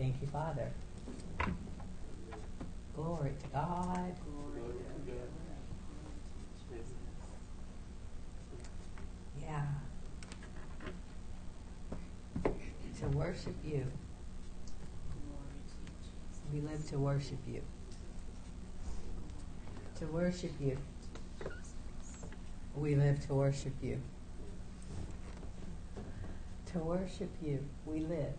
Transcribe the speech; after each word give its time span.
Thank 0.00 0.16
you, 0.22 0.28
Father. 0.28 0.70
Glory 2.96 3.32
to 3.38 3.46
God. 3.52 4.14
Glory 4.24 4.72
to 4.72 5.12
God. 5.12 5.20
Yeah. 9.42 9.66
To 13.00 13.08
worship 13.08 13.54
you. 13.62 13.86
We 16.50 16.60
live 16.62 16.88
to 16.88 16.98
worship 16.98 17.38
you. 17.46 17.60
To 19.98 20.06
worship 20.06 20.52
you. 20.58 20.78
We 22.74 22.94
live 22.94 23.26
to 23.26 23.34
worship 23.34 23.74
you. 23.82 24.00
To 26.72 26.78
worship 26.78 27.28
you, 27.42 27.62
we 27.84 28.00
live. 28.00 28.32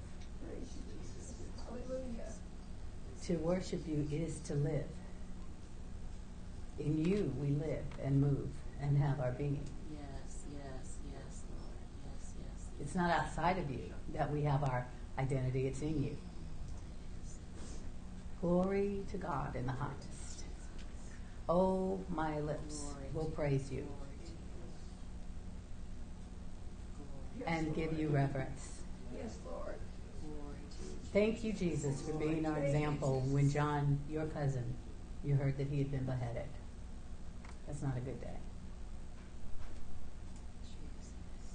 To 3.28 3.36
worship 3.38 3.88
you 3.88 4.08
is 4.12 4.40
to 4.40 4.56
live. 4.56 4.86
In 6.80 7.06
you 7.06 7.32
we 7.40 7.50
live 7.50 7.86
and 8.04 8.20
move 8.20 8.50
and 8.82 8.98
have 8.98 9.20
our 9.20 9.32
being. 9.32 9.64
Yes, 9.92 10.46
yes, 10.52 10.98
yes, 11.14 11.44
Lord. 11.50 11.78
Yes, 12.06 12.34
yes. 12.40 12.66
It's 12.80 12.96
not 12.96 13.12
outside 13.12 13.60
of 13.60 13.70
you 13.70 13.94
that 14.16 14.32
we 14.32 14.42
have 14.42 14.64
our 14.64 14.88
identity, 15.20 15.68
it's 15.68 15.82
in 15.82 16.02
you. 16.02 16.18
Glory 18.42 19.04
to 19.12 19.18
God 19.18 19.56
in 19.56 19.68
the 19.68 19.72
highest. 19.72 20.46
Oh, 21.48 22.00
my 22.10 22.40
lips 22.40 22.86
will 23.14 23.26
praise 23.26 23.72
you 23.72 23.88
and 27.46 27.76
give 27.76 27.98
you 28.00 28.08
reverence. 28.10 28.82
Yes, 29.16 29.38
Lord. 29.46 29.76
glory 30.24 30.58
to 30.72 31.01
Thank 31.14 31.44
you, 31.44 31.52
Jesus, 31.52 32.02
for 32.02 32.14
being 32.14 32.46
our 32.46 32.58
example 32.60 33.22
when 33.28 33.50
John, 33.50 34.00
your 34.10 34.26
cousin, 34.28 34.64
you 35.24 35.36
heard 35.36 35.58
that 35.58 35.68
he 35.68 35.80
had 35.80 35.92
been 35.92 36.06
beheaded. 36.06 36.48
That's 37.68 37.82
not 37.82 37.98
a 37.98 38.00
good 38.00 38.20
day. 38.22 38.38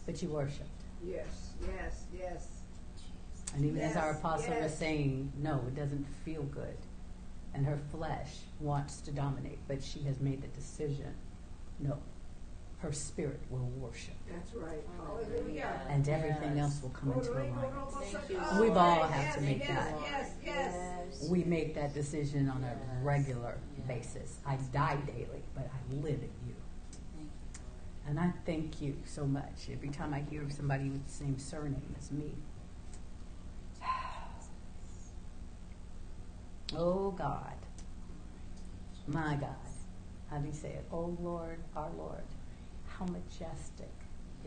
But 0.05 0.23
you 0.23 0.29
worshiped. 0.29 0.69
Yes, 1.05 1.53
yes, 1.63 2.05
yes. 2.17 2.49
And 3.55 3.65
even 3.65 3.81
as 3.81 3.97
our 3.97 4.11
Yes, 4.11 4.19
apostle 4.19 4.61
was 4.61 4.75
saying, 4.75 5.33
no, 5.43 5.65
it 5.67 5.75
doesn't 5.75 6.07
feel 6.25 6.43
good. 6.43 6.77
And 7.55 7.65
her 7.65 7.79
flesh 7.91 8.37
wants 8.61 9.01
to 9.03 9.11
dominate, 9.11 9.59
but 9.67 9.83
she 9.83 10.03
has 10.03 10.21
made 10.21 10.43
the 10.43 10.49
decision 10.49 11.15
no, 11.79 11.99
her 12.87 12.93
spirit 12.93 13.41
will 13.51 13.69
worship. 13.81 14.15
That's 14.31 14.55
right. 14.55 14.79
Hallelujah. 14.97 15.27
Hallelujah. 15.35 15.81
And 15.91 16.09
everything 16.09 16.57
Yes. 16.57 16.65
else 16.65 16.83
will 16.83 16.91
come 16.91 17.13
into 17.13 17.33
alignment. 17.33 17.91
Thank 17.91 18.31
you, 18.31 18.37
We've 18.61 18.75
Lord. 18.75 18.77
all 18.79 19.03
had 19.09 19.35
to 19.35 19.41
make 19.41 19.59
yes, 19.59 19.69
that. 19.69 20.01
Yes, 20.03 20.35
yes. 20.45 20.75
Yes. 21.21 21.29
We 21.29 21.43
make 21.43 21.75
that 21.75 21.95
decision 21.95 22.49
on 22.49 22.63
a 22.63 22.77
regular 23.03 23.59
Yes. 23.77 23.87
basis. 23.89 24.39
I 24.47 24.55
die 24.73 24.99
daily, 25.05 25.43
but 25.57 25.69
I 25.69 25.95
live 25.95 26.23
in 26.23 26.31
you. 26.47 26.55
Thank 27.17 27.25
you, 27.25 27.61
Lord. 27.61 28.07
And 28.07 28.21
I 28.21 28.33
thank 28.45 28.81
you 28.81 28.97
so 29.05 29.27
much. 29.27 29.69
Every 29.73 29.89
time 29.89 30.15
I 30.15 30.21
hear 30.21 30.43
of 30.45 30.53
somebody 30.53 30.89
with 30.89 31.05
the 31.05 31.13
same 31.13 31.39
surname 31.41 31.97
as 31.99 32.13
me. 32.13 32.35
Oh 36.77 37.11
God, 37.11 37.55
my 39.09 39.35
God. 39.37 39.55
How 40.31 40.39
do 40.39 40.47
you 40.49 40.53
say 40.53 40.71
it? 40.71 40.85
Oh 40.93 41.17
Lord, 41.21 41.59
our 41.77 41.91
Lord, 41.97 42.25
how 42.99 43.07
majestic 43.07 43.91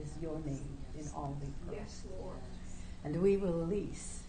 is 0.02 0.10
your 0.22 0.40
name 0.46 0.78
in 0.98 1.08
all 1.16 1.38
the 1.40 1.72
earth. 1.72 1.80
Yes, 1.82 2.04
Lord. 2.20 2.38
And 3.04 3.22
we 3.22 3.38
release 3.38 4.22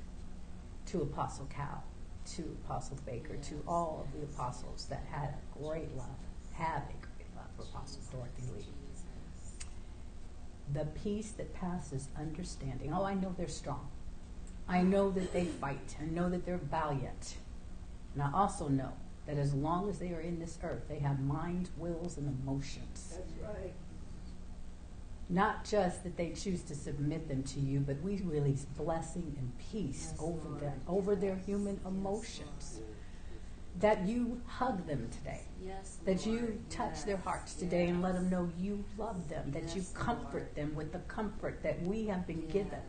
to 0.86 1.02
Apostle 1.02 1.46
Cal, 1.46 1.82
to 2.36 2.42
Apostle 2.64 2.98
Baker, 3.06 3.36
to 3.36 3.62
all 3.66 4.06
of 4.06 4.20
the 4.20 4.26
apostles 4.26 4.86
that 4.90 5.04
had 5.10 5.30
a 5.30 5.58
great 5.58 5.96
love, 5.96 6.06
have 6.52 6.82
a 6.82 7.06
great 7.06 7.28
love 7.36 7.46
for 7.56 7.62
Apostle 7.62 8.02
Dorothy 8.12 8.42
Lee. 8.54 8.64
Jesus. 8.64 9.66
The 10.72 10.84
peace 11.00 11.30
that 11.32 11.54
passes 11.54 12.08
understanding. 12.18 12.92
Oh, 12.92 13.04
I 13.04 13.14
know 13.14 13.34
they're 13.36 13.48
strong. 13.48 13.88
I 14.68 14.82
know 14.82 15.10
that 15.10 15.32
they 15.32 15.44
fight. 15.44 15.96
I 16.00 16.04
know 16.04 16.28
that 16.28 16.46
they're 16.46 16.58
valiant. 16.58 17.36
And 18.14 18.22
I 18.22 18.30
also 18.32 18.68
know 18.68 18.92
that 19.26 19.36
as 19.36 19.52
long 19.54 19.88
as 19.88 19.98
they 19.98 20.12
are 20.12 20.20
in 20.20 20.38
this 20.38 20.58
earth, 20.62 20.84
they 20.88 20.98
have 21.00 21.20
minds, 21.20 21.70
wills, 21.76 22.16
and 22.18 22.28
emotions. 22.42 23.16
That's 23.16 23.32
right. 23.42 23.72
Not 25.32 25.64
just 25.64 26.02
that 26.02 26.16
they 26.16 26.30
choose 26.30 26.62
to 26.64 26.74
submit 26.74 27.28
them 27.28 27.44
to 27.44 27.60
you, 27.60 27.78
but 27.80 28.02
we 28.02 28.20
release 28.24 28.64
blessing 28.76 29.32
and 29.38 29.52
peace 29.70 30.08
Yes, 30.10 30.20
over 30.20 30.48
Lord. 30.48 30.60
them, 30.60 30.80
over 30.88 31.14
their 31.14 31.36
human 31.36 31.80
emotions. 31.86 32.80
That 33.78 34.08
you 34.08 34.40
hug 34.46 34.86
them 34.88 35.08
today. 35.12 35.42
Yes, 35.64 35.98
That 36.04 36.26
you 36.26 36.60
touch 36.68 37.04
their 37.04 37.18
hearts 37.18 37.54
today 37.54 37.86
and 37.86 38.02
let 38.02 38.14
them 38.14 38.28
know 38.28 38.50
you 38.58 38.84
love 38.98 39.28
them. 39.28 39.52
That 39.52 39.76
you 39.76 39.84
comfort 39.94 40.32
Lord. 40.32 40.54
them 40.56 40.74
with 40.74 40.92
the 40.92 40.98
comfort 41.00 41.62
that 41.62 41.80
we 41.82 42.06
have 42.06 42.26
been 42.26 42.46
given 42.48 42.80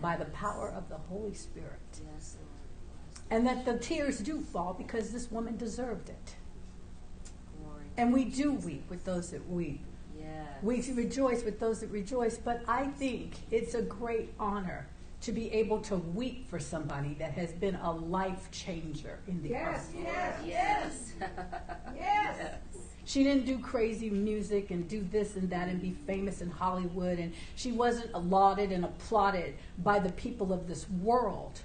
by 0.00 0.16
the 0.16 0.24
power 0.26 0.68
of 0.76 0.88
the 0.88 0.96
Holy 0.98 1.34
Spirit. 1.34 2.00
And 3.30 3.46
that 3.46 3.64
the 3.64 3.78
tears 3.78 4.18
do 4.18 4.40
fall 4.40 4.74
because 4.74 5.10
this 5.12 5.30
woman 5.30 5.56
deserved 5.56 6.08
it. 6.08 6.34
Glory 7.62 7.84
And 7.96 8.12
we 8.12 8.24
do 8.24 8.52
weep 8.54 8.90
with 8.90 9.04
those 9.04 9.30
that 9.30 9.48
weep. 9.48 9.84
We 10.62 10.82
rejoice 10.92 11.44
with 11.44 11.60
those 11.60 11.80
that 11.80 11.90
rejoice, 11.90 12.38
but 12.38 12.62
I 12.66 12.86
think 12.86 13.34
it's 13.50 13.74
a 13.74 13.82
great 13.82 14.32
honor 14.38 14.86
to 15.22 15.32
be 15.32 15.50
able 15.52 15.80
to 15.82 15.96
weep 15.96 16.48
for 16.48 16.58
somebody 16.58 17.14
that 17.18 17.32
has 17.32 17.52
been 17.52 17.74
a 17.76 17.90
life 17.92 18.50
changer 18.50 19.18
in 19.26 19.42
the 19.42 19.48
Yes, 19.50 19.88
earth. 19.88 19.94
yes, 19.96 20.42
Yes. 20.46 21.12
yes. 21.96 22.54
She 23.04 23.22
didn't 23.22 23.46
do 23.46 23.58
crazy 23.58 24.10
music 24.10 24.70
and 24.72 24.88
do 24.88 25.00
this 25.12 25.36
and 25.36 25.48
that 25.50 25.68
and 25.68 25.80
be 25.80 25.92
famous 25.92 26.40
in 26.40 26.50
Hollywood, 26.50 27.18
and 27.20 27.32
she 27.54 27.70
wasn't 27.72 28.12
lauded 28.28 28.72
and 28.72 28.84
applauded 28.84 29.54
by 29.78 30.00
the 30.00 30.10
people 30.12 30.52
of 30.52 30.66
this 30.66 30.88
world. 30.90 31.60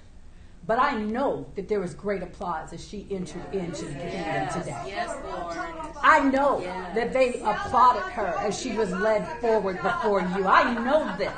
But 0.64 0.78
I 0.78 0.96
know 0.96 1.46
that 1.56 1.68
there 1.68 1.80
was 1.80 1.92
great 1.92 2.22
applause 2.22 2.72
as 2.72 2.86
she 2.86 3.06
entered 3.10 3.42
into 3.52 3.84
the 3.84 3.94
kingdom 3.94 4.10
Yes. 4.12 4.54
today. 4.54 4.82
Yes, 4.86 5.16
Lord. 5.24 5.56
I 6.02 6.20
know 6.20 6.60
Yes. 6.60 6.94
that 6.94 7.12
they 7.12 7.40
applauded 7.40 8.02
her 8.12 8.34
as 8.38 8.58
she 8.60 8.76
was 8.76 8.90
led 8.92 9.26
forward 9.40 9.82
before 9.82 10.20
you. 10.20 10.46
I 10.46 10.72
know 10.74 11.16
this 11.16 11.32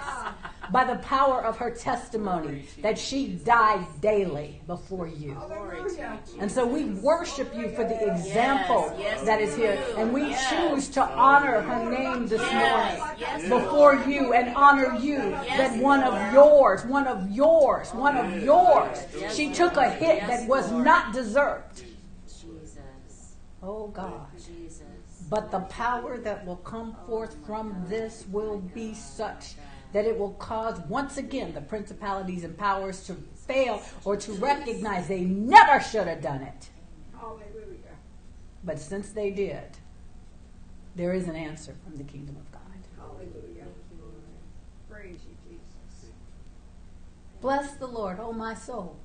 by 0.75 0.83
the 0.83 0.97
power 0.97 1.41
of 1.45 1.57
her 1.57 1.71
testimony 1.71 2.65
that 2.83 2.99
she 2.99 3.29
died 3.29 3.87
daily 4.01 4.61
before 4.67 5.07
you. 5.07 5.35
Glory 5.35 5.77
to 5.77 5.97
you, 5.97 6.19
Jesus. 6.25 6.41
And 6.41 6.51
so 6.51 6.67
we 6.67 6.87
worship 6.87 7.55
you 7.55 7.69
for 7.69 7.85
the 7.85 8.13
example 8.13 8.93
Yes, 8.99 9.19
yes, 9.19 9.23
that 9.25 9.41
is 9.41 9.55
here. 9.55 9.81
And 9.97 10.13
we 10.13 10.35
choose 10.51 10.89
to 10.89 11.03
honor 11.03 11.61
her 11.61 11.89
name 11.89 12.27
this 12.27 12.43
morning 12.53 13.49
before 13.49 13.95
you 14.05 14.33
and 14.33 14.53
honor 14.57 14.99
you 14.99 15.19
that 15.19 15.79
one 15.81 16.03
of 16.03 16.33
yours, 16.33 16.85
one 16.87 17.07
of 17.07 17.31
yours, 17.31 17.91
one 17.91 18.17
of 18.17 18.43
yours, 18.43 18.99
she 19.33 19.53
took 19.53 19.77
a 19.77 19.89
hit 19.89 20.27
that 20.27 20.49
was 20.49 20.73
not 20.73 21.13
deserved. 21.13 21.85
Jesus. 22.27 23.37
Oh 23.63 23.87
God. 23.87 24.27
But 25.31 25.53
the 25.53 25.61
power 25.61 26.19
that 26.19 26.45
will 26.45 26.57
come 26.57 26.97
forth 27.07 27.37
from 27.47 27.85
this 27.89 28.25
will 28.29 28.59
be 28.59 28.93
such 28.93 29.55
that 29.95 30.07
it 30.07 30.19
will 30.19 30.33
cause 30.33 30.81
once 30.89 31.17
again 31.19 31.55
the 31.55 31.61
principalities 31.61 32.43
and 32.43 32.59
powers 32.59 33.07
to 33.07 33.15
fail 33.47 33.81
or 34.05 34.17
to 34.17 34.33
recognize 34.33 35.07
they 35.07 35.21
never 35.21 35.81
should 35.81 36.09
have 36.09 36.21
done 36.21 36.43
it. 36.43 36.69
But 38.65 38.81
since 38.81 39.11
they 39.11 39.31
did, 39.31 39.79
there 40.97 41.15
is 41.15 41.29
an 41.29 41.37
answer 41.37 41.77
from 41.85 41.97
the 41.97 42.03
kingdom 42.03 42.37
of 42.37 42.51
God. 42.51 42.61
Hallelujah. 42.99 43.67
Praise 44.91 45.21
you, 45.29 45.37
Jesus. 45.49 46.11
Bless 47.41 47.75
the 47.75 47.87
Lord, 47.87 48.19
O 48.19 48.33
my 48.33 48.55
soul. 48.55 48.97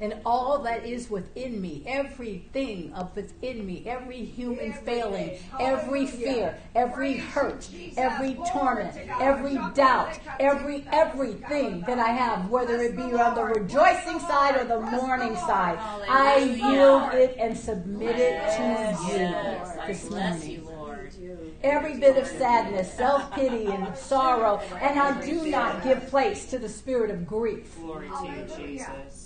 And 0.00 0.14
all 0.26 0.58
that 0.60 0.84
is 0.84 1.10
within 1.10 1.60
me, 1.60 1.82
everything 1.86 2.92
of 2.92 3.14
within 3.16 3.64
me, 3.66 3.82
every 3.86 4.24
human 4.24 4.72
failing, 4.72 5.38
every 5.58 6.06
fear, 6.06 6.58
every 6.74 7.14
hurt, 7.14 7.68
every 7.96 8.34
torment, 8.52 8.94
every 9.20 9.54
doubt, 9.74 10.18
every 10.38 10.84
everything 10.92 11.82
that 11.86 11.98
I 11.98 12.10
have, 12.10 12.50
whether 12.50 12.80
it 12.82 12.96
be 12.96 13.02
on 13.14 13.34
the 13.34 13.44
rejoicing 13.44 14.20
side 14.20 14.56
or 14.56 14.64
the 14.64 14.80
mourning 14.80 15.34
side, 15.36 15.78
I 16.08 16.38
yield 16.38 17.14
it 17.14 17.36
and 17.38 17.56
submit 17.56 18.16
it 18.18 18.38
to 18.56 19.12
you 19.12 19.86
this 19.86 20.10
morning. 20.10 20.66
every 21.62 21.98
bit 21.98 22.16
of 22.18 22.26
sadness, 22.26 22.92
self 22.92 23.32
pity, 23.32 23.66
and 23.66 23.96
sorrow, 23.96 24.58
and 24.80 24.98
I 25.00 25.24
do 25.24 25.46
not 25.46 25.82
give 25.82 26.06
place 26.08 26.46
to 26.50 26.58
the 26.58 26.68
spirit 26.68 27.10
of 27.10 27.26
grief. 27.26 27.76
Glory 27.80 28.08
to 28.08 28.26
you, 28.62 28.68
Jesus. 28.68 29.25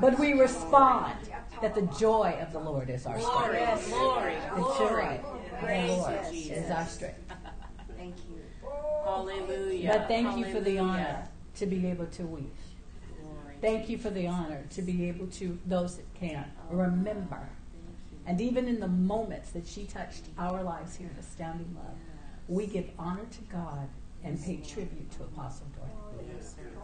But 0.00 0.18
we 0.18 0.32
respond 0.32 1.14
that 1.60 1.74
the 1.74 1.82
joy 1.98 2.36
of 2.40 2.52
the 2.52 2.58
Lord 2.58 2.90
is 2.90 3.06
our 3.06 3.18
Glory, 3.18 3.56
strength. 3.58 3.88
glory, 3.88 4.34
The 4.50 4.56
glory. 4.56 4.78
joy 4.78 5.20
of 5.22 5.88
the 5.88 5.92
Lord 5.96 6.34
you, 6.34 6.52
is 6.54 6.70
our 6.70 6.86
strength. 6.86 7.18
Thank 7.96 8.16
you. 8.28 8.40
Oh, 8.64 9.26
Hallelujah. 9.28 9.88
But 9.98 10.08
thank 10.08 10.36
you 10.36 10.52
for 10.52 10.60
the 10.60 10.78
honor 10.78 11.28
to 11.56 11.66
be 11.66 11.86
able 11.86 12.06
to 12.06 12.22
weep. 12.24 12.54
Glory 13.20 13.54
Thank 13.60 13.88
you 13.88 13.98
for 13.98 14.10
the 14.10 14.26
honor 14.26 14.64
to 14.70 14.82
be 14.82 15.08
able 15.08 15.26
to, 15.28 15.58
those 15.66 15.96
that 15.96 16.14
can, 16.14 16.50
oh. 16.70 16.76
remember. 16.76 17.48
And 18.26 18.40
even 18.40 18.68
in 18.68 18.80
the 18.80 18.88
moments 18.88 19.50
that 19.50 19.66
she 19.66 19.84
touched 19.84 20.24
our 20.38 20.62
lives 20.62 20.96
here 20.96 21.10
at 21.12 21.20
Astounding 21.22 21.74
Love, 21.74 21.94
we 22.48 22.66
give 22.66 22.90
honor 22.98 23.26
to 23.30 23.40
God 23.52 23.88
and 24.24 24.40
pay 24.42 24.56
tribute 24.58 25.10
to 25.12 25.24
Apostle 25.24 25.66
Dorothy. 25.76 25.91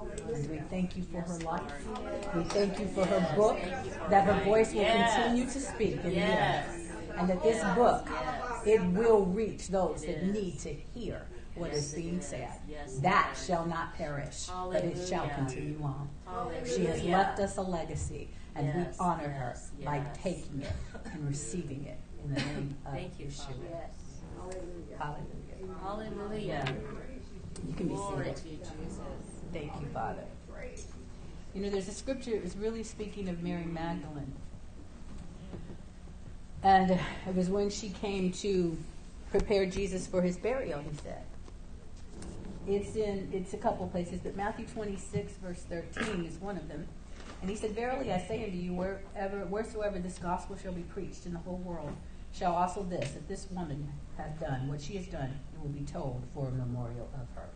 Yes, 0.07 0.19
sir. 0.29 0.35
And 0.35 0.51
we 0.51 0.59
thank 0.71 0.97
you 0.97 1.03
for 1.05 1.21
her 1.21 1.39
life. 1.39 1.63
We 2.35 2.43
thank 2.45 2.79
you 2.79 2.87
for 2.89 3.05
her 3.05 3.37
book, 3.37 3.59
thank 3.59 3.85
you 3.87 3.91
for 3.93 4.11
that 4.11 4.25
her 4.25 4.33
her 4.35 4.45
voice 4.45 4.73
will 4.73 4.85
continue 4.85 5.45
to 5.45 5.61
speak 5.61 6.05
in 6.05 6.11
the 6.11 6.23
earth. 6.23 6.93
And 7.17 7.29
that 7.29 7.43
this 7.43 7.63
book, 7.75 8.09
it 8.67 8.81
will 8.83 9.25
reach 9.25 9.69
those 9.69 10.05
that 10.05 10.25
need 10.25 10.59
to 10.61 10.73
hear 10.73 11.27
what 11.55 11.73
Yes, 11.73 11.79
is 11.79 11.93
it 11.93 11.97
being 11.97 12.21
said. 12.21 12.53
That 13.01 13.37
shall 13.47 13.67
not 13.67 13.95
perish, 13.95 14.47
but 14.71 14.85
it 14.85 15.09
shall 15.09 15.29
continue 15.31 15.83
on. 15.83 16.09
She 16.65 16.85
has 16.87 17.03
left 17.03 17.41
us 17.41 17.57
a 17.57 17.63
legacy, 17.63 18.29
and 18.55 18.73
we 18.75 18.85
honor 19.01 19.29
her 19.29 19.57
by 19.85 20.05
taking 20.23 20.63
it 20.63 20.73
and 21.13 21.29
receiving 21.29 21.85
it 21.87 21.99
in 22.25 22.35
the 22.35 22.41
name 22.41 22.77
of 22.87 22.93
Thank 22.93 23.19
you, 23.19 23.27
Yeshua. 23.27 23.55
Yes. 23.71 23.91
Hallelujah. 24.37 24.97
Hallelujah. 25.83 26.65
Hallelujah. 26.65 26.75
You 27.67 27.75
can 27.75 27.89
be 27.89 27.95
Glory 27.95 28.35
seated. 28.37 28.61
Thank 29.53 29.73
you, 29.81 29.87
Father. 29.93 30.25
You 31.55 31.63
know, 31.63 31.71
there's 31.71 31.89
a 31.89 31.93
scripture, 31.93 32.33
it 32.33 32.43
was 32.45 32.57
really 32.57 32.85
speaking 32.85 33.29
of 33.29 33.43
Mary 33.43 33.65
Magdalene. 33.65 34.33
And 36.63 36.91
it 36.91 37.35
was 37.35 37.49
when 37.49 37.71
she 37.71 37.89
came 37.89 38.31
to 38.33 38.77
prepare 39.31 39.67
Jesus 39.67 40.07
for 40.07 40.23
his 40.23 40.37
burial, 40.37 40.81
he 40.81 40.97
said. 41.03 41.25
It's 42.67 42.97
in, 42.97 43.31
it's 43.33 43.55
a 43.55 43.57
couple 43.57 43.89
places, 43.89 44.21
but 44.23 44.37
Matthew 44.37 44.67
26, 44.67 45.33
verse 45.43 45.65
13 45.69 46.27
is 46.27 46.39
one 46.39 46.57
of 46.57 46.69
them. 46.69 46.87
And 47.41 47.49
he 47.49 47.57
said, 47.57 47.71
Verily 47.71 48.13
I 48.13 48.19
say 48.19 48.45
unto 48.45 48.57
you, 48.57 48.75
wherever, 48.75 49.45
wheresoever 49.47 49.99
this 49.99 50.19
gospel 50.19 50.57
shall 50.63 50.73
be 50.73 50.83
preached 50.83 51.25
in 51.25 51.33
the 51.33 51.39
whole 51.39 51.59
world, 51.59 51.97
shall 52.33 52.55
also 52.55 52.83
this, 52.83 53.13
that 53.13 53.27
this 53.27 53.47
woman 53.51 53.91
hath 54.17 54.39
done, 54.39 54.69
what 54.69 54.83
she 54.83 54.97
has 54.97 55.07
done, 55.07 55.41
it 55.55 55.61
will 55.61 55.71
be 55.71 55.85
told 55.85 56.23
for 56.35 56.49
a 56.49 56.53
memorial 56.53 57.09
of 57.15 57.27
her. 57.35 57.49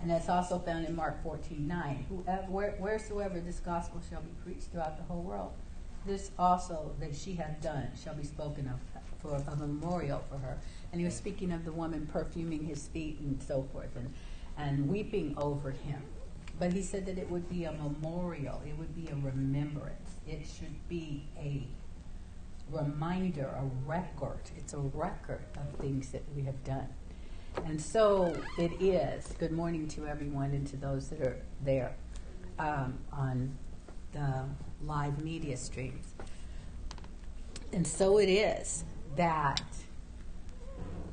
And 0.00 0.10
that's 0.10 0.28
also 0.28 0.58
found 0.58 0.86
in 0.86 0.94
Mark 0.94 1.22
14 1.22 1.66
9. 1.66 2.06
Whoever, 2.08 2.42
where, 2.44 2.70
wheresoever 2.78 3.40
this 3.40 3.60
gospel 3.60 4.00
shall 4.08 4.22
be 4.22 4.30
preached 4.44 4.70
throughout 4.70 4.96
the 4.96 5.02
whole 5.04 5.22
world, 5.22 5.52
this 6.06 6.30
also 6.38 6.92
that 7.00 7.14
she 7.14 7.34
hath 7.34 7.60
done 7.60 7.88
shall 8.00 8.14
be 8.14 8.24
spoken 8.24 8.68
of 8.68 8.80
for 9.20 9.34
a 9.34 9.56
memorial 9.56 10.22
for 10.30 10.38
her. 10.38 10.58
And 10.92 11.00
he 11.00 11.04
was 11.04 11.14
speaking 11.14 11.52
of 11.52 11.64
the 11.64 11.72
woman 11.72 12.08
perfuming 12.12 12.64
his 12.64 12.86
feet 12.88 13.18
and 13.20 13.42
so 13.42 13.66
forth 13.72 13.94
and, 13.96 14.14
and 14.56 14.88
weeping 14.88 15.34
over 15.36 15.72
him. 15.72 16.02
But 16.58 16.72
he 16.72 16.82
said 16.82 17.06
that 17.06 17.18
it 17.18 17.30
would 17.30 17.48
be 17.48 17.64
a 17.64 17.72
memorial, 17.72 18.60
it 18.66 18.76
would 18.78 18.94
be 18.94 19.08
a 19.08 19.14
remembrance, 19.14 20.10
it 20.26 20.46
should 20.46 20.88
be 20.88 21.24
a 21.36 21.66
reminder, 22.70 23.46
a 23.46 23.64
record. 23.86 24.40
It's 24.56 24.74
a 24.74 24.78
record 24.78 25.44
of 25.56 25.80
things 25.80 26.10
that 26.10 26.22
we 26.34 26.42
have 26.42 26.62
done. 26.64 26.88
And 27.64 27.80
so 27.80 28.34
it 28.56 28.82
is. 28.82 29.34
Good 29.38 29.52
morning 29.52 29.88
to 29.88 30.06
everyone 30.06 30.52
and 30.52 30.66
to 30.68 30.76
those 30.76 31.08
that 31.08 31.20
are 31.20 31.36
there 31.62 31.94
um, 32.58 32.98
on 33.12 33.56
the 34.12 34.44
live 34.84 35.22
media 35.22 35.56
streams. 35.56 36.14
And 37.72 37.86
so 37.86 38.18
it 38.18 38.28
is 38.28 38.84
that 39.16 39.62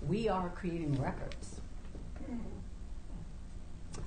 we 0.08 0.30
are 0.30 0.50
creating 0.50 1.02
records. 1.02 1.62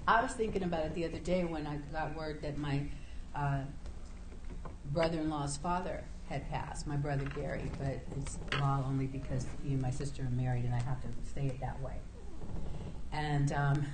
I 0.06 0.22
was 0.22 0.32
thinking 0.32 0.62
about 0.62 0.86
it 0.86 0.94
the 0.94 1.04
other 1.04 1.18
day 1.18 1.44
when 1.44 1.66
I 1.66 1.76
got 1.92 2.16
word 2.16 2.40
that 2.42 2.56
my 2.56 2.82
uh, 3.34 3.60
brother 4.92 5.18
in 5.20 5.28
law's 5.28 5.56
father 5.56 6.02
had 6.28 6.48
passed, 6.50 6.86
my 6.86 6.96
brother 6.96 7.24
Gary, 7.34 7.70
but 7.78 8.00
it's 8.16 8.38
law 8.58 8.82
only 8.86 9.06
because 9.06 9.46
he 9.62 9.72
and 9.72 9.82
my 9.82 9.90
sister 9.90 10.22
are 10.22 10.30
married 10.30 10.64
and 10.64 10.74
I 10.74 10.80
have 10.82 11.00
to 11.02 11.08
say 11.34 11.46
it 11.46 11.60
that 11.60 11.80
way. 11.82 11.94
And 13.12 13.52
um, 13.52 13.86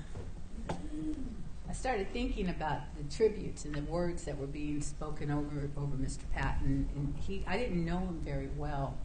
I 1.68 1.72
started 1.72 2.12
thinking 2.12 2.48
about 2.48 2.80
the 2.96 3.14
tributes 3.14 3.64
and 3.64 3.74
the 3.74 3.82
words 3.82 4.24
that 4.24 4.38
were 4.38 4.46
being 4.46 4.80
spoken 4.80 5.30
over 5.30 5.68
over 5.76 5.96
Mr. 5.96 6.20
Patton. 6.32 6.88
And 6.94 7.14
he, 7.26 7.44
I 7.46 7.56
didn't 7.56 7.84
know 7.84 7.98
him 7.98 8.20
very 8.24 8.48
well, 8.56 8.96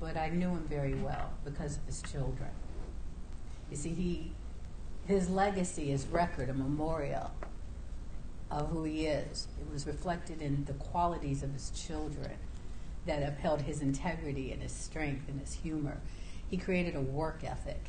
but 0.00 0.16
I 0.16 0.28
knew 0.28 0.50
him 0.50 0.66
very 0.68 0.94
well 0.94 1.30
because 1.44 1.76
of 1.76 1.84
his 1.86 2.02
children. 2.02 2.50
You 3.70 3.76
see, 3.76 3.90
he, 3.90 4.32
his 5.06 5.28
legacy 5.28 5.92
is 5.92 6.06
record, 6.06 6.48
a 6.48 6.54
memorial 6.54 7.30
of 8.50 8.70
who 8.70 8.84
he 8.84 9.06
is. 9.06 9.48
It 9.60 9.72
was 9.72 9.86
reflected 9.86 10.40
in 10.40 10.64
the 10.64 10.74
qualities 10.74 11.42
of 11.42 11.52
his 11.52 11.70
children 11.70 12.32
that 13.06 13.22
upheld 13.22 13.62
his 13.62 13.80
integrity 13.80 14.52
and 14.52 14.62
his 14.62 14.72
strength 14.72 15.28
and 15.28 15.40
his 15.40 15.54
humor. 15.54 16.00
He 16.48 16.56
created 16.56 16.94
a 16.94 17.00
work 17.00 17.42
ethic 17.44 17.88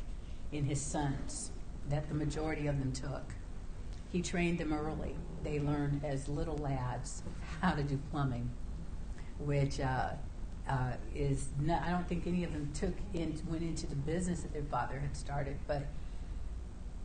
in 0.52 0.64
his 0.64 0.80
sons 0.80 1.50
that 1.88 2.08
the 2.08 2.14
majority 2.14 2.66
of 2.66 2.78
them 2.78 2.92
took. 2.92 3.34
He 4.10 4.22
trained 4.22 4.58
them 4.58 4.72
early. 4.72 5.16
They 5.42 5.60
learned 5.60 6.04
as 6.04 6.28
little 6.28 6.56
lads 6.56 7.22
how 7.60 7.72
to 7.72 7.82
do 7.82 7.98
plumbing, 8.10 8.50
which 9.38 9.80
uh, 9.80 10.10
uh, 10.68 10.92
is 11.14 11.48
not, 11.60 11.82
I 11.82 11.90
don't 11.90 12.08
think 12.08 12.26
any 12.26 12.44
of 12.44 12.52
them 12.52 12.70
took 12.74 12.94
in, 13.14 13.40
went 13.48 13.62
into 13.62 13.86
the 13.86 13.94
business 13.94 14.40
that 14.40 14.52
their 14.52 14.64
father 14.64 14.98
had 14.98 15.16
started, 15.16 15.58
but 15.66 15.86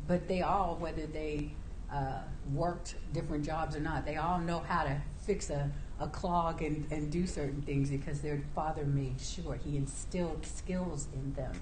but 0.07 0.27
they 0.27 0.41
all, 0.41 0.77
whether 0.79 1.05
they 1.05 1.51
uh, 1.93 2.21
worked 2.53 2.95
different 3.13 3.45
jobs 3.45 3.75
or 3.75 3.79
not, 3.79 4.05
they 4.05 4.15
all 4.15 4.39
know 4.39 4.59
how 4.59 4.83
to 4.83 5.01
fix 5.25 5.49
a, 5.49 5.69
a 5.99 6.07
clog 6.07 6.61
and, 6.61 6.91
and 6.91 7.11
do 7.11 7.27
certain 7.27 7.61
things 7.61 7.89
because 7.89 8.21
their 8.21 8.41
father 8.55 8.83
made 8.85 9.21
sure 9.21 9.55
he 9.63 9.77
instilled 9.77 10.45
skills 10.45 11.07
in 11.13 11.33
them. 11.33 11.53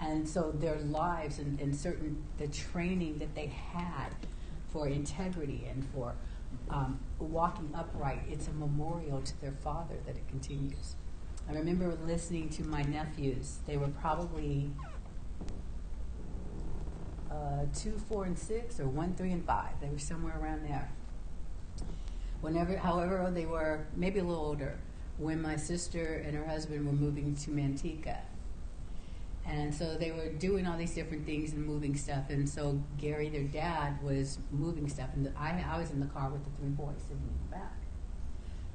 And 0.00 0.28
so 0.28 0.50
their 0.50 0.78
lives 0.78 1.38
and, 1.38 1.60
and 1.60 1.76
certain 1.76 2.22
the 2.38 2.48
training 2.48 3.18
that 3.18 3.34
they 3.34 3.46
had 3.46 4.08
for 4.72 4.88
integrity 4.88 5.66
and 5.70 5.86
for 5.94 6.14
um, 6.70 7.00
walking 7.18 7.70
upright, 7.74 8.22
it's 8.28 8.48
a 8.48 8.52
memorial 8.52 9.20
to 9.20 9.40
their 9.40 9.52
father 9.52 9.96
that 10.06 10.16
it 10.16 10.26
continues. 10.28 10.96
I 11.48 11.52
remember 11.52 11.96
listening 12.06 12.48
to 12.50 12.64
my 12.64 12.82
nephews. 12.82 13.58
They 13.66 13.76
were 13.76 13.88
probably 13.88 14.70
uh, 17.30 17.64
two, 17.74 18.00
four, 18.08 18.24
and 18.24 18.38
six, 18.38 18.80
or 18.80 18.86
one, 18.86 19.14
three, 19.14 19.32
and 19.32 19.44
five. 19.44 19.80
They 19.80 19.88
were 19.88 19.98
somewhere 19.98 20.38
around 20.40 20.64
there. 20.64 20.90
Whenever, 22.40 22.76
however, 22.76 23.30
they 23.32 23.46
were, 23.46 23.86
maybe 23.94 24.18
a 24.18 24.24
little 24.24 24.44
older, 24.44 24.78
when 25.18 25.42
my 25.42 25.56
sister 25.56 26.22
and 26.24 26.34
her 26.34 26.46
husband 26.46 26.86
were 26.86 26.92
moving 26.92 27.34
to 27.36 27.50
Manteca. 27.50 28.18
And 29.46 29.74
so 29.74 29.96
they 29.96 30.12
were 30.12 30.28
doing 30.28 30.66
all 30.66 30.76
these 30.76 30.94
different 30.94 31.26
things 31.26 31.52
and 31.52 31.64
moving 31.64 31.96
stuff. 31.96 32.30
And 32.30 32.48
so 32.48 32.80
Gary, 32.98 33.28
their 33.28 33.44
dad, 33.44 34.02
was 34.02 34.38
moving 34.50 34.88
stuff. 34.88 35.08
And 35.14 35.32
I, 35.36 35.64
I 35.68 35.78
was 35.78 35.90
in 35.90 36.00
the 36.00 36.06
car 36.06 36.30
with 36.30 36.44
the 36.44 36.50
three 36.58 36.68
boys 36.68 37.00
sitting 37.02 37.22
in 37.22 37.50
the 37.50 37.56
back. 37.56 37.76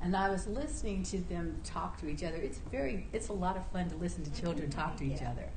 And 0.01 0.15
I 0.15 0.29
was 0.29 0.47
listening 0.47 1.03
to 1.03 1.19
them 1.21 1.61
talk 1.63 1.99
to 2.01 2.09
each 2.09 2.23
other. 2.23 2.35
It's 2.35 2.59
very, 2.71 3.07
it's 3.13 3.29
a 3.29 3.33
lot 3.33 3.57
of 3.57 3.65
fun 3.67 3.89
to 3.89 3.95
listen 3.95 4.23
to 4.23 4.41
children 4.41 4.69
talk 4.69 4.97
to 4.97 5.03
each 5.05 5.21
other. 5.21 5.49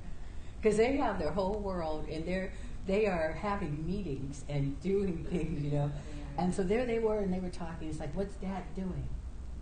Because 0.60 0.76
they 0.76 0.96
have 0.96 1.18
their 1.18 1.30
whole 1.30 1.58
world 1.58 2.06
and 2.08 2.24
they're, 2.24 2.52
they 2.86 3.06
are 3.06 3.32
having 3.32 3.86
meetings 3.86 4.44
and 4.48 4.80
doing 4.80 5.24
things, 5.30 5.64
you 5.64 5.72
know. 5.72 5.90
And 6.36 6.54
so 6.54 6.62
there 6.62 6.86
they 6.86 7.00
were 7.00 7.18
and 7.18 7.32
they 7.32 7.40
were 7.40 7.50
talking. 7.50 7.88
It's 7.88 7.98
like, 7.98 8.14
what's 8.14 8.34
dad 8.36 8.62
doing? 8.76 9.08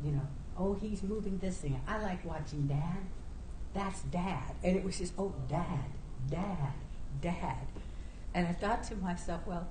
You 0.04 0.12
know, 0.12 0.28
oh, 0.58 0.74
he's 0.74 1.02
moving 1.02 1.38
this 1.38 1.56
thing. 1.56 1.80
I 1.88 1.98
like 2.02 2.24
watching 2.24 2.66
dad 2.66 2.98
that's 3.76 4.02
dad. 4.02 4.54
And 4.62 4.76
it 4.76 4.84
was 4.84 4.98
just, 4.98 5.12
oh, 5.18 5.34
dad, 5.48 5.90
dad, 6.30 6.72
dad. 7.20 7.66
And 8.34 8.46
I 8.46 8.52
thought 8.52 8.82
to 8.84 8.96
myself, 8.96 9.42
well, 9.46 9.68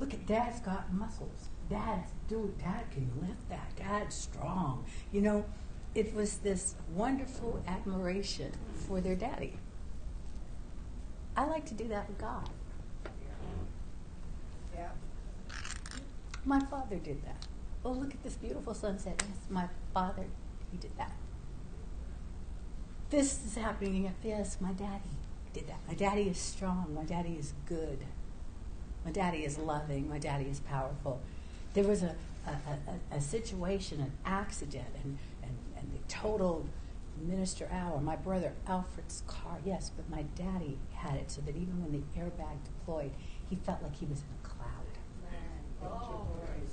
look 0.00 0.14
at 0.14 0.26
dad's 0.26 0.60
got 0.60 0.92
muscles. 0.92 1.48
Dad's 1.68 2.10
dude, 2.28 2.58
dad 2.58 2.90
can 2.90 3.10
lift 3.20 3.48
that. 3.48 3.76
Dad's 3.76 4.14
strong. 4.14 4.84
You 5.12 5.20
know, 5.22 5.44
it 5.94 6.14
was 6.14 6.38
this 6.38 6.74
wonderful 6.94 7.62
admiration 7.66 8.52
for 8.86 9.00
their 9.00 9.14
daddy. 9.14 9.58
I 11.36 11.44
like 11.44 11.64
to 11.66 11.74
do 11.74 11.88
that 11.88 12.08
with 12.08 12.18
God. 12.18 12.48
Yeah. 14.74 14.88
My 16.44 16.60
father 16.60 16.96
did 16.96 17.24
that. 17.24 17.46
Oh, 17.84 17.92
look 17.92 18.12
at 18.12 18.22
this 18.22 18.34
beautiful 18.34 18.74
sunset. 18.74 19.22
Yes, 19.26 19.38
my 19.48 19.68
father, 19.94 20.24
he 20.70 20.76
did 20.76 20.96
that. 20.98 21.12
This 23.12 23.44
is 23.44 23.56
happening. 23.56 24.10
Yes, 24.24 24.56
my 24.58 24.72
daddy 24.72 25.10
did 25.52 25.68
that. 25.68 25.80
My 25.86 25.92
daddy 25.92 26.22
is 26.30 26.38
strong. 26.38 26.94
My 26.94 27.04
daddy 27.04 27.36
is 27.38 27.52
good. 27.66 27.98
My 29.04 29.10
daddy 29.10 29.44
is 29.44 29.58
loving. 29.58 30.08
My 30.08 30.16
daddy 30.16 30.46
is 30.46 30.60
powerful. 30.60 31.20
There 31.74 31.84
was 31.84 32.02
a, 32.02 32.14
a, 32.46 32.52
a, 33.12 33.16
a 33.16 33.20
situation, 33.20 34.00
an 34.00 34.12
accident, 34.24 34.86
and, 35.04 35.18
and, 35.42 35.58
and 35.76 35.92
the 35.92 35.98
total 36.08 36.64
Minister 37.20 37.68
hour. 37.70 38.00
my 38.00 38.16
brother 38.16 38.54
Alfred's 38.66 39.22
car. 39.26 39.58
Yes, 39.62 39.90
but 39.94 40.08
my 40.08 40.22
daddy 40.34 40.78
had 40.94 41.16
it 41.16 41.30
so 41.30 41.42
that 41.42 41.54
even 41.54 41.82
when 41.82 41.92
the 41.92 42.18
airbag 42.18 42.64
deployed, 42.64 43.10
he 43.50 43.56
felt 43.56 43.82
like 43.82 43.96
he 43.96 44.06
was 44.06 44.20
in 44.20 44.26
a 44.42 44.48
cloud. 44.48 44.70
Lord. 45.82 46.66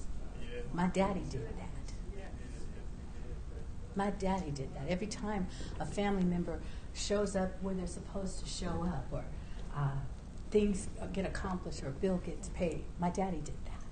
My 0.74 0.88
daddy 0.88 1.24
did 1.30 1.42
that. 1.42 1.69
My 3.96 4.12
daddy 4.12 4.52
did 4.52 4.74
that. 4.76 4.84
Every 4.88 5.08
time 5.08 5.48
a 5.80 5.86
family 5.86 6.24
member 6.24 6.60
shows 6.94 7.36
up 7.36 7.52
when 7.62 7.78
they're 7.78 7.88
supposed 7.88 8.40
to 8.40 8.46
show 8.48 8.86
up, 8.88 9.08
or 9.12 9.24
uh, 9.76 9.98
things 10.52 10.88
get 11.14 11.26
accomplished, 11.26 11.84
or 11.84 11.88
a 11.88 11.92
bill 11.92 12.18
gets 12.18 12.50
paid, 12.50 12.84
my 13.00 13.10
daddy 13.10 13.38
did 13.38 13.56
that. 13.66 13.84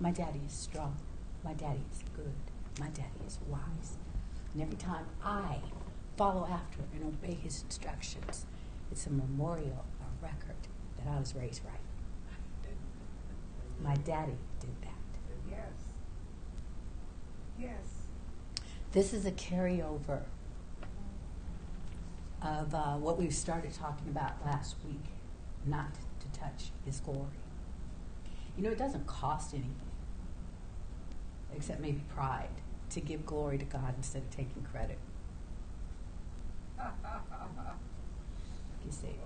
My 0.00 0.10
daddy 0.10 0.40
is 0.46 0.52
strong. 0.52 0.96
My 1.44 1.52
daddy 1.54 1.82
is 1.92 2.02
good. 2.14 2.34
My 2.80 2.88
daddy 2.88 3.08
is 3.26 3.38
wise. 3.48 3.96
And 4.52 4.62
every 4.62 4.76
time 4.76 5.06
I 5.22 5.56
follow 6.16 6.46
after 6.50 6.80
and 6.94 7.04
obey 7.04 7.34
his 7.34 7.62
instructions, 7.62 8.46
it's 8.90 9.06
a 9.06 9.10
memorial, 9.10 9.84
a 10.00 10.24
record 10.24 10.56
that 10.96 11.08
I 11.12 11.18
was 11.18 11.34
raised 11.34 11.62
right. 11.64 11.74
My 13.82 13.94
daddy 13.96 14.36
did 14.60 14.70
that. 14.82 14.88
Yes. 15.50 15.72
Yes. 17.58 17.97
This 18.92 19.12
is 19.12 19.26
a 19.26 19.32
carryover 19.32 20.22
of 22.40 22.74
uh, 22.74 22.94
what 22.94 23.18
we 23.18 23.28
started 23.28 23.74
talking 23.74 24.08
about 24.08 24.44
last 24.46 24.76
week 24.86 25.04
not 25.66 25.94
to 26.20 26.40
touch 26.40 26.70
his 26.86 27.00
glory. 27.00 27.26
You 28.56 28.62
know, 28.64 28.70
it 28.70 28.78
doesn't 28.78 29.06
cost 29.06 29.52
anything, 29.52 29.74
except 31.54 31.80
maybe 31.80 32.00
pride, 32.14 32.48
to 32.90 33.00
give 33.00 33.26
glory 33.26 33.58
to 33.58 33.64
God 33.66 33.92
instead 33.96 34.22
of 34.22 34.30
taking 34.30 34.66
credit. 34.70 34.98
You 38.86 38.92
see. 38.92 39.16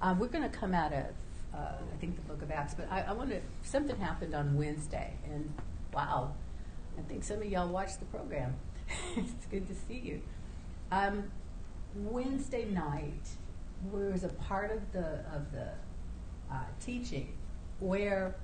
Um, 0.00 0.20
we're 0.20 0.28
going 0.28 0.48
to 0.48 0.56
come 0.56 0.72
out 0.72 0.92
of, 0.92 1.06
uh, 1.52 1.56
I 1.92 1.96
think, 1.98 2.14
the 2.14 2.22
book 2.22 2.42
of 2.42 2.52
Acts, 2.52 2.74
but 2.74 2.86
I, 2.92 3.00
I 3.00 3.12
want 3.12 3.30
to, 3.30 3.40
something 3.64 3.96
happened 3.96 4.36
on 4.36 4.56
Wednesday, 4.56 5.14
and 5.24 5.52
wow, 5.92 6.34
I 6.98 7.02
think 7.02 7.24
some 7.24 7.38
of 7.38 7.46
y'all 7.46 7.68
watched 7.68 8.00
the 8.00 8.06
program. 8.06 8.54
it's 9.16 9.46
good 9.50 9.66
to 9.68 9.74
see 9.74 9.98
you. 9.98 10.22
Um, 10.90 11.30
Wednesday 11.94 12.66
night 12.66 13.28
was 13.90 14.24
a 14.24 14.28
part 14.28 14.70
of 14.70 14.92
the 14.92 15.24
of 15.34 15.52
the 15.52 15.68
uh, 16.50 16.64
teaching 16.84 17.32
where 17.78 18.36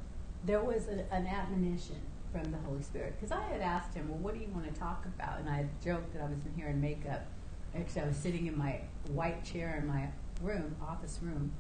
there 0.45 0.63
was 0.63 0.89
a, 0.89 1.13
an 1.13 1.27
admonition 1.27 2.01
from 2.33 2.51
the 2.51 2.59
Holy 2.59 2.83
Spirit. 2.83 3.15
Because 3.17 3.33
I 3.33 3.43
had 3.45 3.61
asked 3.61 3.95
him, 3.95 4.09
"Well, 4.09 4.19
what 4.19 4.35
do 4.35 4.41
you 4.41 4.49
want 4.55 4.73
to 4.73 4.79
talk 4.79 5.05
about?" 5.07 5.41
And 5.41 5.49
I 5.49 5.67
joked 5.85 6.13
that 6.15 6.23
I 6.23 6.27
was 6.27 6.39
in 6.45 6.53
here 6.57 6.69
in 6.69 6.81
makeup. 6.81 7.27
Actually, 7.75 8.03
I 8.03 8.07
was 8.09 8.17
sitting 8.17 8.47
in 8.47 8.57
my 8.57 8.81
white 9.09 9.45
chair 9.45 9.77
in 9.81 9.87
my 9.87 10.09
room, 10.41 10.77
office 10.83 11.19
room, 11.23 11.53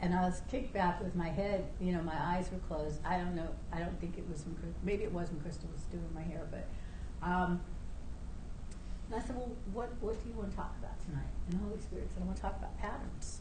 and 0.00 0.14
I 0.14 0.22
was 0.22 0.42
kicked 0.50 0.72
back 0.72 1.02
with 1.02 1.14
my 1.14 1.28
head. 1.28 1.66
You 1.80 1.92
know, 1.92 2.02
my 2.02 2.16
eyes 2.18 2.50
were 2.50 2.58
closed. 2.58 3.00
I 3.04 3.18
don't 3.18 3.34
know. 3.34 3.48
I 3.72 3.78
don't 3.78 3.98
think 4.00 4.16
it 4.18 4.28
was 4.28 4.42
from 4.42 4.56
maybe 4.82 5.04
it 5.04 5.12
was 5.12 5.30
when 5.30 5.40
Crystal 5.40 5.68
was 5.72 5.82
doing 5.84 6.08
my 6.14 6.22
hair, 6.22 6.46
but. 6.50 6.66
Um, 7.22 7.60
and 9.10 9.20
I 9.20 9.26
said, 9.26 9.36
Well, 9.36 9.50
what, 9.72 9.90
what 10.00 10.22
do 10.22 10.28
you 10.28 10.36
want 10.36 10.50
to 10.50 10.56
talk 10.56 10.74
about 10.78 10.98
tonight? 11.04 11.26
And 11.46 11.60
the 11.60 11.64
Holy 11.64 11.80
Spirit 11.80 12.08
said, 12.12 12.22
I 12.22 12.26
want 12.26 12.36
to 12.36 12.42
talk 12.42 12.56
about 12.58 12.78
patterns. 12.78 13.40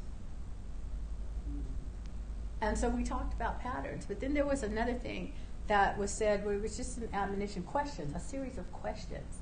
And 2.62 2.78
so 2.78 2.89
we 2.89 3.04
talked 3.04 3.34
about 3.34 3.62
patterns. 3.62 4.06
But 4.06 4.20
then 4.20 4.34
there 4.34 4.46
was 4.46 4.63
another 4.63 4.96
thing 4.96 5.34
that 5.68 5.98
was 5.98 6.12
said 6.12 6.44
where 6.44 6.56
it 6.56 6.62
was 6.62 6.75
just 6.75 6.98
an 6.98 7.10
admonition 7.13 7.63
questions, 7.63 8.16
a 8.16 8.20
series 8.20 8.58
of 8.58 8.72
questions. 8.74 9.38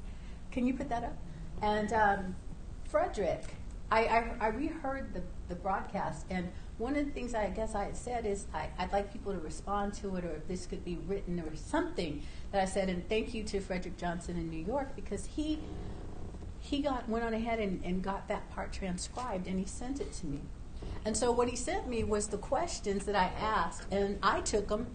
Can 0.51 0.67
you 0.67 0.73
put 0.73 0.89
that 0.89 1.03
up? 1.03 1.17
And 1.61 1.91
um, 1.93 2.35
Frederick, 2.83 3.43
I, 3.89 4.05
I, 4.05 4.31
I 4.41 4.47
reheard 4.47 5.13
the, 5.13 5.23
the 5.47 5.55
broadcast, 5.55 6.25
and 6.29 6.51
one 6.77 6.95
of 6.95 7.05
the 7.05 7.11
things 7.11 7.33
I 7.33 7.49
guess 7.49 7.73
I 7.75 7.85
had 7.85 7.97
said 7.97 8.25
is 8.25 8.45
I, 8.53 8.69
I'd 8.77 8.91
like 8.91 9.11
people 9.11 9.33
to 9.33 9.39
respond 9.39 9.93
to 9.95 10.15
it, 10.15 10.25
or 10.25 10.35
if 10.35 10.47
this 10.47 10.65
could 10.65 10.85
be 10.85 10.99
written, 11.07 11.39
or 11.39 11.55
something 11.55 12.21
that 12.51 12.61
I 12.61 12.65
said. 12.65 12.89
And 12.89 13.07
thank 13.09 13.33
you 13.33 13.43
to 13.45 13.59
Frederick 13.59 13.97
Johnson 13.97 14.37
in 14.37 14.49
New 14.49 14.63
York 14.63 14.95
because 14.95 15.25
he 15.25 15.59
he 16.59 16.79
got 16.81 17.07
went 17.07 17.23
on 17.23 17.33
ahead 17.33 17.59
and, 17.59 17.83
and 17.83 18.03
got 18.03 18.27
that 18.27 18.49
part 18.51 18.73
transcribed 18.73 19.47
and 19.47 19.59
he 19.59 19.65
sent 19.65 20.01
it 20.01 20.11
to 20.11 20.25
me. 20.25 20.41
And 21.05 21.15
so 21.15 21.31
what 21.31 21.47
he 21.47 21.55
sent 21.55 21.87
me 21.87 22.03
was 22.03 22.27
the 22.27 22.37
questions 22.37 23.05
that 23.05 23.15
I 23.15 23.31
asked, 23.39 23.91
and 23.91 24.19
I 24.21 24.41
took 24.41 24.67
them 24.67 24.87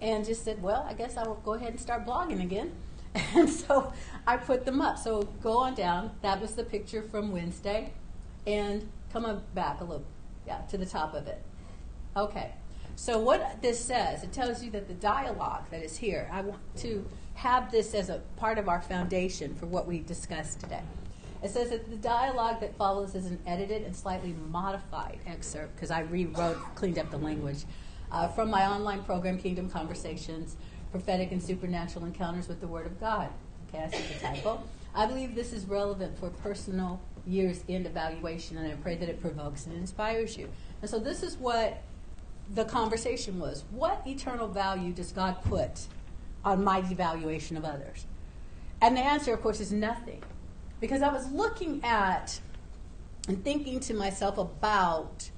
and 0.00 0.24
just 0.24 0.44
said, 0.44 0.62
well, 0.62 0.86
I 0.88 0.94
guess 0.94 1.16
I 1.16 1.26
will 1.26 1.40
go 1.44 1.54
ahead 1.54 1.70
and 1.70 1.80
start 1.80 2.06
blogging 2.06 2.42
again. 2.42 2.72
And 3.34 3.48
so 3.48 3.94
I 4.26 4.36
put 4.36 4.66
them 4.66 4.82
up. 4.82 4.98
So 4.98 5.22
go 5.42 5.58
on 5.58 5.74
down. 5.74 6.10
That 6.20 6.38
was 6.38 6.54
the 6.54 6.64
picture 6.64 7.02
from 7.02 7.32
Wednesday. 7.32 7.92
And 8.46 8.90
come 9.10 9.42
back 9.54 9.80
a 9.80 9.84
little, 9.84 10.04
yeah, 10.46 10.58
to 10.70 10.78
the 10.78 10.86
top 10.86 11.14
of 11.14 11.26
it. 11.26 11.42
Okay. 12.16 12.52
So 12.94 13.18
what 13.18 13.60
this 13.60 13.78
says, 13.78 14.22
it 14.22 14.32
tells 14.32 14.64
you 14.64 14.70
that 14.70 14.88
the 14.88 14.94
dialogue 14.94 15.64
that 15.70 15.82
is 15.82 15.98
here, 15.98 16.30
I 16.32 16.40
want 16.40 16.60
to 16.78 17.06
have 17.34 17.70
this 17.70 17.94
as 17.94 18.08
a 18.08 18.22
part 18.36 18.58
of 18.58 18.68
our 18.68 18.80
foundation 18.80 19.54
for 19.54 19.66
what 19.66 19.86
we 19.86 19.98
discussed 19.98 20.60
today. 20.60 20.82
It 21.42 21.50
says 21.50 21.68
that 21.70 21.90
the 21.90 21.96
dialogue 21.96 22.60
that 22.60 22.74
follows 22.76 23.14
is 23.14 23.26
an 23.26 23.38
edited 23.46 23.82
and 23.82 23.94
slightly 23.94 24.34
modified 24.50 25.18
excerpt 25.26 25.76
because 25.76 25.90
I 25.90 26.00
rewrote, 26.00 26.56
cleaned 26.74 26.98
up 26.98 27.10
the 27.10 27.18
language 27.18 27.64
uh, 28.10 28.28
from 28.28 28.50
my 28.50 28.66
online 28.66 29.04
program, 29.04 29.38
Kingdom 29.38 29.68
Conversations 29.68 30.56
Prophetic 30.90 31.32
and 31.32 31.42
Supernatural 31.42 32.06
Encounters 32.06 32.48
with 32.48 32.60
the 32.60 32.66
Word 32.66 32.86
of 32.86 32.98
God. 32.98 33.28
Okay, 33.68 33.84
I 33.84 33.90
see 33.90 34.14
the 34.14 34.20
typo. 34.20 34.62
I 34.94 35.04
believe 35.04 35.34
this 35.34 35.52
is 35.52 35.66
relevant 35.66 36.18
for 36.18 36.30
personal 36.30 37.00
year's 37.26 37.64
end 37.68 37.86
evaluation, 37.86 38.56
and 38.56 38.70
I 38.70 38.74
pray 38.76 38.96
that 38.96 39.08
it 39.08 39.20
provokes 39.20 39.66
and 39.66 39.76
inspires 39.76 40.36
you. 40.36 40.48
And 40.80 40.90
so, 40.90 40.98
this 40.98 41.22
is 41.22 41.36
what 41.36 41.82
the 42.54 42.64
conversation 42.64 43.38
was. 43.38 43.64
What 43.70 44.02
eternal 44.06 44.48
value 44.48 44.92
does 44.92 45.12
God 45.12 45.42
put 45.44 45.86
on 46.44 46.62
my 46.62 46.78
evaluation 46.78 47.56
of 47.56 47.64
others? 47.64 48.06
And 48.80 48.96
the 48.96 49.00
answer, 49.00 49.32
of 49.32 49.42
course, 49.42 49.60
is 49.60 49.72
nothing. 49.72 50.22
Because 50.80 51.02
I 51.02 51.08
was 51.08 51.30
looking 51.32 51.82
at 51.82 52.40
and 53.28 53.42
thinking 53.42 53.80
to 53.80 53.94
myself 53.94 54.38
about 54.38 55.30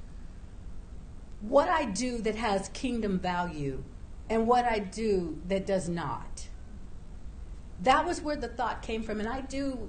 what 1.40 1.68
I 1.68 1.84
do 1.84 2.18
that 2.18 2.34
has 2.34 2.68
kingdom 2.70 3.18
value 3.18 3.84
and 4.28 4.46
what 4.46 4.64
I 4.64 4.80
do 4.80 5.38
that 5.46 5.66
does 5.66 5.88
not. 5.88 6.48
That 7.82 8.04
was 8.04 8.20
where 8.20 8.36
the 8.36 8.48
thought 8.48 8.82
came 8.82 9.02
from. 9.02 9.20
And 9.20 9.28
I 9.28 9.42
do 9.42 9.88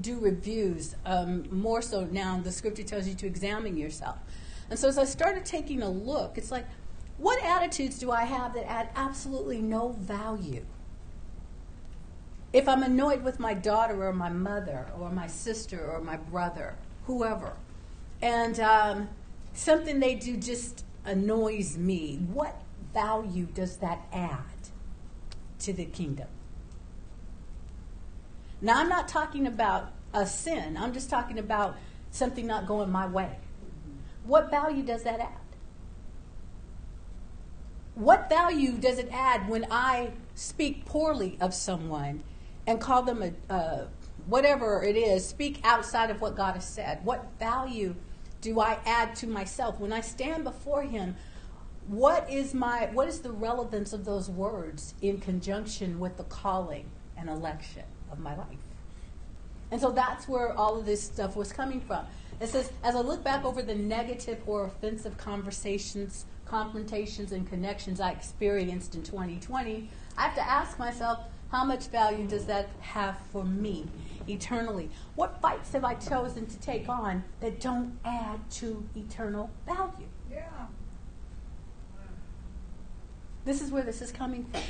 do 0.00 0.18
reviews 0.18 0.94
um, 1.04 1.44
more 1.50 1.82
so 1.82 2.04
now. 2.04 2.40
The 2.42 2.52
scripture 2.52 2.82
tells 2.82 3.06
you 3.06 3.14
to 3.14 3.26
examine 3.26 3.76
yourself. 3.76 4.18
And 4.70 4.78
so 4.78 4.88
as 4.88 4.98
I 4.98 5.04
started 5.04 5.44
taking 5.44 5.82
a 5.82 5.88
look, 5.90 6.36
it's 6.36 6.50
like, 6.50 6.66
what 7.16 7.42
attitudes 7.42 7.98
do 7.98 8.10
I 8.10 8.24
have 8.24 8.54
that 8.54 8.70
add 8.70 8.90
absolutely 8.94 9.60
no 9.60 9.90
value? 9.90 10.64
If 12.52 12.68
I'm 12.68 12.82
annoyed 12.82 13.24
with 13.24 13.40
my 13.40 13.54
daughter 13.54 14.06
or 14.06 14.12
my 14.12 14.30
mother 14.30 14.86
or 14.98 15.10
my 15.10 15.26
sister 15.26 15.90
or 15.90 16.00
my 16.00 16.16
brother, 16.16 16.76
whoever, 17.06 17.54
and 18.22 18.58
um, 18.60 19.08
something 19.52 20.00
they 20.00 20.14
do 20.14 20.36
just 20.36 20.84
annoys 21.04 21.76
me, 21.76 22.20
what 22.32 22.62
value 22.94 23.46
does 23.46 23.76
that 23.78 24.06
add 24.12 24.38
to 25.60 25.72
the 25.72 25.84
kingdom? 25.84 26.28
Now, 28.60 28.80
I'm 28.80 28.88
not 28.88 29.08
talking 29.08 29.46
about 29.46 29.92
a 30.12 30.26
sin, 30.26 30.76
I'm 30.76 30.92
just 30.92 31.10
talking 31.10 31.38
about 31.38 31.76
something 32.10 32.46
not 32.46 32.66
going 32.66 32.90
my 32.90 33.06
way. 33.06 33.36
What 34.24 34.50
value 34.50 34.82
does 34.82 35.04
that 35.04 35.20
add? 35.20 35.38
What 37.94 38.28
value 38.28 38.72
does 38.72 38.98
it 38.98 39.08
add 39.12 39.48
when 39.48 39.66
I 39.70 40.12
speak 40.34 40.84
poorly 40.84 41.36
of 41.40 41.52
someone 41.52 42.22
and 42.66 42.80
call 42.80 43.02
them 43.02 43.22
a, 43.22 43.52
uh, 43.52 43.86
whatever 44.26 44.82
it 44.82 44.96
is, 44.96 45.26
speak 45.26 45.60
outside 45.64 46.10
of 46.10 46.20
what 46.20 46.36
God 46.36 46.54
has 46.54 46.66
said? 46.66 47.04
What 47.04 47.26
value 47.38 47.96
do 48.40 48.60
I 48.60 48.78
add 48.86 49.16
to 49.16 49.26
myself 49.26 49.80
when 49.80 49.92
I 49.92 50.00
stand 50.00 50.44
before 50.44 50.82
Him? 50.82 51.16
What 51.86 52.30
is 52.30 52.54
my 52.54 52.90
what 52.92 53.08
is 53.08 53.20
the 53.20 53.32
relevance 53.32 53.92
of 53.92 54.04
those 54.04 54.28
words 54.28 54.94
in 55.00 55.18
conjunction 55.18 55.98
with 55.98 56.18
the 56.18 56.24
calling 56.24 56.90
and 57.16 57.28
election 57.28 57.84
of 58.10 58.18
my 58.18 58.36
life? 58.36 58.58
And 59.70 59.80
so 59.80 59.90
that's 59.90 60.28
where 60.28 60.52
all 60.56 60.78
of 60.78 60.86
this 60.86 61.02
stuff 61.02 61.36
was 61.36 61.52
coming 61.52 61.80
from. 61.80 62.06
It 62.40 62.48
says, 62.48 62.72
as 62.84 62.94
I 62.94 63.00
look 63.00 63.24
back 63.24 63.44
over 63.44 63.62
the 63.62 63.74
negative 63.74 64.40
or 64.46 64.64
offensive 64.64 65.18
conversations, 65.18 66.24
confrontations, 66.44 67.32
and 67.32 67.48
connections 67.48 68.00
I 68.00 68.12
experienced 68.12 68.94
in 68.94 69.02
2020, 69.02 69.90
I 70.16 70.22
have 70.22 70.34
to 70.36 70.48
ask 70.48 70.78
myself, 70.78 71.18
how 71.50 71.64
much 71.64 71.88
value 71.88 72.26
does 72.26 72.46
that 72.46 72.68
have 72.80 73.18
for 73.32 73.44
me 73.44 73.86
eternally? 74.28 74.90
What 75.14 75.40
fights 75.40 75.72
have 75.72 75.84
I 75.84 75.94
chosen 75.94 76.46
to 76.46 76.58
take 76.58 76.88
on 76.88 77.24
that 77.40 77.60
don't 77.60 77.98
add 78.04 78.38
to 78.52 78.86
eternal 78.94 79.50
value? 79.66 80.06
Yeah. 80.30 80.66
This 83.44 83.62
is 83.62 83.70
where 83.70 83.82
this 83.82 84.02
is 84.02 84.12
coming 84.12 84.44
from. 84.44 84.60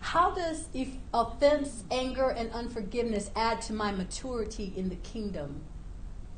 How 0.00 0.30
does 0.30 0.68
if 0.72 0.88
offense, 1.12 1.84
anger, 1.90 2.30
and 2.30 2.50
unforgiveness 2.52 3.30
add 3.36 3.60
to 3.62 3.72
my 3.72 3.92
maturity 3.92 4.72
in 4.74 4.88
the 4.88 4.96
kingdom 4.96 5.60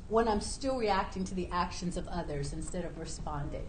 when 0.09 0.29
I'm 0.29 0.41
still 0.41 0.77
reacting 0.77 1.25
to 1.25 1.35
the 1.35 1.49
actions 1.51 1.97
of 1.97 2.07
others 2.09 2.53
instead 2.53 2.85
of 2.85 2.99
responding? 2.99 3.67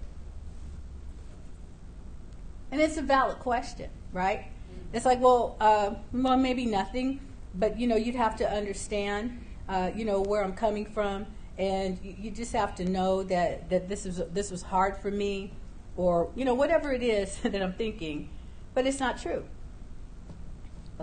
And 2.72 2.82
it's 2.82 2.98
a 2.98 3.04
valid 3.04 3.38
question, 3.38 3.92
right? 4.12 4.46
It's 4.94 5.06
like, 5.06 5.22
well, 5.22 5.56
uh, 5.60 5.94
well, 6.12 6.38
maybe 6.38 6.66
nothing, 6.66 7.20
but 7.54 7.80
you 7.80 7.86
know, 7.86 7.96
you'd 7.96 8.16
have 8.16 8.36
to 8.38 8.52
understand, 8.52 9.44
uh, 9.70 9.92
you 9.96 10.06
know, 10.06 10.22
where 10.22 10.44
I'm 10.44 10.54
coming 10.54 10.86
from, 10.86 11.28
and 11.60 12.00
you, 12.04 12.16
you 12.20 12.32
just 12.32 12.52
have 12.54 12.74
to 12.76 12.86
know 12.86 13.22
that 13.24 13.70
that 13.70 13.88
this 13.88 14.08
is 14.08 14.22
this 14.32 14.50
was 14.50 14.64
hard 14.64 14.98
for 14.98 15.12
me, 15.12 15.54
or 15.98 16.32
you 16.36 16.46
know, 16.46 16.56
whatever 16.56 16.92
it 16.92 17.04
is 17.04 17.38
that 17.44 17.62
I'm 17.62 17.74
thinking, 17.74 18.30
but 18.74 18.88
it's 18.88 19.00
not 19.00 19.20
true. 19.20 19.46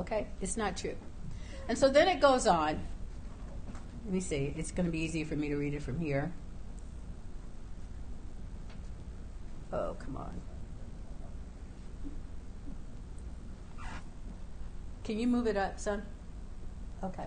Okay, 0.00 0.26
it's 0.40 0.56
not 0.56 0.78
true. 0.78 0.96
And 1.68 1.76
so 1.76 1.90
then 1.90 2.08
it 2.08 2.20
goes 2.20 2.46
on. 2.46 2.80
Let 4.06 4.14
me 4.14 4.20
see. 4.20 4.54
It's 4.56 4.70
going 4.70 4.86
to 4.86 4.90
be 4.92 5.00
easier 5.00 5.26
for 5.26 5.36
me 5.36 5.48
to 5.50 5.56
read 5.56 5.74
it 5.74 5.82
from 5.82 6.00
here. 6.00 6.32
Oh, 9.70 9.94
come 9.98 10.16
on. 10.16 10.40
Can 15.04 15.18
you 15.18 15.26
move 15.26 15.46
it 15.46 15.56
up, 15.58 15.78
son? 15.78 16.02
Okay. 17.04 17.26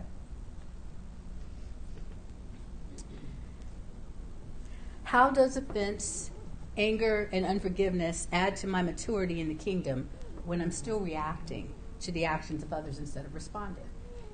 How 5.03 5.29
does 5.29 5.57
offense, 5.57 6.31
anger, 6.75 7.29
and 7.31 7.45
unforgiveness 7.45 8.27
add 8.31 8.55
to 8.57 8.67
my 8.67 8.81
maturity 8.81 9.39
in 9.39 9.47
the 9.47 9.55
kingdom 9.55 10.09
when 10.43 10.59
I'm 10.59 10.71
still 10.71 10.99
reacting 10.99 11.72
to 12.03 12.11
the 12.11 12.25
actions 12.25 12.63
of 12.63 12.71
others 12.71 12.99
instead 12.99 13.25
of 13.25 13.33
responding? 13.33 13.85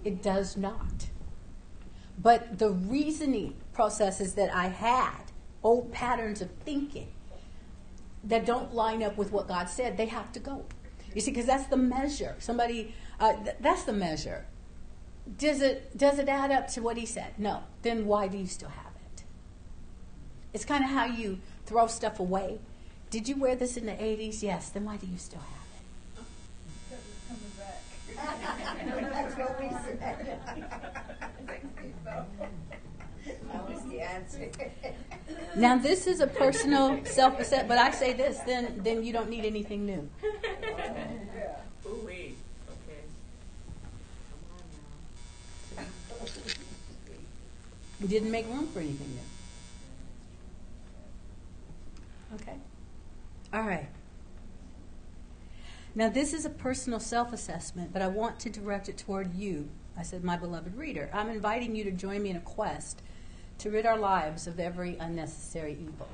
It 0.04 0.22
does 0.22 0.58
not. 0.58 1.10
But 2.22 2.60
the 2.60 2.72
reasoning 2.72 3.56
processes 3.74 4.34
that 4.36 4.54
I 4.54 4.68
had, 4.68 5.32
old 5.64 5.92
patterns 5.92 6.42
of 6.42 6.50
thinking, 6.66 7.08
that 8.24 8.46
don't 8.46 8.74
line 8.74 9.02
up 9.02 9.18
with 9.18 9.32
what 9.32 9.48
God 9.48 9.70
said, 9.70 9.96
they 9.98 10.08
have 10.08 10.32
to 10.34 10.40
go. 10.40 10.66
You 11.16 11.22
see, 11.22 11.32
because 11.32 11.46
that's 11.46 11.68
the 11.68 11.78
measure. 11.78 12.36
Somebody, 12.40 12.94
uh, 13.20 13.34
th- 13.44 13.56
that's 13.62 13.84
the 13.84 13.94
measure. 13.94 14.46
Does 15.38 15.62
it 15.62 15.96
does 15.98 16.20
it 16.20 16.28
add 16.28 16.52
up 16.52 16.68
to 16.70 16.82
what 16.82 16.98
He 16.98 17.06
said? 17.06 17.34
No. 17.38 17.64
Then 17.82 18.06
why 18.06 18.28
do 18.28 18.38
you 18.38 18.48
still 18.48 18.70
have 18.70 18.94
it? 19.14 19.24
It's 20.54 20.66
kind 20.66 20.84
of 20.84 20.90
how 20.90 21.06
you 21.06 21.40
throw 21.66 21.88
stuff 21.88 22.20
away. 22.20 22.60
Did 23.10 23.28
you 23.28 23.36
wear 23.38 23.56
this 23.56 23.78
in 23.78 23.86
the 23.86 23.94
'80s? 23.94 24.42
Yes. 24.44 24.70
Then 24.70 24.86
why 24.86 24.98
do 24.98 25.08
you 25.08 25.18
still 25.18 25.40
have 25.40 25.50
it? 25.50 25.59
That's 29.12 29.36
what 29.38 29.59
we 29.59 29.69
said. 29.69 30.00
That 33.51 33.69
was 33.69 33.81
the 33.83 34.01
answer. 34.01 34.51
Now 35.55 35.77
this 35.77 36.07
is 36.07 36.19
a 36.19 36.27
personal 36.27 37.03
self-assessment, 37.05 37.67
but 37.67 37.77
I 37.77 37.91
say 37.91 38.13
this, 38.13 38.39
then 38.39 38.81
then 38.83 39.03
you 39.03 39.13
don't 39.13 39.29
need 39.29 39.45
anything 39.45 39.86
new. 39.86 40.09
Ooh 41.86 42.01
wee. 42.05 42.36
Okay. 42.69 43.03
Come 44.29 44.41
on 44.53 44.63
now. 45.77 45.86
You 48.00 48.07
didn't 48.07 48.31
make 48.31 48.48
room 48.48 48.67
for 48.67 48.79
anything 48.79 49.09
new. 49.09 49.27
Okay. 52.36 52.57
All 53.53 53.63
right. 53.63 53.88
Now, 55.96 56.10
this 56.10 56.34
is 56.34 56.46
a 56.46 56.50
personal 56.50 57.00
self 57.00 57.34
assessment, 57.34 57.91
but 57.91 58.01
I 58.01 58.08
want 58.08 58.39
to 58.41 58.50
direct 58.50 58.89
it 58.89 58.98
toward 58.98 59.36
you. 59.36 59.69
I 59.98 60.03
said, 60.03 60.24
my 60.24 60.38
beloved 60.38 60.77
reader. 60.77 61.10
I'm 61.13 61.29
inviting 61.29 61.75
you 61.75 61.84
to 61.84 61.91
join 61.91 62.24
me 62.24 62.29
in 62.29 62.38
a 62.38 62.41
quest 62.41 63.01
to 63.58 63.69
rid 63.69 63.86
our 63.86 63.98
lives 63.98 64.48
of 64.48 64.60
every 64.60 64.96
unnecessary 64.98 65.74
evil. 65.74 66.08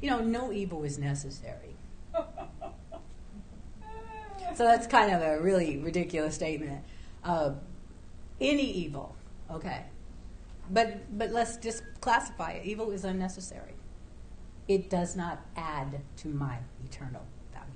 You 0.00 0.10
know, 0.10 0.20
no 0.20 0.52
evil 0.52 0.84
is 0.84 0.98
necessary. 0.98 1.76
So 4.54 4.64
that's 4.64 4.86
kind 4.86 5.12
of 5.14 5.22
a 5.22 5.40
really 5.40 5.78
ridiculous 5.78 6.34
statement. 6.34 6.82
Uh, 7.22 7.52
any 8.40 8.70
evil, 8.70 9.14
okay. 9.50 9.84
But 10.70 11.16
but 11.16 11.30
let's 11.30 11.56
just 11.56 11.82
classify 12.00 12.52
it. 12.52 12.66
Evil 12.66 12.90
is 12.90 13.04
unnecessary. 13.04 13.74
It 14.68 14.90
does 14.90 15.16
not 15.16 15.40
add 15.56 16.00
to 16.18 16.28
my 16.28 16.58
eternal 16.84 17.22
value. 17.52 17.66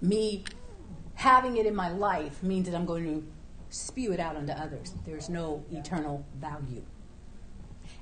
Me 0.00 0.44
having 1.14 1.56
it 1.56 1.66
in 1.66 1.74
my 1.74 1.90
life 1.90 2.42
means 2.42 2.68
that 2.68 2.76
I'm 2.76 2.86
going 2.86 3.04
to 3.04 3.26
spew 3.68 4.12
it 4.12 4.20
out 4.20 4.36
onto 4.36 4.52
others. 4.52 4.94
There's 5.06 5.28
no 5.28 5.64
eternal 5.70 6.24
value. 6.40 6.82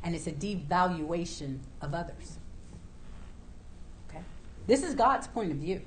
And 0.02 0.14
it's 0.14 0.26
a 0.26 0.32
devaluation 0.32 1.58
of 1.82 1.94
others. 1.94 2.38
Okay? 4.08 4.22
This 4.66 4.82
is 4.82 4.94
God's 4.94 5.26
point 5.26 5.50
of 5.50 5.58
view. 5.58 5.82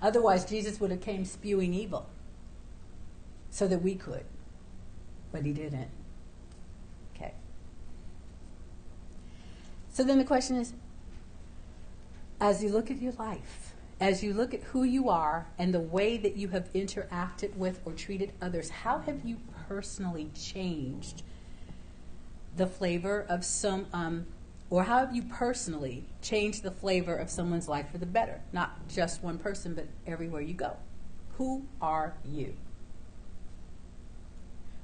Otherwise, 0.00 0.44
Jesus 0.44 0.80
would 0.80 0.90
have 0.90 1.00
came 1.00 1.24
spewing 1.24 1.74
evil 1.74 2.08
so 3.50 3.66
that 3.68 3.82
we 3.82 3.94
could. 3.94 4.24
But 5.30 5.44
he 5.44 5.52
didn't. 5.52 5.88
Okay. 7.14 7.32
So 9.92 10.04
then 10.04 10.18
the 10.18 10.24
question 10.24 10.56
is 10.56 10.72
as 12.40 12.62
you 12.62 12.70
look 12.70 12.90
at 12.90 13.00
your 13.00 13.12
life, 13.12 13.71
as 14.02 14.20
you 14.20 14.34
look 14.34 14.52
at 14.52 14.60
who 14.64 14.82
you 14.82 15.08
are 15.08 15.46
and 15.58 15.72
the 15.72 15.78
way 15.78 16.16
that 16.16 16.36
you 16.36 16.48
have 16.48 16.72
interacted 16.72 17.54
with 17.54 17.80
or 17.84 17.92
treated 17.92 18.32
others, 18.42 18.68
how 18.68 18.98
have 18.98 19.20
you 19.24 19.36
personally 19.68 20.28
changed 20.34 21.22
the 22.56 22.66
flavor 22.66 23.24
of 23.28 23.44
some, 23.44 23.86
um, 23.92 24.26
or 24.70 24.82
how 24.82 24.98
have 24.98 25.14
you 25.14 25.22
personally 25.22 26.04
changed 26.20 26.64
the 26.64 26.70
flavor 26.72 27.14
of 27.14 27.30
someone's 27.30 27.68
life 27.68 27.92
for 27.92 27.98
the 27.98 28.06
better? 28.06 28.40
Not 28.52 28.88
just 28.88 29.22
one 29.22 29.38
person, 29.38 29.72
but 29.72 29.86
everywhere 30.04 30.42
you 30.42 30.54
go. 30.54 30.76
Who 31.38 31.64
are 31.80 32.14
you? 32.24 32.56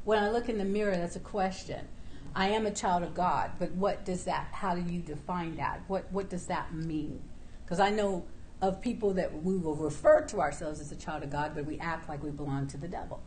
When 0.05 0.23
I 0.23 0.31
look 0.31 0.49
in 0.49 0.59
the 0.59 0.65
mirror, 0.65 0.97
that's 0.97 1.17
a 1.17 1.21
question. 1.21 1.89
I 2.37 2.51
am 2.51 2.67
a 2.67 2.71
child 2.71 3.03
of 3.03 3.15
God, 3.15 3.51
but 3.59 3.73
what 3.73 4.05
does 4.05 4.23
that, 4.25 4.51
how 4.53 4.77
do 4.77 4.93
you 4.93 5.01
define 5.01 5.57
that? 5.57 5.81
What, 5.89 6.05
what 6.13 6.31
does 6.31 6.47
that 6.47 6.73
mean? 6.73 7.21
Because 7.65 7.81
I 7.81 7.91
know 7.91 8.25
of 8.61 8.81
people 8.81 9.15
that 9.15 9.43
we 9.43 9.57
will 9.57 9.77
refer 9.77 10.23
to 10.23 10.41
ourselves 10.41 10.81
as 10.81 10.91
a 10.91 10.97
child 10.97 11.23
of 11.23 11.31
God, 11.31 11.53
but 11.55 11.65
we 11.65 11.79
act 11.79 12.09
like 12.09 12.23
we 12.23 12.31
belong 12.31 12.67
to 12.69 12.77
the 12.77 12.89
devil, 12.89 13.23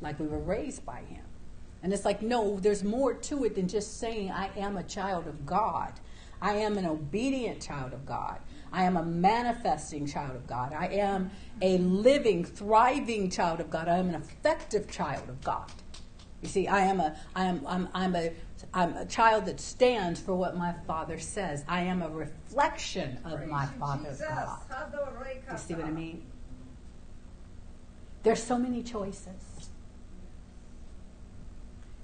like 0.00 0.18
we 0.20 0.26
were 0.26 0.38
raised 0.38 0.84
by 0.84 1.00
him. 1.00 1.24
And 1.82 1.92
it's 1.92 2.04
like, 2.04 2.20
no, 2.20 2.58
there's 2.60 2.84
more 2.84 3.14
to 3.14 3.44
it 3.44 3.54
than 3.54 3.68
just 3.68 3.98
saying, 3.98 4.30
I 4.30 4.50
am 4.56 4.76
a 4.76 4.82
child 4.82 5.26
of 5.26 5.46
God. 5.46 5.94
I 6.42 6.56
am 6.56 6.76
an 6.76 6.86
obedient 6.86 7.62
child 7.62 7.92
of 7.92 8.04
God. 8.04 8.38
I 8.72 8.84
am 8.84 8.96
a 8.96 9.02
manifesting 9.02 10.06
child 10.06 10.36
of 10.36 10.46
God. 10.46 10.72
I 10.72 10.86
am 10.88 11.30
a 11.60 11.78
living, 11.78 12.44
thriving 12.44 13.30
child 13.30 13.60
of 13.60 13.70
God. 13.70 13.88
I 13.88 13.96
am 13.96 14.08
an 14.08 14.14
effective 14.14 14.90
child 14.90 15.28
of 15.28 15.42
God. 15.42 15.70
You 16.42 16.48
see, 16.48 16.68
I 16.68 16.80
am 16.80 17.00
a, 17.00 17.16
I 17.34 17.44
am, 17.44 17.62
I'm, 17.66 17.88
I'm 17.92 18.16
a, 18.16 18.32
I'm 18.74 18.96
a 18.96 19.06
child 19.06 19.46
that 19.46 19.60
stands 19.60 20.20
for 20.20 20.34
what 20.34 20.56
my 20.56 20.74
Father 20.86 21.18
says. 21.18 21.64
I 21.68 21.82
am 21.82 22.02
a 22.02 22.08
reflection 22.08 23.18
of 23.24 23.46
my 23.46 23.66
Father's 23.66 24.20
God. 24.20 24.58
You 25.50 25.58
see 25.58 25.74
what 25.74 25.84
I 25.84 25.90
mean? 25.90 26.22
There's 28.22 28.42
so 28.42 28.58
many 28.58 28.82
choices. 28.82 29.70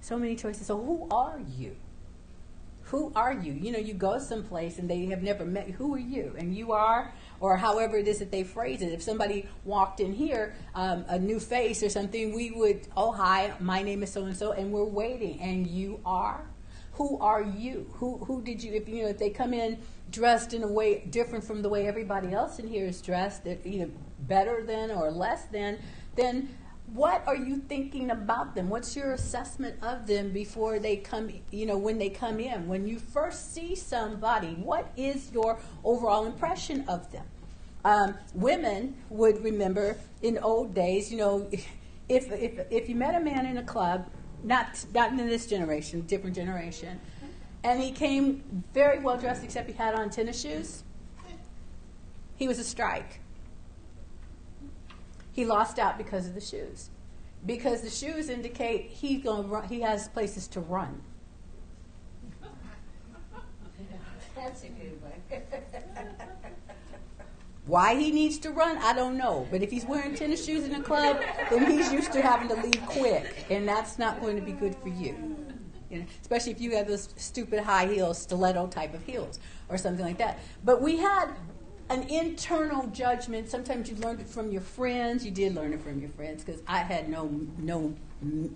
So 0.01 0.19
many 0.19 0.37
choices. 0.37 0.67
So 0.67 0.79
who 0.79 1.07
are 1.11 1.41
you? 1.57 1.77
Who 2.85 3.13
are 3.17 3.33
you? 3.33 3.53
You 3.53 3.73
know, 3.73 3.79
you 3.79 3.95
go 3.95 4.19
someplace 4.19 4.79
and 4.79 4.89
they 4.89 5.07
have 5.07 5.23
never 5.23 5.45
met 5.45 5.67
you. 5.67 5.75
Who 5.75 5.95
are 5.95 5.99
you? 5.99 6.35
And 6.39 6.55
you 6.55 6.73
are, 6.73 7.13
or 7.41 7.57
however 7.57 7.97
it 7.97 8.09
is 8.09 8.19
that 8.19 8.31
they 8.31 8.43
phrase 8.43 8.83
it. 8.83 8.93
If 8.93 9.03
somebody 9.03 9.49
walked 9.65 10.01
in 10.01 10.13
here, 10.13 10.55
um, 10.75 11.05
a 11.09 11.19
new 11.19 11.41
face 11.41 11.83
or 11.83 11.89
something, 11.89 12.35
we 12.35 12.51
would, 12.51 12.87
oh, 12.97 13.13
hi, 13.13 13.53
my 13.61 13.83
name 13.83 14.03
is 14.03 14.13
so 14.13 14.25
and 14.25 14.37
so, 14.37 14.53
and 14.53 14.73
we're 14.73 14.85
waiting. 14.85 15.41
And 15.41 15.67
you 15.67 16.01
are? 16.05 16.47
Who 16.93 17.19
are 17.19 17.43
you? 17.43 17.91
Who, 17.95 18.19
who 18.19 18.43
did 18.43 18.63
you, 18.63 18.73
if 18.73 18.89
you 18.89 19.03
know, 19.03 19.09
if 19.09 19.19
they 19.19 19.31
come 19.31 19.53
in 19.53 19.79
dressed 20.11 20.55
in 20.55 20.63
a 20.63 20.69
way 20.69 21.05
different 21.11 21.45
from 21.45 21.63
the 21.63 21.69
way 21.69 21.87
everybody 21.87 22.33
else 22.33 22.59
in 22.59 22.67
here 22.67 22.87
is 22.87 23.03
dressed, 23.03 23.43
either 23.65 23.91
better 24.21 24.63
than 24.65 24.91
or 24.91 25.11
less 25.11 25.45
than, 25.47 25.79
then 26.15 26.49
what 26.93 27.27
are 27.27 27.37
you 27.37 27.57
thinking 27.57 28.11
about 28.11 28.55
them? 28.55 28.69
What's 28.69 28.95
your 28.95 29.13
assessment 29.13 29.83
of 29.83 30.07
them 30.07 30.31
before 30.31 30.79
they 30.79 30.97
come, 30.97 31.31
you 31.51 31.67
know, 31.67 31.77
when 31.77 31.99
they 31.99 32.11
come 32.11 32.39
in? 32.39 32.69
When 32.69 32.87
you 32.87 32.99
first 32.99 33.53
see 33.53 33.75
somebody, 33.75 34.55
what 34.55 34.93
is 34.97 35.31
your 35.33 35.59
overall 35.85 36.27
impression 36.27 36.85
of 36.89 37.11
them? 37.11 37.25
Um, 37.85 38.15
women 38.35 38.97
would 39.11 39.43
remember 39.43 39.97
in 40.23 40.39
old 40.39 40.75
days, 40.75 41.11
you 41.11 41.19
know, 41.19 41.49
if, 42.09 42.31
if, 42.31 42.67
if 42.71 42.89
you 42.89 42.95
met 42.95 43.15
a 43.15 43.21
man 43.21 43.47
in 43.47 43.59
a 43.59 43.63
club, 43.63 44.09
not, 44.45 44.85
not 44.95 45.11
in 45.11 45.17
this 45.17 45.47
generation, 45.47 46.03
different 46.03 46.37
generation, 46.37 47.01
and 47.65 47.83
he 47.83 47.91
came 47.91 48.63
very 48.73 49.01
well 49.01 49.19
dressed 49.19 49.43
except 49.43 49.69
he 49.69 49.75
had 49.75 49.95
on 49.95 50.09
tennis 50.09 50.41
shoes, 50.41 50.85
he 52.37 52.47
was 52.47 52.59
a 52.59 52.65
strike. 52.65 53.21
He 55.37 55.45
lost 55.45 55.79
out 55.79 55.99
because 55.99 56.27
of 56.27 56.35
the 56.35 56.41
shoes. 56.41 56.89
Because 57.45 57.83
the 57.83 57.91
shoes 57.91 58.31
indicate 58.31 58.89
he's 58.89 59.23
going 59.23 59.43
to 59.43 59.49
run, 59.51 59.69
he 59.69 59.83
has 59.83 60.09
places 60.09 60.49
to 60.49 60.61
run. 60.61 61.03
That's 64.35 64.63
a 64.63 64.69
good 64.69 64.99
one. 65.03 65.13
Why 67.67 67.97
he 67.97 68.11
needs 68.11 68.39
to 68.39 68.51
run, 68.51 68.79
I 68.79 68.95
don't 68.95 69.19
know. 69.19 69.47
But 69.51 69.63
if 69.63 69.71
he's 69.71 69.85
wearing 69.85 70.15
tennis 70.15 70.43
shoes 70.43 70.65
in 70.65 70.73
the 70.73 70.81
club, 70.81 71.21
then 71.51 71.71
he's 71.71 71.93
used 71.93 72.13
to 72.13 72.23
having 72.23 72.49
to 72.49 72.55
leave 72.55 72.81
quick, 72.87 73.45
and 73.51 73.69
that's 73.69 73.99
not 73.99 74.21
going 74.21 74.37
to 74.37 74.43
be 74.43 74.53
good 74.53 74.75
for 74.77 74.89
you. 74.89 75.37
You 75.91 75.99
know, 75.99 76.05
especially 76.23 76.53
if 76.53 76.61
you 76.61 76.77
have 76.77 76.87
those 76.87 77.09
stupid 77.17 77.61
high 77.61 77.87
heels, 77.87 78.19
stiletto 78.19 78.69
type 78.69 78.95
of 78.95 79.05
heels, 79.05 79.41
or 79.69 79.77
something 79.77 80.05
like 80.05 80.19
that. 80.19 80.39
But 80.65 80.81
we 80.81 80.97
had 80.97 81.33
an 81.89 82.03
internal 82.05 82.87
judgment. 82.89 83.49
Sometimes 83.49 83.89
you 83.89 83.97
learned 83.97 84.21
it 84.21 84.29
from 84.29 84.51
your 84.51 84.63
friends. 84.63 85.25
You 85.25 85.31
did 85.31 85.55
learn 85.55 85.73
it 85.73 85.83
from 85.83 86.01
your 86.01 86.11
friends 86.11 86.45
because 86.45 86.61
I 86.67 86.79
had 86.79 87.09
no 87.09 87.27
no 87.59 87.95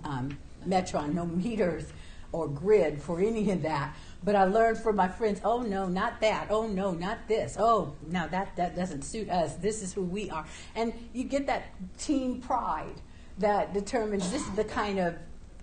um, 0.05 0.39
metron, 0.67 1.15
no 1.15 1.27
meters 1.27 1.93
or 2.33 2.49
grid 2.49 3.01
for 3.01 3.21
any 3.21 3.51
of 3.51 3.63
that. 3.63 3.95
But 4.23 4.37
I 4.37 4.45
learned 4.45 4.79
from 4.79 4.97
my 4.97 5.09
friends, 5.09 5.41
oh 5.45 5.63
no, 5.63 5.87
not 5.87 6.21
that. 6.21 6.49
Oh 6.51 6.67
no, 6.67 6.93
not 6.93 7.27
this. 7.29 7.57
Oh, 7.59 7.95
now 8.07 8.27
that, 8.29 8.55
that 8.57 8.77
doesn't 8.77 9.03
suit 9.03 9.29
us. 9.31 9.55
This 9.57 9.83
is 9.83 9.93
who 9.93 10.03
we 10.03 10.31
are. 10.31 10.45
And 10.75 10.93
you 11.13 11.25
get 11.25 11.47
that 11.47 11.75
team 11.99 12.41
pride 12.41 13.01
that 13.39 13.73
determines 13.73 14.31
this 14.31 14.43
is 14.43 14.51
the 14.53 14.65
kind 14.65 14.99
of 14.99 15.15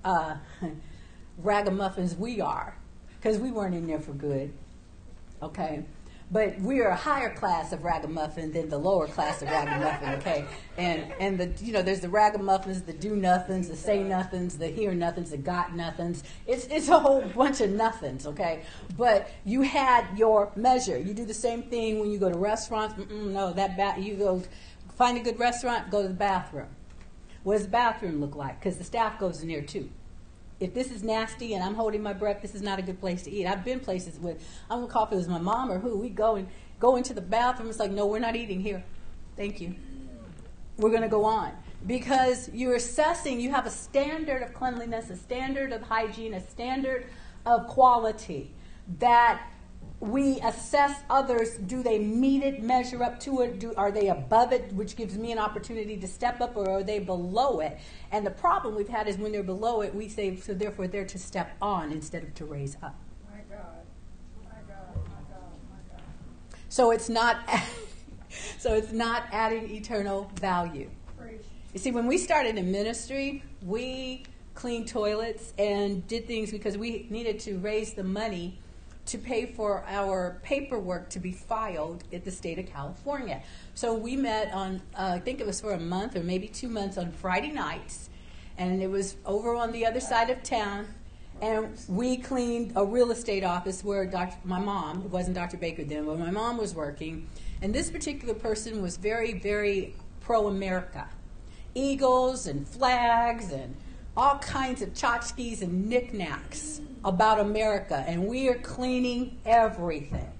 uh, 0.03 0.35
ragamuffins 1.37 2.15
we 2.15 2.41
are. 2.41 2.75
Because 3.19 3.37
we 3.37 3.51
weren't 3.51 3.75
in 3.75 3.87
there 3.87 3.99
for 3.99 4.13
good. 4.13 4.53
Okay? 5.41 5.83
But 6.29 6.59
we 6.59 6.81
are 6.81 6.89
a 6.89 6.95
higher 6.95 7.33
class 7.33 7.71
of 7.71 7.83
ragamuffin 7.83 8.51
than 8.51 8.67
the 8.67 8.77
lower 8.77 9.07
class 9.07 9.41
of 9.41 9.47
ragamuffin, 9.49 10.09
okay? 10.15 10.45
And 10.77 11.11
and 11.19 11.37
the 11.37 11.63
you 11.63 11.71
know 11.71 11.81
there's 11.81 12.01
the 12.01 12.09
ragamuffins, 12.09 12.81
the 12.83 12.93
do 12.93 13.15
nothings, 13.15 13.69
the 13.69 13.75
say 13.77 14.03
nothings, 14.03 14.57
the 14.57 14.67
hear 14.67 14.93
nothings, 14.93 15.29
the 15.29 15.37
got 15.37 15.75
nothings. 15.75 16.23
It's 16.45 16.65
it's 16.65 16.89
a 16.89 16.99
whole 16.99 17.21
bunch 17.21 17.61
of 17.61 17.69
nothings, 17.69 18.27
okay? 18.27 18.63
But 18.97 19.31
you 19.45 19.61
had 19.61 20.05
your 20.17 20.51
measure. 20.55 20.97
You 20.97 21.13
do 21.13 21.25
the 21.25 21.33
same 21.33 21.63
thing 21.63 21.99
when 21.99 22.11
you 22.11 22.19
go 22.19 22.29
to 22.29 22.37
restaurants. 22.37 22.95
Mm-mm, 22.95 23.31
no, 23.31 23.53
that 23.53 23.77
ba- 23.77 24.01
you 24.01 24.15
go 24.15 24.43
find 24.95 25.17
a 25.17 25.21
good 25.21 25.39
restaurant, 25.39 25.89
go 25.89 26.01
to 26.01 26.07
the 26.09 26.13
bathroom. 26.13 26.69
What 27.43 27.53
does 27.53 27.63
the 27.63 27.69
bathroom 27.69 28.19
look 28.19 28.35
like? 28.35 28.59
Because 28.59 28.77
the 28.77 28.83
staff 28.83 29.17
goes 29.17 29.41
in 29.41 29.47
there 29.47 29.61
too 29.61 29.89
if 30.59 30.73
this 30.73 30.91
is 30.91 31.03
nasty 31.03 31.53
and 31.53 31.63
I'm 31.63 31.75
holding 31.75 32.01
my 32.01 32.13
breath, 32.13 32.41
this 32.41 32.55
is 32.55 32.61
not 32.61 32.79
a 32.79 32.81
good 32.81 32.99
place 32.99 33.23
to 33.23 33.31
eat. 33.31 33.45
I've 33.45 33.63
been 33.63 33.79
places 33.79 34.19
with 34.19 34.43
I 34.69 34.75
don't 34.75 34.83
recall 34.83 35.05
if 35.05 35.11
it 35.11 35.15
was 35.15 35.27
my 35.27 35.39
mom 35.39 35.71
or 35.71 35.79
who. 35.79 35.97
We 35.97 36.09
go 36.09 36.35
and 36.35 36.47
go 36.79 36.95
into 36.95 37.13
the 37.13 37.21
bathroom. 37.21 37.69
It's 37.69 37.79
like, 37.79 37.91
no, 37.91 38.07
we're 38.07 38.19
not 38.19 38.35
eating 38.35 38.61
here. 38.61 38.83
Thank 39.35 39.61
you. 39.61 39.75
We're 40.77 40.89
going 40.89 41.03
to 41.03 41.09
go 41.09 41.25
on 41.25 41.53
because 41.85 42.49
you're 42.53 42.75
assessing. 42.75 43.39
You 43.39 43.51
have 43.51 43.65
a 43.65 43.71
standard 43.71 44.43
of 44.43 44.53
cleanliness, 44.53 45.09
a 45.09 45.15
standard 45.15 45.73
of 45.73 45.83
hygiene, 45.83 46.33
a 46.33 46.41
standard 46.41 47.07
of 47.45 47.67
quality 47.67 48.53
that 48.99 49.41
we 49.99 50.39
assess 50.41 51.01
others 51.09 51.57
do 51.57 51.81
they 51.81 51.97
meet 51.97 52.43
it 52.43 52.61
measure 52.61 53.01
up 53.01 53.19
to 53.19 53.41
it 53.41 53.59
do, 53.59 53.73
are 53.75 53.91
they 53.91 54.09
above 54.09 54.51
it 54.51 54.71
which 54.73 54.95
gives 54.95 55.17
me 55.17 55.31
an 55.31 55.39
opportunity 55.39 55.97
to 55.97 56.07
step 56.07 56.39
up 56.39 56.55
or 56.55 56.69
are 56.69 56.83
they 56.83 56.99
below 56.99 57.59
it 57.59 57.77
and 58.11 58.25
the 58.25 58.31
problem 58.31 58.75
we've 58.75 58.89
had 58.89 59.07
is 59.07 59.17
when 59.17 59.31
they're 59.31 59.41
below 59.41 59.81
it 59.81 59.93
we 59.95 60.07
say 60.07 60.35
so 60.35 60.53
therefore 60.53 60.87
they're 60.87 61.05
to 61.05 61.17
step 61.17 61.55
on 61.61 61.91
instead 61.91 62.21
of 62.21 62.33
to 62.35 62.45
raise 62.45 62.77
up 62.83 62.95
My 63.31 63.39
God. 63.49 63.65
My 64.43 64.49
God. 64.67 64.95
My 64.95 65.01
God. 65.01 65.51
My 65.71 65.97
God. 65.97 66.01
so 66.69 66.91
it's 66.91 67.09
not 67.09 67.37
so 68.59 68.75
it's 68.75 68.91
not 68.91 69.23
adding 69.31 69.69
eternal 69.71 70.29
value 70.39 70.89
you 71.73 71.79
see 71.79 71.91
when 71.91 72.05
we 72.05 72.19
started 72.19 72.55
in 72.55 72.71
ministry 72.71 73.43
we 73.63 74.23
cleaned 74.53 74.87
toilets 74.87 75.53
and 75.57 76.05
did 76.07 76.27
things 76.27 76.51
because 76.51 76.77
we 76.77 77.07
needed 77.09 77.39
to 77.39 77.57
raise 77.57 77.93
the 77.93 78.03
money 78.03 78.59
to 79.07 79.17
pay 79.17 79.45
for 79.45 79.83
our 79.87 80.39
paperwork 80.43 81.09
to 81.09 81.19
be 81.19 81.31
filed 81.31 82.03
at 82.13 82.25
the 82.25 82.31
state 82.31 82.59
of 82.59 82.67
California. 82.67 83.41
So 83.73 83.93
we 83.93 84.15
met 84.15 84.53
on, 84.53 84.81
uh, 84.97 85.13
I 85.15 85.19
think 85.19 85.39
it 85.39 85.45
was 85.45 85.61
for 85.61 85.73
a 85.73 85.79
month 85.79 86.15
or 86.15 86.23
maybe 86.23 86.47
two 86.47 86.67
months 86.67 86.97
on 86.97 87.11
Friday 87.11 87.51
nights, 87.51 88.09
and 88.57 88.81
it 88.81 88.89
was 88.89 89.15
over 89.25 89.55
on 89.55 89.71
the 89.71 89.85
other 89.85 89.99
side 89.99 90.29
of 90.29 90.43
town. 90.43 90.87
And 91.39 91.77
we 91.87 92.17
cleaned 92.17 92.73
a 92.75 92.83
real 92.83 93.11
estate 93.11 93.43
office 93.43 93.83
where 93.83 94.05
Dr., 94.07 94.37
my 94.43 94.59
mom, 94.59 95.03
it 95.03 95.11
wasn't 95.11 95.35
Dr. 95.35 95.57
Baker 95.57 95.83
then, 95.83 96.05
but 96.05 96.17
my 96.17 96.31
mom 96.31 96.57
was 96.57 96.73
working. 96.73 97.29
And 97.61 97.73
this 97.73 97.91
particular 97.91 98.33
person 98.33 98.81
was 98.81 98.97
very, 98.97 99.33
very 99.39 99.93
pro 100.19 100.47
America. 100.47 101.07
Eagles 101.75 102.47
and 102.47 102.67
flags 102.67 103.51
and 103.51 103.75
all 104.17 104.39
kinds 104.39 104.81
of 104.81 104.89
tchotchkes 104.93 105.61
and 105.61 105.87
knickknacks 105.87 106.81
about 107.05 107.39
America, 107.39 108.03
and 108.07 108.27
we 108.27 108.49
are 108.49 108.57
cleaning 108.57 109.37
everything. 109.45 110.31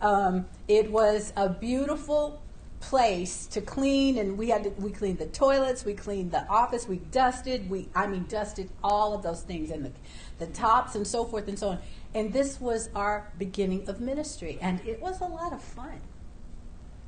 Um, 0.00 0.46
it 0.68 0.90
was 0.90 1.34
a 1.36 1.50
beautiful 1.50 2.42
place 2.80 3.46
to 3.48 3.60
clean, 3.60 4.16
and 4.18 4.38
we 4.38 4.48
had 4.48 4.64
to, 4.64 4.70
we 4.70 4.90
cleaned 4.90 5.18
the 5.18 5.26
toilets, 5.26 5.84
we 5.84 5.92
cleaned 5.92 6.32
the 6.32 6.46
office, 6.48 6.88
we 6.88 6.96
dusted, 6.96 7.68
we 7.68 7.88
I 7.94 8.06
mean 8.06 8.24
dusted 8.26 8.70
all 8.82 9.14
of 9.14 9.22
those 9.22 9.42
things 9.42 9.70
and 9.70 9.84
the 9.84 9.92
the 10.38 10.46
tops 10.46 10.94
and 10.94 11.06
so 11.06 11.24
forth 11.24 11.46
and 11.46 11.58
so 11.58 11.68
on. 11.68 11.78
And 12.14 12.32
this 12.32 12.60
was 12.60 12.88
our 12.94 13.30
beginning 13.38 13.88
of 13.88 14.00
ministry, 14.00 14.58
and 14.62 14.80
it 14.86 15.00
was 15.00 15.20
a 15.20 15.26
lot 15.26 15.52
of 15.52 15.62
fun. 15.62 16.00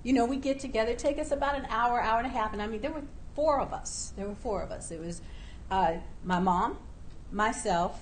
You 0.02 0.12
know, 0.12 0.26
we 0.26 0.36
get 0.36 0.60
together, 0.60 0.94
take 0.94 1.18
us 1.18 1.32
about 1.32 1.56
an 1.56 1.66
hour, 1.70 2.00
hour 2.00 2.18
and 2.18 2.26
a 2.26 2.30
half, 2.30 2.52
and 2.52 2.60
I 2.60 2.66
mean 2.66 2.82
there 2.82 2.92
were 2.92 3.02
four 3.34 3.60
of 3.60 3.72
us. 3.72 4.12
There 4.16 4.28
were 4.28 4.34
four 4.34 4.62
of 4.62 4.70
us. 4.70 4.90
It 4.90 5.00
was 5.00 5.20
uh, 5.70 5.94
my 6.24 6.40
mom, 6.40 6.78
myself, 7.32 8.00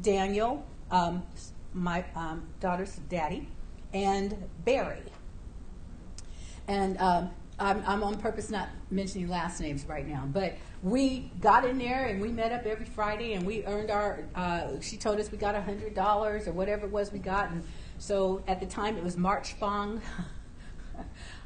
Daniel, 0.00 0.64
um, 0.90 1.22
my 1.72 2.04
um, 2.14 2.46
daughter's 2.60 2.96
daddy, 3.08 3.48
and 3.92 4.36
Barry. 4.64 5.02
And 6.68 6.98
um, 6.98 7.30
I'm, 7.58 7.82
I'm, 7.86 8.02
on 8.02 8.16
purpose 8.16 8.50
not 8.50 8.68
mentioning 8.90 9.28
last 9.28 9.60
names 9.60 9.84
right 9.86 10.06
now, 10.06 10.28
but 10.32 10.56
we 10.82 11.30
got 11.40 11.64
in 11.64 11.78
there 11.78 12.06
and 12.06 12.20
we 12.20 12.28
met 12.28 12.52
up 12.52 12.64
every 12.64 12.86
Friday 12.86 13.34
and 13.34 13.44
we 13.44 13.64
earned 13.66 13.90
our. 13.90 14.24
Uh, 14.34 14.80
she 14.80 14.96
told 14.96 15.18
us 15.18 15.30
we 15.30 15.38
got 15.38 15.54
a 15.54 15.60
hundred 15.60 15.94
dollars 15.94 16.46
or 16.46 16.52
whatever 16.52 16.86
it 16.86 16.92
was 16.92 17.12
we 17.12 17.18
got, 17.18 17.50
and 17.50 17.64
so 17.98 18.42
at 18.46 18.60
the 18.60 18.66
time 18.66 18.96
it 18.96 19.04
was 19.04 19.16
March 19.16 19.54
Fong. 19.54 20.00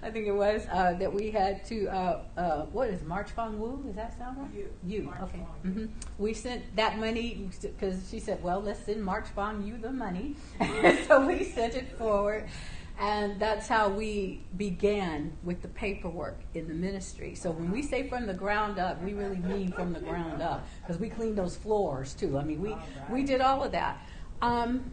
I 0.05 0.11
think 0.11 0.27
it 0.27 0.33
was 0.33 0.67
uh, 0.71 0.93
that 0.99 1.13
we 1.13 1.31
had 1.31 1.65
to 1.67 1.87
uh, 1.87 2.23
uh, 2.37 2.67
what 2.67 2.91
is 2.91 3.03
March 3.05 3.31
Fong 3.31 3.59
Wu? 3.59 3.83
Does 3.87 3.97
that 3.97 4.17
sound 4.19 4.37
right? 4.37 4.51
You. 4.55 4.71
You. 4.87 5.03
March 5.05 5.23
okay. 5.23 5.39
Fong. 5.39 5.73
hmm 5.73 5.87
We 6.19 6.35
sent 6.35 6.77
that 6.77 6.99
money 6.99 7.49
because 7.63 8.07
she 8.11 8.21
said, 8.21 8.43
"Well, 8.43 8.61
let's 8.61 8.85
send 8.85 9.03
March 9.03 9.29
Fong 9.29 9.67
Eu 9.67 9.79
the 9.79 9.91
money," 9.91 10.37
so 11.09 11.27
we 11.27 11.43
sent 11.43 11.75
it 11.75 11.97
forward. 11.97 12.49
And 12.97 13.41
that's 13.41 13.67
how 13.67 13.89
we 13.89 14.45
began 14.57 15.37
with 15.43 15.63
the 15.63 15.69
paperwork 15.69 16.39
in 16.53 16.69
the 16.69 16.75
ministry. 16.75 17.35
So 17.35 17.51
when 17.51 17.73
we 17.73 17.83
say 17.83 18.09
from 18.09 18.27
the 18.27 18.35
ground 18.35 18.79
up, 18.79 19.03
we 19.03 19.15
really 19.15 19.39
mean 19.39 19.73
from 19.73 19.93
the 19.93 19.99
ground 19.99 20.41
up 20.41 20.69
because 20.81 21.01
we 21.01 21.09
cleaned 21.09 21.37
those 21.37 21.57
floors 21.57 22.15
too. 22.15 22.39
I 22.39 22.45
mean, 22.45 22.61
we, 22.61 22.77
we 23.11 23.25
did 23.25 23.41
all 23.41 23.65
of 23.65 23.73
that. 23.73 24.01
Um, 24.41 24.93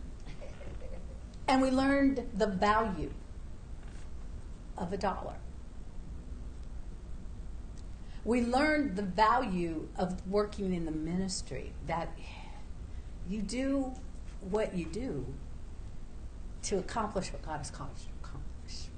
and 1.48 1.62
we 1.62 1.70
learned 1.70 2.28
the 2.34 2.48
value 2.48 3.12
of 4.78 4.94
a 4.94 4.98
dollar. 4.98 5.36
We 8.24 8.42
learned 8.42 8.96
the 8.96 9.04
value 9.04 9.88
of 9.98 10.28
working 10.28 10.74
in 10.74 10.86
the 10.86 10.92
ministry 10.92 11.74
that 11.88 12.16
you 13.28 13.42
do 13.42 13.94
what 14.42 14.76
you 14.76 14.86
do 14.86 15.26
to 16.64 16.78
accomplish 16.78 17.34
what 17.34 17.42
God 17.44 17.58
has 17.58 17.72
called 17.72 17.92
you 17.98 18.06
to 18.06 18.28
accomplish. 18.28 18.90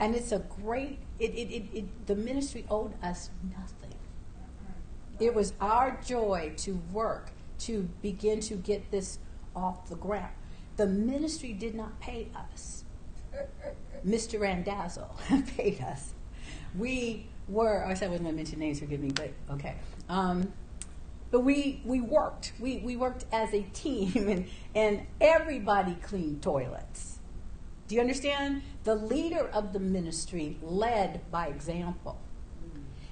And 0.00 0.14
it's 0.14 0.32
a 0.32 0.38
great, 0.38 0.98
it, 1.18 1.32
it, 1.32 1.50
it, 1.50 1.64
it, 1.74 2.06
the 2.06 2.14
ministry 2.14 2.64
owed 2.70 2.94
us 3.02 3.30
nothing. 3.50 3.94
It 5.20 5.34
was 5.34 5.52
our 5.60 5.98
joy 6.04 6.52
to 6.58 6.80
work 6.92 7.30
to 7.60 7.88
begin 8.02 8.40
to 8.40 8.54
get 8.54 8.90
this 8.90 9.18
off 9.54 9.88
the 9.88 9.96
ground. 9.96 10.32
The 10.76 10.86
ministry 10.86 11.52
did 11.52 11.74
not 11.74 11.98
pay 12.00 12.28
us. 12.34 12.84
Mr. 14.06 14.40
Randazzo 14.40 15.08
paid 15.56 15.80
us. 15.82 16.14
We 16.76 17.26
were, 17.48 17.84
I 17.84 17.94
said 17.94 18.06
I 18.06 18.10
wasn't 18.10 18.26
going 18.26 18.34
to 18.34 18.36
mention 18.36 18.58
names, 18.58 18.80
forgive 18.80 19.00
me, 19.00 19.10
but 19.10 19.32
okay. 19.52 19.76
Um, 20.08 20.52
but 21.30 21.40
we, 21.40 21.82
we 21.84 22.00
worked. 22.00 22.52
We, 22.58 22.78
we 22.78 22.96
worked 22.96 23.26
as 23.32 23.52
a 23.52 23.62
team, 23.62 24.12
and, 24.28 24.46
and 24.74 25.06
everybody 25.20 25.94
cleaned 25.96 26.42
toilets. 26.42 27.18
Do 27.86 27.94
you 27.94 28.00
understand? 28.00 28.62
The 28.84 28.94
leader 28.94 29.48
of 29.48 29.72
the 29.72 29.80
ministry 29.80 30.58
led 30.62 31.30
by 31.30 31.48
example. 31.48 32.18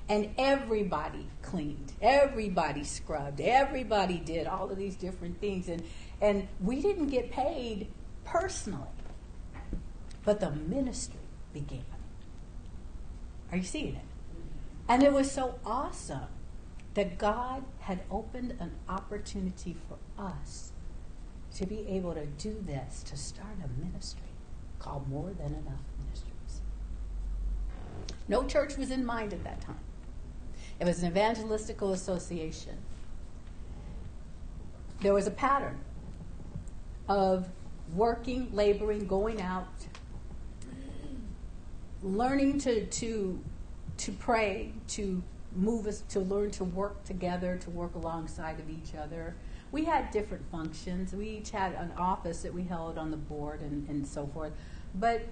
And 0.08 0.30
everybody 0.38 1.26
cleaned, 1.42 1.92
everybody 2.00 2.84
scrubbed, 2.84 3.40
everybody 3.40 4.18
did 4.18 4.46
all 4.46 4.70
of 4.70 4.78
these 4.78 4.94
different 4.94 5.40
things. 5.40 5.68
And, 5.68 5.82
and 6.20 6.46
we 6.60 6.80
didn't 6.80 7.08
get 7.08 7.32
paid 7.32 7.88
personally, 8.24 8.86
but 10.26 10.40
the 10.40 10.50
ministry 10.50 11.20
began. 11.54 11.84
Are 13.50 13.56
you 13.56 13.62
seeing 13.62 13.94
it? 13.94 14.04
And 14.88 15.02
it 15.04 15.12
was 15.12 15.30
so 15.30 15.60
awesome 15.64 16.26
that 16.94 17.16
God 17.16 17.64
had 17.78 18.00
opened 18.10 18.56
an 18.58 18.72
opportunity 18.88 19.76
for 19.88 19.98
us 20.20 20.72
to 21.54 21.64
be 21.64 21.86
able 21.88 22.12
to 22.14 22.26
do 22.26 22.62
this, 22.66 23.04
to 23.04 23.16
start 23.16 23.54
a 23.64 23.84
ministry 23.84 24.20
called 24.80 25.08
More 25.08 25.30
Than 25.30 25.54
Enough 25.54 25.84
Ministries. 26.00 26.60
No 28.28 28.44
church 28.44 28.76
was 28.76 28.90
in 28.90 29.06
mind 29.06 29.32
at 29.32 29.44
that 29.44 29.60
time. 29.60 29.78
It 30.80 30.86
was 30.86 31.04
an 31.04 31.12
evangelistical 31.12 31.92
association. 31.92 32.78
There 35.02 35.14
was 35.14 35.28
a 35.28 35.30
pattern 35.30 35.78
of 37.08 37.48
working, 37.94 38.50
laboring, 38.52 39.06
going 39.06 39.40
out, 39.40 39.68
learning 42.06 42.58
to 42.60 42.86
to 42.86 43.40
to 43.98 44.12
pray, 44.12 44.72
to 44.88 45.22
move 45.54 45.86
us 45.86 46.02
to 46.08 46.20
learn 46.20 46.50
to 46.52 46.64
work 46.64 47.02
together, 47.04 47.56
to 47.56 47.70
work 47.70 47.94
alongside 47.94 48.60
of 48.60 48.68
each 48.68 48.94
other. 48.94 49.34
We 49.72 49.84
had 49.84 50.10
different 50.10 50.48
functions. 50.50 51.12
We 51.12 51.28
each 51.28 51.50
had 51.50 51.72
an 51.72 51.92
office 51.98 52.42
that 52.42 52.54
we 52.54 52.62
held 52.62 52.98
on 52.98 53.10
the 53.10 53.16
board 53.16 53.60
and, 53.60 53.88
and 53.88 54.06
so 54.06 54.26
forth. 54.26 54.52
But 54.94 55.26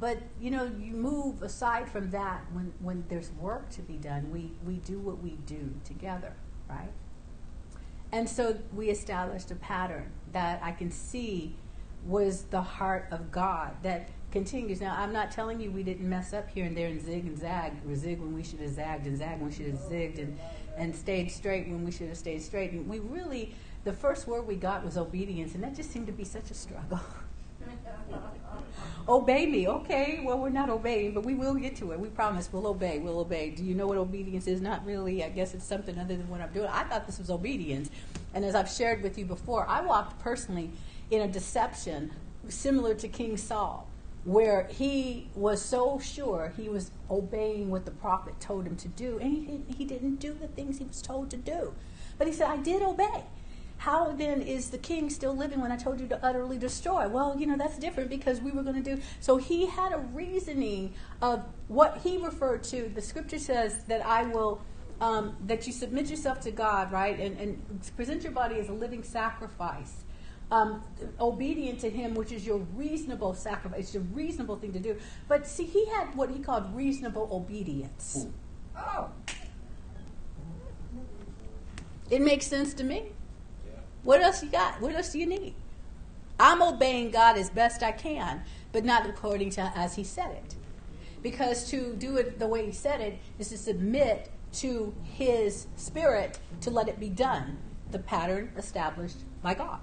but 0.00 0.18
you 0.40 0.50
know, 0.50 0.70
you 0.78 0.94
move 0.94 1.42
aside 1.42 1.88
from 1.88 2.10
that 2.10 2.44
when, 2.52 2.72
when 2.80 3.04
there's 3.08 3.30
work 3.32 3.70
to 3.70 3.82
be 3.82 3.94
done, 3.94 4.30
we, 4.30 4.52
we 4.66 4.76
do 4.76 4.98
what 4.98 5.22
we 5.22 5.30
do 5.46 5.72
together, 5.84 6.34
right? 6.68 6.92
And 8.12 8.28
so 8.28 8.58
we 8.74 8.90
established 8.90 9.50
a 9.50 9.54
pattern 9.54 10.12
that 10.32 10.60
I 10.62 10.72
can 10.72 10.90
see 10.90 11.56
was 12.06 12.42
the 12.44 12.60
heart 12.60 13.08
of 13.10 13.30
God 13.30 13.76
that 13.82 14.10
continues. 14.30 14.80
Now, 14.80 14.94
I'm 14.98 15.12
not 15.12 15.30
telling 15.30 15.60
you 15.60 15.70
we 15.70 15.82
didn't 15.82 16.08
mess 16.08 16.32
up 16.32 16.48
here 16.50 16.66
and 16.66 16.76
there 16.76 16.88
and 16.88 17.00
zig 17.00 17.24
and 17.24 17.38
zag, 17.38 17.72
or 17.88 17.94
zig 17.94 18.20
when 18.20 18.34
we 18.34 18.42
should 18.42 18.60
have 18.60 18.70
zagged 18.70 19.06
and 19.06 19.16
zag 19.16 19.38
when 19.40 19.48
we 19.48 19.54
should 19.54 19.66
have 19.66 19.78
zigged 19.78 20.18
and, 20.18 20.38
and 20.76 20.94
stayed 20.94 21.30
straight 21.30 21.68
when 21.68 21.84
we 21.84 21.90
should 21.90 22.08
have 22.08 22.16
stayed 22.16 22.42
straight. 22.42 22.72
And 22.72 22.88
we 22.88 22.98
really, 22.98 23.54
the 23.84 23.92
first 23.92 24.26
word 24.26 24.46
we 24.46 24.56
got 24.56 24.84
was 24.84 24.96
obedience, 24.96 25.54
and 25.54 25.62
that 25.64 25.74
just 25.74 25.90
seemed 25.90 26.06
to 26.06 26.12
be 26.12 26.24
such 26.24 26.50
a 26.50 26.54
struggle. 26.54 27.00
obey 29.08 29.46
me. 29.46 29.66
Okay, 29.66 30.20
well, 30.22 30.38
we're 30.38 30.50
not 30.50 30.68
obeying, 30.68 31.12
but 31.12 31.24
we 31.24 31.34
will 31.34 31.54
get 31.54 31.76
to 31.76 31.92
it. 31.92 32.00
We 32.00 32.08
promise 32.08 32.50
we'll 32.52 32.66
obey. 32.66 32.98
We'll 32.98 33.20
obey. 33.20 33.50
Do 33.50 33.64
you 33.64 33.74
know 33.74 33.86
what 33.86 33.96
obedience 33.96 34.46
is? 34.46 34.60
Not 34.60 34.84
really. 34.84 35.24
I 35.24 35.30
guess 35.30 35.54
it's 35.54 35.64
something 35.64 35.98
other 35.98 36.16
than 36.16 36.28
what 36.28 36.40
I'm 36.40 36.52
doing. 36.52 36.68
I 36.68 36.84
thought 36.84 37.06
this 37.06 37.18
was 37.18 37.30
obedience. 37.30 37.90
And 38.34 38.44
as 38.44 38.54
I've 38.54 38.68
shared 38.68 39.02
with 39.02 39.18
you 39.18 39.24
before, 39.24 39.66
I 39.66 39.80
walked 39.80 40.20
personally 40.20 40.70
in 41.10 41.22
a 41.22 41.28
deception 41.28 42.12
similar 42.48 42.94
to 42.94 43.08
King 43.08 43.36
Saul, 43.36 43.87
where 44.28 44.68
he 44.70 45.26
was 45.34 45.62
so 45.62 45.98
sure 45.98 46.52
he 46.54 46.68
was 46.68 46.90
obeying 47.10 47.70
what 47.70 47.86
the 47.86 47.90
prophet 47.90 48.38
told 48.38 48.66
him 48.66 48.76
to 48.76 48.88
do, 48.88 49.18
and 49.18 49.32
he 49.32 49.40
didn't, 49.40 49.74
he 49.74 49.84
didn't 49.86 50.16
do 50.16 50.34
the 50.34 50.48
things 50.48 50.76
he 50.76 50.84
was 50.84 51.00
told 51.00 51.30
to 51.30 51.36
do. 51.38 51.72
But 52.18 52.26
he 52.26 52.34
said, 52.34 52.48
I 52.50 52.58
did 52.58 52.82
obey. 52.82 53.24
How 53.78 54.12
then 54.12 54.42
is 54.42 54.68
the 54.68 54.76
king 54.76 55.08
still 55.08 55.34
living 55.34 55.62
when 55.62 55.72
I 55.72 55.76
told 55.76 55.98
you 55.98 56.06
to 56.08 56.22
utterly 56.22 56.58
destroy? 56.58 57.08
Well, 57.08 57.36
you 57.38 57.46
know, 57.46 57.56
that's 57.56 57.78
different 57.78 58.10
because 58.10 58.38
we 58.42 58.50
were 58.50 58.62
going 58.62 58.82
to 58.82 58.96
do. 58.96 59.00
So 59.20 59.38
he 59.38 59.66
had 59.66 59.92
a 59.94 59.98
reasoning 59.98 60.92
of 61.22 61.44
what 61.68 62.00
he 62.02 62.18
referred 62.18 62.64
to. 62.64 62.90
The 62.94 63.00
scripture 63.00 63.38
says 63.38 63.84
that 63.84 64.04
I 64.04 64.24
will, 64.24 64.60
um, 65.00 65.36
that 65.46 65.66
you 65.66 65.72
submit 65.72 66.10
yourself 66.10 66.40
to 66.40 66.50
God, 66.50 66.92
right? 66.92 67.18
And, 67.18 67.38
and 67.38 67.90
present 67.96 68.24
your 68.24 68.32
body 68.32 68.56
as 68.56 68.68
a 68.68 68.74
living 68.74 69.04
sacrifice. 69.04 70.04
Um, 70.50 70.82
obedient 71.20 71.78
to 71.80 71.90
him, 71.90 72.14
which 72.14 72.32
is 72.32 72.46
your 72.46 72.58
reasonable 72.74 73.34
sacrifice, 73.34 73.80
it's 73.80 73.94
your 73.94 74.02
reasonable 74.14 74.56
thing 74.56 74.72
to 74.72 74.78
do. 74.78 74.96
But 75.28 75.46
see, 75.46 75.64
he 75.64 75.84
had 75.86 76.14
what 76.16 76.30
he 76.30 76.38
called 76.38 76.74
reasonable 76.74 77.28
obedience. 77.30 78.26
Oh, 78.74 79.10
It 82.10 82.22
makes 82.22 82.46
sense 82.46 82.72
to 82.74 82.84
me. 82.84 83.12
What 84.04 84.22
else 84.22 84.42
you 84.42 84.48
got? 84.48 84.80
What 84.80 84.94
else 84.94 85.12
do 85.12 85.18
you 85.18 85.26
need? 85.26 85.54
I'm 86.40 86.62
obeying 86.62 87.10
God 87.10 87.36
as 87.36 87.50
best 87.50 87.82
I 87.82 87.92
can, 87.92 88.42
but 88.72 88.84
not 88.84 89.08
according 89.08 89.50
to 89.50 89.72
as 89.74 89.96
He 89.96 90.04
said 90.04 90.30
it. 90.30 90.54
Because 91.22 91.68
to 91.70 91.94
do 91.94 92.16
it 92.16 92.38
the 92.38 92.46
way 92.46 92.64
He 92.64 92.72
said 92.72 93.00
it 93.00 93.18
is 93.38 93.48
to 93.48 93.58
submit 93.58 94.30
to 94.54 94.94
His 95.02 95.66
Spirit 95.76 96.38
to 96.62 96.70
let 96.70 96.88
it 96.88 97.00
be 97.00 97.10
done. 97.10 97.58
The 97.90 97.98
pattern 97.98 98.52
established 98.56 99.18
by 99.42 99.54
God. 99.54 99.80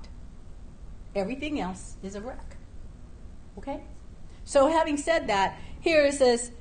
Everything 1.15 1.61
else 1.61 1.95
is 2.03 2.15
a 2.15 2.21
wreck. 2.21 2.57
Okay? 3.57 3.83
So, 4.43 4.67
having 4.67 4.97
said 4.97 5.27
that, 5.27 5.57
here 5.79 6.05
it 6.05 6.13
says, 6.13 6.51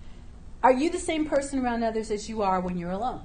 Are 0.62 0.72
you 0.72 0.90
the 0.90 0.98
same 0.98 1.26
person 1.26 1.58
around 1.58 1.82
others 1.82 2.10
as 2.10 2.28
you 2.28 2.42
are 2.42 2.60
when 2.60 2.78
you're 2.78 2.92
alone? 2.92 3.22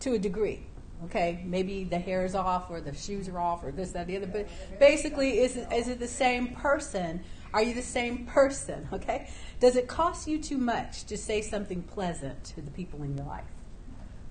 To 0.00 0.14
a 0.14 0.18
degree. 0.18 0.66
Okay, 1.04 1.42
maybe 1.46 1.84
the 1.84 1.98
hair 1.98 2.24
is 2.24 2.34
off 2.34 2.70
or 2.70 2.80
the 2.80 2.94
shoes 2.94 3.28
are 3.28 3.38
off 3.38 3.64
or 3.64 3.72
this, 3.72 3.92
that, 3.92 4.06
the 4.06 4.16
other. 4.16 4.26
But 4.26 4.48
basically, 4.78 5.38
is, 5.38 5.56
is 5.56 5.88
it 5.88 5.98
the 5.98 6.08
same 6.08 6.48
person? 6.48 7.22
Are 7.54 7.62
you 7.62 7.74
the 7.74 7.82
same 7.82 8.26
person? 8.26 8.88
Okay? 8.92 9.28
Does 9.60 9.76
it 9.76 9.88
cost 9.88 10.28
you 10.28 10.38
too 10.38 10.58
much 10.58 11.04
to 11.04 11.16
say 11.16 11.40
something 11.42 11.82
pleasant 11.82 12.44
to 12.44 12.60
the 12.60 12.70
people 12.70 13.02
in 13.02 13.16
your 13.16 13.26
life? 13.26 13.44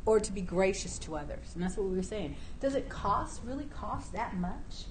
Or 0.06 0.20
to 0.20 0.32
be 0.32 0.42
gracious 0.42 0.98
to 1.00 1.16
others? 1.16 1.52
And 1.54 1.64
that's 1.64 1.78
what 1.78 1.88
we 1.88 1.96
were 1.96 2.04
saying. 2.04 2.36
Does 2.60 2.76
it 2.76 2.90
cost, 2.90 3.42
really 3.44 3.66
cost 3.66 4.14
that 4.14 4.36
much 4.36 4.86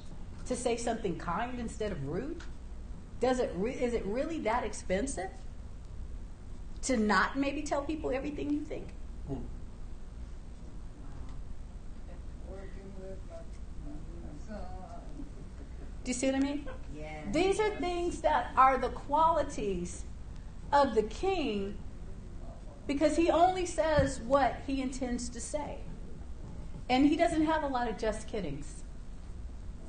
to 0.46 0.56
say 0.56 0.76
something 0.76 1.18
kind 1.18 1.58
instead 1.58 1.92
of 1.92 2.06
rude? 2.06 2.42
Does 3.20 3.40
it 3.40 3.52
re- 3.56 3.72
is 3.72 3.94
it 3.94 4.04
really 4.06 4.38
that 4.40 4.64
expensive 4.64 5.30
to 6.82 6.96
not 6.96 7.36
maybe 7.36 7.62
tell 7.62 7.82
people 7.82 8.10
everything 8.12 8.50
you 8.50 8.60
think? 8.60 8.88
Working 12.48 12.92
with 13.00 13.18
my, 13.28 13.36
my 13.84 14.46
son. 14.46 14.60
Do 16.04 16.10
you 16.10 16.14
see 16.14 16.26
what 16.26 16.36
I 16.36 16.40
mean? 16.40 16.66
yeah. 16.96 17.22
These 17.32 17.58
are 17.60 17.70
things 17.70 18.20
that 18.20 18.52
are 18.56 18.78
the 18.78 18.90
qualities 18.90 20.04
of 20.72 20.94
the 20.94 21.02
king 21.02 21.76
because 22.88 23.16
he 23.16 23.30
only 23.30 23.66
says 23.66 24.18
what 24.26 24.62
he 24.66 24.80
intends 24.80 25.28
to 25.28 25.40
say. 25.40 25.76
And 26.88 27.06
he 27.06 27.16
doesn't 27.16 27.44
have 27.44 27.62
a 27.62 27.66
lot 27.66 27.88
of 27.88 27.98
just 27.98 28.26
kiddings. 28.26 28.82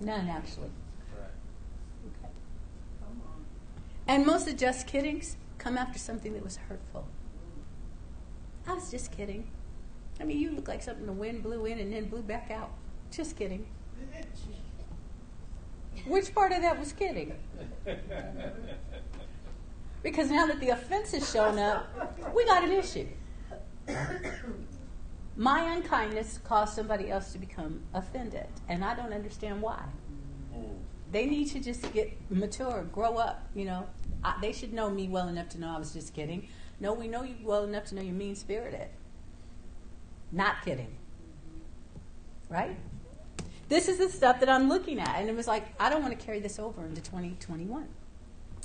None, 0.01 0.27
actually. 0.27 0.69
Okay. 2.05 2.29
And 4.05 4.25
most 4.25 4.49
of 4.49 4.57
just 4.57 4.85
kiddings 4.85 5.37
come 5.57 5.77
after 5.77 5.97
something 5.97 6.33
that 6.33 6.43
was 6.43 6.57
hurtful. 6.57 7.07
I 8.67 8.73
was 8.73 8.91
just 8.91 9.13
kidding. 9.13 9.49
I 10.19 10.25
mean, 10.25 10.37
you 10.39 10.51
look 10.51 10.67
like 10.67 10.83
something 10.83 11.05
the 11.05 11.13
wind 11.13 11.41
blew 11.41 11.65
in 11.65 11.79
and 11.79 11.93
then 11.93 12.09
blew 12.09 12.21
back 12.21 12.51
out. 12.51 12.71
Just 13.11 13.37
kidding. 13.37 13.65
Which 16.05 16.35
part 16.35 16.51
of 16.51 16.61
that 16.61 16.77
was 16.77 16.91
kidding? 16.91 17.33
Because 20.01 20.31
now 20.31 20.45
that 20.47 20.59
the 20.59 20.69
offense 20.69 21.11
has 21.11 21.29
shown 21.29 21.59
up, 21.59 21.87
we 22.33 22.45
got 22.45 22.63
an 22.63 22.71
issue. 22.71 23.07
My 25.35 25.73
unkindness 25.73 26.39
caused 26.43 26.73
somebody 26.73 27.09
else 27.09 27.31
to 27.33 27.37
become 27.37 27.81
offended, 27.93 28.47
and 28.67 28.83
I 28.83 28.95
don't 28.95 29.13
understand 29.13 29.61
why. 29.61 29.83
They 31.11 31.25
need 31.25 31.45
to 31.51 31.59
just 31.59 31.91
get 31.93 32.15
mature, 32.29 32.85
grow 32.91 33.17
up. 33.17 33.47
You 33.55 33.65
know, 33.65 33.87
I, 34.23 34.37
they 34.41 34.51
should 34.51 34.73
know 34.73 34.89
me 34.89 35.07
well 35.07 35.27
enough 35.27 35.49
to 35.49 35.59
know 35.59 35.69
I 35.69 35.79
was 35.79 35.93
just 35.93 36.13
kidding. 36.13 36.47
No, 36.79 36.93
we 36.93 37.07
know 37.07 37.23
you 37.23 37.35
well 37.43 37.63
enough 37.63 37.85
to 37.85 37.95
know 37.95 38.01
you're 38.01 38.13
mean 38.13 38.35
spirited. 38.35 38.89
Not 40.31 40.63
kidding. 40.63 40.95
Right? 42.49 42.77
This 43.69 43.87
is 43.87 43.97
the 43.97 44.09
stuff 44.09 44.39
that 44.39 44.49
I'm 44.49 44.69
looking 44.69 44.99
at. 44.99 45.15
And 45.15 45.29
it 45.29 45.35
was 45.35 45.47
like, 45.47 45.65
I 45.79 45.89
don't 45.89 46.01
want 46.01 46.17
to 46.17 46.25
carry 46.25 46.39
this 46.39 46.59
over 46.59 46.85
into 46.85 47.01
2021. 47.01 47.87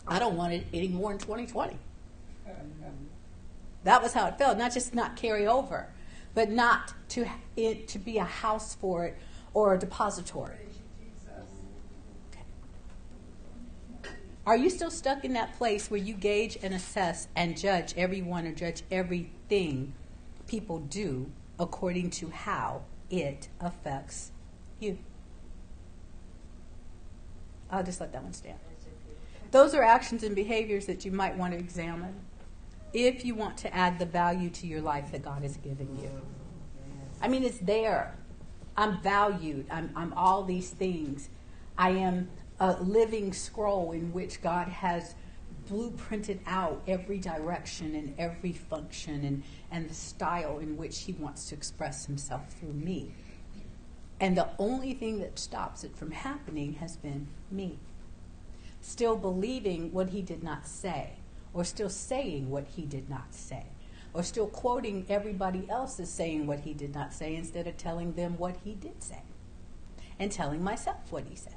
I 0.06 0.18
don't 0.18 0.36
want 0.36 0.52
it 0.52 0.66
anymore 0.72 1.12
in 1.12 1.18
2020. 1.18 1.78
That 3.84 4.02
was 4.02 4.12
how 4.12 4.26
it 4.26 4.38
felt. 4.38 4.58
Not 4.58 4.72
just 4.72 4.94
not 4.94 5.16
carry 5.16 5.46
over, 5.46 5.88
but 6.34 6.50
not 6.50 6.94
to 7.10 7.26
it 7.56 7.88
to 7.88 7.98
be 7.98 8.18
a 8.18 8.24
house 8.24 8.74
for 8.74 9.04
it 9.04 9.18
or 9.52 9.74
a 9.74 9.78
depository. 9.78 10.56
Are 14.46 14.56
you 14.56 14.68
still 14.68 14.90
stuck 14.90 15.24
in 15.24 15.32
that 15.34 15.56
place 15.56 15.90
where 15.90 16.00
you 16.00 16.12
gauge 16.12 16.58
and 16.62 16.74
assess 16.74 17.28
and 17.34 17.56
judge 17.56 17.94
everyone 17.96 18.46
or 18.46 18.52
judge 18.52 18.82
everything 18.90 19.94
people 20.46 20.80
do 20.80 21.30
according 21.58 22.10
to 22.10 22.28
how 22.28 22.82
it 23.08 23.48
affects 23.58 24.32
you? 24.80 24.98
I'll 27.70 27.82
just 27.82 28.00
let 28.00 28.12
that 28.12 28.22
one 28.22 28.34
stand. 28.34 28.58
Those 29.54 29.72
are 29.72 29.84
actions 29.84 30.24
and 30.24 30.34
behaviors 30.34 30.86
that 30.86 31.04
you 31.04 31.12
might 31.12 31.36
want 31.36 31.52
to 31.52 31.58
examine 31.60 32.12
if 32.92 33.24
you 33.24 33.36
want 33.36 33.56
to 33.58 33.72
add 33.72 34.00
the 34.00 34.04
value 34.04 34.50
to 34.50 34.66
your 34.66 34.80
life 34.80 35.12
that 35.12 35.22
God 35.22 35.44
is 35.44 35.58
giving 35.58 35.96
you. 36.02 36.10
I 37.22 37.28
mean, 37.28 37.44
it's 37.44 37.58
there. 37.58 38.18
I'm 38.76 39.00
valued. 39.00 39.66
I'm, 39.70 39.92
I'm 39.94 40.12
all 40.14 40.42
these 40.42 40.70
things. 40.70 41.28
I 41.78 41.90
am 41.90 42.30
a 42.58 42.72
living 42.82 43.32
scroll 43.32 43.92
in 43.92 44.12
which 44.12 44.42
God 44.42 44.66
has 44.66 45.14
blueprinted 45.70 46.40
out 46.48 46.82
every 46.88 47.18
direction 47.18 47.94
and 47.94 48.12
every 48.18 48.52
function 48.52 49.24
and, 49.24 49.44
and 49.70 49.88
the 49.88 49.94
style 49.94 50.58
in 50.58 50.76
which 50.76 51.02
He 51.02 51.12
wants 51.12 51.48
to 51.50 51.54
express 51.54 52.06
Himself 52.06 52.52
through 52.54 52.72
me. 52.72 53.14
And 54.18 54.36
the 54.36 54.48
only 54.58 54.94
thing 54.94 55.20
that 55.20 55.38
stops 55.38 55.84
it 55.84 55.96
from 55.96 56.10
happening 56.10 56.72
has 56.72 56.96
been 56.96 57.28
me. 57.52 57.78
Still 58.86 59.16
believing 59.16 59.92
what 59.92 60.10
He 60.10 60.22
did 60.22 60.42
not 60.42 60.66
say 60.66 61.14
or 61.54 61.64
still 61.64 61.88
saying 61.88 62.50
what 62.50 62.66
he 62.74 62.82
did 62.84 63.08
not 63.08 63.32
say, 63.32 63.66
or 64.12 64.22
still 64.22 64.48
quoting 64.48 65.06
everybody 65.08 65.66
else 65.70 65.98
as 66.00 66.10
saying 66.10 66.46
what 66.46 66.60
he 66.60 66.74
did 66.74 66.92
not 66.92 67.14
say 67.14 67.34
instead 67.34 67.66
of 67.66 67.76
telling 67.76 68.12
them 68.12 68.36
what 68.36 68.56
he 68.64 68.74
did 68.74 69.02
say 69.02 69.22
and 70.18 70.30
telling 70.30 70.62
myself 70.62 71.10
what 71.10 71.24
he 71.30 71.36
said. 71.36 71.54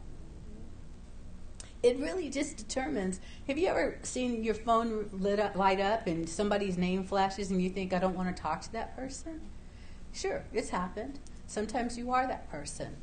It 1.83 1.99
really 1.99 2.29
just 2.29 2.57
determines. 2.57 3.19
Have 3.47 3.57
you 3.57 3.67
ever 3.67 3.99
seen 4.01 4.43
your 4.43 4.55
phone 4.55 5.09
lit 5.11 5.39
up, 5.39 5.55
light 5.55 5.79
up 5.79 6.07
and 6.07 6.27
somebody's 6.27 6.77
name 6.77 7.03
flashes 7.03 7.51
and 7.51 7.61
you 7.61 7.69
think, 7.69 7.93
I 7.93 7.99
don't 7.99 8.15
want 8.15 8.35
to 8.35 8.41
talk 8.41 8.61
to 8.61 8.71
that 8.73 8.95
person? 8.95 9.41
Sure, 10.11 10.43
it's 10.53 10.69
happened. 10.69 11.19
Sometimes 11.45 11.97
you 11.97 12.11
are 12.11 12.27
that 12.27 12.49
person. 12.49 12.97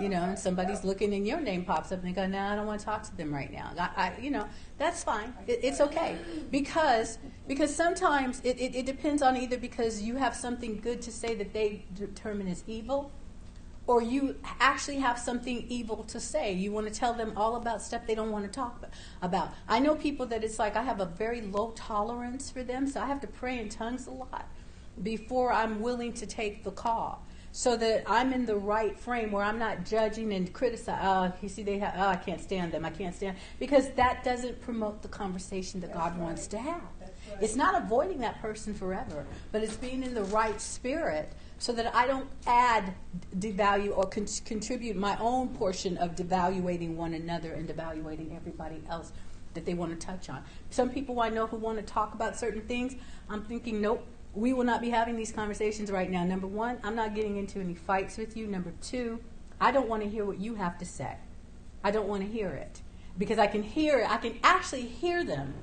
You 0.00 0.08
know, 0.08 0.22
and 0.22 0.38
somebody's 0.38 0.84
looking 0.84 1.12
and 1.14 1.26
your 1.26 1.40
name 1.40 1.64
pops 1.64 1.90
up 1.90 2.00
and 2.00 2.08
they 2.08 2.12
go, 2.12 2.26
No, 2.26 2.38
I 2.38 2.54
don't 2.54 2.66
want 2.66 2.78
to 2.78 2.86
talk 2.86 3.02
to 3.04 3.16
them 3.16 3.34
right 3.34 3.52
now. 3.52 3.72
I, 3.78 3.90
I 3.96 4.20
you 4.20 4.30
know, 4.30 4.46
that's 4.76 5.02
fine. 5.02 5.34
It, 5.46 5.60
it's 5.62 5.80
okay 5.80 6.16
because 6.50 7.18
because 7.48 7.74
sometimes 7.74 8.40
it, 8.44 8.60
it, 8.60 8.76
it 8.76 8.86
depends 8.86 9.22
on 9.22 9.36
either 9.36 9.58
because 9.58 10.00
you 10.00 10.16
have 10.16 10.36
something 10.36 10.80
good 10.80 11.02
to 11.02 11.10
say 11.10 11.34
that 11.34 11.52
they 11.52 11.84
determine 11.94 12.46
is 12.46 12.62
evil, 12.68 13.10
or 13.88 14.00
you 14.02 14.36
actually 14.60 14.98
have 14.98 15.18
something 15.18 15.64
evil 15.68 16.04
to 16.04 16.20
say. 16.20 16.52
You 16.52 16.70
want 16.70 16.86
to 16.86 16.92
tell 16.92 17.14
them 17.14 17.32
all 17.36 17.56
about 17.56 17.82
stuff 17.82 18.06
they 18.06 18.14
don't 18.14 18.30
want 18.30 18.44
to 18.44 18.50
talk 18.50 18.84
about. 19.20 19.52
I 19.66 19.80
know 19.80 19.96
people 19.96 20.26
that 20.26 20.44
it's 20.44 20.60
like 20.60 20.76
I 20.76 20.82
have 20.82 21.00
a 21.00 21.06
very 21.06 21.40
low 21.40 21.72
tolerance 21.74 22.50
for 22.50 22.62
them, 22.62 22.86
so 22.86 23.00
I 23.00 23.06
have 23.06 23.20
to 23.22 23.26
pray 23.26 23.58
in 23.58 23.68
tongues 23.68 24.06
a 24.06 24.12
lot 24.12 24.46
before 25.02 25.52
I'm 25.52 25.80
willing 25.80 26.12
to 26.14 26.26
take 26.26 26.62
the 26.62 26.70
call 26.70 27.24
so 27.52 27.76
that 27.76 28.04
I'm 28.06 28.32
in 28.32 28.46
the 28.46 28.56
right 28.56 28.98
frame 28.98 29.32
where 29.32 29.44
I'm 29.44 29.58
not 29.58 29.84
judging 29.84 30.32
and 30.32 30.52
criticizing. 30.52 31.06
Oh, 31.06 31.32
you 31.42 31.48
see, 31.48 31.62
they 31.62 31.78
have. 31.78 31.94
Oh, 31.96 32.08
I 32.08 32.16
can't 32.16 32.40
stand 32.40 32.72
them. 32.72 32.84
I 32.84 32.90
can't 32.90 33.14
stand 33.14 33.36
because 33.58 33.90
that 33.90 34.24
doesn't 34.24 34.60
promote 34.60 35.02
the 35.02 35.08
conversation 35.08 35.80
that 35.80 35.88
That's 35.88 35.98
God 35.98 36.12
right. 36.12 36.20
wants 36.20 36.46
to 36.48 36.58
have. 36.58 36.82
Right. 37.00 37.10
It's 37.40 37.56
not 37.56 37.80
avoiding 37.82 38.18
that 38.20 38.40
person 38.40 38.74
forever, 38.74 39.26
but 39.52 39.62
it's 39.62 39.76
being 39.76 40.02
in 40.02 40.14
the 40.14 40.24
right 40.24 40.60
spirit 40.60 41.32
so 41.58 41.72
that 41.72 41.94
I 41.94 42.06
don't 42.06 42.28
add 42.46 42.94
devalue 43.38 43.96
or 43.96 44.06
con- 44.06 44.26
contribute 44.44 44.96
my 44.96 45.16
own 45.18 45.48
portion 45.48 45.96
of 45.98 46.14
devaluating 46.14 46.94
one 46.94 47.14
another 47.14 47.52
and 47.52 47.68
devaluating 47.68 48.34
everybody 48.36 48.82
else 48.88 49.12
that 49.54 49.64
they 49.66 49.74
want 49.74 49.98
to 49.98 50.06
touch 50.06 50.28
on. 50.28 50.44
Some 50.70 50.90
people 50.90 51.20
I 51.20 51.30
know 51.30 51.46
who 51.46 51.56
want 51.56 51.78
to 51.78 51.82
talk 51.82 52.14
about 52.14 52.36
certain 52.36 52.62
things, 52.62 52.94
I'm 53.28 53.42
thinking, 53.42 53.80
nope, 53.80 54.06
we 54.34 54.52
will 54.52 54.64
not 54.64 54.80
be 54.80 54.90
having 54.90 55.16
these 55.16 55.32
conversations 55.32 55.90
right 55.90 56.10
now. 56.10 56.24
Number 56.24 56.46
one, 56.46 56.78
I'm 56.84 56.94
not 56.94 57.14
getting 57.14 57.36
into 57.36 57.60
any 57.60 57.74
fights 57.74 58.16
with 58.16 58.36
you. 58.36 58.46
Number 58.46 58.72
two, 58.80 59.20
I 59.60 59.70
don't 59.70 59.88
want 59.88 60.02
to 60.02 60.08
hear 60.08 60.24
what 60.24 60.38
you 60.38 60.54
have 60.54 60.78
to 60.78 60.84
say. 60.84 61.16
I 61.82 61.90
don't 61.90 62.08
want 62.08 62.22
to 62.22 62.28
hear 62.28 62.50
it 62.50 62.82
because 63.16 63.38
I 63.38 63.46
can 63.46 63.62
hear 63.62 64.00
it. 64.00 64.10
I 64.10 64.18
can 64.18 64.38
actually 64.42 64.82
hear 64.82 65.24
them, 65.24 65.54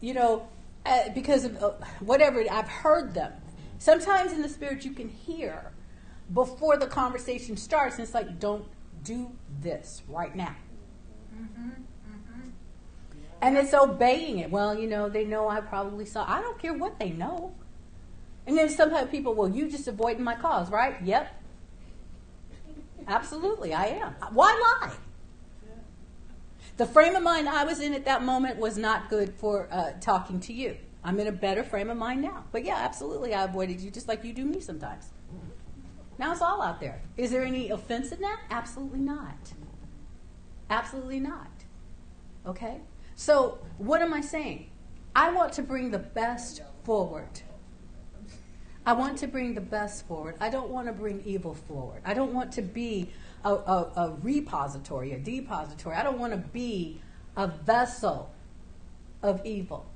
you 0.00 0.14
know, 0.14 0.48
uh, 0.86 1.08
because 1.14 1.44
of 1.44 1.62
uh, 1.62 1.72
whatever 2.00 2.44
I've 2.50 2.68
heard 2.68 3.14
them. 3.14 3.32
Sometimes 3.78 4.32
in 4.32 4.42
the 4.42 4.48
spirit 4.48 4.84
you 4.84 4.92
can 4.92 5.08
hear 5.08 5.72
before 6.32 6.76
the 6.76 6.86
conversation 6.86 7.56
starts, 7.56 7.96
and 7.96 8.04
it's 8.04 8.14
like, 8.14 8.38
don't 8.38 8.64
do 9.02 9.32
this 9.60 10.02
right 10.08 10.34
now. 10.34 10.56
And 13.42 13.58
it's 13.58 13.74
obeying 13.74 14.38
it. 14.38 14.50
Well, 14.50 14.78
you 14.78 14.88
know, 14.88 15.10
they 15.10 15.24
know 15.24 15.48
I 15.48 15.60
probably 15.60 16.06
saw. 16.06 16.24
I 16.26 16.40
don't 16.40 16.58
care 16.58 16.72
what 16.72 16.98
they 16.98 17.10
know. 17.10 17.54
And 18.46 18.58
then 18.58 18.68
sometimes 18.68 19.10
people, 19.10 19.34
well, 19.34 19.48
you 19.48 19.70
just 19.70 19.88
avoiding 19.88 20.22
my 20.22 20.34
cause, 20.34 20.70
right? 20.70 20.96
Yep. 21.02 21.42
Absolutely, 23.06 23.72
I 23.74 23.86
am. 23.86 24.14
Why 24.32 24.78
lie? 24.82 24.92
The 26.76 26.86
frame 26.86 27.14
of 27.14 27.22
mind 27.22 27.48
I 27.48 27.64
was 27.64 27.80
in 27.80 27.94
at 27.94 28.04
that 28.06 28.22
moment 28.22 28.58
was 28.58 28.76
not 28.76 29.08
good 29.08 29.34
for 29.34 29.68
uh, 29.70 29.92
talking 30.00 30.40
to 30.40 30.52
you. 30.52 30.76
I'm 31.04 31.20
in 31.20 31.26
a 31.26 31.32
better 31.32 31.62
frame 31.62 31.90
of 31.90 31.96
mind 31.96 32.22
now. 32.22 32.44
But 32.50 32.64
yeah, 32.64 32.76
absolutely, 32.76 33.34
I 33.34 33.44
avoided 33.44 33.80
you 33.80 33.90
just 33.90 34.08
like 34.08 34.24
you 34.24 34.32
do 34.32 34.44
me 34.44 34.60
sometimes. 34.60 35.10
Now 36.18 36.32
it's 36.32 36.42
all 36.42 36.62
out 36.62 36.80
there. 36.80 37.02
Is 37.16 37.30
there 37.30 37.44
any 37.44 37.70
offense 37.70 38.10
in 38.12 38.20
that? 38.20 38.40
Absolutely 38.50 39.00
not. 39.00 39.52
Absolutely 40.70 41.20
not. 41.20 41.50
Okay? 42.46 42.80
So, 43.14 43.58
what 43.78 44.02
am 44.02 44.12
I 44.12 44.20
saying? 44.20 44.70
I 45.14 45.30
want 45.30 45.52
to 45.54 45.62
bring 45.62 45.90
the 45.90 45.98
best 45.98 46.62
forward. 46.82 47.42
I 48.86 48.92
want 48.92 49.18
to 49.18 49.26
bring 49.26 49.54
the 49.54 49.60
best 49.60 50.06
forward. 50.06 50.36
I 50.40 50.50
don't 50.50 50.68
want 50.68 50.88
to 50.88 50.92
bring 50.92 51.22
evil 51.24 51.54
forward. 51.54 52.02
I 52.04 52.12
don't 52.14 52.34
want 52.34 52.52
to 52.52 52.62
be 52.62 53.10
a, 53.44 53.52
a, 53.52 53.92
a 53.96 54.16
repository, 54.22 55.12
a 55.12 55.18
depository. 55.18 55.96
I 55.96 56.02
don't 56.02 56.18
want 56.18 56.32
to 56.32 56.38
be 56.38 57.00
a 57.36 57.46
vessel 57.46 58.30
of 59.22 59.44
evil. 59.46 59.86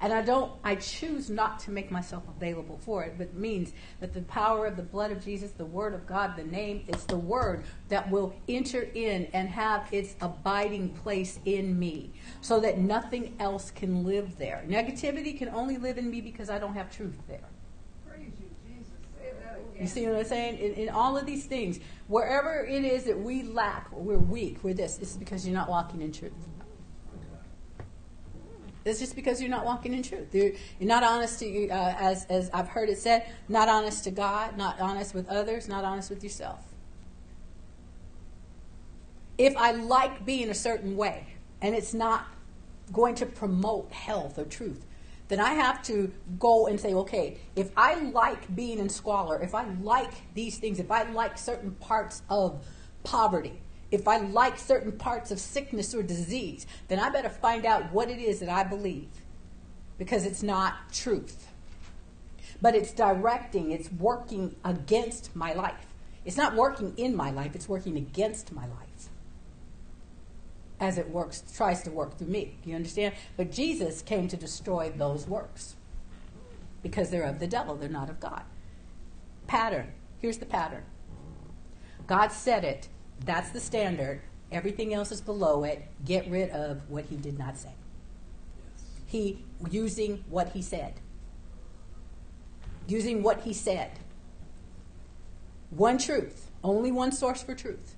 And 0.00 0.12
I 0.12 0.20
don't, 0.20 0.52
I 0.62 0.74
choose 0.74 1.30
not 1.30 1.58
to 1.60 1.70
make 1.70 1.90
myself 1.90 2.22
available 2.28 2.78
for 2.82 3.02
it, 3.02 3.14
but 3.16 3.28
it 3.28 3.34
means 3.34 3.72
that 4.00 4.12
the 4.12 4.20
power 4.22 4.66
of 4.66 4.76
the 4.76 4.82
blood 4.82 5.10
of 5.10 5.24
Jesus, 5.24 5.52
the 5.52 5.64
word 5.64 5.94
of 5.94 6.06
God, 6.06 6.36
the 6.36 6.44
name, 6.44 6.84
it's 6.86 7.04
the 7.04 7.16
word 7.16 7.64
that 7.88 8.10
will 8.10 8.34
enter 8.46 8.88
in 8.94 9.26
and 9.32 9.48
have 9.48 9.88
its 9.92 10.14
abiding 10.20 10.90
place 10.90 11.38
in 11.46 11.78
me 11.78 12.10
so 12.42 12.60
that 12.60 12.78
nothing 12.78 13.36
else 13.40 13.70
can 13.70 14.04
live 14.04 14.36
there. 14.36 14.62
Negativity 14.68 15.36
can 15.36 15.48
only 15.48 15.78
live 15.78 15.96
in 15.96 16.10
me 16.10 16.20
because 16.20 16.50
I 16.50 16.58
don't 16.58 16.74
have 16.74 16.94
truth 16.94 17.16
there. 17.26 17.48
Praise 18.06 18.32
you, 18.38 18.50
Jesus. 18.68 18.92
Say 19.18 19.32
that 19.44 19.54
again. 19.54 19.65
You 19.80 19.86
see 19.86 20.06
what 20.06 20.16
I'm 20.16 20.24
saying? 20.24 20.58
In, 20.58 20.72
in 20.74 20.88
all 20.88 21.16
of 21.16 21.26
these 21.26 21.46
things, 21.46 21.80
wherever 22.08 22.64
it 22.64 22.84
is 22.84 23.04
that 23.04 23.18
we 23.18 23.42
lack 23.42 23.92
we're 23.92 24.18
weak, 24.18 24.58
we're 24.62 24.74
this, 24.74 24.98
it's 25.00 25.16
because 25.16 25.46
you're 25.46 25.54
not 25.54 25.68
walking 25.68 26.00
in 26.00 26.12
truth. 26.12 26.32
It's 28.86 29.00
just 29.00 29.16
because 29.16 29.40
you're 29.40 29.50
not 29.50 29.64
walking 29.64 29.92
in 29.92 30.02
truth. 30.04 30.32
You're, 30.32 30.52
you're 30.78 30.88
not 30.88 31.02
honest 31.02 31.40
to, 31.40 31.68
uh, 31.68 31.94
as, 31.98 32.24
as 32.26 32.48
I've 32.54 32.68
heard 32.68 32.88
it 32.88 32.98
said, 32.98 33.28
not 33.48 33.68
honest 33.68 34.04
to 34.04 34.12
God, 34.12 34.56
not 34.56 34.80
honest 34.80 35.12
with 35.12 35.28
others, 35.28 35.68
not 35.68 35.84
honest 35.84 36.08
with 36.08 36.22
yourself. 36.22 36.60
If 39.38 39.56
I 39.56 39.72
like 39.72 40.24
being 40.24 40.48
a 40.50 40.54
certain 40.54 40.96
way 40.96 41.26
and 41.60 41.74
it's 41.74 41.92
not 41.92 42.26
going 42.92 43.16
to 43.16 43.26
promote 43.26 43.90
health 43.92 44.38
or 44.38 44.44
truth, 44.44 44.85
then 45.28 45.40
I 45.40 45.54
have 45.54 45.82
to 45.84 46.12
go 46.38 46.66
and 46.66 46.78
say, 46.78 46.94
okay, 46.94 47.38
if 47.56 47.70
I 47.76 47.94
like 47.96 48.54
being 48.54 48.78
in 48.78 48.88
squalor, 48.88 49.42
if 49.42 49.54
I 49.54 49.64
like 49.80 50.12
these 50.34 50.58
things, 50.58 50.78
if 50.78 50.90
I 50.90 51.02
like 51.10 51.36
certain 51.36 51.72
parts 51.72 52.22
of 52.30 52.64
poverty, 53.02 53.60
if 53.90 54.06
I 54.06 54.18
like 54.18 54.58
certain 54.58 54.92
parts 54.92 55.30
of 55.30 55.40
sickness 55.40 55.94
or 55.94 56.02
disease, 56.02 56.66
then 56.88 56.98
I 56.98 57.10
better 57.10 57.28
find 57.28 57.64
out 57.64 57.92
what 57.92 58.10
it 58.10 58.18
is 58.18 58.40
that 58.40 58.48
I 58.48 58.64
believe 58.64 59.08
because 59.98 60.24
it's 60.24 60.42
not 60.42 60.92
truth. 60.92 61.48
But 62.62 62.74
it's 62.74 62.92
directing, 62.92 63.72
it's 63.72 63.90
working 63.92 64.56
against 64.64 65.34
my 65.34 65.52
life. 65.52 65.86
It's 66.24 66.36
not 66.36 66.54
working 66.54 66.94
in 66.96 67.14
my 67.14 67.30
life, 67.30 67.54
it's 67.54 67.68
working 67.68 67.96
against 67.96 68.52
my 68.52 68.66
life 68.66 68.85
as 70.80 70.98
it 70.98 71.10
works, 71.10 71.42
tries 71.54 71.82
to 71.82 71.90
work 71.90 72.18
through 72.18 72.28
me. 72.28 72.56
You 72.64 72.76
understand? 72.76 73.14
But 73.36 73.50
Jesus 73.50 74.02
came 74.02 74.28
to 74.28 74.36
destroy 74.36 74.92
those 74.94 75.26
works 75.26 75.76
because 76.82 77.10
they're 77.10 77.22
of 77.22 77.38
the 77.38 77.46
devil, 77.46 77.74
they're 77.74 77.88
not 77.88 78.10
of 78.10 78.20
God. 78.20 78.42
Pattern. 79.46 79.92
Here's 80.18 80.38
the 80.38 80.46
pattern 80.46 80.84
God 82.06 82.28
said 82.32 82.64
it, 82.64 82.88
that's 83.24 83.50
the 83.50 83.60
standard. 83.60 84.20
Everything 84.52 84.94
else 84.94 85.10
is 85.10 85.20
below 85.20 85.64
it. 85.64 85.88
Get 86.04 86.30
rid 86.30 86.50
of 86.50 86.88
what 86.88 87.06
he 87.06 87.16
did 87.16 87.36
not 87.36 87.56
say. 87.56 87.72
He 89.06 89.44
using 89.70 90.24
what 90.28 90.50
he 90.50 90.62
said. 90.62 90.94
Using 92.86 93.22
what 93.22 93.40
he 93.40 93.52
said. 93.52 93.90
One 95.70 95.98
truth, 95.98 96.50
only 96.62 96.92
one 96.92 97.10
source 97.10 97.42
for 97.42 97.54
truth. 97.54 97.96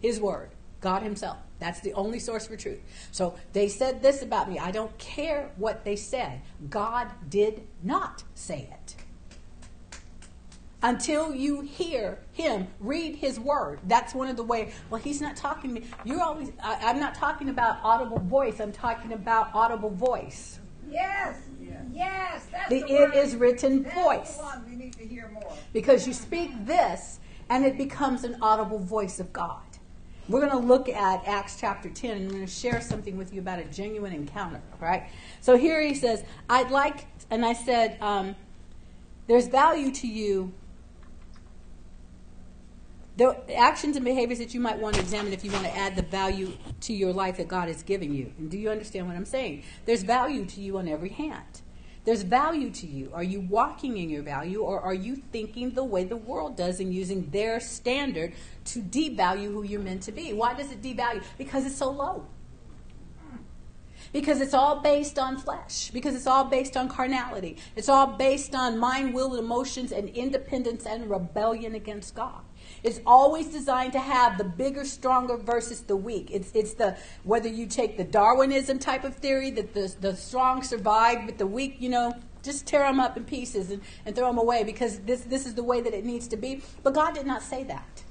His 0.00 0.20
word, 0.20 0.50
God 0.80 1.02
himself. 1.02 1.38
That's 1.58 1.80
the 1.80 1.92
only 1.94 2.18
source 2.18 2.46
for 2.46 2.56
truth. 2.56 2.80
So 3.12 3.34
they 3.52 3.68
said 3.68 4.02
this 4.02 4.22
about 4.22 4.50
me. 4.50 4.58
I 4.58 4.70
don't 4.70 4.96
care 4.98 5.50
what 5.56 5.84
they 5.84 5.96
said. 5.96 6.42
God 6.68 7.08
did 7.28 7.66
not 7.82 8.24
say 8.34 8.68
it. 8.72 8.96
Until 10.82 11.34
you 11.34 11.62
hear 11.62 12.18
him 12.32 12.68
read 12.78 13.16
his 13.16 13.40
word. 13.40 13.80
That's 13.86 14.14
one 14.14 14.28
of 14.28 14.36
the 14.36 14.44
way. 14.44 14.72
Well, 14.90 15.00
he's 15.00 15.20
not 15.20 15.34
talking 15.34 15.74
to 15.74 15.80
me. 15.80 15.86
You're 16.04 16.22
always. 16.22 16.52
I, 16.62 16.90
I'm 16.90 17.00
not 17.00 17.14
talking 17.14 17.48
about 17.48 17.78
audible 17.82 18.18
voice. 18.18 18.60
I'm 18.60 18.72
talking 18.72 19.12
about 19.12 19.50
audible 19.54 19.90
voice. 19.90 20.60
Yes. 20.88 21.38
Yes. 21.92 22.46
That's 22.52 22.68
The 22.68 22.82
the, 22.82 23.02
it 23.02 23.14
is 23.14 23.36
written 23.36 23.82
That's 23.82 23.94
voice. 23.94 24.38
we 24.68 24.76
need 24.76 24.92
to 24.98 25.06
hear 25.06 25.30
more. 25.32 25.52
Because 25.72 26.06
you 26.06 26.12
speak 26.12 26.50
this, 26.66 27.20
and 27.48 27.64
it 27.64 27.78
becomes 27.78 28.22
an 28.24 28.36
audible 28.42 28.78
voice 28.78 29.18
of 29.18 29.32
God. 29.32 29.62
We're 30.28 30.40
going 30.40 30.60
to 30.60 30.66
look 30.66 30.88
at 30.88 31.26
Acts 31.26 31.56
chapter 31.60 31.88
10, 31.88 32.10
and 32.10 32.22
I'm 32.24 32.30
going 32.30 32.46
to 32.46 32.52
share 32.52 32.80
something 32.80 33.16
with 33.16 33.32
you 33.32 33.40
about 33.40 33.60
a 33.60 33.64
genuine 33.64 34.12
encounter, 34.12 34.60
right? 34.80 35.08
So 35.40 35.56
here 35.56 35.80
he 35.80 35.94
says, 35.94 36.24
I'd 36.48 36.70
like, 36.70 37.06
and 37.30 37.44
I 37.44 37.52
said, 37.52 37.96
um, 38.00 38.34
there's 39.28 39.46
value 39.46 39.92
to 39.92 40.06
you 40.06 40.52
the 43.16 43.56
actions 43.56 43.96
and 43.96 44.04
behaviors 44.04 44.38
that 44.38 44.52
you 44.52 44.60
might 44.60 44.78
want 44.78 44.94
to 44.94 45.00
examine 45.00 45.32
if 45.32 45.42
you 45.42 45.50
want 45.50 45.64
to 45.64 45.74
add 45.74 45.96
the 45.96 46.02
value 46.02 46.52
to 46.82 46.92
your 46.92 47.12
life 47.12 47.38
that 47.38 47.48
God 47.48 47.68
is 47.68 47.82
giving 47.82 48.14
you. 48.14 48.32
And 48.38 48.50
do 48.50 48.58
you 48.58 48.70
understand 48.70 49.06
what 49.06 49.16
I'm 49.16 49.24
saying? 49.24 49.62
There's 49.86 50.02
value 50.02 50.44
to 50.44 50.60
you 50.60 50.76
on 50.76 50.86
every 50.86 51.08
hand. 51.08 51.62
There's 52.06 52.22
value 52.22 52.70
to 52.70 52.86
you. 52.86 53.10
Are 53.12 53.24
you 53.24 53.40
walking 53.40 53.98
in 53.98 54.08
your 54.08 54.22
value 54.22 54.60
or 54.60 54.80
are 54.80 54.94
you 54.94 55.16
thinking 55.16 55.72
the 55.72 55.82
way 55.82 56.04
the 56.04 56.16
world 56.16 56.56
does 56.56 56.78
and 56.78 56.94
using 56.94 57.28
their 57.30 57.58
standard 57.58 58.32
to 58.66 58.80
devalue 58.80 59.52
who 59.52 59.64
you're 59.64 59.80
meant 59.80 60.02
to 60.04 60.12
be? 60.12 60.32
Why 60.32 60.54
does 60.54 60.70
it 60.70 60.80
devalue? 60.80 61.24
Because 61.36 61.66
it's 61.66 61.74
so 61.74 61.90
low. 61.90 62.24
Because 64.12 64.40
it's 64.40 64.54
all 64.54 64.80
based 64.82 65.18
on 65.18 65.36
flesh. 65.36 65.90
Because 65.90 66.14
it's 66.14 66.28
all 66.28 66.44
based 66.44 66.76
on 66.76 66.88
carnality. 66.88 67.56
It's 67.74 67.88
all 67.88 68.06
based 68.06 68.54
on 68.54 68.78
mind, 68.78 69.12
will, 69.12 69.34
and 69.34 69.44
emotions 69.44 69.90
and 69.90 70.08
independence 70.10 70.86
and 70.86 71.10
rebellion 71.10 71.74
against 71.74 72.14
God. 72.14 72.45
It's 72.86 73.00
always 73.04 73.48
designed 73.48 73.94
to 73.94 73.98
have 73.98 74.38
the 74.38 74.44
bigger, 74.44 74.84
stronger 74.84 75.36
versus 75.36 75.80
the 75.80 75.96
weak. 75.96 76.30
It's, 76.30 76.52
it's 76.54 76.74
the, 76.74 76.96
whether 77.24 77.48
you 77.48 77.66
take 77.66 77.96
the 77.96 78.04
Darwinism 78.04 78.78
type 78.78 79.02
of 79.02 79.16
theory 79.16 79.50
that 79.50 79.74
the, 79.74 79.92
the 80.00 80.14
strong 80.14 80.62
survive, 80.62 81.26
but 81.26 81.36
the 81.36 81.48
weak, 81.48 81.78
you 81.80 81.88
know, 81.88 82.14
just 82.44 82.64
tear 82.64 82.84
them 82.84 83.00
up 83.00 83.16
in 83.16 83.24
pieces 83.24 83.72
and, 83.72 83.82
and 84.06 84.14
throw 84.14 84.28
them 84.28 84.38
away 84.38 84.62
because 84.62 85.00
this, 85.00 85.22
this 85.22 85.46
is 85.46 85.54
the 85.54 85.64
way 85.64 85.80
that 85.80 85.94
it 85.94 86.04
needs 86.04 86.28
to 86.28 86.36
be. 86.36 86.62
But 86.84 86.94
God 86.94 87.12
did 87.12 87.26
not 87.26 87.42
say 87.42 87.64
that. 87.64 88.04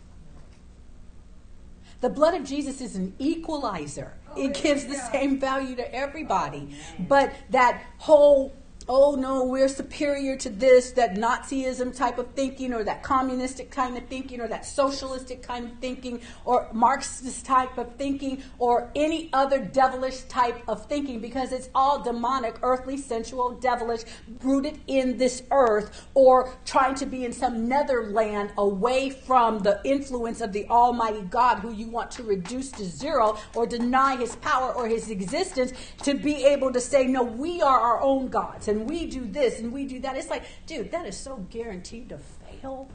The 2.01 2.09
blood 2.09 2.33
of 2.33 2.43
Jesus 2.43 2.81
is 2.81 2.97
an 2.97 3.15
equalizer. 3.17 4.11
It 4.35 4.61
gives 4.61 4.83
the 4.83 4.95
same 4.95 5.39
value 5.39 5.77
to 5.77 5.95
everybody. 5.95 6.75
Oh, 6.99 7.05
but 7.07 7.33
that 7.51 7.81
whole 7.97 8.53
oh 8.87 9.15
no, 9.15 9.43
we're 9.45 9.67
superior 9.67 10.35
to 10.37 10.49
this, 10.49 10.91
that 10.91 11.15
Nazism 11.15 11.95
type 11.95 12.17
of 12.17 12.27
thinking, 12.31 12.73
or 12.73 12.83
that 12.83 13.01
communistic 13.03 13.71
kind 13.71 13.97
of 13.97 14.05
thinking, 14.07 14.39
or 14.39 14.47
that 14.47 14.65
socialistic 14.65 15.41
kind 15.41 15.65
of 15.65 15.79
thinking, 15.79 16.21
or 16.45 16.69
Marxist 16.71 17.45
type 17.45 17.77
of 17.77 17.95
thinking, 17.95 18.43
or 18.59 18.91
any 18.95 19.29
other 19.33 19.59
devilish 19.59 20.21
type 20.23 20.61
of 20.67 20.85
thinking, 20.85 21.19
because 21.19 21.51
it's 21.51 21.69
all 21.73 22.03
demonic, 22.03 22.57
earthly, 22.61 22.97
sensual, 22.97 23.51
devilish, 23.51 24.01
rooted 24.41 24.79
in 24.87 25.17
this 25.17 25.43
earth, 25.51 26.07
or 26.13 26.53
trying 26.65 26.95
to 26.95 27.05
be 27.05 27.25
in 27.25 27.33
some 27.33 27.67
netherland 27.67 28.51
away 28.57 29.09
from 29.09 29.59
the 29.59 29.79
influence 29.83 30.41
of 30.41 30.53
the 30.53 30.67
Almighty 30.67 31.21
God, 31.23 31.59
who 31.59 31.71
you 31.71 31.89
want 31.89 32.11
to 32.11 32.23
reduce 32.23 32.71
to 32.71 32.85
zero, 32.85 33.37
or 33.55 33.65
deny 33.65 34.15
his 34.15 34.35
power 34.37 34.73
or 34.73 34.87
his 34.87 35.09
existence, 35.09 35.73
to 36.03 36.13
be 36.13 36.45
able 36.45 36.71
to 36.71 36.79
say, 36.79 37.07
no, 37.07 37.23
we 37.23 37.61
are 37.61 37.79
our 37.79 38.01
own 38.01 38.27
gods. 38.27 38.67
And 38.67 38.74
and 38.75 38.89
we 38.89 39.05
do 39.05 39.25
this 39.25 39.59
and 39.59 39.71
we 39.71 39.85
do 39.85 39.99
that. 40.01 40.17
It's 40.17 40.29
like, 40.29 40.43
dude, 40.67 40.91
that 40.91 41.05
is 41.05 41.15
so 41.17 41.37
guaranteed 41.49 42.09
to 42.09 42.17
fail. 42.17 42.89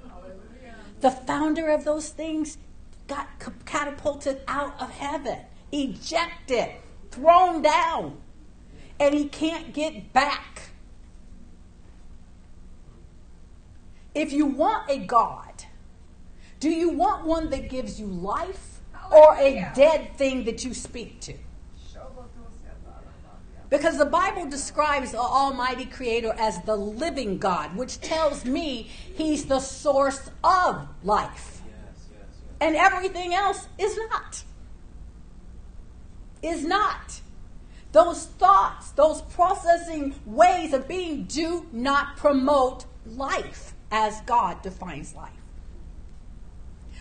The 1.01 1.11
founder 1.11 1.71
of 1.71 1.85
those 1.85 2.11
things 2.11 2.59
got 3.09 3.29
catapulted 3.65 4.43
out 4.47 4.79
of 4.81 4.91
heaven, 4.91 5.39
ejected, 5.73 6.69
thrown 7.11 7.63
down, 7.63 8.19
and 9.01 9.15
he 9.15 9.27
can't 9.27 9.73
get 9.73 10.13
back. 10.13 10.71
If 14.15 14.33
you 14.33 14.45
want 14.45 14.91
a 14.91 14.99
God, 14.99 15.65
do 16.59 16.69
you 16.69 16.91
want 16.91 17.25
one 17.25 17.49
that 17.51 17.71
gives 17.71 17.99
you 17.99 18.07
life 18.07 18.81
or 19.11 19.35
a 19.39 19.71
dead 19.75 20.17
thing 20.19 20.45
that 20.45 20.63
you 20.63 20.75
speak 20.75 21.21
to? 21.23 21.35
Because 23.71 23.99
the 23.99 24.05
Bible 24.05 24.47
describes 24.47 25.13
the 25.13 25.19
Almighty 25.19 25.85
Creator 25.87 26.35
as 26.37 26.61
the 26.63 26.75
living 26.77 27.39
God, 27.39 27.77
which 27.77 28.01
tells 28.01 28.45
me 28.45 28.91
He's 29.15 29.45
the 29.45 29.61
source 29.61 30.29
of 30.43 30.89
life. 31.05 31.63
Yes, 31.65 31.75
yes, 31.87 32.09
yes. 32.13 32.39
And 32.61 32.75
everything 32.75 33.33
else 33.33 33.69
is 33.79 33.97
not. 34.11 34.43
Is 36.43 36.65
not. 36.65 37.21
Those 37.93 38.27
thoughts, 38.27 38.91
those 38.93 39.23
processing 39.23 40.15
ways 40.27 40.73
of 40.73 40.89
being 40.89 41.25
do 41.25 41.67
not 41.73 42.17
promote 42.17 42.87
life 43.07 43.75
as 43.93 44.21
God 44.23 44.63
defines 44.63 45.15
life, 45.15 45.31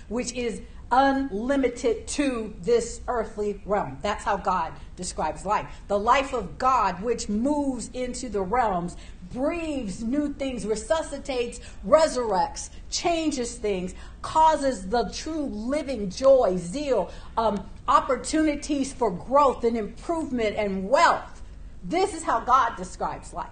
which 0.07 0.33
is 0.33 0.61
unlimited 0.91 2.07
to 2.07 2.53
this 2.61 3.01
earthly 3.07 3.61
realm. 3.65 3.97
That's 4.01 4.23
how 4.23 4.37
God 4.37 4.73
describes 4.95 5.45
life. 5.45 5.67
The 5.87 5.99
life 5.99 6.33
of 6.33 6.57
God, 6.57 7.01
which 7.01 7.29
moves 7.29 7.89
into 7.93 8.29
the 8.29 8.41
realms, 8.41 8.95
breathes 9.31 10.03
new 10.03 10.33
things, 10.33 10.65
resuscitates, 10.65 11.59
resurrects, 11.85 12.69
changes 12.89 13.55
things, 13.55 13.93
causes 14.21 14.87
the 14.87 15.09
true 15.13 15.45
living 15.45 16.09
joy, 16.09 16.55
zeal, 16.57 17.11
um, 17.37 17.69
opportunities 17.87 18.91
for 18.91 19.11
growth 19.11 19.63
and 19.63 19.77
improvement 19.77 20.55
and 20.55 20.89
wealth. 20.89 21.41
This 21.83 22.13
is 22.13 22.23
how 22.23 22.39
God 22.39 22.75
describes 22.75 23.33
life. 23.33 23.47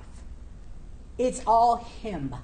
It's 1.17 1.41
all 1.45 1.77
Him. 1.77 2.35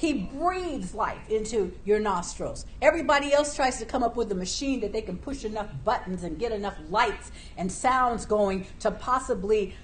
He 0.00 0.14
breathes 0.14 0.94
life 0.94 1.28
into 1.28 1.74
your 1.84 2.00
nostrils. 2.00 2.64
Everybody 2.80 3.34
else 3.34 3.54
tries 3.54 3.78
to 3.80 3.84
come 3.84 4.02
up 4.02 4.16
with 4.16 4.32
a 4.32 4.34
machine 4.34 4.80
that 4.80 4.94
they 4.94 5.02
can 5.02 5.18
push 5.18 5.44
enough 5.44 5.68
buttons 5.84 6.22
and 6.22 6.38
get 6.38 6.52
enough 6.52 6.78
lights 6.88 7.30
and 7.58 7.70
sounds 7.70 8.24
going 8.24 8.66
to 8.78 8.92
possibly 8.92 9.74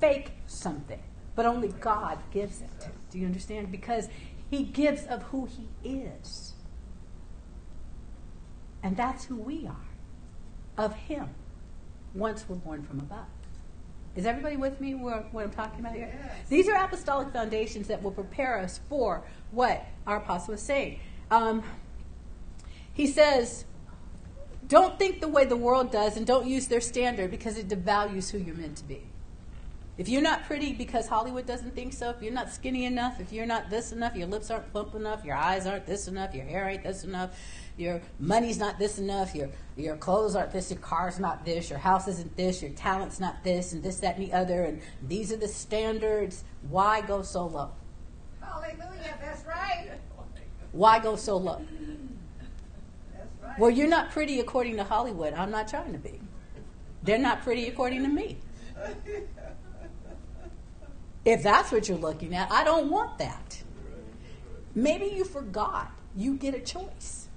fake 0.00 0.32
something. 0.48 0.98
But 1.36 1.46
only 1.46 1.68
God 1.68 2.18
gives 2.32 2.62
it. 2.62 2.88
Do 3.12 3.20
you 3.20 3.26
understand? 3.26 3.70
Because 3.70 4.08
He 4.50 4.64
gives 4.64 5.06
of 5.06 5.22
who 5.22 5.46
He 5.46 5.68
is. 5.88 6.54
And 8.82 8.96
that's 8.96 9.26
who 9.26 9.36
we 9.36 9.68
are 9.68 10.84
of 10.84 10.94
Him 10.94 11.28
once 12.12 12.44
we're 12.48 12.56
born 12.56 12.82
from 12.82 12.98
above. 12.98 13.28
Is 14.16 14.26
everybody 14.26 14.56
with 14.56 14.80
me 14.80 14.94
what 14.94 15.30
I'm 15.34 15.50
talking 15.50 15.80
about 15.80 15.94
here? 15.94 16.10
Yes. 16.12 16.48
These 16.48 16.68
are 16.68 16.74
apostolic 16.74 17.32
foundations 17.32 17.86
that 17.88 18.02
will 18.02 18.10
prepare 18.10 18.58
us 18.58 18.80
for 18.88 19.22
what 19.52 19.86
our 20.06 20.16
apostle 20.16 20.52
was 20.52 20.62
saying. 20.62 20.98
Um, 21.30 21.62
he 22.92 23.06
says, 23.06 23.64
don't 24.66 24.98
think 24.98 25.20
the 25.20 25.28
way 25.28 25.44
the 25.44 25.56
world 25.56 25.92
does 25.92 26.16
and 26.16 26.26
don't 26.26 26.46
use 26.46 26.66
their 26.66 26.80
standard 26.80 27.30
because 27.30 27.56
it 27.56 27.68
devalues 27.68 28.30
who 28.30 28.38
you're 28.38 28.54
meant 28.54 28.76
to 28.78 28.84
be. 28.84 29.02
If 30.00 30.08
you're 30.08 30.22
not 30.22 30.46
pretty 30.46 30.72
because 30.72 31.06
Hollywood 31.06 31.44
doesn't 31.44 31.74
think 31.74 31.92
so, 31.92 32.08
if 32.08 32.22
you're 32.22 32.32
not 32.32 32.50
skinny 32.50 32.86
enough, 32.86 33.20
if 33.20 33.34
you're 33.34 33.44
not 33.44 33.68
this 33.68 33.92
enough, 33.92 34.16
your 34.16 34.28
lips 34.28 34.50
aren't 34.50 34.72
plump 34.72 34.94
enough, 34.94 35.26
your 35.26 35.36
eyes 35.36 35.66
aren't 35.66 35.84
this 35.84 36.08
enough, 36.08 36.34
your 36.34 36.46
hair 36.46 36.70
ain't 36.70 36.82
this 36.84 37.04
enough, 37.04 37.38
your 37.76 38.00
money's 38.18 38.58
not 38.58 38.78
this 38.78 38.98
enough, 38.98 39.34
your 39.34 39.50
your 39.76 39.98
clothes 39.98 40.34
aren't 40.34 40.52
this, 40.52 40.70
your 40.70 40.80
car's 40.80 41.20
not 41.20 41.44
this, 41.44 41.68
your 41.68 41.78
house 41.78 42.08
isn't 42.08 42.34
this, 42.34 42.62
your 42.62 42.70
talent's 42.70 43.20
not 43.20 43.44
this, 43.44 43.74
and 43.74 43.82
this, 43.82 43.98
that, 43.98 44.16
and 44.16 44.26
the 44.26 44.32
other, 44.32 44.62
and 44.62 44.80
these 45.06 45.30
are 45.32 45.36
the 45.36 45.46
standards. 45.46 46.44
Why 46.70 47.02
go 47.02 47.20
so 47.20 47.44
low? 47.44 47.72
Hallelujah, 48.40 49.18
that's 49.20 49.44
right. 49.44 49.90
Why 50.72 50.98
go 50.98 51.16
so 51.16 51.36
low? 51.36 51.60
Right. 53.42 53.58
Well, 53.58 53.70
you're 53.70 53.86
not 53.86 54.12
pretty 54.12 54.40
according 54.40 54.78
to 54.78 54.84
Hollywood. 54.84 55.34
I'm 55.34 55.50
not 55.50 55.68
trying 55.68 55.92
to 55.92 55.98
be. 55.98 56.18
They're 57.02 57.18
not 57.18 57.42
pretty 57.42 57.68
according 57.68 58.02
to 58.04 58.08
me. 58.08 58.38
If 61.24 61.42
that's 61.42 61.70
what 61.70 61.88
you're 61.88 61.98
looking 61.98 62.34
at, 62.34 62.50
I 62.50 62.64
don't 62.64 62.90
want 62.90 63.18
that. 63.18 63.62
Maybe 64.74 65.06
you 65.06 65.24
forgot 65.24 65.92
you 66.16 66.36
get 66.36 66.54
a 66.54 66.60
choice. 66.60 67.28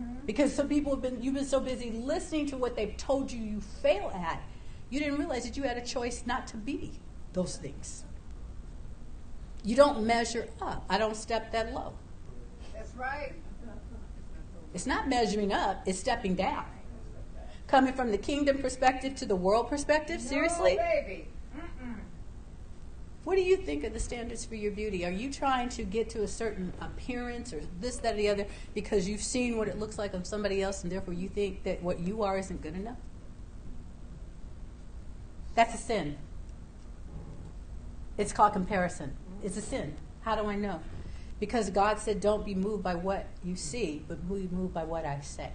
Mm-hmm. 0.00 0.26
Because 0.26 0.52
some 0.52 0.68
people 0.68 0.92
have 0.92 1.02
been, 1.02 1.22
you've 1.22 1.34
been 1.34 1.44
so 1.44 1.60
busy 1.60 1.90
listening 1.90 2.46
to 2.46 2.56
what 2.56 2.76
they've 2.76 2.96
told 2.96 3.30
you 3.30 3.42
you 3.42 3.60
fail 3.60 4.10
at, 4.14 4.42
you 4.90 5.00
didn't 5.00 5.18
realize 5.18 5.44
that 5.44 5.56
you 5.56 5.62
had 5.62 5.76
a 5.76 5.84
choice 5.84 6.24
not 6.26 6.46
to 6.48 6.56
be 6.56 6.92
those 7.32 7.56
things. 7.56 8.04
You 9.62 9.76
don't 9.76 10.04
measure 10.04 10.48
up. 10.60 10.84
I 10.90 10.98
don't 10.98 11.16
step 11.16 11.52
that 11.52 11.72
low. 11.72 11.94
That's 12.74 12.94
right. 12.96 13.32
It's 14.74 14.86
not 14.86 15.08
measuring 15.08 15.52
up, 15.52 15.84
it's 15.86 16.00
stepping 16.00 16.34
down. 16.34 16.66
Coming 17.68 17.94
from 17.94 18.10
the 18.10 18.18
kingdom 18.18 18.58
perspective 18.58 19.14
to 19.16 19.26
the 19.26 19.36
world 19.36 19.68
perspective, 19.68 20.20
seriously? 20.20 20.76
No. 20.76 21.24
What 23.24 23.36
do 23.36 23.42
you 23.42 23.56
think 23.56 23.84
of 23.84 23.94
the 23.94 24.00
standards 24.00 24.44
for 24.44 24.54
your 24.54 24.70
beauty? 24.70 25.04
Are 25.06 25.10
you 25.10 25.32
trying 25.32 25.70
to 25.70 25.82
get 25.82 26.10
to 26.10 26.22
a 26.22 26.28
certain 26.28 26.74
appearance 26.80 27.54
or 27.54 27.62
this, 27.80 27.96
that, 27.98 28.14
or 28.14 28.16
the 28.18 28.28
other 28.28 28.46
because 28.74 29.08
you've 29.08 29.22
seen 29.22 29.56
what 29.56 29.66
it 29.66 29.78
looks 29.78 29.98
like 29.98 30.12
on 30.14 30.24
somebody 30.24 30.62
else 30.62 30.82
and 30.82 30.92
therefore 30.92 31.14
you 31.14 31.30
think 31.30 31.64
that 31.64 31.82
what 31.82 32.00
you 32.00 32.22
are 32.22 32.36
isn't 32.36 32.60
good 32.60 32.74
enough? 32.74 32.98
That's 35.54 35.74
a 35.74 35.78
sin. 35.78 36.18
It's 38.18 38.32
called 38.32 38.52
comparison. 38.52 39.16
It's 39.42 39.56
a 39.56 39.62
sin. 39.62 39.96
How 40.20 40.36
do 40.36 40.46
I 40.48 40.56
know? 40.56 40.80
Because 41.40 41.70
God 41.70 41.98
said, 41.98 42.20
don't 42.20 42.44
be 42.44 42.54
moved 42.54 42.82
by 42.82 42.94
what 42.94 43.26
you 43.42 43.56
see, 43.56 44.04
but 44.06 44.28
be 44.28 44.48
moved 44.52 44.74
by 44.74 44.84
what 44.84 45.04
I 45.06 45.20
say. 45.20 45.50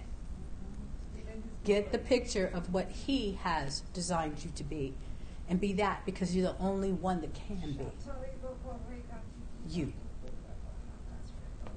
Get 1.64 1.92
the 1.92 1.98
picture 1.98 2.50
of 2.52 2.72
what 2.72 2.90
He 2.90 3.38
has 3.42 3.82
designed 3.92 4.44
you 4.44 4.50
to 4.56 4.64
be 4.64 4.94
and 5.50 5.60
be 5.60 5.72
that 5.74 6.06
because 6.06 6.34
you're 6.34 6.52
the 6.52 6.58
only 6.60 6.92
one 6.92 7.20
that 7.20 7.34
can 7.34 7.72
be. 7.72 7.84
You. 9.68 9.92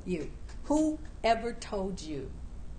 You. 0.05 0.31
Who 0.65 0.99
ever 1.23 1.53
told 1.53 1.99
you? 1.99 2.31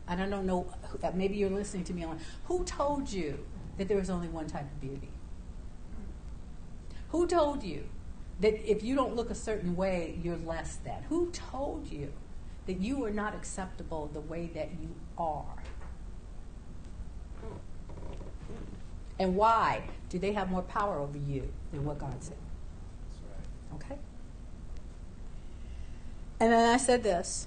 And 0.07 0.23
I 0.23 0.29
don't 0.29 0.47
know, 0.47 0.73
uh, 1.03 1.11
maybe 1.15 1.37
you're 1.37 1.51
listening 1.51 1.85
to 1.85 1.93
me 1.93 2.05
on. 2.05 2.21
Who 2.45 2.65
told 2.65 3.11
you 3.11 3.45
that 3.77 3.89
there 3.89 3.99
was 3.99 4.09
only 4.09 4.29
one 4.29 4.47
type 4.47 4.71
of 4.71 4.81
beauty? 4.81 5.11
Who 7.09 7.27
told 7.27 7.65
you 7.65 7.89
that 8.41 8.71
if 8.71 8.85
you 8.85 8.95
don't 8.95 9.17
look 9.17 9.31
a 9.31 9.35
certain 9.35 9.75
way, 9.75 10.21
you're 10.23 10.37
less 10.37 10.77
than? 10.77 11.03
Who 11.09 11.31
told 11.33 11.91
you 11.91 12.13
that 12.67 12.81
you 12.81 13.05
are 13.05 13.11
not 13.11 13.35
acceptable 13.35 14.11
the 14.13 14.21
way 14.21 14.49
that 14.55 14.71
you 14.81 14.95
are? 15.19 15.64
And 19.19 19.37
why 19.37 19.85
do 20.09 20.19
they 20.19 20.33
have 20.33 20.51
more 20.51 20.63
power 20.63 20.99
over 20.99 21.19
you 21.19 21.53
than 21.73 21.85
what 21.85 21.99
God 21.99 22.23
said? 22.23 22.37
Okay? 23.75 23.97
And 26.41 26.53
then 26.53 26.75
I 26.75 26.77
said 26.77 27.03
this. 27.03 27.47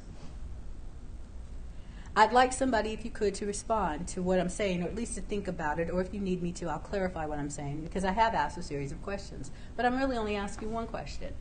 I'd 2.16 2.34
like 2.34 2.52
somebody, 2.52 2.94
if 2.94 3.06
you 3.06 3.12
could, 3.12 3.36
to 3.36 3.46
respond 3.46 4.08
to 4.08 4.24
what 4.24 4.40
I'm 4.40 4.50
saying, 4.50 4.82
or 4.82 4.88
at 4.88 4.96
least 4.96 5.14
to 5.16 5.22
think 5.22 5.48
about 5.48 5.78
it, 5.78 5.92
or 5.92 6.02
if 6.02 6.12
you 6.14 6.20
need 6.20 6.42
me 6.42 6.52
to, 6.54 6.68
I'll 6.68 6.80
clarify 6.80 7.28
what 7.28 7.38
I'm 7.38 7.52
saying, 7.52 7.82
because 7.82 8.04
I 8.04 8.12
have 8.12 8.34
asked 8.34 8.58
a 8.58 8.64
series 8.64 8.92
of 8.92 9.04
questions. 9.04 9.52
But 9.76 9.86
I'm 9.86 10.00
really 10.00 10.18
only 10.18 10.36
asking 10.36 10.72
one 10.72 10.88
question. 10.88 11.34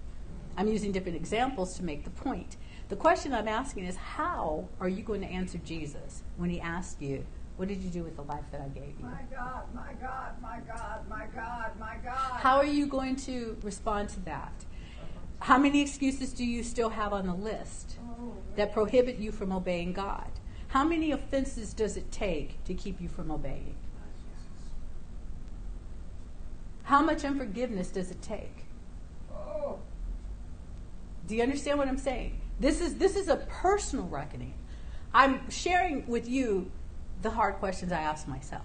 I'm 0.54 0.68
using 0.68 0.92
different 0.92 1.16
examples 1.16 1.76
to 1.78 1.82
make 1.82 2.04
the 2.04 2.10
point. 2.10 2.56
The 2.90 2.96
question 2.96 3.32
I'm 3.32 3.48
asking 3.48 3.84
is 3.86 3.96
how 3.96 4.68
are 4.78 4.88
you 4.88 5.02
going 5.02 5.22
to 5.22 5.26
answer 5.26 5.58
Jesus 5.64 6.22
when 6.36 6.50
he 6.50 6.60
asks 6.60 7.00
you, 7.00 7.24
What 7.56 7.68
did 7.68 7.82
you 7.82 7.88
do 7.88 8.02
with 8.02 8.16
the 8.16 8.22
life 8.22 8.44
that 8.52 8.60
I 8.60 8.68
gave 8.68 8.94
you? 8.98 9.04
My 9.04 9.22
God, 9.34 9.62
my 9.74 9.92
God, 10.00 10.42
my 10.42 10.60
God, 10.66 11.08
my 11.08 11.26
God, 11.34 11.70
my 11.78 11.96
God. 12.04 12.40
How 12.40 12.56
are 12.56 12.66
you 12.66 12.86
going 12.86 13.16
to 13.16 13.56
respond 13.62 14.10
to 14.10 14.20
that? 14.20 14.52
How 15.40 15.58
many 15.58 15.80
excuses 15.80 16.32
do 16.32 16.44
you 16.44 16.62
still 16.62 16.90
have 16.90 17.12
on 17.12 17.26
the 17.26 17.34
list 17.34 17.96
oh, 18.02 18.34
that 18.56 18.72
prohibit 18.72 19.16
you 19.16 19.32
from 19.32 19.52
obeying 19.52 19.92
God? 19.92 20.30
How 20.68 20.84
many 20.84 21.12
offenses 21.12 21.72
does 21.72 21.96
it 21.96 22.10
take 22.10 22.62
to 22.64 22.74
keep 22.74 23.00
you 23.00 23.08
from 23.08 23.30
obeying? 23.30 23.76
How 26.82 27.02
much 27.02 27.24
unforgiveness 27.24 27.88
does 27.88 28.10
it 28.10 28.22
take? 28.22 28.64
Oh, 29.32 29.78
Do 31.26 31.34
you 31.34 31.42
understand 31.42 31.78
what 31.78 31.88
I'm 31.88 31.98
saying? 31.98 32.40
This 32.60 32.80
is 32.80 32.96
this 32.96 33.16
is 33.16 33.28
a 33.28 33.36
personal 33.36 34.06
reckoning. 34.06 34.54
I'm 35.12 35.48
sharing 35.50 36.06
with 36.06 36.28
you 36.28 36.70
the 37.26 37.34
hard 37.34 37.56
questions 37.56 37.90
I 37.90 38.00
ask 38.00 38.28
myself. 38.28 38.62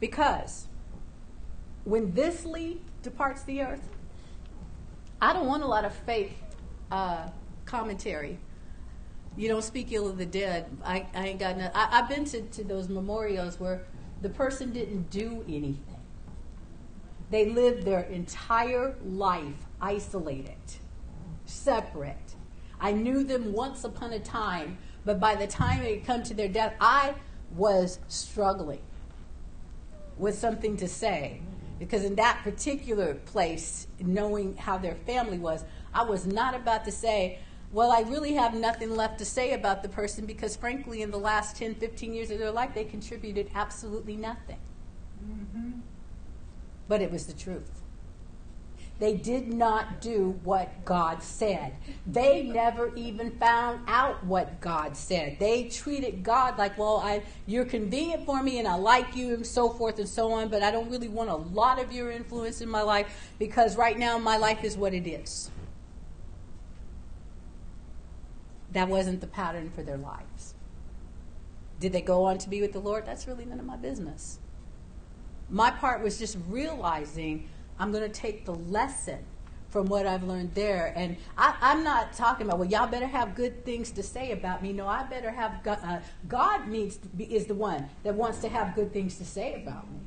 Because 0.00 0.68
when 1.84 2.14
this 2.14 2.46
Lee 2.46 2.80
departs 3.02 3.42
the 3.42 3.60
earth, 3.60 3.86
I 5.20 5.34
don't 5.34 5.46
want 5.46 5.62
a 5.62 5.66
lot 5.66 5.84
of 5.84 5.92
faith 5.92 6.32
uh, 6.90 7.28
commentary. 7.66 8.38
You 9.36 9.48
don't 9.48 9.62
speak 9.62 9.92
ill 9.92 10.08
of 10.08 10.16
the 10.16 10.24
dead. 10.24 10.64
I, 10.82 11.06
I 11.14 11.28
ain't 11.28 11.40
got 11.40 11.58
no, 11.58 11.70
I, 11.74 11.98
I've 11.98 12.08
been 12.08 12.24
to, 12.26 12.40
to 12.40 12.64
those 12.64 12.88
memorials 12.88 13.60
where 13.60 13.82
the 14.22 14.30
person 14.30 14.72
didn't 14.72 15.10
do 15.10 15.44
anything. 15.46 16.00
They 17.30 17.50
lived 17.50 17.84
their 17.84 18.00
entire 18.00 18.96
life 19.04 19.66
isolated, 19.78 20.56
separate. 21.44 22.34
I 22.80 22.92
knew 22.92 23.24
them 23.24 23.52
once 23.52 23.84
upon 23.84 24.14
a 24.14 24.20
time, 24.20 24.78
but 25.04 25.20
by 25.20 25.34
the 25.34 25.46
time 25.46 25.82
it 25.82 26.04
come 26.04 26.22
to 26.24 26.34
their 26.34 26.48
death, 26.48 26.74
I 26.80 27.14
was 27.56 27.98
struggling 28.08 28.80
with 30.18 30.36
something 30.36 30.76
to 30.78 30.88
say. 30.88 31.40
Because 31.78 32.02
in 32.02 32.16
that 32.16 32.40
particular 32.42 33.14
place, 33.14 33.86
knowing 34.00 34.56
how 34.56 34.78
their 34.78 34.96
family 34.96 35.38
was, 35.38 35.64
I 35.94 36.02
was 36.02 36.26
not 36.26 36.54
about 36.54 36.84
to 36.86 36.92
say, 36.92 37.38
well, 37.70 37.92
I 37.92 38.00
really 38.00 38.34
have 38.34 38.54
nothing 38.54 38.96
left 38.96 39.18
to 39.18 39.24
say 39.24 39.52
about 39.52 39.82
the 39.82 39.88
person 39.88 40.26
because, 40.26 40.56
frankly, 40.56 41.02
in 41.02 41.10
the 41.10 41.18
last 41.18 41.56
10, 41.56 41.76
15 41.76 42.12
years 42.14 42.30
of 42.30 42.38
their 42.38 42.50
life, 42.50 42.74
they 42.74 42.84
contributed 42.84 43.50
absolutely 43.54 44.16
nothing. 44.16 44.58
Mm-hmm. 45.24 45.80
But 46.88 47.02
it 47.02 47.12
was 47.12 47.26
the 47.26 47.34
truth. 47.34 47.82
They 48.98 49.14
did 49.14 49.52
not 49.52 50.00
do 50.00 50.40
what 50.42 50.84
God 50.84 51.22
said. 51.22 51.74
They 52.04 52.42
never 52.42 52.92
even 52.96 53.30
found 53.38 53.80
out 53.86 54.24
what 54.24 54.60
God 54.60 54.96
said. 54.96 55.38
They 55.38 55.68
treated 55.68 56.24
God 56.24 56.58
like, 56.58 56.76
well, 56.76 56.96
I, 56.96 57.22
you're 57.46 57.64
convenient 57.64 58.26
for 58.26 58.42
me 58.42 58.58
and 58.58 58.66
I 58.66 58.74
like 58.74 59.14
you 59.14 59.34
and 59.34 59.46
so 59.46 59.70
forth 59.70 60.00
and 60.00 60.08
so 60.08 60.32
on, 60.32 60.48
but 60.48 60.64
I 60.64 60.72
don't 60.72 60.90
really 60.90 61.08
want 61.08 61.30
a 61.30 61.36
lot 61.36 61.80
of 61.80 61.92
your 61.92 62.10
influence 62.10 62.60
in 62.60 62.68
my 62.68 62.82
life 62.82 63.30
because 63.38 63.76
right 63.76 63.96
now 63.96 64.18
my 64.18 64.36
life 64.36 64.64
is 64.64 64.76
what 64.76 64.92
it 64.92 65.06
is. 65.06 65.50
That 68.72 68.88
wasn't 68.88 69.20
the 69.20 69.28
pattern 69.28 69.70
for 69.70 69.82
their 69.82 69.96
lives. 69.96 70.54
Did 71.78 71.92
they 71.92 72.00
go 72.00 72.24
on 72.24 72.38
to 72.38 72.48
be 72.48 72.60
with 72.60 72.72
the 72.72 72.80
Lord? 72.80 73.06
That's 73.06 73.28
really 73.28 73.44
none 73.44 73.60
of 73.60 73.66
my 73.66 73.76
business. 73.76 74.40
My 75.48 75.70
part 75.70 76.02
was 76.02 76.18
just 76.18 76.36
realizing 76.48 77.48
I'm 77.78 77.92
going 77.92 78.04
to 78.04 78.20
take 78.20 78.44
the 78.44 78.54
lesson 78.54 79.18
from 79.70 79.86
what 79.86 80.06
I've 80.06 80.22
learned 80.22 80.54
there. 80.54 80.92
And 80.96 81.16
I, 81.36 81.54
am 81.60 81.84
not 81.84 82.12
talking 82.14 82.46
about, 82.46 82.58
well, 82.58 82.68
y'all 82.68 82.88
better 82.88 83.06
have 83.06 83.34
good 83.34 83.64
things 83.64 83.90
to 83.92 84.02
say 84.02 84.32
about 84.32 84.62
me. 84.62 84.72
No, 84.72 84.86
I 84.86 85.04
better 85.04 85.30
have 85.30 85.62
God, 85.62 85.78
uh, 85.84 86.00
God 86.26 86.68
needs 86.68 86.96
be, 86.96 87.24
is 87.24 87.46
the 87.46 87.54
one 87.54 87.88
that 88.02 88.14
wants 88.14 88.38
to 88.38 88.48
have 88.48 88.74
good 88.74 88.92
things 88.92 89.18
to 89.18 89.24
say 89.24 89.62
about 89.62 89.90
me. 89.90 89.98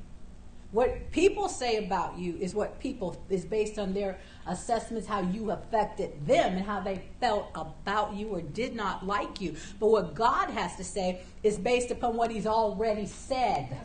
What 0.72 1.12
people 1.12 1.50
say 1.50 1.84
about 1.86 2.18
you 2.18 2.38
is 2.40 2.56
what 2.56 2.80
people 2.80 3.22
is 3.30 3.44
based 3.44 3.78
on 3.78 3.94
their 3.94 4.18
assessments, 4.48 5.06
how 5.06 5.22
you 5.22 5.52
affected 5.52 6.26
them 6.26 6.56
and 6.56 6.66
how 6.66 6.80
they 6.80 7.04
felt 7.20 7.50
about 7.56 8.14
you 8.14 8.30
or 8.30 8.42
did 8.42 8.74
not 8.74 9.06
like 9.06 9.42
you. 9.42 9.58
But 9.82 9.88
what 9.88 10.16
God 10.16 10.50
has 10.50 10.78
to 10.78 10.86
say 10.86 11.24
is 11.44 11.58
based 11.58 11.92
upon 11.92 12.16
what 12.16 12.32
He's 12.32 12.48
already 12.48 13.06
said. 13.06 13.78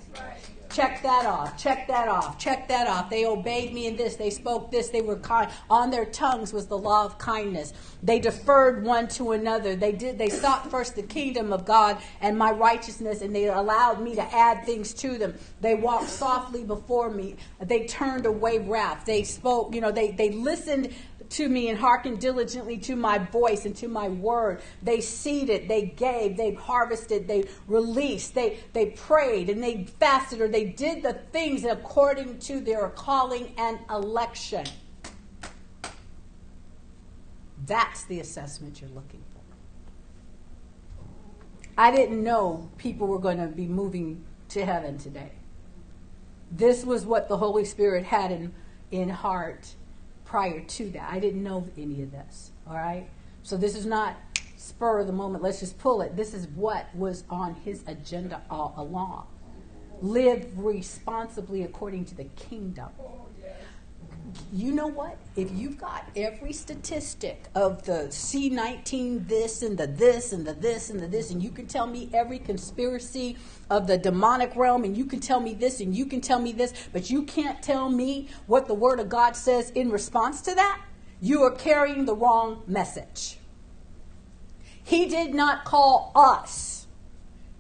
Check 0.71 1.03
that 1.03 1.27
off. 1.27 1.57
Check 1.57 1.87
that 1.89 2.09
off. 2.09 2.39
Check 2.39 2.69
that 2.69 2.87
off. 2.87 3.11
They 3.11 3.27
obeyed 3.27 3.73
me 3.73 3.87
in 3.87 3.97
this. 3.97 4.17
They 4.17 4.31
spoke 4.31 4.71
this. 4.71 4.91
They 4.91 5.03
were 5.03 5.17
kind. 5.17 5.51
On 5.71 5.91
their 5.91 6.05
tongues 6.05 6.53
was 6.53 6.67
the 6.67 6.79
law 6.79 7.05
of 7.05 7.19
kindness. 7.19 7.73
They 8.03 8.19
deferred 8.19 8.85
one 8.85 9.09
to 9.09 9.33
another. 9.33 9.77
They 9.77 9.93
did. 9.93 10.19
They 10.19 10.29
sought 10.29 10.71
first 10.71 10.97
the 10.97 11.03
kingdom 11.03 11.53
of 11.53 11.65
God 11.65 11.99
and 12.21 12.39
my 12.39 12.51
righteousness, 12.51 13.23
and 13.23 13.35
they 13.35 13.47
allowed 13.47 14.01
me 14.01 14.15
to 14.15 14.35
add 14.35 14.65
things 14.65 14.93
to 14.95 15.19
them. 15.19 15.35
They 15.61 15.75
walked 15.75 16.09
softly 16.09 16.65
before 16.65 17.11
me. 17.11 17.37
They 17.61 17.87
turned 17.87 18.27
away 18.27 18.59
wrath. 18.59 19.05
They 19.07 19.23
spoke. 19.23 19.75
You 19.75 19.81
know. 19.81 19.93
They 19.93 20.11
they 20.11 20.31
listened 20.31 20.95
to 21.31 21.49
me 21.49 21.69
and 21.69 21.79
hearkened 21.79 22.21
diligently 22.21 22.79
to 22.79 22.97
my 22.97 23.19
voice 23.19 23.65
and 23.65 23.77
to 23.77 23.89
my 23.89 24.09
word. 24.09 24.61
They 24.83 25.01
seeded, 25.01 25.69
they 25.69 25.83
gave, 25.83 26.37
they 26.37 26.55
harvested, 26.55 27.29
they 27.29 27.45
released, 27.67 28.35
they, 28.35 28.61
they 28.73 28.87
prayed 28.87 29.51
and 29.51 29.63
they 29.63 29.85
fasted 29.99 30.41
or 30.41 30.49
they 30.49 30.65
did 30.65 31.03
the 31.03 31.15
things 31.33 31.65
according 31.65 32.39
to 32.41 32.61
their 32.61 32.89
calling 32.91 33.55
and 33.59 33.79
election. 33.91 34.65
That's 37.67 38.05
the 38.05 38.21
assessment 38.21 38.81
you're 38.81 38.91
looking 38.91 39.23
for. 39.33 39.41
I 41.79 41.91
didn't 41.91 42.23
know 42.23 42.71
people 42.79 43.07
were 43.07 43.19
going 43.19 43.39
to 43.39 43.49
be 43.49 43.67
moving 43.67 44.25
to 44.51 44.65
heaven 44.65 44.99
today. 44.99 45.33
This 46.51 46.85
was 46.85 47.05
what 47.05 47.29
the 47.29 47.37
Holy 47.37 47.65
Spirit 47.65 48.05
had 48.05 48.31
in, 48.31 48.55
in 48.91 49.09
heart 49.09 49.75
prior 50.27 50.61
to 50.61 50.91
that. 50.91 51.11
I 51.11 51.19
didn't 51.19 51.43
know 51.43 51.67
any 51.79 52.03
of 52.03 52.11
this. 52.11 52.51
All 52.69 52.75
right? 52.75 53.09
So 53.43 53.57
this 53.57 53.75
is 53.75 53.87
not 53.87 54.17
spur 54.57 54.99
of 54.99 55.07
the 55.07 55.13
moment. 55.13 55.43
Let's 55.43 55.61
just 55.61 55.79
pull 55.79 56.03
it. 56.03 56.17
This 56.17 56.35
is 56.35 56.49
what 56.49 56.95
was 56.95 57.25
on 57.31 57.55
his 57.55 57.83
agenda 57.87 58.43
all 58.51 58.75
along. 58.77 59.29
Live 60.03 60.47
responsibly 60.59 61.63
according 61.63 62.05
to 62.07 62.15
the 62.15 62.25
kingdom. 62.25 62.89
You 64.53 64.73
know 64.73 64.87
what? 64.87 65.19
If 65.35 65.51
you've 65.53 65.79
got 65.79 66.09
every 66.15 66.53
statistic 66.53 67.45
of 67.55 67.83
the 67.85 68.09
C19 68.11 69.29
this 69.29 69.63
and 69.63 69.77
the 69.77 69.87
this 69.87 70.33
and 70.33 70.47
the 70.47 70.55
this 70.55 70.89
and 70.89 71.01
the 71.01 71.09
this, 71.09 71.31
and 71.31 71.43
you 71.43 71.51
can 71.51 71.67
tell 71.67 71.87
me 71.87 72.09
every 72.15 72.39
conspiracy 72.39 73.37
of 73.69 73.87
the 73.87 73.99
demonic 73.99 74.55
realm, 74.55 74.85
and 74.85 74.97
you 74.97 75.05
can 75.05 75.21
tell 75.21 75.41
me 75.41 75.53
this 75.53 75.81
and 75.81 75.95
you 75.95 76.07
can 76.07 76.21
tell 76.21 76.39
me 76.39 76.53
this, 76.53 76.73
but 76.93 77.11
you 77.11 77.23
can't 77.23 77.63
tell 77.63 77.89
me 77.89 78.29
what 78.47 78.67
the 78.67 78.75
Word 78.75 79.01
of 79.01 79.09
God 79.09 79.37
says 79.37 79.71
in 79.71 79.91
response 79.91 80.41
to 80.43 80.55
that, 80.55 80.83
you 81.21 81.43
are 81.43 81.51
carrying 81.51 82.05
the 82.05 82.15
wrong 82.15 82.63
message. 82.67 83.39
He 84.83 85.07
did 85.07 85.35
not 85.35 85.65
call 85.65 86.13
us 86.15 86.87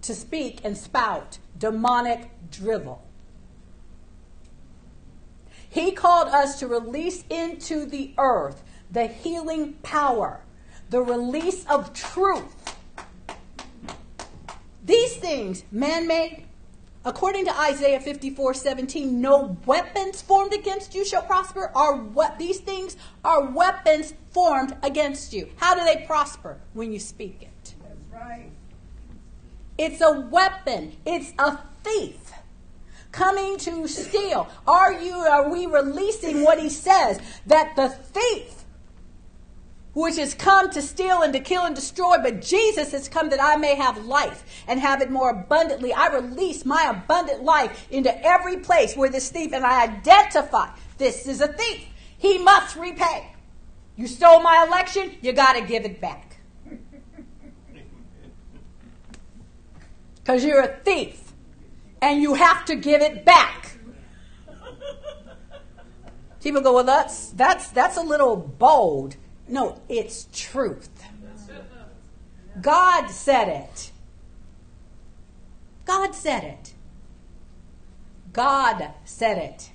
to 0.03 0.15
speak 0.15 0.61
and 0.65 0.79
spout 0.79 1.39
demonic 1.59 2.31
drivel. 2.51 3.06
He 5.77 5.93
called 5.93 6.29
us 6.29 6.59
to 6.61 6.67
release 6.67 7.23
into 7.29 7.85
the 7.85 8.15
earth 8.17 8.63
the 8.91 9.09
healing 9.09 9.75
power, 9.83 10.41
the 10.89 11.03
release 11.03 11.67
of 11.67 11.93
truth. 11.93 12.75
These 14.83 15.17
things, 15.17 15.65
man 15.71 16.09
made, 16.09 16.45
According 17.05 17.45
to 17.45 17.61
Isaiah 17.61 18.01
54 18.01 18.55
17, 18.55 19.21
no 19.21 19.59
weapons 19.67 20.23
formed 20.23 20.55
against 20.55 20.95
you 20.95 21.05
shall 21.05 21.23
prosper. 21.23 21.71
Are 21.75 21.95
what 21.95 22.39
these 22.39 22.59
things 22.59 22.97
are 23.23 23.43
weapons 23.43 24.15
formed 24.31 24.75
against 24.83 25.35
you. 25.35 25.51
How 25.57 25.75
do 25.75 25.85
they 25.85 26.05
prosper? 26.07 26.59
When 26.73 26.91
you 26.91 26.99
speak 26.99 27.43
it. 27.43 27.75
That's 27.83 28.25
right. 28.25 28.51
It's 29.79 30.01
a 30.01 30.21
weapon. 30.21 30.97
It's 31.05 31.33
a 31.39 31.59
thief 31.85 32.33
coming 33.17 33.57
to 33.57 33.89
steal. 33.89 34.47
Are 34.67 34.93
you 34.93 35.15
are 35.15 35.49
we 35.51 35.67
releasing 35.67 36.45
what 36.45 36.61
he 36.61 36.69
says 36.69 37.19
that 37.47 37.75
the 37.75 37.89
thief 37.89 38.65
which 39.95 40.17
has 40.17 40.35
come 40.35 40.69
to 40.69 40.83
steal 40.83 41.23
and 41.23 41.33
to 41.33 41.41
kill 41.41 41.65
and 41.65 41.75
destroy, 41.75 42.19
but 42.19 42.43
Jesus 42.43 42.93
has 42.93 43.09
come 43.09 43.31
that 43.31 43.43
I 43.43 43.57
may 43.57 43.75
have 43.75 44.05
life 44.05 44.45
and 44.69 44.79
have 44.79 45.01
it 45.01 45.11
more 45.11 45.31
abundantly. 45.31 45.91
I 45.95 46.09
release 46.09 46.67
my 46.67 46.93
abundant 46.95 47.43
life 47.43 47.89
into 47.91 48.15
every 48.23 48.59
place 48.59 48.95
where 48.95 49.09
this 49.09 49.31
thief, 49.31 49.55
and 49.55 49.65
I 49.65 49.85
identify 49.85 50.69
this 50.99 51.27
is 51.27 51.41
a 51.41 51.49
thief. 51.49 51.87
He 52.19 52.37
must 52.37 52.77
repay. 52.77 53.33
You 53.97 54.07
stole 54.07 54.41
my 54.41 54.67
election, 54.69 55.17
you 55.23 55.33
got 55.33 55.55
to 55.55 55.63
give 55.63 55.87
it 55.87 55.99
back. 55.99 56.37
Because 60.17 60.45
you're 60.45 60.61
a 60.61 60.77
thief, 60.85 61.26
and 62.07 62.23
you 62.23 62.35
have 62.35 62.65
to 62.65 62.77
give 62.77 63.03
it 63.03 63.25
back. 63.25 63.79
People 66.41 66.61
go, 66.61 66.75
well, 66.75 66.85
that's 66.85 67.31
that's 67.31 67.71
that's 67.71 67.97
a 67.97 68.03
little 68.03 68.37
bold. 68.37 69.17
No, 69.49 69.81
it's 69.89 70.29
truth. 70.33 70.89
God 72.61 73.09
said 73.09 73.49
it. 73.49 73.91
God 75.85 76.15
said 76.15 76.45
it. 76.45 76.75
God 78.33 78.93
said 79.05 79.39
it. 79.39 79.71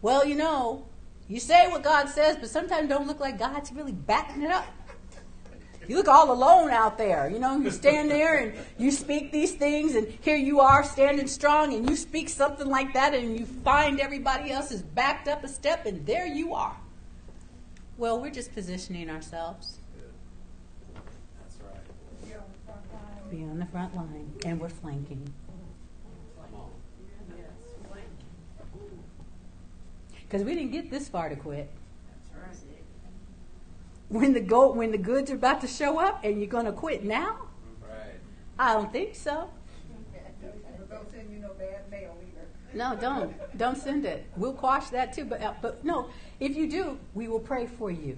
Well, 0.00 0.26
you 0.26 0.34
know, 0.34 0.86
you 1.28 1.40
say 1.40 1.68
what 1.68 1.82
God 1.82 2.08
says, 2.08 2.36
but 2.38 2.48
sometimes 2.48 2.88
don't 2.88 3.06
look 3.06 3.20
like 3.20 3.38
God's 3.38 3.70
really 3.72 3.92
backing 3.92 4.42
it 4.42 4.50
up. 4.50 4.66
You 5.88 5.96
look 5.96 6.08
all 6.08 6.32
alone 6.32 6.70
out 6.70 6.98
there. 6.98 7.28
You 7.28 7.38
know, 7.38 7.58
you 7.58 7.70
stand 7.70 8.10
there 8.10 8.36
and 8.36 8.54
you 8.78 8.90
speak 8.90 9.32
these 9.32 9.52
things, 9.52 9.94
and 9.94 10.06
here 10.22 10.36
you 10.36 10.60
are 10.60 10.84
standing 10.84 11.26
strong, 11.26 11.74
and 11.74 11.88
you 11.88 11.96
speak 11.96 12.28
something 12.28 12.68
like 12.68 12.92
that, 12.94 13.14
and 13.14 13.38
you 13.38 13.46
find 13.46 14.00
everybody 14.00 14.50
else 14.50 14.70
is 14.70 14.82
backed 14.82 15.28
up 15.28 15.44
a 15.44 15.48
step, 15.48 15.86
and 15.86 16.04
there 16.06 16.26
you 16.26 16.54
are. 16.54 16.76
Well, 17.96 18.20
we're 18.20 18.30
just 18.30 18.52
positioning 18.54 19.08
ourselves. 19.10 19.78
That's 20.94 21.58
right. 21.62 21.80
Be 22.24 22.34
on 22.34 22.42
the 22.50 22.56
front 22.66 22.92
line. 22.92 23.30
Be 23.30 23.44
on 23.44 23.58
the 23.58 23.66
front 23.66 23.96
line, 23.96 24.32
and 24.44 24.60
we're 24.60 24.68
flanking. 24.68 25.32
Because 30.22 30.42
we 30.44 30.54
didn't 30.54 30.72
get 30.72 30.90
this 30.90 31.08
far 31.08 31.28
to 31.28 31.36
quit. 31.36 31.70
When 34.14 34.32
the 34.32 34.40
go, 34.40 34.70
when 34.70 34.92
the 34.92 34.98
goods 34.98 35.32
are 35.32 35.34
about 35.34 35.60
to 35.62 35.66
show 35.66 35.98
up, 35.98 36.22
and 36.22 36.38
you're 36.38 36.46
going 36.46 36.66
to 36.66 36.72
quit 36.72 37.02
now? 37.02 37.48
Right. 37.82 38.14
I 38.56 38.74
don't 38.74 38.92
think 38.92 39.16
so. 39.16 39.50
Don't 40.88 41.10
send 41.10 41.32
you 41.32 41.40
no 41.40 41.52
bad 41.54 41.90
mail 41.90 42.16
either. 42.22 42.46
No, 42.78 42.94
don't. 42.94 43.58
Don't 43.58 43.76
send 43.76 44.04
it. 44.04 44.24
We'll 44.36 44.52
quash 44.52 44.90
that 44.90 45.12
too. 45.12 45.24
But, 45.24 45.42
uh, 45.42 45.54
but 45.60 45.84
no, 45.84 46.10
if 46.38 46.54
you 46.54 46.70
do, 46.70 46.96
we 47.14 47.26
will 47.26 47.40
pray 47.40 47.66
for 47.66 47.90
you. 47.90 48.16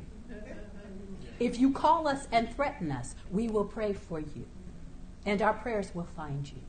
If 1.41 1.59
you 1.59 1.73
call 1.73 2.07
us 2.07 2.29
and 2.31 2.55
threaten 2.55 2.93
us, 2.93 3.15
we 3.31 3.49
will 3.49 3.65
pray 3.65 3.95
for 3.95 4.21
you. 4.21 4.45
And 5.25 5.41
our 5.41 5.55
prayers 5.55 5.95
will 5.95 6.09
find 6.15 6.47
you. 6.47 6.61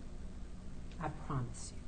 I 1.03 1.09
promise 1.27 1.73
you. 1.75 1.81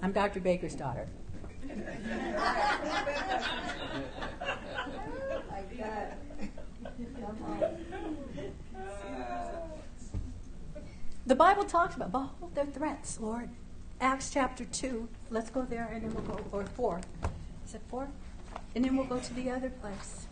I'm 0.00 0.12
Dr. 0.12 0.38
Baker's 0.38 0.76
daughter. 0.76 1.08
The 11.26 11.34
Bible 11.34 11.64
talks 11.64 11.96
about, 11.96 12.12
behold, 12.12 12.54
their 12.54 12.66
threats, 12.66 13.20
Lord. 13.20 13.50
Acts 14.00 14.30
chapter 14.30 14.64
2. 14.64 15.08
Let's 15.30 15.50
go 15.50 15.62
there 15.62 15.90
and 15.92 16.02
then 16.02 16.14
we'll 16.14 16.22
go, 16.24 16.38
or 16.52 16.64
4. 16.64 17.00
Is 17.66 17.74
it 17.74 17.82
4? 17.88 18.08
And 18.74 18.84
then 18.84 18.96
we'll 18.96 19.06
go 19.06 19.18
to 19.18 19.34
the 19.34 19.50
other 19.50 19.70
place. 19.70 20.26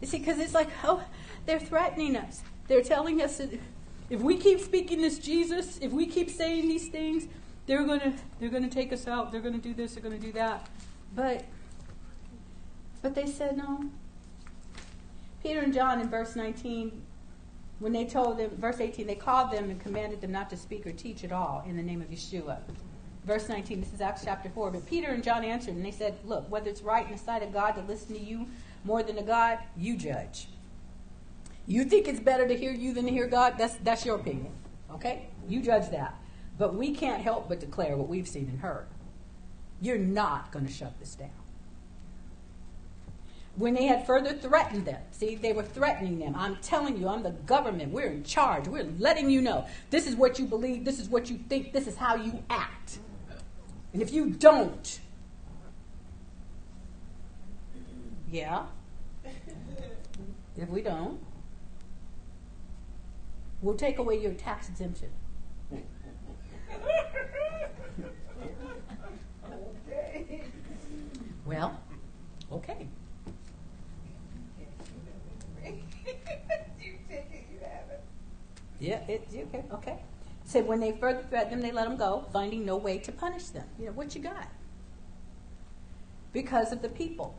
You 0.00 0.06
see, 0.06 0.18
because 0.18 0.38
it's 0.38 0.54
like, 0.54 0.68
oh, 0.84 1.04
they're 1.44 1.60
threatening 1.60 2.16
us. 2.16 2.42
They're 2.66 2.82
telling 2.82 3.20
us 3.20 3.38
that 3.38 3.60
if 4.08 4.20
we 4.20 4.36
keep 4.36 4.60
speaking 4.60 5.02
this 5.02 5.18
Jesus, 5.18 5.78
if 5.82 5.92
we 5.92 6.06
keep 6.06 6.30
saying 6.30 6.68
these 6.68 6.88
things, 6.88 7.26
they're 7.66 7.84
gonna 7.84 8.14
they're 8.38 8.48
gonna 8.48 8.68
take 8.68 8.92
us 8.92 9.06
out. 9.06 9.32
They're 9.32 9.40
gonna 9.40 9.58
do 9.58 9.74
this. 9.74 9.94
They're 9.94 10.02
gonna 10.02 10.18
do 10.18 10.32
that. 10.32 10.68
But 11.14 11.44
but 13.02 13.14
they 13.14 13.26
said 13.26 13.56
no. 13.56 13.84
Peter 15.42 15.60
and 15.60 15.72
John 15.72 16.00
in 16.00 16.08
verse 16.08 16.34
19 16.34 17.02
when 17.78 17.92
they 17.92 18.06
told 18.06 18.38
them, 18.38 18.50
verse 18.56 18.80
18, 18.80 19.06
they 19.06 19.14
called 19.14 19.50
them 19.52 19.68
and 19.70 19.80
commanded 19.80 20.20
them 20.20 20.32
not 20.32 20.48
to 20.50 20.56
speak 20.56 20.86
or 20.86 20.92
teach 20.92 21.24
at 21.24 21.32
all 21.32 21.62
in 21.68 21.76
the 21.76 21.82
name 21.82 22.00
of 22.00 22.08
Yeshua. 22.08 22.58
Verse 23.26 23.48
19, 23.48 23.80
this 23.80 23.92
is 23.92 24.00
Acts 24.00 24.24
chapter 24.24 24.48
4. 24.48 24.70
But 24.70 24.86
Peter 24.86 25.08
and 25.08 25.22
John 25.22 25.44
answered, 25.44 25.74
and 25.74 25.84
they 25.84 25.90
said, 25.90 26.16
Look, 26.24 26.50
whether 26.50 26.70
it's 26.70 26.80
right 26.80 27.04
in 27.04 27.12
the 27.12 27.18
sight 27.18 27.42
of 27.42 27.52
God 27.52 27.72
to 27.72 27.82
listen 27.82 28.14
to 28.14 28.20
you 28.20 28.46
more 28.84 29.02
than 29.02 29.16
to 29.16 29.22
God, 29.22 29.58
you 29.76 29.96
judge. 29.96 30.48
You 31.66 31.84
think 31.84 32.06
it's 32.06 32.20
better 32.20 32.46
to 32.46 32.56
hear 32.56 32.70
you 32.70 32.94
than 32.94 33.06
to 33.06 33.10
hear 33.10 33.26
God? 33.26 33.54
That's, 33.58 33.74
that's 33.76 34.06
your 34.06 34.16
opinion. 34.16 34.52
Okay? 34.92 35.28
You 35.48 35.60
judge 35.60 35.90
that. 35.90 36.14
But 36.58 36.74
we 36.74 36.92
can't 36.92 37.22
help 37.22 37.48
but 37.48 37.60
declare 37.60 37.96
what 37.96 38.08
we've 38.08 38.28
seen 38.28 38.48
and 38.48 38.60
heard. 38.60 38.86
You're 39.80 39.98
not 39.98 40.52
going 40.52 40.66
to 40.66 40.72
shut 40.72 40.98
this 40.98 41.14
down 41.14 41.30
when 43.56 43.74
they 43.74 43.86
had 43.86 44.06
further 44.06 44.34
threatened 44.34 44.84
them. 44.84 45.00
See, 45.10 45.34
they 45.34 45.52
were 45.52 45.62
threatening 45.62 46.18
them. 46.18 46.34
I'm 46.36 46.56
telling 46.56 46.98
you, 46.98 47.08
I'm 47.08 47.22
the 47.22 47.30
government. 47.30 47.92
We're 47.92 48.08
in 48.08 48.22
charge. 48.22 48.68
We're 48.68 48.88
letting 48.98 49.30
you 49.30 49.40
know. 49.40 49.66
This 49.90 50.06
is 50.06 50.14
what 50.14 50.38
you 50.38 50.46
believe. 50.46 50.84
This 50.84 51.00
is 51.00 51.08
what 51.08 51.30
you 51.30 51.38
think. 51.48 51.72
This 51.72 51.86
is 51.86 51.96
how 51.96 52.16
you 52.16 52.42
act. 52.50 52.98
And 53.92 54.02
if 54.02 54.12
you 54.12 54.30
don't, 54.30 55.00
yeah. 58.30 58.64
If 60.58 60.68
we 60.68 60.82
don't, 60.82 61.18
we'll 63.62 63.74
take 63.74 63.98
away 63.98 64.20
your 64.20 64.32
tax 64.32 64.68
exemption. 64.68 65.08
Okay. 65.72 65.82
Well, 71.46 71.78
okay. 72.50 72.88
you 75.64 75.72
take 77.08 77.30
it, 77.32 77.46
you 77.52 77.58
have 77.60 77.88
it. 77.90 78.02
Yeah, 78.80 79.00
it's 79.06 79.32
okay. 79.32 79.64
Okay. 79.72 79.98
Said 80.44 80.66
when 80.66 80.80
they 80.80 80.92
further 80.92 81.22
threatened 81.28 81.52
them, 81.52 81.60
they 81.60 81.72
let 81.72 81.88
them 81.88 81.96
go, 81.96 82.26
finding 82.32 82.64
no 82.64 82.76
way 82.76 82.98
to 82.98 83.12
punish 83.12 83.46
them. 83.46 83.66
You 83.78 83.86
know 83.86 83.92
what 83.92 84.14
you 84.14 84.22
got? 84.22 84.48
Because 86.32 86.72
of 86.72 86.82
the 86.82 86.88
people. 86.88 87.38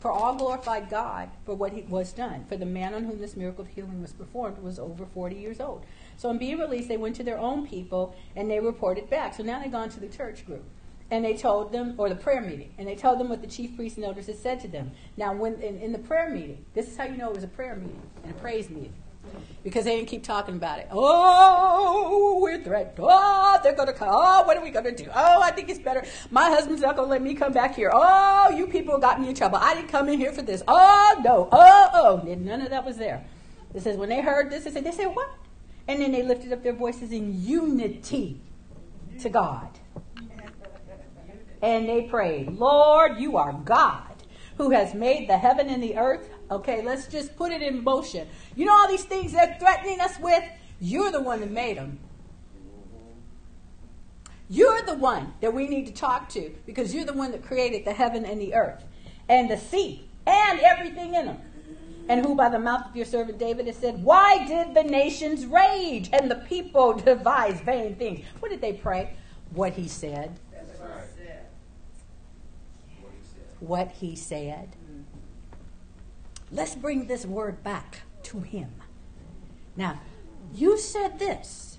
For 0.00 0.10
all 0.10 0.34
glorified 0.34 0.90
God 0.90 1.30
for 1.46 1.54
what 1.54 1.72
he 1.72 1.82
was 1.82 2.12
done. 2.12 2.44
For 2.46 2.56
the 2.56 2.66
man 2.66 2.92
on 2.92 3.04
whom 3.04 3.18
this 3.18 3.36
miracle 3.36 3.64
of 3.64 3.70
healing 3.70 4.02
was 4.02 4.12
performed 4.12 4.58
was 4.58 4.78
over 4.78 5.06
40 5.06 5.36
years 5.36 5.60
old. 5.60 5.84
So 6.18 6.28
on 6.28 6.36
being 6.36 6.58
released, 6.58 6.88
they 6.88 6.98
went 6.98 7.16
to 7.16 7.22
their 7.22 7.38
own 7.38 7.66
people 7.66 8.14
and 8.36 8.50
they 8.50 8.60
reported 8.60 9.08
back. 9.08 9.32
So 9.34 9.42
now 9.42 9.62
they've 9.62 9.72
gone 9.72 9.88
to 9.90 10.00
the 10.00 10.08
church 10.08 10.44
group. 10.44 10.64
And 11.10 11.24
they 11.24 11.36
told 11.36 11.70
them, 11.70 11.94
or 11.98 12.08
the 12.08 12.14
prayer 12.14 12.40
meeting, 12.40 12.72
and 12.78 12.88
they 12.88 12.96
told 12.96 13.20
them 13.20 13.28
what 13.28 13.40
the 13.40 13.46
chief 13.46 13.76
priests 13.76 13.96
and 13.98 14.06
elders 14.06 14.26
had 14.26 14.38
said 14.38 14.60
to 14.60 14.68
them. 14.68 14.90
Now, 15.16 15.34
when 15.34 15.54
in, 15.60 15.78
in 15.78 15.92
the 15.92 15.98
prayer 15.98 16.30
meeting, 16.30 16.64
this 16.74 16.88
is 16.88 16.96
how 16.96 17.04
you 17.04 17.16
know 17.16 17.28
it 17.28 17.34
was 17.34 17.44
a 17.44 17.48
prayer 17.48 17.76
meeting 17.76 18.00
and 18.22 18.32
a 18.32 18.38
praise 18.38 18.70
meeting 18.70 18.94
because 19.62 19.84
they 19.84 19.96
didn't 19.96 20.08
keep 20.08 20.22
talking 20.22 20.56
about 20.56 20.78
it. 20.78 20.88
Oh, 20.90 22.38
we're 22.40 22.62
threatened. 22.62 22.98
Oh, 22.98 23.58
they're 23.62 23.74
going 23.74 23.88
to 23.88 23.94
come. 23.94 24.08
Oh, 24.10 24.42
what 24.44 24.56
are 24.56 24.62
we 24.62 24.70
going 24.70 24.84
to 24.84 24.94
do? 24.94 25.10
Oh, 25.14 25.40
I 25.42 25.50
think 25.50 25.70
it's 25.70 25.78
better. 25.78 26.04
My 26.30 26.50
husband's 26.50 26.82
not 26.82 26.96
going 26.96 27.06
to 27.06 27.10
let 27.10 27.22
me 27.22 27.34
come 27.34 27.52
back 27.52 27.74
here. 27.74 27.90
Oh, 27.92 28.50
you 28.50 28.66
people 28.66 28.98
got 28.98 29.20
me 29.20 29.28
in 29.28 29.34
trouble. 29.34 29.58
I 29.58 29.74
didn't 29.74 29.88
come 29.88 30.08
in 30.08 30.18
here 30.18 30.32
for 30.32 30.42
this. 30.42 30.62
Oh, 30.68 31.20
no. 31.24 31.48
Oh, 31.50 31.90
oh. 31.94 32.34
None 32.34 32.60
of 32.60 32.70
that 32.70 32.84
was 32.84 32.96
there. 32.96 33.24
It 33.74 33.82
says 33.82 33.96
when 33.96 34.08
they 34.08 34.20
heard 34.20 34.50
this, 34.50 34.64
they 34.64 34.70
said, 34.70 34.84
they 34.84 34.92
said, 34.92 35.06
what? 35.06 35.30
And 35.88 36.00
then 36.00 36.12
they 36.12 36.22
lifted 36.22 36.52
up 36.52 36.62
their 36.62 36.72
voices 36.72 37.12
in 37.12 37.42
unity 37.42 38.40
to 39.20 39.28
God. 39.28 39.68
And 41.64 41.88
they 41.88 42.02
prayed, 42.02 42.58
Lord, 42.58 43.18
you 43.18 43.38
are 43.38 43.54
God 43.54 44.02
who 44.58 44.68
has 44.70 44.92
made 44.92 45.30
the 45.30 45.38
heaven 45.38 45.70
and 45.70 45.82
the 45.82 45.96
earth. 45.96 46.28
Okay, 46.50 46.82
let's 46.82 47.06
just 47.06 47.34
put 47.36 47.52
it 47.52 47.62
in 47.62 47.82
motion. 47.82 48.28
You 48.54 48.66
know 48.66 48.74
all 48.74 48.86
these 48.86 49.04
things 49.04 49.32
they're 49.32 49.56
threatening 49.58 49.98
us 49.98 50.18
with? 50.20 50.44
You're 50.78 51.10
the 51.10 51.22
one 51.22 51.40
that 51.40 51.50
made 51.50 51.78
them. 51.78 51.98
You're 54.50 54.82
the 54.82 54.94
one 54.94 55.32
that 55.40 55.54
we 55.54 55.66
need 55.66 55.86
to 55.86 55.92
talk 55.92 56.28
to 56.30 56.54
because 56.66 56.94
you're 56.94 57.06
the 57.06 57.14
one 57.14 57.32
that 57.32 57.42
created 57.42 57.86
the 57.86 57.94
heaven 57.94 58.26
and 58.26 58.38
the 58.38 58.54
earth 58.54 58.84
and 59.30 59.50
the 59.50 59.56
sea 59.56 60.06
and 60.26 60.60
everything 60.60 61.14
in 61.14 61.24
them. 61.24 61.38
And 62.10 62.26
who 62.26 62.34
by 62.34 62.50
the 62.50 62.58
mouth 62.58 62.90
of 62.90 62.94
your 62.94 63.06
servant 63.06 63.38
David 63.38 63.66
has 63.68 63.76
said, 63.76 64.04
Why 64.04 64.46
did 64.46 64.74
the 64.74 64.82
nations 64.82 65.46
rage 65.46 66.10
and 66.12 66.30
the 66.30 66.44
people 66.46 66.92
devise 67.06 67.58
vain 67.62 67.96
things? 67.96 68.22
What 68.40 68.50
did 68.50 68.60
they 68.60 68.74
pray? 68.74 69.16
What 69.54 69.72
he 69.72 69.88
said. 69.88 70.38
That's 70.52 70.78
what 70.78 70.90
I 70.90 71.00
said. 71.00 71.46
What 73.66 73.92
he 73.92 74.14
said. 74.14 74.76
Let's 76.52 76.74
bring 76.74 77.06
this 77.06 77.24
word 77.24 77.64
back 77.64 78.02
to 78.24 78.40
him. 78.40 78.72
Now, 79.74 80.00
you 80.54 80.76
said 80.78 81.18
this, 81.18 81.78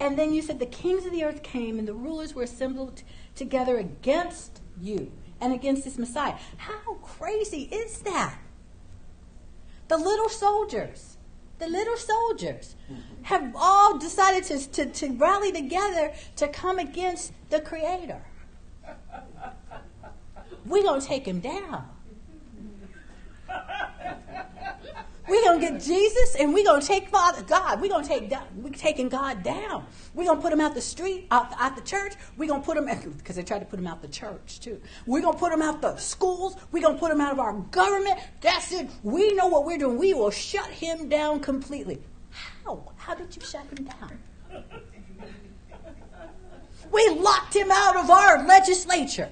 and 0.00 0.18
then 0.18 0.32
you 0.32 0.42
said 0.42 0.58
the 0.58 0.66
kings 0.66 1.06
of 1.06 1.12
the 1.12 1.22
earth 1.22 1.44
came 1.44 1.78
and 1.78 1.86
the 1.86 1.94
rulers 1.94 2.34
were 2.34 2.42
assembled 2.42 3.04
together 3.36 3.78
against 3.78 4.60
you 4.80 5.12
and 5.40 5.52
against 5.52 5.84
this 5.84 5.98
Messiah. 5.98 6.34
How 6.56 6.94
crazy 6.94 7.62
is 7.70 8.00
that? 8.00 8.36
The 9.86 9.98
little 9.98 10.28
soldiers, 10.28 11.16
the 11.60 11.68
little 11.68 11.96
soldiers 11.96 12.74
have 13.22 13.52
all 13.54 13.98
decided 13.98 14.44
to, 14.44 14.68
to, 14.70 14.86
to 14.86 15.12
rally 15.12 15.52
together 15.52 16.12
to 16.36 16.48
come 16.48 16.78
against 16.78 17.32
the 17.50 17.60
Creator. 17.60 18.22
We're 20.70 20.82
going 20.82 21.00
to 21.00 21.06
take 21.06 21.26
him 21.26 21.40
down. 21.40 21.86
We're 25.30 25.44
gonna 25.44 25.60
get 25.60 25.80
Jesus 25.80 26.34
and 26.34 26.52
we're 26.52 26.64
gonna 26.64 26.82
take 26.82 27.08
Father 27.08 27.42
God. 27.42 27.80
We're 27.80 27.88
gonna 27.88 28.06
take 28.06 28.32
we're 28.56 28.70
taking 28.70 29.08
God 29.08 29.44
down. 29.44 29.86
We're 30.12 30.24
gonna 30.24 30.40
put 30.40 30.52
him 30.52 30.60
out 30.60 30.74
the 30.74 30.80
street, 30.80 31.28
out, 31.30 31.52
out 31.56 31.76
the 31.76 31.82
church. 31.82 32.14
We're 32.36 32.48
gonna 32.48 32.64
put 32.64 32.76
him 32.76 32.86
because 33.16 33.36
they 33.36 33.44
tried 33.44 33.60
to 33.60 33.64
put 33.64 33.78
him 33.78 33.86
out 33.86 34.02
the 34.02 34.08
church 34.08 34.58
too. 34.58 34.80
We're 35.06 35.22
gonna 35.22 35.38
put 35.38 35.52
him 35.52 35.62
out 35.62 35.80
the 35.82 35.96
schools. 35.98 36.56
We're 36.72 36.82
gonna 36.82 36.98
put 36.98 37.12
him 37.12 37.20
out 37.20 37.32
of 37.32 37.38
our 37.38 37.52
government. 37.52 38.18
That's 38.40 38.72
it. 38.72 38.90
We 39.04 39.32
know 39.34 39.46
what 39.46 39.64
we're 39.64 39.78
doing. 39.78 39.98
We 39.98 40.14
will 40.14 40.32
shut 40.32 40.66
him 40.66 41.08
down 41.08 41.38
completely. 41.38 42.02
How? 42.30 42.92
How 42.96 43.14
did 43.14 43.34
you 43.34 43.42
shut 43.42 43.66
him 43.66 43.84
down? 43.84 44.18
We 46.90 47.08
locked 47.10 47.54
him 47.54 47.70
out 47.70 47.94
of 47.96 48.10
our 48.10 48.44
legislature. 48.48 49.30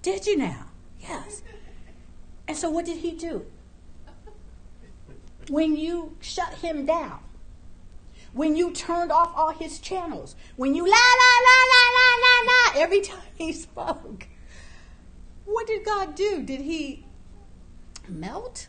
Did 0.00 0.26
you 0.26 0.38
now? 0.38 0.68
Yes. 1.08 1.42
And 2.48 2.56
so 2.56 2.68
what 2.70 2.84
did 2.84 2.98
he 2.98 3.12
do? 3.12 3.46
when 5.50 5.76
you 5.76 6.16
shut 6.20 6.54
him 6.54 6.86
down, 6.86 7.20
when 8.32 8.56
you 8.56 8.72
turned 8.72 9.12
off 9.12 9.32
all 9.36 9.52
his 9.52 9.78
channels, 9.78 10.34
when 10.56 10.74
you 10.74 10.82
la 10.82 10.90
la 10.90 11.32
la 11.46 11.56
la 11.70 11.82
la 11.94 12.08
la 12.22 12.52
la 12.52 12.82
every 12.82 13.00
time 13.00 13.22
he 13.36 13.52
spoke. 13.66 14.26
What 15.44 15.66
did 15.66 15.84
God 15.84 16.14
do? 16.14 16.42
Did 16.42 16.62
he 16.62 17.04
melt? 18.08 18.68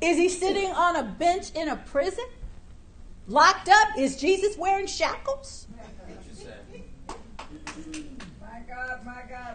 Is 0.00 0.16
he 0.16 0.28
sitting 0.28 0.70
on 0.70 0.96
a 0.96 1.02
bench 1.02 1.50
in 1.54 1.68
a 1.68 1.76
prison? 1.76 2.24
Locked 3.28 3.68
up? 3.68 3.88
Is 3.98 4.16
Jesus 4.16 4.56
wearing 4.56 4.86
shackles? 4.86 5.66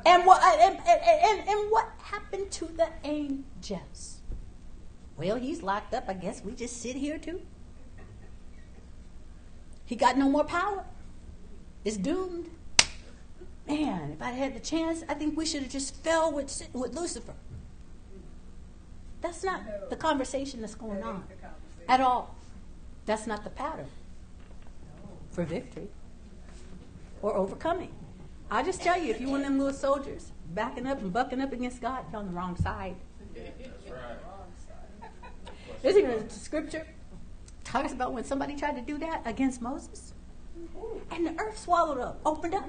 And 0.06 0.26
what 0.26 0.42
uh, 0.42 0.58
and, 0.60 0.78
and, 0.78 1.02
and, 1.04 1.50
and 1.50 1.72
what 1.72 1.90
happened 2.02 2.52
to 2.52 2.66
the 2.66 2.90
angels? 3.04 4.22
Well, 5.18 5.36
he's 5.36 5.62
locked 5.62 5.94
up. 5.94 6.06
I 6.08 6.14
guess 6.14 6.44
we 6.44 6.54
just 6.54 6.82
sit 6.82 6.96
here 6.96 7.18
too. 7.18 7.42
He 9.86 9.96
got 9.96 10.18
no 10.18 10.30
more 10.30 10.44
power. 10.44 10.86
It's 11.84 11.98
doomed. 11.98 12.50
Man, 13.68 14.12
if 14.14 14.22
I 14.22 14.32
had 14.32 14.56
the 14.56 14.60
chance, 14.60 15.04
I 15.08 15.14
think 15.14 15.38
we 15.38 15.46
should 15.46 15.64
have 15.64 15.72
just 15.72 15.96
fell 15.96 16.32
with, 16.32 16.68
with 16.74 16.96
Lucifer. 16.96 17.34
That's 19.22 19.44
not 19.44 19.90
the 19.90 19.96
conversation 19.96 20.62
that's 20.62 20.76
going 20.76 21.04
on 21.04 21.24
at 21.88 22.02
all. 22.02 22.36
That's 23.06 23.28
not 23.28 23.44
the 23.44 23.50
pattern 23.50 23.88
for 25.32 25.44
victory 25.44 25.88
or 27.22 27.36
overcoming. 27.36 27.92
I'll 28.52 28.66
just 28.66 28.82
tell 28.82 29.00
you, 29.00 29.12
if 29.12 29.22
you're 29.22 29.30
one 29.30 29.42
of 29.42 29.48
them 29.48 29.60
little 29.60 29.74
soldiers 29.74 30.32
backing 30.54 30.88
up 30.88 31.02
and 31.02 31.14
bucking 31.14 31.40
up 31.40 31.54
against 31.54 31.82
God, 31.82 32.06
you're 32.12 32.20
on 32.20 32.28
the 32.28 32.34
wrong 32.34 32.56
side. 32.56 32.96
That's 33.36 33.92
right. 33.92 34.18
Isn't 35.84 36.06
it 36.06 36.26
a 36.26 36.30
scripture 36.34 36.88
talks 37.64 37.94
about 37.94 38.14
when 38.14 38.24
somebody 38.24 38.56
tried 38.56 38.76
to 38.76 38.82
do 38.82 38.98
that 38.98 39.22
against 39.26 39.62
Moses? 39.62 40.14
And 41.12 41.28
the 41.28 41.40
earth 41.40 41.60
swallowed 41.60 42.00
up, 42.00 42.20
opened 42.26 42.56
up. 42.56 42.68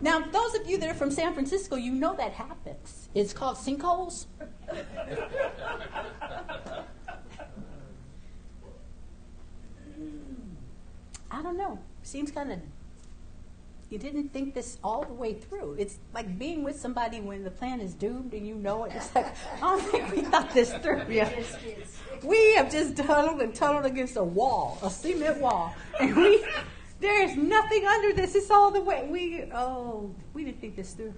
Now, 0.00 0.20
those 0.20 0.54
of 0.54 0.68
you 0.68 0.78
that 0.78 0.88
are 0.88 0.94
from 0.94 1.10
San 1.10 1.32
Francisco, 1.32 1.76
you 1.76 1.92
know 1.92 2.14
that 2.16 2.32
happens. 2.32 3.08
It's 3.14 3.32
called 3.32 3.56
sinkholes. 3.56 4.26
I 11.30 11.42
don't 11.42 11.56
know. 11.56 11.78
Seems 12.02 12.30
kind 12.30 12.52
of 12.52 12.60
you 13.90 13.98
didn't 13.98 14.32
think 14.34 14.54
this 14.54 14.78
all 14.84 15.02
the 15.04 15.14
way 15.14 15.32
through. 15.32 15.76
It's 15.78 15.98
like 16.12 16.38
being 16.38 16.62
with 16.62 16.78
somebody 16.78 17.20
when 17.20 17.42
the 17.42 17.50
plan 17.50 17.80
is 17.80 17.94
doomed 17.94 18.34
and 18.34 18.46
you 18.46 18.54
know 18.54 18.84
it. 18.84 18.92
It's 18.94 19.14
like, 19.14 19.34
I 19.56 19.60
don't 19.60 19.80
think 19.80 20.10
we 20.10 20.20
thought 20.22 20.52
this 20.52 20.72
through 20.74 21.04
yet. 21.08 21.42
We 22.22 22.54
have 22.54 22.70
just 22.70 22.96
tunneled 22.96 23.40
and 23.40 23.54
tunneled 23.54 23.86
against 23.86 24.16
a 24.16 24.22
wall, 24.22 24.78
a 24.82 24.90
cement 24.90 25.40
wall. 25.40 25.74
And 25.98 26.14
we, 26.16 26.44
there 27.00 27.22
is 27.24 27.36
nothing 27.36 27.86
under 27.86 28.12
this. 28.12 28.34
It's 28.34 28.50
all 28.50 28.70
the 28.70 28.82
way. 28.82 29.08
We, 29.10 29.44
oh, 29.54 30.14
we 30.34 30.44
didn't 30.44 30.60
think 30.60 30.76
this 30.76 30.92
through. 30.92 31.14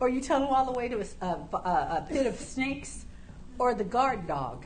Or 0.00 0.10
you 0.10 0.20
tunnel 0.20 0.48
all 0.48 0.66
the 0.66 0.72
way 0.72 0.88
to 0.88 1.00
a, 1.00 1.26
a, 1.26 1.56
a 1.56 2.06
pit 2.08 2.26
of 2.26 2.36
snakes 2.36 3.06
or 3.58 3.74
the 3.74 3.84
guard 3.84 4.26
dog 4.28 4.64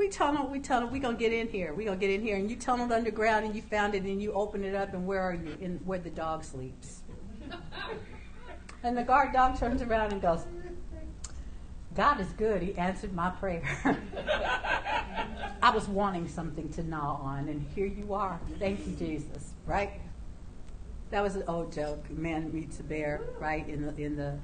we 0.00 0.08
tunnel, 0.08 0.48
we 0.48 0.58
tunnel, 0.58 0.88
we 0.88 0.98
gonna 0.98 1.14
get 1.14 1.30
in 1.30 1.46
here, 1.46 1.74
we 1.74 1.84
gonna 1.84 1.94
get 1.94 2.08
in 2.08 2.22
here, 2.22 2.36
and 2.36 2.50
you 2.50 2.56
tunneled 2.56 2.90
underground 2.90 3.44
and 3.44 3.54
you 3.54 3.60
found 3.60 3.94
it 3.94 4.02
and 4.04 4.22
you 4.22 4.32
open 4.32 4.64
it 4.64 4.74
up 4.74 4.94
and 4.94 5.06
where 5.06 5.20
are 5.20 5.34
you? 5.34 5.54
In 5.60 5.78
where 5.84 5.98
the 5.98 6.08
dog 6.08 6.42
sleeps. 6.42 7.02
and 8.82 8.96
the 8.96 9.02
guard 9.02 9.34
dog 9.34 9.58
turns 9.58 9.82
around 9.82 10.14
and 10.14 10.22
goes, 10.22 10.46
God 11.94 12.18
is 12.18 12.28
good. 12.28 12.62
He 12.62 12.74
answered 12.78 13.12
my 13.12 13.28
prayer. 13.28 13.62
I 15.62 15.70
was 15.70 15.86
wanting 15.86 16.28
something 16.28 16.70
to 16.70 16.82
gnaw 16.82 17.16
on, 17.16 17.50
and 17.50 17.66
here 17.74 17.84
you 17.84 18.14
are. 18.14 18.40
Thank 18.58 18.86
you, 18.86 18.94
Jesus. 18.94 19.52
Right? 19.66 20.00
That 21.10 21.22
was 21.22 21.36
an 21.36 21.44
old 21.46 21.74
joke. 21.74 22.06
A 22.08 22.18
man 22.18 22.50
meets 22.54 22.80
a 22.80 22.84
bear, 22.84 23.20
right, 23.38 23.68
in 23.68 23.82
the 23.82 24.02
in 24.02 24.16
the 24.16 24.38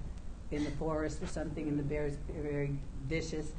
in 0.51 0.65
the 0.65 0.71
forest 0.73 1.23
or 1.23 1.27
something, 1.27 1.67
and 1.67 1.79
the 1.79 1.83
bear 1.83 2.05
is 2.05 2.19
very 2.29 2.77
vicious 3.09 3.53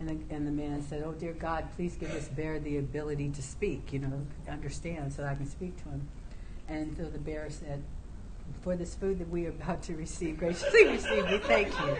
and 0.00 0.08
the, 0.08 0.34
and 0.34 0.46
the 0.46 0.50
man 0.50 0.82
said, 0.82 1.02
Oh, 1.04 1.12
dear 1.12 1.34
God, 1.34 1.68
please 1.76 1.94
give 1.94 2.10
this 2.12 2.28
bear 2.28 2.58
the 2.58 2.78
ability 2.78 3.28
to 3.30 3.42
speak, 3.42 3.92
you 3.92 3.98
know, 3.98 4.26
understand 4.48 5.12
so 5.12 5.22
that 5.22 5.30
I 5.30 5.34
can 5.34 5.48
speak 5.48 5.76
to 5.84 5.90
him. 5.90 6.08
And 6.68 6.96
so 6.96 7.04
the 7.04 7.18
bear 7.18 7.48
said, 7.50 7.82
For 8.62 8.76
this 8.76 8.94
food 8.94 9.18
that 9.18 9.28
we 9.28 9.46
are 9.46 9.50
about 9.50 9.82
to 9.84 9.94
receive, 9.94 10.38
graciously 10.38 10.86
receive, 10.86 11.30
we 11.30 11.38
thank 11.38 11.68
you. 11.80 11.96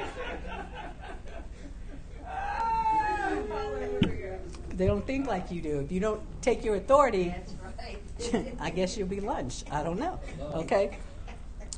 They 4.71 4.87
don't 4.87 5.07
think 5.07 5.27
like 5.27 5.51
you 5.51 5.61
do. 5.61 5.81
If 5.81 5.93
you 5.93 6.01
don't 6.01 6.23
take 6.41 6.65
your 6.65 6.77
authority, 6.77 7.35
I 8.61 8.71
guess 8.71 8.97
you'll 8.97 9.09
be 9.09 9.21
lunch. 9.21 9.65
I 9.71 9.83
don't 9.83 10.01
know. 10.01 10.19
Okay? 10.55 10.97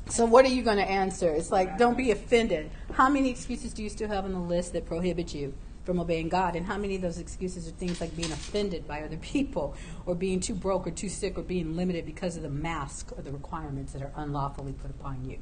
So 0.09 0.23
what 0.25 0.45
are 0.45 0.49
you 0.49 0.63
going 0.63 0.77
to 0.77 0.89
answer? 0.89 1.29
It's 1.29 1.51
like, 1.51 1.77
don't 1.77 1.97
be 1.97 2.11
offended. 2.11 2.71
How 2.93 3.09
many 3.09 3.29
excuses 3.29 3.73
do 3.73 3.83
you 3.83 3.89
still 3.89 4.07
have 4.07 4.23
on 4.23 4.31
the 4.31 4.39
list 4.39 4.71
that 4.71 4.85
prohibit 4.85 5.33
you? 5.33 5.53
From 5.83 5.99
obeying 5.99 6.29
God. 6.29 6.55
And 6.55 6.65
how 6.65 6.77
many 6.77 6.95
of 6.95 7.01
those 7.01 7.19
excuses 7.19 7.67
are 7.67 7.71
things 7.71 7.99
like 7.99 8.15
being 8.15 8.31
offended 8.31 8.87
by 8.87 9.01
other 9.01 9.17
people, 9.17 9.75
or 10.05 10.15
being 10.15 10.39
too 10.39 10.55
broke, 10.55 10.87
or 10.87 10.91
too 10.91 11.09
sick, 11.09 11.37
or 11.37 11.43
being 11.43 11.75
limited 11.75 12.05
because 12.05 12.35
of 12.37 12.43
the 12.43 12.49
mask 12.49 13.11
or 13.15 13.21
the 13.21 13.31
requirements 13.31 13.93
that 13.93 14.01
are 14.01 14.11
unlawfully 14.15 14.73
put 14.73 14.91
upon 14.91 15.25
you? 15.29 15.39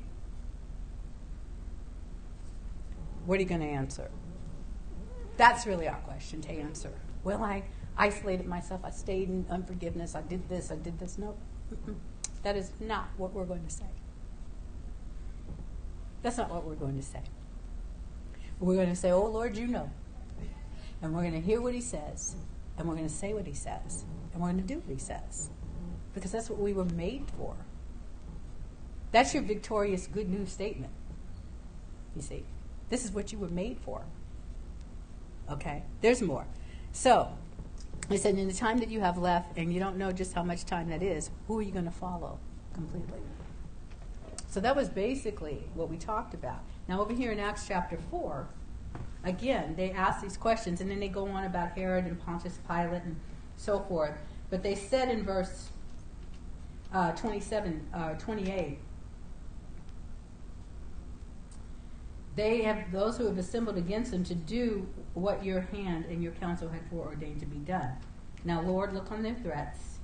What 3.25 3.37
are 3.37 3.43
you 3.43 3.47
going 3.47 3.61
to 3.61 3.67
answer? 3.67 4.09
That's 5.37 5.65
really 5.65 5.87
our 5.87 5.99
question 5.99 6.41
to 6.41 6.49
answer. 6.49 6.91
Well, 7.23 7.43
I 7.43 7.63
isolated 7.97 8.47
myself. 8.47 8.81
I 8.83 8.89
stayed 8.89 9.29
in 9.29 9.45
unforgiveness. 9.49 10.15
I 10.15 10.21
did 10.21 10.49
this. 10.49 10.71
I 10.71 10.75
did 10.75 10.99
this. 10.99 11.17
No, 11.17 11.35
that 12.43 12.57
is 12.57 12.71
not 12.79 13.09
what 13.17 13.33
we're 13.33 13.45
going 13.45 13.63
to 13.63 13.69
say. 13.69 13.85
That's 16.23 16.37
not 16.37 16.51
what 16.51 16.65
we're 16.65 16.75
going 16.75 16.97
to 16.97 17.03
say. 17.03 17.21
We're 18.59 18.75
going 18.75 18.89
to 18.89 18.95
say, 18.95 19.11
Oh 19.11 19.25
Lord, 19.25 19.57
you 19.57 19.67
know 19.67 19.89
and 21.01 21.13
we're 21.13 21.21
going 21.21 21.33
to 21.33 21.41
hear 21.41 21.61
what 21.61 21.73
he 21.73 21.81
says, 21.81 22.35
and 22.77 22.87
we're 22.87 22.95
going 22.95 23.07
to 23.07 23.13
say 23.13 23.33
what 23.33 23.47
he 23.47 23.53
says, 23.53 24.05
and 24.33 24.41
we're 24.41 24.49
going 24.49 24.61
to 24.61 24.67
do 24.67 24.79
what 24.79 24.93
he 24.93 24.99
says. 24.99 25.49
Because 26.13 26.31
that's 26.31 26.49
what 26.49 26.59
we 26.59 26.73
were 26.73 26.85
made 26.85 27.25
for. 27.37 27.55
That's 29.11 29.33
your 29.33 29.43
victorious 29.43 30.07
good 30.07 30.29
news 30.29 30.51
statement. 30.51 30.91
You 32.15 32.21
see, 32.21 32.43
this 32.89 33.05
is 33.05 33.11
what 33.11 33.31
you 33.31 33.37
were 33.37 33.49
made 33.49 33.77
for. 33.79 34.03
Okay, 35.49 35.83
there's 36.01 36.21
more. 36.21 36.45
So, 36.91 37.29
I 38.09 38.15
said, 38.17 38.37
in 38.37 38.47
the 38.47 38.53
time 38.53 38.77
that 38.79 38.89
you 38.89 38.99
have 38.99 39.17
left, 39.17 39.57
and 39.57 39.73
you 39.73 39.79
don't 39.79 39.97
know 39.97 40.11
just 40.11 40.33
how 40.33 40.43
much 40.43 40.65
time 40.65 40.89
that 40.89 41.01
is, 41.01 41.29
who 41.47 41.57
are 41.59 41.61
you 41.61 41.71
going 41.71 41.85
to 41.85 41.91
follow 41.91 42.39
completely? 42.73 43.19
So 44.49 44.59
that 44.59 44.75
was 44.75 44.89
basically 44.89 45.63
what 45.73 45.89
we 45.89 45.97
talked 45.97 46.33
about. 46.33 46.59
Now, 46.89 46.99
over 47.01 47.13
here 47.13 47.31
in 47.31 47.39
Acts 47.39 47.67
chapter 47.67 47.97
4, 48.09 48.47
again, 49.23 49.75
they 49.75 49.91
ask 49.91 50.21
these 50.21 50.37
questions 50.37 50.81
and 50.81 50.89
then 50.89 50.99
they 50.99 51.07
go 51.07 51.27
on 51.27 51.43
about 51.45 51.71
Herod 51.71 52.05
and 52.05 52.19
Pontius 52.19 52.59
Pilate 52.67 53.03
and 53.03 53.15
so 53.57 53.79
forth. 53.79 54.17
But 54.49 54.63
they 54.63 54.75
said 54.75 55.09
in 55.09 55.23
verse 55.23 55.69
uh, 56.93 57.11
27, 57.11 57.87
uh, 57.93 58.13
28, 58.15 58.79
they 62.35 62.61
have 62.61 62.91
those 62.91 63.17
who 63.17 63.25
have 63.25 63.37
assembled 63.37 63.77
against 63.77 64.11
them 64.11 64.23
to 64.23 64.35
do 64.35 64.87
what 65.13 65.43
your 65.43 65.61
hand 65.61 66.05
and 66.05 66.23
your 66.23 66.31
counsel 66.33 66.69
had 66.69 66.81
foreordained 66.89 67.39
to 67.41 67.45
be 67.45 67.57
done. 67.57 67.91
Now, 68.43 68.61
Lord, 68.61 68.93
look 68.93 69.11
on 69.11 69.21
their 69.21 69.35
threats 69.35 69.99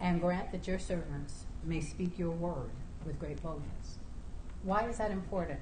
and 0.00 0.20
grant 0.20 0.52
that 0.52 0.66
your 0.66 0.78
servants 0.78 1.44
may 1.64 1.80
speak 1.80 2.18
your 2.18 2.30
word 2.30 2.70
with 3.04 3.18
great 3.18 3.42
boldness. 3.42 3.98
Why 4.62 4.88
is 4.88 4.98
that 4.98 5.10
important? 5.10 5.60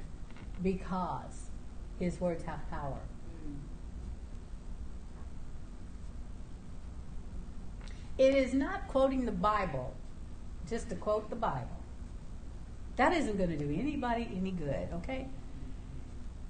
Because 0.63 1.44
his 1.99 2.21
words 2.21 2.45
have 2.45 2.69
power. 2.71 2.99
It 8.17 8.35
is 8.35 8.55
not 8.55 8.87
quoting 8.89 9.25
the 9.25 9.33
Bible 9.33 9.95
just 10.69 10.89
to 10.91 10.95
quote 10.95 11.31
the 11.31 11.37
Bible. 11.37 11.81
That 12.97 13.13
isn't 13.13 13.37
going 13.37 13.51
to 13.51 13.57
do 13.57 13.75
anybody 13.77 14.29
any 14.37 14.53
good, 14.53 14.89
okay? 14.95 15.27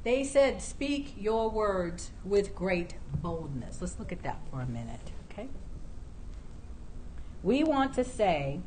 They 0.03 0.24
said, 0.24 0.61
Speak 0.61 1.14
your 1.18 1.51
words 1.51 2.11
with 2.22 2.55
great 2.55 2.97
boldness. 3.22 3.80
Let's 3.80 3.99
look 3.99 4.12
at 4.12 4.22
that 4.22 4.38
for 4.51 4.61
a 4.61 4.66
minute, 4.66 5.12
okay? 5.30 5.49
We 7.42 7.64
want 7.64 7.95
to 7.95 8.05
say 8.05 8.61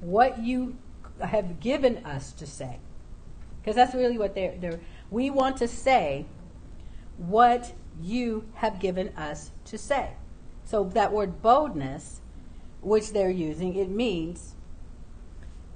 what 0.00 0.40
you 0.40 0.76
have 1.20 1.60
given 1.60 2.04
us 2.04 2.32
to 2.32 2.46
say. 2.46 2.78
Because 3.60 3.76
that's 3.76 3.94
really 3.94 4.18
what 4.18 4.34
they're, 4.34 4.56
they're. 4.60 4.80
We 5.10 5.30
want 5.30 5.56
to 5.58 5.68
say 5.68 6.26
what 7.16 7.72
you 8.00 8.48
have 8.54 8.78
given 8.80 9.08
us 9.16 9.50
to 9.66 9.78
say. 9.78 10.10
So 10.64 10.84
that 10.84 11.12
word 11.12 11.42
boldness, 11.42 12.20
which 12.80 13.12
they're 13.12 13.30
using, 13.30 13.76
it 13.76 13.88
means 13.88 14.54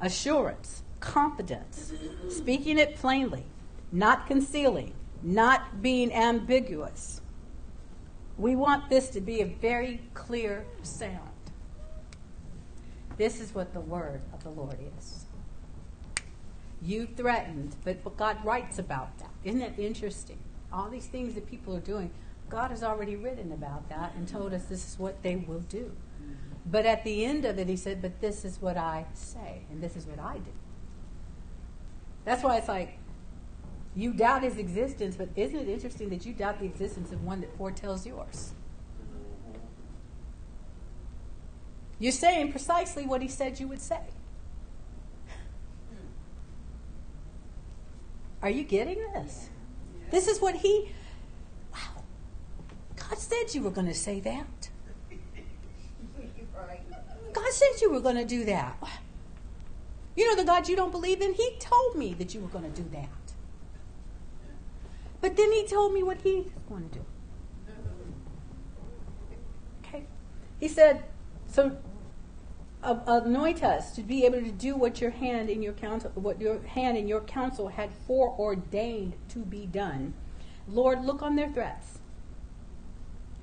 assurance, 0.00 0.82
confidence, 0.98 1.92
speaking 2.28 2.78
it 2.78 2.96
plainly, 2.96 3.44
not 3.92 4.26
concealing, 4.26 4.94
not 5.22 5.82
being 5.82 6.12
ambiguous. 6.12 7.20
We 8.36 8.56
want 8.56 8.88
this 8.88 9.10
to 9.10 9.20
be 9.20 9.40
a 9.40 9.46
very 9.46 10.00
clear 10.14 10.64
sound. 10.82 11.30
This 13.16 13.40
is 13.40 13.54
what 13.54 13.74
the 13.74 13.80
word 13.80 14.22
of 14.32 14.42
the 14.42 14.50
Lord 14.50 14.78
is. 14.98 15.19
You 16.82 17.06
threatened, 17.06 17.76
but, 17.84 18.02
but 18.02 18.16
God 18.16 18.44
writes 18.44 18.78
about 18.78 19.18
that. 19.18 19.30
Isn't 19.44 19.60
that 19.60 19.78
interesting? 19.78 20.38
All 20.72 20.88
these 20.88 21.06
things 21.06 21.34
that 21.34 21.50
people 21.50 21.76
are 21.76 21.80
doing, 21.80 22.10
God 22.48 22.70
has 22.70 22.82
already 22.82 23.16
written 23.16 23.52
about 23.52 23.88
that 23.88 24.14
and 24.16 24.26
told 24.26 24.54
us 24.54 24.64
this 24.64 24.92
is 24.92 24.98
what 24.98 25.22
they 25.22 25.36
will 25.36 25.60
do. 25.60 25.92
But 26.66 26.86
at 26.86 27.04
the 27.04 27.24
end 27.24 27.44
of 27.44 27.58
it, 27.58 27.68
he 27.68 27.76
said, 27.76 28.02
But 28.02 28.20
this 28.20 28.44
is 28.44 28.60
what 28.60 28.76
I 28.76 29.06
say, 29.14 29.62
and 29.70 29.82
this 29.82 29.96
is 29.96 30.06
what 30.06 30.18
I 30.18 30.38
do. 30.38 30.52
That's 32.24 32.42
why 32.42 32.58
it's 32.58 32.68
like, 32.68 32.98
you 33.94 34.12
doubt 34.12 34.42
his 34.42 34.56
existence, 34.56 35.16
but 35.16 35.30
isn't 35.34 35.58
it 35.58 35.68
interesting 35.68 36.10
that 36.10 36.24
you 36.24 36.32
doubt 36.32 36.60
the 36.60 36.66
existence 36.66 37.10
of 37.12 37.24
one 37.24 37.40
that 37.40 37.56
foretells 37.56 38.06
yours? 38.06 38.52
You're 41.98 42.12
saying 42.12 42.50
precisely 42.50 43.04
what 43.04 43.20
he 43.20 43.28
said 43.28 43.58
you 43.58 43.68
would 43.68 43.80
say. 43.80 44.00
Are 48.42 48.50
you 48.50 48.64
getting 48.64 48.98
this? 49.12 49.50
This 50.10 50.26
is 50.26 50.40
what 50.40 50.56
he. 50.56 50.92
Wow. 51.72 52.02
God 52.96 53.18
said 53.18 53.54
you 53.54 53.62
were 53.62 53.70
going 53.70 53.86
to 53.86 53.94
say 53.94 54.20
that. 54.20 54.70
God 57.32 57.52
said 57.52 57.80
you 57.80 57.90
were 57.90 58.00
going 58.00 58.16
to 58.16 58.24
do 58.24 58.44
that. 58.46 58.76
You 60.16 60.26
know 60.26 60.36
the 60.36 60.44
God 60.44 60.68
you 60.68 60.76
don't 60.76 60.90
believe 60.90 61.20
in? 61.20 61.34
He 61.34 61.56
told 61.58 61.96
me 61.96 62.14
that 62.14 62.34
you 62.34 62.40
were 62.40 62.48
going 62.48 62.70
to 62.70 62.82
do 62.82 62.88
that. 62.90 63.08
But 65.20 65.36
then 65.36 65.52
he 65.52 65.66
told 65.66 65.92
me 65.92 66.02
what 66.02 66.18
he's 66.22 66.46
going 66.68 66.88
to 66.88 66.98
do. 66.98 67.04
Okay? 69.84 70.06
He 70.58 70.68
said, 70.68 71.04
so 71.46 71.76
anoint 72.82 73.62
us 73.62 73.92
to 73.92 74.02
be 74.02 74.24
able 74.24 74.40
to 74.40 74.50
do 74.50 74.74
what 74.74 75.00
your 75.00 75.10
hand 75.10 75.50
in 75.50 75.62
your 75.62 75.72
counsel, 75.72 76.10
what 76.14 76.40
your 76.40 76.62
hand 76.62 76.96
in 76.96 77.06
your 77.06 77.20
counsel 77.20 77.68
had 77.68 77.90
foreordained 78.06 79.14
to 79.28 79.40
be 79.40 79.66
done. 79.66 80.14
Lord, 80.66 81.04
look 81.04 81.22
on 81.22 81.36
their 81.36 81.50
threats. 81.50 81.98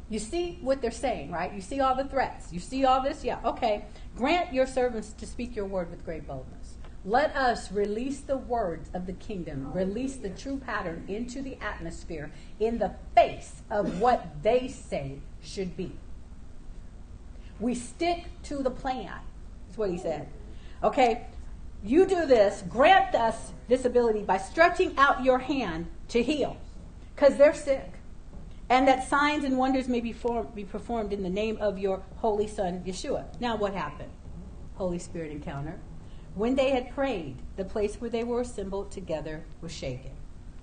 You 0.09 0.19
see 0.19 0.57
what 0.61 0.81
they're 0.81 0.91
saying, 0.91 1.31
right? 1.31 1.53
You 1.53 1.61
see 1.61 1.81
all 1.81 1.93
the 1.95 2.05
threats. 2.05 2.53
You 2.53 2.59
see 2.59 2.85
all 2.85 3.01
this? 3.03 3.23
Yeah, 3.23 3.39
okay. 3.43 3.85
Grant 4.15 4.53
your 4.53 4.65
servants 4.65 5.11
to 5.13 5.25
speak 5.25 5.55
your 5.55 5.65
word 5.65 5.91
with 5.91 6.05
great 6.05 6.25
boldness. 6.25 6.75
Let 7.03 7.35
us 7.35 7.71
release 7.71 8.21
the 8.21 8.37
words 8.37 8.89
of 8.93 9.05
the 9.05 9.13
kingdom, 9.13 9.71
release 9.71 10.15
the 10.17 10.29
true 10.29 10.57
pattern 10.57 11.05
into 11.07 11.41
the 11.41 11.57
atmosphere 11.61 12.31
in 12.59 12.79
the 12.79 12.95
face 13.15 13.61
of 13.69 13.99
what 14.01 14.43
they 14.43 14.67
say 14.67 15.19
should 15.41 15.77
be. 15.77 15.93
We 17.59 17.75
stick 17.75 18.25
to 18.43 18.61
the 18.61 18.69
plan, 18.69 19.19
what 19.77 19.89
he 19.89 19.97
said. 19.97 20.27
Okay, 20.83 21.27
you 21.83 22.05
do 22.05 22.25
this, 22.25 22.63
grant 22.67 23.15
us 23.15 23.53
this 23.67 23.85
ability 23.85 24.23
by 24.23 24.37
stretching 24.37 24.97
out 24.97 25.23
your 25.23 25.39
hand 25.39 25.87
to 26.09 26.23
heal, 26.23 26.57
because 27.15 27.37
they're 27.37 27.53
sick. 27.53 27.93
And 28.69 28.87
that 28.87 29.07
signs 29.07 29.45
and 29.45 29.57
wonders 29.57 29.87
may 29.87 30.01
be, 30.01 30.11
form, 30.11 30.49
be 30.53 30.65
performed 30.65 31.13
in 31.13 31.23
the 31.23 31.29
name 31.29 31.57
of 31.61 31.77
your 31.77 32.03
holy 32.17 32.47
son, 32.47 32.83
Yeshua. 32.85 33.25
Now, 33.39 33.55
what 33.55 33.73
happened? 33.73 34.11
Holy 34.75 34.99
Spirit 34.99 35.31
encounter. 35.31 35.79
When 36.35 36.55
they 36.55 36.71
had 36.71 36.93
prayed, 36.93 37.37
the 37.55 37.63
place 37.63 37.95
where 37.95 38.09
they 38.09 38.23
were 38.23 38.41
assembled 38.41 38.91
together 38.91 39.45
was 39.61 39.71
shaken. 39.71 40.11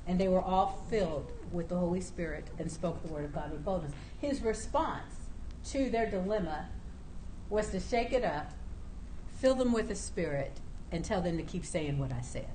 And 0.06 0.20
they 0.20 0.28
were 0.28 0.42
all 0.42 0.84
filled 0.90 1.32
with 1.50 1.68
the 1.68 1.78
Holy 1.78 2.00
Spirit 2.00 2.48
and 2.58 2.70
spoke 2.70 3.02
the 3.02 3.12
word 3.12 3.24
of 3.24 3.34
God 3.34 3.50
with 3.50 3.64
boldness. 3.64 3.92
His 4.20 4.42
response 4.42 5.14
to 5.70 5.88
their 5.88 6.10
dilemma 6.10 6.68
was 7.48 7.70
to 7.70 7.80
shake 7.80 8.12
it 8.12 8.22
up, 8.22 8.52
fill 9.44 9.54
them 9.54 9.72
with 9.72 9.88
the 9.88 9.94
Spirit, 9.94 10.58
and 10.90 11.04
tell 11.04 11.20
them 11.20 11.36
to 11.36 11.42
keep 11.42 11.66
saying 11.66 11.98
what 11.98 12.10
I 12.10 12.22
said. 12.22 12.48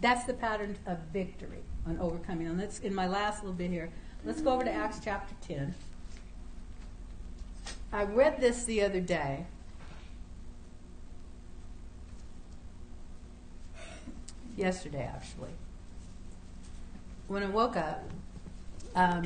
That's 0.00 0.24
the 0.24 0.34
pattern 0.34 0.78
of 0.86 0.98
victory 1.12 1.64
on 1.84 1.98
overcoming. 1.98 2.46
And 2.46 2.56
let's 2.56 2.78
in 2.78 2.94
my 2.94 3.08
last 3.08 3.42
little 3.42 3.56
bit 3.56 3.72
here, 3.72 3.90
let's 4.24 4.40
go 4.40 4.52
over 4.52 4.62
to 4.62 4.70
Acts 4.70 5.00
chapter 5.02 5.34
10. 5.48 5.74
I 7.92 8.04
read 8.04 8.40
this 8.40 8.62
the 8.62 8.82
other 8.82 9.00
day. 9.00 9.46
Yesterday, 14.56 15.10
actually. 15.12 15.50
When 17.26 17.42
I 17.42 17.48
woke 17.48 17.76
up, 17.76 18.08
um, 18.94 19.24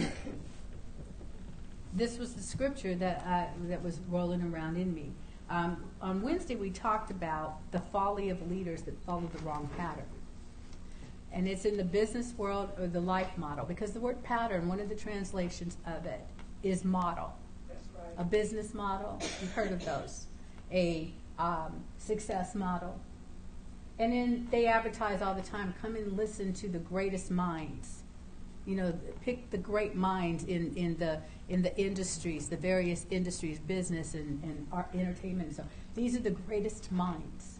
this 1.94 2.18
was 2.18 2.34
the 2.34 2.42
scripture 2.42 2.94
that 2.96 3.22
I, 3.26 3.48
that 3.68 3.82
was 3.82 4.00
rolling 4.08 4.42
around 4.42 4.76
in 4.76 4.92
me. 4.92 5.12
Um, 5.48 5.84
on 6.00 6.22
Wednesday, 6.22 6.56
we 6.56 6.70
talked 6.70 7.10
about 7.10 7.58
the 7.70 7.78
folly 7.78 8.30
of 8.30 8.50
leaders 8.50 8.82
that 8.82 9.00
follow 9.04 9.28
the 9.32 9.42
wrong 9.44 9.68
pattern. 9.76 10.04
And 11.32 11.46
it's 11.48 11.64
in 11.64 11.76
the 11.76 11.84
business 11.84 12.32
world 12.36 12.70
or 12.78 12.86
the 12.86 13.00
life 13.00 13.36
model, 13.36 13.64
because 13.64 13.92
the 13.92 14.00
word 14.00 14.22
pattern, 14.22 14.68
one 14.68 14.80
of 14.80 14.88
the 14.88 14.94
translations 14.94 15.76
of 15.86 16.06
it, 16.06 16.20
is 16.62 16.84
model. 16.84 17.32
Right. 17.68 18.08
A 18.18 18.24
business 18.24 18.72
model. 18.72 19.20
You've 19.40 19.52
heard 19.52 19.72
of 19.72 19.84
those. 19.84 20.26
A 20.72 21.12
um, 21.38 21.84
success 21.98 22.54
model. 22.54 22.98
And 23.98 24.12
then 24.12 24.48
they 24.50 24.66
advertise 24.66 25.22
all 25.22 25.34
the 25.34 25.42
time 25.42 25.74
come 25.80 25.94
and 25.96 26.16
listen 26.16 26.52
to 26.54 26.68
the 26.68 26.78
greatest 26.78 27.30
minds. 27.30 28.03
You 28.66 28.76
know, 28.76 28.98
pick 29.22 29.50
the 29.50 29.58
great 29.58 29.94
minds 29.94 30.44
in, 30.44 30.74
in, 30.74 30.96
the, 30.96 31.20
in 31.48 31.62
the 31.62 31.76
industries, 31.78 32.48
the 32.48 32.56
various 32.56 33.04
industries, 33.10 33.58
business 33.58 34.14
and, 34.14 34.42
and 34.42 34.66
art, 34.72 34.88
entertainment 34.94 35.48
and 35.48 35.56
so 35.56 35.64
These 35.94 36.16
are 36.16 36.20
the 36.20 36.30
greatest 36.30 36.90
minds. 36.90 37.58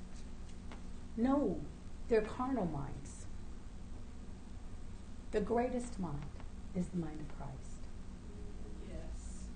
No, 1.17 1.61
they're 2.09 2.23
carnal 2.23 2.67
minds. 2.67 3.27
The 5.31 5.41
greatest 5.41 5.99
mind 5.99 6.23
is 6.75 6.87
the 6.87 6.99
mind 6.99 7.21
of 7.21 7.37
Christ. 7.37 7.89
Yes. 8.89 9.49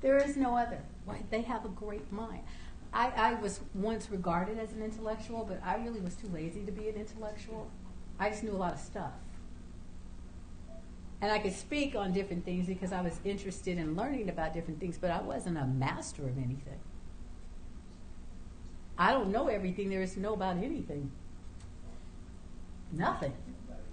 There 0.00 0.18
is 0.18 0.36
no 0.36 0.56
other. 0.56 0.82
Why, 1.04 1.22
they 1.30 1.42
have 1.42 1.64
a 1.64 1.68
great 1.68 2.12
mind. 2.12 2.42
I, 2.92 3.10
I 3.10 3.34
was 3.34 3.60
once 3.74 4.10
regarded 4.10 4.58
as 4.58 4.72
an 4.72 4.82
intellectual, 4.82 5.44
but 5.44 5.60
I 5.64 5.76
really 5.76 6.00
was 6.00 6.14
too 6.14 6.28
lazy 6.28 6.64
to 6.64 6.72
be 6.72 6.88
an 6.88 6.96
intellectual. 6.96 7.70
I 8.18 8.30
just 8.30 8.42
knew 8.42 8.52
a 8.52 8.58
lot 8.58 8.74
of 8.74 8.80
stuff. 8.80 9.12
And 11.22 11.30
I 11.30 11.38
could 11.38 11.52
speak 11.52 11.94
on 11.94 12.12
different 12.12 12.44
things 12.44 12.66
because 12.66 12.92
I 12.92 13.02
was 13.02 13.20
interested 13.24 13.76
in 13.76 13.94
learning 13.94 14.30
about 14.30 14.54
different 14.54 14.80
things, 14.80 14.96
but 14.96 15.10
I 15.10 15.20
wasn't 15.20 15.58
a 15.58 15.66
master 15.66 16.22
of 16.22 16.38
anything. 16.38 16.80
I 18.96 19.12
don't 19.12 19.30
know 19.30 19.48
everything 19.48 19.90
there 19.90 20.02
is 20.02 20.14
to 20.14 20.20
know 20.20 20.34
about 20.34 20.56
anything. 20.56 21.10
Nothing. 22.92 23.34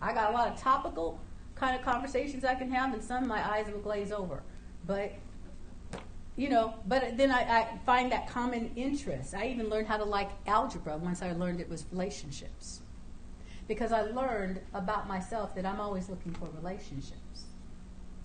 I 0.01 0.13
got 0.13 0.31
a 0.31 0.33
lot 0.33 0.47
of 0.47 0.59
topical 0.59 1.19
kind 1.55 1.75
of 1.75 1.81
conversations 1.83 2.45
I 2.45 2.55
can 2.55 2.71
have, 2.71 2.93
and 2.93 3.03
some 3.03 3.27
my 3.27 3.45
eyes 3.49 3.67
will 3.71 3.79
glaze 3.79 4.11
over. 4.11 4.43
But 4.85 5.13
you 6.35 6.49
know, 6.49 6.75
but 6.87 7.17
then 7.17 7.31
I, 7.31 7.61
I, 7.61 7.79
find 7.83 8.11
that 8.11 8.29
common 8.29 8.71
interest. 8.75 9.33
I 9.33 9.47
even 9.47 9.69
learned 9.69 9.87
how 9.87 9.97
to 9.97 10.03
like 10.03 10.29
algebra 10.45 10.95
once 10.97 11.23
I 11.23 11.31
learned 11.31 11.59
it 11.59 11.67
was 11.67 11.85
relationships. 11.91 12.81
Because 13.67 13.91
I 13.91 14.01
learned 14.01 14.61
about 14.73 15.07
myself 15.07 15.55
that 15.55 15.65
I'm 15.65 15.79
always 15.79 16.09
looking 16.09 16.33
for 16.33 16.47
relationships. 16.55 17.45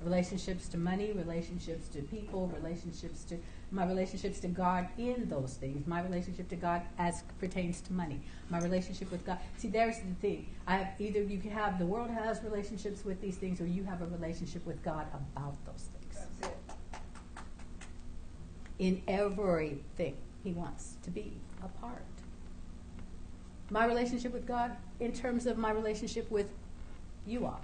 Relationships 0.03 0.69
to 0.69 0.79
money, 0.79 1.13
relationships 1.13 1.89
to 1.89 2.03
people, 2.03 2.49
relationships 2.49 3.25
to 3.25 3.39
my 3.73 3.87
relationships 3.87 4.39
to 4.41 4.49
God 4.49 4.87
in 4.99 5.29
those 5.29 5.55
things, 5.55 5.87
my 5.87 6.03
relationship 6.03 6.49
to 6.51 6.57
God 6.57 6.83
as 6.99 7.23
pertains 7.41 7.81
to 7.83 7.93
money, 7.93 8.21
my 8.51 8.61
relationship 8.61 9.11
with 9.11 9.25
God. 9.25 9.39
See, 9.57 9.69
there's 9.69 9.99
the 9.99 10.15
thing. 10.21 10.47
I 10.67 10.77
have 10.77 11.01
either 11.01 11.23
you 11.23 11.39
can 11.39 11.51
have 11.53 11.79
the 11.79 11.87
world 11.87 12.11
has 12.11 12.43
relationships 12.43 13.05
with 13.05 13.21
these 13.21 13.37
things, 13.37 13.61
or 13.61 13.67
you 13.67 13.83
have 13.85 14.03
a 14.03 14.07
relationship 14.07 14.65
with 14.67 14.83
God 14.83 15.07
about 15.15 15.55
those 15.65 15.89
things. 15.99 16.27
That's 16.41 16.53
it. 16.53 16.59
In 18.79 19.03
everything, 19.09 20.17
He 20.45 20.53
wants 20.53 20.97
to 21.03 21.11
be 21.11 21.33
a 21.63 21.69
part. 21.69 22.05
My 23.71 23.87
relationship 23.87 24.35
with 24.35 24.47
God, 24.47 24.77
in 25.03 25.13
terms 25.13 25.47
of 25.47 25.59
my 25.59 25.71
relationship 25.71 26.31
with 26.31 26.49
you 27.27 27.45
all 27.45 27.61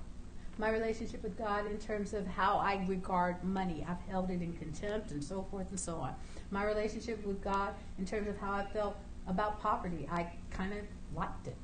my 0.59 0.71
relationship 0.71 1.23
with 1.23 1.39
God 1.39 1.67
in 1.67 1.79
terms 1.79 2.13
of 2.13 2.27
how 2.27 2.59
I 2.59 2.85
regard 2.89 3.43
money. 3.45 3.87
I've 3.89 4.01
held 4.11 4.31
it 4.31 4.43
in 4.43 4.53
contempt 4.55 5.13
and 5.13 5.23
so 5.23 5.47
forth 5.51 5.71
and 5.71 5.79
so 5.79 5.97
on. 5.97 6.15
My 6.51 6.65
relationship 6.65 7.25
with 7.25 7.43
God 7.43 7.75
in 7.99 8.05
terms 8.05 8.29
of 8.29 8.37
how 8.39 8.53
I 8.53 8.65
felt 8.65 8.97
about 9.29 9.61
poverty. 9.61 10.09
I 10.11 10.27
kind 10.51 10.73
of 10.73 10.81
liked 11.15 11.47
it. 11.47 11.57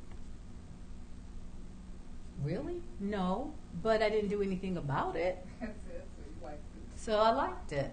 Really? 2.45 2.83
No, 3.01 3.53
but 3.83 4.03
I 4.03 4.09
didn't 4.11 4.29
do 4.29 4.43
anything 4.43 4.77
about 4.77 5.16
it. 5.16 5.45
That's 5.61 5.72
it. 5.72 6.07
So 6.16 6.22
you 6.25 6.47
like 6.47 6.61
this. 6.93 7.03
So 7.03 7.18
I 7.18 7.31
liked 7.33 7.72
it. 7.72 7.93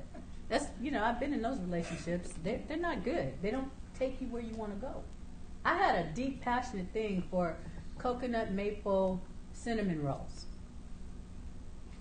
That's 0.49 0.65
you 0.81 0.91
know 0.91 1.03
I've 1.03 1.19
been 1.19 1.33
in 1.33 1.41
those 1.41 1.59
relationships. 1.59 2.33
They're 2.43 2.59
they're 2.67 2.77
not 2.77 3.03
good. 3.03 3.33
They 3.41 3.51
don't 3.51 3.71
take 3.97 4.19
you 4.19 4.27
where 4.27 4.41
you 4.41 4.53
want 4.55 4.73
to 4.73 4.85
go. 4.85 5.03
I 5.63 5.77
had 5.77 6.05
a 6.05 6.09
deep 6.13 6.41
passionate 6.41 6.87
thing 6.91 7.23
for 7.31 7.55
coconut 8.01 8.51
maple 8.51 9.21
cinnamon 9.53 10.01
rolls. 10.03 10.45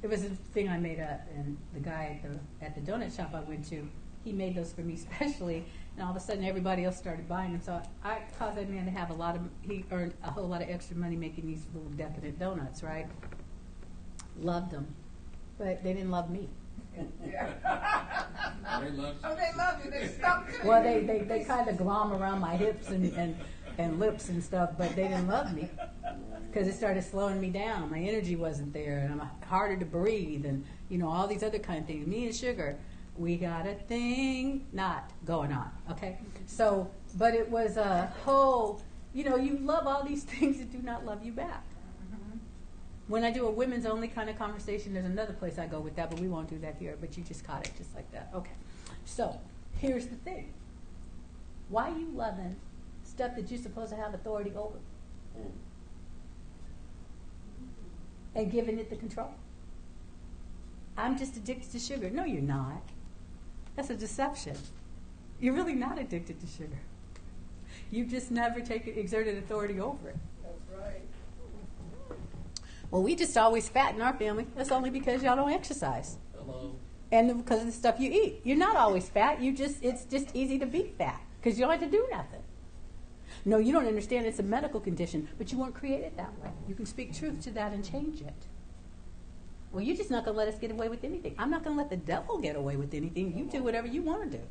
It 0.03 0.09
was 0.09 0.25
a 0.25 0.31
thing 0.31 0.69
I 0.69 0.79
made 0.79 0.99
up, 0.99 1.21
and 1.37 1.59
the 1.75 1.81
guy 1.81 2.19
at 2.23 2.31
the 2.31 2.65
at 2.65 2.75
the 2.75 2.81
donut 2.81 3.15
shop 3.15 3.33
I 3.35 3.41
went 3.41 3.69
to, 3.69 3.87
he 4.25 4.33
made 4.33 4.55
those 4.55 4.73
for 4.73 4.81
me 4.81 4.97
specially, 5.09 5.67
and 5.95 6.05
all 6.05 6.11
of 6.11 6.17
a 6.17 6.21
sudden 6.21 6.43
everybody 6.43 6.85
else 6.85 6.97
started 6.97 7.29
buying 7.29 7.53
them. 7.53 7.61
So 7.61 7.83
I 8.03 8.21
caused 8.39 8.57
that 8.57 8.71
man 8.71 8.87
to 8.87 8.91
have 8.91 9.11
a 9.11 9.15
lot 9.15 9.37
of 9.37 9.43
he 9.61 9.85
earned 9.91 10.15
a 10.25 10.31
whole 10.31 10.49
lot 10.49 10.63
of 10.63 10.71
extra 10.71 10.97
money 10.97 11.17
making 11.17 11.47
these 11.47 11.67
little 11.75 11.91
decadent 11.91 12.39
donuts, 12.39 12.83
right? 12.83 13.07
Loved 14.39 14.71
them, 14.71 14.95
but 15.59 15.85
they 15.85 15.93
didn't 15.93 16.11
love 16.11 16.31
me. 16.31 16.49
Yeah. 17.27 17.51
They 18.81 18.91
love 18.91 19.17
oh, 19.25 19.35
they 19.37 19.51
love 19.57 19.85
you. 19.85 19.91
They 19.91 20.09
stuck 20.09 20.51
to 20.61 20.67
Well, 20.67 20.83
you. 20.85 21.07
they, 21.07 21.19
they, 21.19 21.25
they 21.25 21.45
kind 21.45 21.69
of 21.69 21.77
glom 21.77 22.13
around 22.13 22.41
my 22.41 22.57
hips 22.57 22.89
and, 22.89 23.13
and, 23.15 23.37
and 23.81 23.99
lips 23.99 24.29
and 24.29 24.43
stuff, 24.43 24.71
but 24.79 24.95
they 24.95 25.09
didn't 25.09 25.29
love 25.29 25.55
me 25.55 25.69
because 26.51 26.67
it 26.67 26.75
started 26.75 27.03
slowing 27.03 27.41
me 27.41 27.51
down. 27.51 27.91
My 27.91 27.99
energy 27.99 28.37
wasn't 28.37 28.73
there, 28.73 28.99
and 28.99 29.21
I'm 29.21 29.29
harder 29.47 29.77
to 29.77 29.85
breathe, 29.85 30.47
and 30.47 30.65
you 30.89 30.99
know 30.99 31.09
all 31.09 31.27
these 31.27 31.43
other 31.43 31.59
kind 31.59 31.81
of 31.81 31.87
things. 31.87 32.07
Me 32.07 32.27
and 32.27 32.35
sugar, 32.35 32.79
we 33.17 33.37
got 33.37 33.67
a 33.67 33.75
thing 33.75 34.67
not 34.73 35.11
going 35.25 35.53
on. 35.53 35.71
Okay, 35.91 36.19
so 36.47 36.91
but 37.17 37.35
it 37.35 37.49
was 37.51 37.77
a 37.77 38.13
whole. 38.25 38.83
You 39.13 39.25
know, 39.25 39.37
you 39.37 39.59
love 39.59 39.87
all 39.87 40.05
these 40.05 40.23
things 40.39 40.59
that 40.59 40.71
do 40.71 40.79
not 40.79 41.05
love 41.05 41.25
you 41.25 41.33
back. 41.33 41.65
When 43.09 43.25
I 43.25 43.33
do 43.33 43.49
a 43.49 43.51
women's 43.51 43.87
only 43.87 44.07
kind 44.07 44.31
of 44.31 44.39
conversation, 44.39 44.93
there's 44.95 45.05
another 45.05 45.33
place 45.33 45.59
I 45.59 45.67
go 45.67 45.81
with 45.81 45.97
that, 45.97 46.11
but 46.11 46.21
we 46.21 46.29
won't 46.29 46.49
do 46.49 46.59
that 46.59 46.77
here. 46.79 46.97
But 47.01 47.17
you 47.17 47.25
just 47.25 47.45
caught 47.45 47.67
it 47.67 47.73
just 47.77 47.93
like 47.93 48.09
that. 48.13 48.31
Okay. 48.33 48.53
So 49.05 49.41
here's 49.79 50.07
the 50.07 50.15
thing. 50.15 50.53
Why 51.69 51.89
you 51.89 52.09
loving 52.15 52.55
stuff 53.21 53.37
that 53.37 53.51
you're 53.51 53.61
supposed 53.61 53.91
to 53.91 53.97
have 53.97 54.15
authority 54.15 54.51
over? 54.57 54.79
Mm. 55.39 55.51
And 58.35 58.51
giving 58.51 58.79
it 58.79 58.89
the 58.89 58.97
control? 58.97 59.35
I'm 60.97 61.19
just 61.19 61.37
addicted 61.37 61.71
to 61.73 61.79
sugar. 61.79 62.09
No, 62.09 62.25
you're 62.25 62.41
not. 62.41 62.83
That's 63.77 63.91
a 63.91 63.95
deception. 63.95 64.57
You're 65.39 65.53
really 65.53 65.75
not 65.75 65.99
addicted 65.99 66.41
to 66.41 66.47
sugar. 66.47 66.79
You've 67.91 68.09
just 68.09 68.31
never 68.31 68.61
taken 68.61 68.99
exerted 68.99 69.37
authority 69.37 69.79
over 69.79 70.09
it. 70.09 70.17
That's 70.43 70.83
right. 70.83 71.03
Well, 72.91 73.03
we 73.03 73.15
just 73.15 73.37
always 73.37 73.69
fat 73.69 73.95
in 73.95 74.01
our 74.01 74.15
family. 74.15 74.47
That's 74.57 74.73
only 74.73 74.89
because 74.89 75.23
y'all 75.23 75.37
don't 75.37 75.53
exercise. 75.53 76.17
Hello. 76.39 76.75
And 77.13 77.37
because 77.37 77.61
of 77.61 77.67
the 77.67 77.73
stuff 77.73 78.01
you 78.01 78.11
eat. 78.11 78.41
You're 78.45 78.57
not 78.57 78.77
always 78.77 79.11
fat. 79.11 79.43
You 79.43 79.53
just 79.53 79.85
it's 79.85 80.05
just 80.05 80.35
easy 80.35 80.59
to 80.59 80.67
be 80.67 80.95
fat 80.97 81.21
because 81.39 81.59
you 81.59 81.67
don't 81.67 81.73
have 81.79 81.81
to 81.81 81.97
do 81.97 82.07
nothing. 82.11 82.40
No, 83.45 83.59
you 83.59 83.73
don't 83.73 83.87
understand 83.87 84.27
it's 84.27 84.39
a 84.39 84.43
medical 84.43 84.81
condition, 84.81 85.29
but 85.39 85.51
you 85.51 85.59
weren't 85.59 85.75
created 85.75 86.17
that 86.17 86.39
way. 86.41 86.51
You 86.69 86.75
can 86.75 86.87
speak 86.87 87.17
truth 87.17 87.43
to 87.45 87.51
that 87.53 87.73
and 87.73 87.85
change 87.85 88.21
it. 88.21 88.35
Well, 89.73 89.83
you're 89.83 89.97
just 89.97 90.11
not 90.11 90.25
going 90.25 90.35
to 90.35 90.39
let 90.39 90.49
us 90.49 90.59
get 90.59 90.71
away 90.71 90.89
with 90.89 91.05
anything. 91.05 91.35
I'm 91.39 91.51
not 91.51 91.63
going 91.65 91.77
to 91.77 91.81
let 91.81 91.91
the 91.91 91.97
devil 91.97 92.39
get 92.39 92.57
away 92.57 92.77
with 92.77 92.93
anything. 92.93 93.37
You 93.37 93.45
do 93.45 93.63
whatever 93.63 93.87
you 93.87 94.03
want 94.03 94.31
to 94.31 94.39
do. 94.39 94.45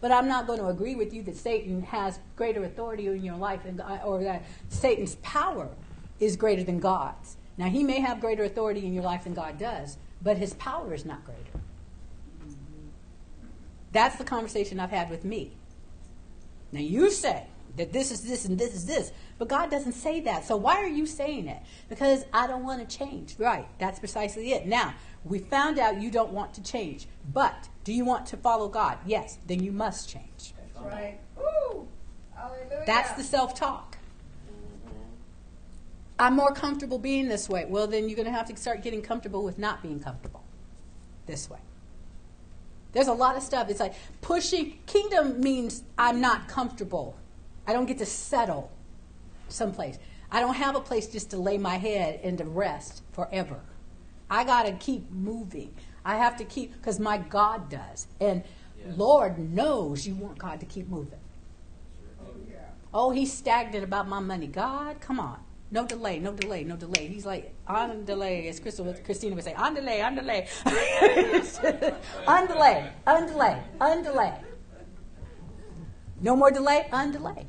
But 0.00 0.12
I'm 0.12 0.28
not 0.28 0.46
going 0.46 0.58
to 0.58 0.66
agree 0.66 0.94
with 0.94 1.12
you 1.12 1.22
that 1.24 1.36
Satan 1.36 1.82
has 1.82 2.18
greater 2.36 2.64
authority 2.64 3.06
in 3.08 3.24
your 3.24 3.36
life 3.36 3.64
than 3.64 3.80
or 4.04 4.22
that 4.22 4.44
Satan's 4.68 5.16
power 5.16 5.68
is 6.20 6.36
greater 6.36 6.62
than 6.62 6.78
God's. 6.78 7.36
Now, 7.58 7.68
he 7.68 7.82
may 7.82 8.00
have 8.00 8.20
greater 8.20 8.44
authority 8.44 8.86
in 8.86 8.92
your 8.92 9.02
life 9.02 9.24
than 9.24 9.34
God 9.34 9.58
does, 9.58 9.96
but 10.22 10.36
his 10.36 10.54
power 10.54 10.92
is 10.92 11.04
not 11.04 11.24
greater. 11.24 11.40
That's 13.92 14.16
the 14.16 14.24
conversation 14.24 14.78
I've 14.78 14.90
had 14.90 15.08
with 15.08 15.24
me. 15.24 15.52
Now, 16.72 16.80
you 16.80 17.10
say 17.10 17.46
that 17.76 17.92
this 17.92 18.10
is 18.10 18.22
this 18.22 18.44
and 18.44 18.58
this 18.58 18.74
is 18.74 18.86
this, 18.86 19.12
but 19.38 19.48
God 19.48 19.70
doesn't 19.70 19.92
say 19.92 20.20
that. 20.20 20.44
So, 20.44 20.56
why 20.56 20.76
are 20.76 20.88
you 20.88 21.06
saying 21.06 21.48
it? 21.48 21.62
Because 21.88 22.24
I 22.32 22.46
don't 22.46 22.64
want 22.64 22.88
to 22.88 22.98
change. 22.98 23.36
Right, 23.38 23.66
that's 23.78 23.98
precisely 23.98 24.52
it. 24.52 24.66
Now, 24.66 24.94
we 25.24 25.38
found 25.38 25.78
out 25.78 26.00
you 26.00 26.10
don't 26.10 26.32
want 26.32 26.54
to 26.54 26.62
change, 26.62 27.06
but 27.32 27.68
do 27.84 27.92
you 27.92 28.04
want 28.04 28.26
to 28.26 28.36
follow 28.36 28.68
God? 28.68 28.98
Yes, 29.06 29.38
then 29.46 29.62
you 29.62 29.72
must 29.72 30.08
change. 30.08 30.54
That's 30.56 30.84
right. 30.84 31.18
Woo! 31.36 31.88
Hallelujah. 32.34 32.84
That's 32.86 33.12
the 33.12 33.22
self 33.22 33.54
talk. 33.54 33.96
Mm-hmm. 34.48 34.98
I'm 36.18 36.34
more 36.34 36.52
comfortable 36.52 36.98
being 36.98 37.28
this 37.28 37.48
way. 37.48 37.64
Well, 37.68 37.86
then 37.86 38.08
you're 38.08 38.16
going 38.16 38.26
to 38.26 38.32
have 38.32 38.48
to 38.48 38.56
start 38.56 38.82
getting 38.82 39.02
comfortable 39.02 39.42
with 39.42 39.58
not 39.58 39.82
being 39.82 40.00
comfortable 40.00 40.44
this 41.26 41.50
way. 41.50 41.58
There's 42.96 43.08
a 43.08 43.12
lot 43.12 43.36
of 43.36 43.42
stuff. 43.42 43.68
It's 43.68 43.78
like 43.78 43.92
pushing. 44.22 44.78
Kingdom 44.86 45.38
means 45.38 45.82
I'm 45.98 46.18
not 46.18 46.48
comfortable. 46.48 47.14
I 47.66 47.74
don't 47.74 47.84
get 47.84 47.98
to 47.98 48.06
settle 48.06 48.72
someplace. 49.48 49.98
I 50.30 50.40
don't 50.40 50.54
have 50.54 50.76
a 50.76 50.80
place 50.80 51.06
just 51.06 51.28
to 51.32 51.36
lay 51.36 51.58
my 51.58 51.76
head 51.76 52.20
and 52.22 52.38
to 52.38 52.44
rest 52.44 53.02
forever. 53.12 53.60
I 54.30 54.44
got 54.44 54.62
to 54.64 54.72
keep 54.72 55.10
moving. 55.10 55.74
I 56.06 56.16
have 56.16 56.38
to 56.38 56.44
keep, 56.44 56.72
because 56.72 56.98
my 56.98 57.18
God 57.18 57.68
does. 57.68 58.06
And 58.18 58.42
Yes. 58.78 58.96
Lord 58.96 59.38
knows 59.38 60.06
you 60.06 60.14
want 60.14 60.38
God 60.38 60.60
to 60.60 60.66
keep 60.66 60.88
moving. 60.88 61.18
Oh, 62.20 62.30
yeah. 62.50 62.56
Oh, 62.94 63.10
he's 63.10 63.32
stagnant 63.32 63.84
about 63.84 64.08
my 64.08 64.20
money. 64.20 64.46
God, 64.46 65.00
come 65.00 65.20
on. 65.20 65.38
No 65.70 65.84
delay, 65.84 66.20
no 66.20 66.32
delay, 66.32 66.62
no 66.62 66.76
delay. 66.76 67.08
He's 67.08 67.26
like, 67.26 67.52
on 67.66 68.04
delay, 68.04 68.48
as 68.48 68.60
Crystal, 68.60 68.94
Christina 69.04 69.34
would 69.34 69.44
say, 69.44 69.54
on 69.54 69.74
delay, 69.74 70.00
on 70.00 70.14
delay. 70.14 70.46
on 72.26 72.46
delay, 72.46 72.92
on 73.06 73.26
delay, 73.26 73.62
on 73.80 74.02
delay. 74.02 74.34
No 76.20 76.36
more 76.36 76.52
delay, 76.52 76.88
on 76.92 77.10
delay. 77.10 77.46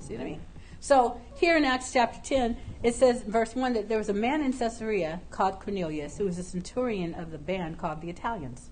See 0.00 0.14
what 0.14 0.22
I 0.22 0.24
mean? 0.24 0.40
So 0.80 1.20
here 1.36 1.56
in 1.56 1.64
Acts 1.64 1.92
chapter 1.92 2.20
10, 2.22 2.56
it 2.82 2.96
says, 2.96 3.22
verse 3.22 3.54
1, 3.54 3.72
that 3.74 3.88
there 3.88 3.98
was 3.98 4.08
a 4.08 4.14
man 4.14 4.42
in 4.42 4.52
Caesarea 4.52 5.20
called 5.30 5.60
Cornelius 5.60 6.18
who 6.18 6.24
was 6.24 6.38
a 6.38 6.42
centurion 6.42 7.14
of 7.14 7.30
the 7.30 7.38
band 7.38 7.78
called 7.78 8.00
the 8.00 8.10
Italians. 8.10 8.68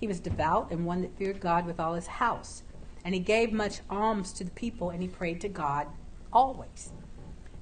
He 0.00 0.06
was 0.06 0.18
devout 0.18 0.70
and 0.70 0.86
one 0.86 1.02
that 1.02 1.16
feared 1.18 1.40
God 1.40 1.66
with 1.66 1.78
all 1.78 1.92
his 1.92 2.06
house. 2.06 2.62
And 3.04 3.14
he 3.14 3.20
gave 3.20 3.52
much 3.52 3.80
alms 3.90 4.32
to 4.34 4.44
the 4.44 4.50
people, 4.50 4.88
and 4.88 5.02
he 5.02 5.08
prayed 5.08 5.42
to 5.42 5.48
God 5.48 5.88
always. 6.32 6.92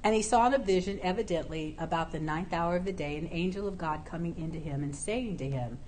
And 0.03 0.15
he 0.15 0.23
saw 0.23 0.47
in 0.47 0.55
a 0.55 0.59
vision, 0.59 0.99
evidently 1.03 1.77
about 1.79 2.11
the 2.11 2.19
ninth 2.19 2.53
hour 2.53 2.77
of 2.77 2.85
the 2.85 2.93
day, 2.93 3.17
an 3.17 3.29
angel 3.31 3.69
of 3.69 3.77
God 3.77 4.05
coming 4.05 4.37
into 4.39 4.59
him 4.59 4.83
and 4.83 4.97
saying 4.97 5.37
to 5.39 5.51
him, 5.51 5.79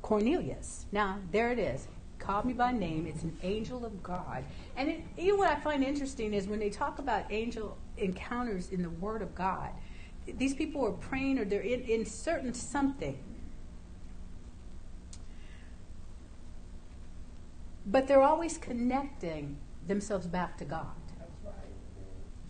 Cornelius. 0.00 0.86
Now, 0.90 1.18
there 1.32 1.50
it 1.52 1.58
is. 1.58 1.86
Called 2.18 2.46
me 2.46 2.54
by 2.54 2.72
name. 2.72 3.06
It's 3.06 3.22
an 3.22 3.36
angel 3.42 3.84
of 3.84 4.02
God. 4.02 4.42
And 4.76 4.88
it, 4.88 5.00
know 5.18 5.36
what 5.36 5.50
I 5.50 5.56
find 5.56 5.84
interesting 5.84 6.32
is 6.32 6.48
when 6.48 6.60
they 6.60 6.70
talk 6.70 6.98
about 6.98 7.30
angel 7.30 7.76
encounters 7.98 8.70
in 8.70 8.82
the 8.82 8.90
Word 8.90 9.20
of 9.20 9.34
God, 9.34 9.70
these 10.26 10.54
people 10.54 10.84
are 10.84 10.92
praying 10.92 11.38
or 11.38 11.44
they're 11.44 11.60
in, 11.60 11.82
in 11.82 12.06
certain 12.06 12.54
something. 12.54 13.18
But 17.84 18.08
they're 18.08 18.22
always 18.22 18.58
connecting 18.58 19.58
themselves 19.86 20.26
back 20.26 20.56
to 20.58 20.64
God. 20.64 20.95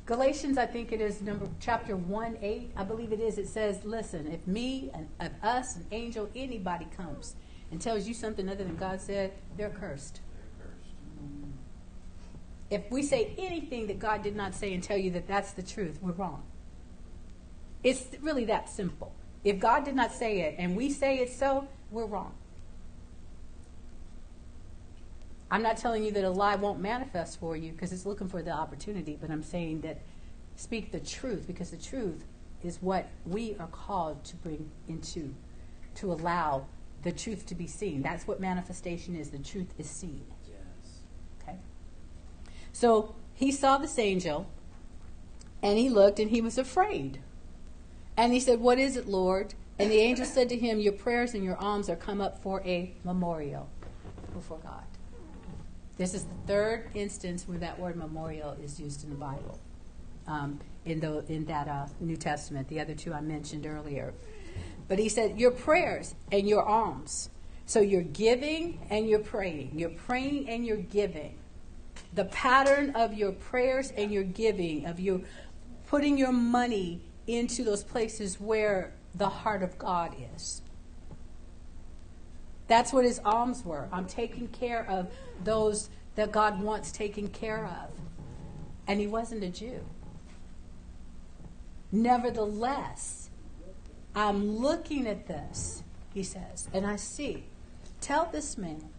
Galatians, 0.06 0.56
I 0.56 0.66
think 0.66 0.92
it 0.92 1.00
is 1.00 1.20
number 1.20 1.48
chapter 1.58 1.96
one 1.96 2.38
eight. 2.40 2.70
I 2.76 2.84
believe 2.84 3.12
it 3.12 3.18
is. 3.18 3.38
It 3.38 3.48
says, 3.48 3.84
"Listen, 3.84 4.28
if 4.28 4.46
me 4.46 4.90
and 4.94 5.08
if 5.20 5.32
us, 5.42 5.74
an 5.74 5.86
angel, 5.90 6.30
anybody 6.36 6.86
comes 6.96 7.34
and 7.72 7.80
tells 7.80 8.06
you 8.06 8.14
something 8.14 8.48
other 8.48 8.62
than 8.62 8.76
God 8.76 9.00
said, 9.00 9.32
they're 9.56 9.70
cursed. 9.70 10.20
They're 10.36 10.68
cursed. 10.68 10.94
If 12.70 12.90
we 12.90 13.02
say 13.02 13.34
anything 13.36 13.88
that 13.88 13.98
God 13.98 14.22
did 14.22 14.36
not 14.36 14.54
say 14.54 14.72
and 14.72 14.82
tell 14.82 14.96
you 14.96 15.10
that 15.10 15.26
that's 15.26 15.52
the 15.52 15.62
truth, 15.62 15.98
we're 16.00 16.12
wrong. 16.12 16.44
It's 17.82 18.06
really 18.20 18.44
that 18.44 18.68
simple. 18.68 19.12
If 19.42 19.58
God 19.58 19.84
did 19.84 19.96
not 19.96 20.12
say 20.12 20.40
it 20.42 20.54
and 20.58 20.76
we 20.76 20.90
say 20.90 21.18
it 21.18 21.32
so, 21.32 21.66
we're 21.90 22.06
wrong. 22.06 22.34
I'm 25.50 25.62
not 25.62 25.76
telling 25.76 26.04
you 26.04 26.10
that 26.12 26.24
a 26.24 26.30
lie 26.30 26.56
won't 26.56 26.80
manifest 26.80 27.38
for 27.38 27.56
you 27.56 27.72
because 27.72 27.92
it's 27.92 28.06
looking 28.06 28.28
for 28.28 28.42
the 28.42 28.50
opportunity, 28.50 29.16
but 29.20 29.30
I'm 29.30 29.42
saying 29.42 29.82
that 29.82 30.00
speak 30.56 30.90
the 30.90 31.00
truth 31.00 31.46
because 31.46 31.70
the 31.70 31.76
truth 31.76 32.24
is 32.62 32.82
what 32.82 33.08
we 33.24 33.56
are 33.60 33.68
called 33.68 34.24
to 34.24 34.36
bring 34.36 34.70
into, 34.88 35.34
to 35.96 36.12
allow 36.12 36.66
the 37.02 37.12
truth 37.12 37.46
to 37.46 37.54
be 37.54 37.66
seen. 37.66 38.02
That's 38.02 38.26
what 38.26 38.40
manifestation 38.40 39.14
is. 39.14 39.30
The 39.30 39.38
truth 39.38 39.72
is 39.78 39.88
seen. 39.88 40.24
Yes. 40.48 41.00
Okay. 41.42 41.58
So 42.72 43.14
he 43.34 43.52
saw 43.52 43.78
this 43.78 43.98
angel, 43.98 44.48
and 45.62 45.78
he 45.78 45.88
looked, 45.88 46.18
and 46.18 46.30
he 46.30 46.40
was 46.40 46.58
afraid. 46.58 47.20
And 48.16 48.32
he 48.32 48.40
said, 48.40 48.60
What 48.60 48.78
is 48.78 48.96
it, 48.96 49.06
Lord? 49.06 49.54
And 49.78 49.90
the 49.90 49.98
angel 49.98 50.24
said 50.24 50.48
to 50.48 50.56
him, 50.56 50.80
Your 50.80 50.94
prayers 50.94 51.34
and 51.34 51.44
your 51.44 51.56
alms 51.58 51.88
are 51.88 51.96
come 51.96 52.20
up 52.20 52.42
for 52.42 52.62
a 52.62 52.92
memorial 53.04 53.68
before 54.32 54.58
God. 54.58 54.84
This 55.96 56.12
is 56.12 56.24
the 56.24 56.34
third 56.46 56.90
instance 56.94 57.48
where 57.48 57.58
that 57.58 57.78
word 57.78 57.96
memorial 57.96 58.52
is 58.62 58.78
used 58.78 59.04
in 59.04 59.10
the 59.10 59.16
Bible, 59.16 59.58
um, 60.26 60.60
in, 60.84 61.00
the, 61.00 61.24
in 61.32 61.46
that 61.46 61.68
uh, 61.68 61.86
New 62.00 62.16
Testament. 62.16 62.68
The 62.68 62.80
other 62.80 62.94
two 62.94 63.14
I 63.14 63.20
mentioned 63.22 63.66
earlier. 63.66 64.12
But 64.88 64.98
he 64.98 65.08
said, 65.08 65.40
Your 65.40 65.50
prayers 65.50 66.14
and 66.30 66.48
your 66.48 66.64
alms. 66.64 67.30
So 67.64 67.80
you're 67.80 68.02
giving 68.02 68.86
and 68.90 69.08
you're 69.08 69.18
praying. 69.18 69.72
You're 69.74 69.90
praying 69.90 70.48
and 70.48 70.64
you're 70.64 70.76
giving. 70.76 71.38
The 72.14 72.26
pattern 72.26 72.90
of 72.94 73.14
your 73.14 73.32
prayers 73.32 73.90
and 73.96 74.12
your 74.12 74.22
giving, 74.22 74.86
of 74.86 75.00
you 75.00 75.24
putting 75.88 76.16
your 76.16 76.32
money 76.32 77.00
into 77.26 77.64
those 77.64 77.82
places 77.82 78.38
where 78.40 78.92
the 79.14 79.28
heart 79.28 79.62
of 79.62 79.76
God 79.78 80.14
is. 80.34 80.62
That's 82.68 82.92
what 82.92 83.04
his 83.04 83.20
alms 83.24 83.64
were. 83.64 83.88
I'm 83.92 84.06
taking 84.06 84.48
care 84.48 84.88
of 84.88 85.08
those 85.44 85.90
that 86.16 86.32
God 86.32 86.60
wants 86.60 86.90
taken 86.90 87.28
care 87.28 87.64
of. 87.66 87.90
And 88.88 89.00
he 89.00 89.06
wasn't 89.06 89.44
a 89.44 89.48
Jew. 89.48 89.80
Nevertheless, 91.92 93.30
I'm 94.14 94.56
looking 94.58 95.06
at 95.06 95.26
this, 95.26 95.82
he 96.12 96.22
says, 96.22 96.68
and 96.72 96.86
I 96.86 96.96
see. 96.96 97.44
Tell 98.00 98.28
this 98.32 98.58
man 98.58 98.90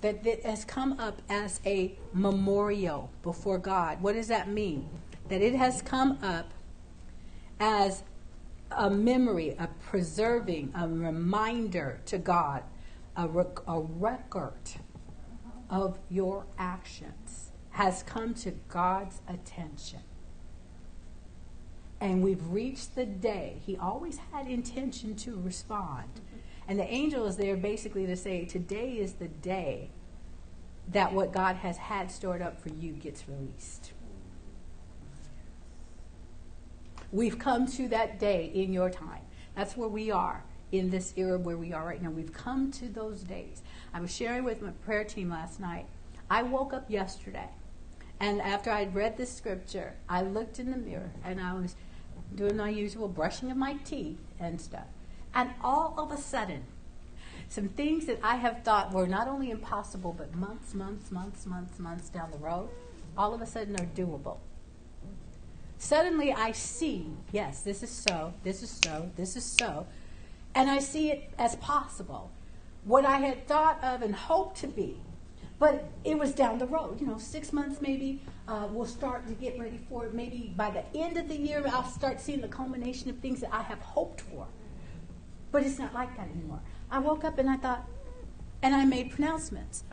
that 0.00 0.26
it 0.26 0.44
has 0.44 0.64
come 0.64 0.98
up 0.98 1.20
as 1.28 1.60
a 1.66 1.98
memorial 2.12 3.10
before 3.22 3.58
God. 3.58 4.00
What 4.00 4.14
does 4.14 4.28
that 4.28 4.48
mean? 4.48 4.88
That 5.28 5.42
it 5.42 5.54
has 5.54 5.82
come 5.82 6.18
up 6.22 6.50
as 7.58 8.02
a 8.70 8.88
memory, 8.88 9.54
a 9.58 9.68
preserving, 9.80 10.72
a 10.74 10.88
reminder 10.88 12.00
to 12.06 12.18
God, 12.18 12.62
a, 13.20 13.28
rec- 13.28 13.68
a 13.68 13.80
record 13.80 14.70
of 15.68 15.98
your 16.08 16.46
actions 16.58 17.52
has 17.70 18.02
come 18.02 18.32
to 18.34 18.50
God's 18.68 19.20
attention. 19.28 20.00
And 22.00 22.22
we've 22.22 22.44
reached 22.48 22.94
the 22.94 23.04
day. 23.04 23.60
He 23.64 23.76
always 23.76 24.18
had 24.32 24.46
intention 24.46 25.14
to 25.16 25.38
respond. 25.38 26.08
And 26.66 26.78
the 26.78 26.90
angel 26.90 27.26
is 27.26 27.36
there 27.36 27.56
basically 27.56 28.06
to 28.06 28.16
say, 28.16 28.46
today 28.46 28.92
is 28.92 29.14
the 29.14 29.28
day 29.28 29.90
that 30.88 31.12
what 31.12 31.30
God 31.30 31.56
has 31.56 31.76
had 31.76 32.10
stored 32.10 32.40
up 32.40 32.58
for 32.60 32.70
you 32.70 32.92
gets 32.92 33.28
released. 33.28 33.92
We've 37.12 37.38
come 37.38 37.66
to 37.72 37.86
that 37.88 38.18
day 38.18 38.50
in 38.54 38.72
your 38.72 38.88
time. 38.88 39.22
That's 39.54 39.76
where 39.76 39.88
we 39.88 40.10
are 40.10 40.42
in 40.72 40.90
this 40.90 41.12
era 41.16 41.38
where 41.38 41.56
we 41.56 41.72
are 41.72 41.84
right 41.84 42.02
now. 42.02 42.10
We've 42.10 42.32
come 42.32 42.70
to 42.72 42.88
those 42.88 43.22
days. 43.22 43.62
I 43.92 44.00
was 44.00 44.14
sharing 44.14 44.44
with 44.44 44.62
my 44.62 44.70
prayer 44.84 45.04
team 45.04 45.30
last 45.30 45.60
night. 45.60 45.86
I 46.30 46.42
woke 46.42 46.72
up 46.72 46.90
yesterday, 46.90 47.48
and 48.20 48.40
after 48.40 48.70
I'd 48.70 48.94
read 48.94 49.16
this 49.16 49.32
scripture, 49.32 49.94
I 50.08 50.22
looked 50.22 50.58
in 50.58 50.70
the 50.70 50.76
mirror 50.76 51.10
and 51.24 51.40
I 51.40 51.54
was 51.54 51.74
doing 52.34 52.56
my 52.56 52.68
usual 52.68 53.08
brushing 53.08 53.50
of 53.50 53.56
my 53.56 53.74
teeth 53.84 54.18
and 54.38 54.60
stuff. 54.60 54.86
And 55.34 55.50
all 55.62 55.94
of 55.98 56.12
a 56.12 56.16
sudden, 56.16 56.64
some 57.48 57.68
things 57.68 58.06
that 58.06 58.20
I 58.22 58.36
have 58.36 58.62
thought 58.62 58.92
were 58.92 59.08
not 59.08 59.26
only 59.26 59.50
impossible, 59.50 60.14
but 60.16 60.34
months, 60.36 60.72
months, 60.74 61.10
months, 61.10 61.46
months, 61.46 61.78
months 61.78 62.08
down 62.08 62.30
the 62.30 62.38
road, 62.38 62.68
all 63.16 63.34
of 63.34 63.40
a 63.40 63.46
sudden 63.46 63.74
are 63.74 63.86
doable. 63.86 64.38
Suddenly 65.78 66.32
I 66.32 66.52
see, 66.52 67.06
yes, 67.32 67.62
this 67.62 67.82
is 67.82 67.90
so, 67.90 68.34
this 68.44 68.62
is 68.62 68.70
so, 68.84 69.10
this 69.16 69.34
is 69.34 69.44
so, 69.44 69.86
and 70.54 70.70
I 70.70 70.78
see 70.78 71.10
it 71.10 71.32
as 71.38 71.56
possible. 71.56 72.30
What 72.84 73.04
I 73.04 73.18
had 73.18 73.46
thought 73.46 73.82
of 73.82 74.02
and 74.02 74.14
hoped 74.14 74.58
to 74.58 74.66
be, 74.66 75.00
but 75.58 75.90
it 76.04 76.18
was 76.18 76.32
down 76.32 76.58
the 76.58 76.66
road. 76.66 77.00
You 77.00 77.06
know, 77.06 77.18
six 77.18 77.52
months 77.52 77.82
maybe 77.82 78.22
uh, 78.48 78.66
we'll 78.70 78.86
start 78.86 79.26
to 79.28 79.34
get 79.34 79.58
ready 79.58 79.78
for 79.88 80.06
it. 80.06 80.14
Maybe 80.14 80.52
by 80.56 80.70
the 80.70 80.84
end 80.98 81.16
of 81.16 81.28
the 81.28 81.36
year, 81.36 81.62
I'll 81.66 81.84
start 81.84 82.20
seeing 82.20 82.40
the 82.40 82.48
culmination 82.48 83.10
of 83.10 83.18
things 83.18 83.40
that 83.40 83.54
I 83.54 83.62
have 83.62 83.80
hoped 83.80 84.22
for. 84.22 84.46
But 85.52 85.64
it's 85.64 85.78
not 85.78 85.92
like 85.92 86.16
that 86.16 86.28
anymore. 86.34 86.60
I 86.90 86.98
woke 86.98 87.24
up 87.24 87.38
and 87.38 87.50
I 87.50 87.56
thought, 87.56 87.86
and 88.62 88.74
I 88.74 88.84
made 88.84 89.10
pronouncements. 89.10 89.84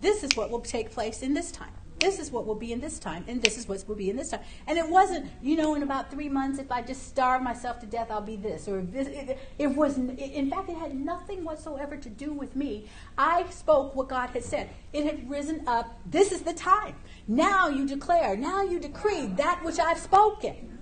This 0.00 0.22
is 0.22 0.36
what 0.36 0.50
will 0.50 0.60
take 0.60 0.90
place 0.92 1.22
in 1.22 1.34
this 1.34 1.50
time. 1.50 1.72
This 2.00 2.18
is 2.18 2.30
what 2.30 2.46
will 2.46 2.54
be 2.54 2.72
in 2.72 2.80
this 2.80 2.98
time, 2.98 3.24
and 3.26 3.42
this 3.42 3.58
is 3.58 3.66
what 3.66 3.84
will 3.88 3.96
be 3.96 4.10
in 4.10 4.16
this 4.16 4.30
time. 4.30 4.40
And 4.66 4.78
it 4.78 4.88
wasn't, 4.88 5.30
you 5.42 5.56
know, 5.56 5.74
in 5.74 5.82
about 5.82 6.10
three 6.10 6.28
months, 6.28 6.58
if 6.58 6.70
I 6.70 6.82
just 6.82 7.08
starve 7.08 7.42
myself 7.42 7.80
to 7.80 7.86
death, 7.86 8.10
I'll 8.10 8.20
be 8.20 8.36
this. 8.36 8.68
Or 8.68 8.82
this. 8.82 9.08
It, 9.08 9.38
it 9.58 9.66
was, 9.66 9.98
in 9.98 10.50
fact, 10.50 10.68
it 10.68 10.76
had 10.76 10.94
nothing 10.94 11.44
whatsoever 11.44 11.96
to 11.96 12.08
do 12.08 12.32
with 12.32 12.54
me. 12.54 12.86
I 13.16 13.44
spoke 13.50 13.96
what 13.96 14.08
God 14.08 14.30
had 14.30 14.44
said. 14.44 14.70
It 14.92 15.04
had 15.04 15.28
risen 15.28 15.66
up. 15.66 15.98
This 16.06 16.32
is 16.32 16.42
the 16.42 16.52
time. 16.52 16.94
Now 17.26 17.68
you 17.68 17.86
declare, 17.86 18.36
now 18.36 18.62
you 18.62 18.78
decree 18.78 19.26
that 19.36 19.64
which 19.64 19.78
I've 19.78 19.98
spoken. 19.98 20.77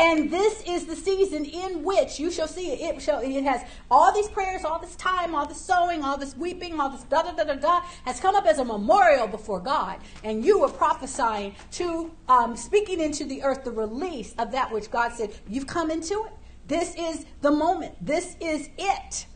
And 0.00 0.30
this 0.30 0.62
is 0.66 0.86
the 0.86 0.94
season 0.94 1.44
in 1.44 1.82
which 1.82 2.20
you 2.20 2.30
shall 2.30 2.46
see 2.46 2.70
it. 2.70 2.80
It 2.80 3.02
shall 3.02 3.20
it 3.20 3.42
has 3.42 3.62
all 3.90 4.12
these 4.12 4.28
prayers, 4.28 4.64
all 4.64 4.78
this 4.78 4.94
time, 4.94 5.34
all 5.34 5.46
this 5.46 5.60
sowing, 5.60 6.04
all 6.04 6.16
this 6.16 6.36
weeping, 6.36 6.78
all 6.78 6.90
this 6.90 7.02
da 7.04 7.22
da 7.22 7.32
da 7.32 7.44
da 7.44 7.54
da 7.54 7.80
has 8.04 8.20
come 8.20 8.36
up 8.36 8.46
as 8.46 8.58
a 8.58 8.64
memorial 8.64 9.26
before 9.26 9.58
God. 9.58 9.98
And 10.22 10.44
you 10.44 10.60
were 10.60 10.68
prophesying 10.68 11.56
to 11.72 12.12
um, 12.28 12.56
speaking 12.56 13.00
into 13.00 13.24
the 13.24 13.42
earth 13.42 13.64
the 13.64 13.72
release 13.72 14.34
of 14.38 14.52
that 14.52 14.70
which 14.70 14.88
God 14.90 15.12
said, 15.12 15.34
You've 15.48 15.66
come 15.66 15.90
into 15.90 16.24
it. 16.26 16.32
This 16.68 16.94
is 16.96 17.26
the 17.40 17.50
moment. 17.50 17.94
This 18.00 18.36
is 18.40 18.68
it. 18.78 19.26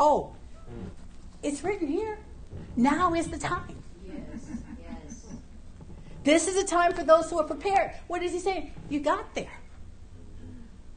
Oh, 0.00 0.34
it's 1.42 1.62
written 1.62 1.88
here. 1.88 2.18
Now 2.76 3.12
is 3.12 3.28
the 3.28 3.38
time. 3.38 3.76
Yes, 4.06 4.16
yes. 4.80 5.24
This 6.22 6.48
is 6.48 6.56
a 6.56 6.66
time 6.66 6.94
for 6.94 7.04
those 7.04 7.28
who 7.28 7.38
are 7.38 7.44
prepared. 7.44 7.92
What 8.06 8.22
is 8.22 8.32
he 8.32 8.38
saying? 8.38 8.72
You 8.88 9.00
got 9.00 9.34
there. 9.34 9.60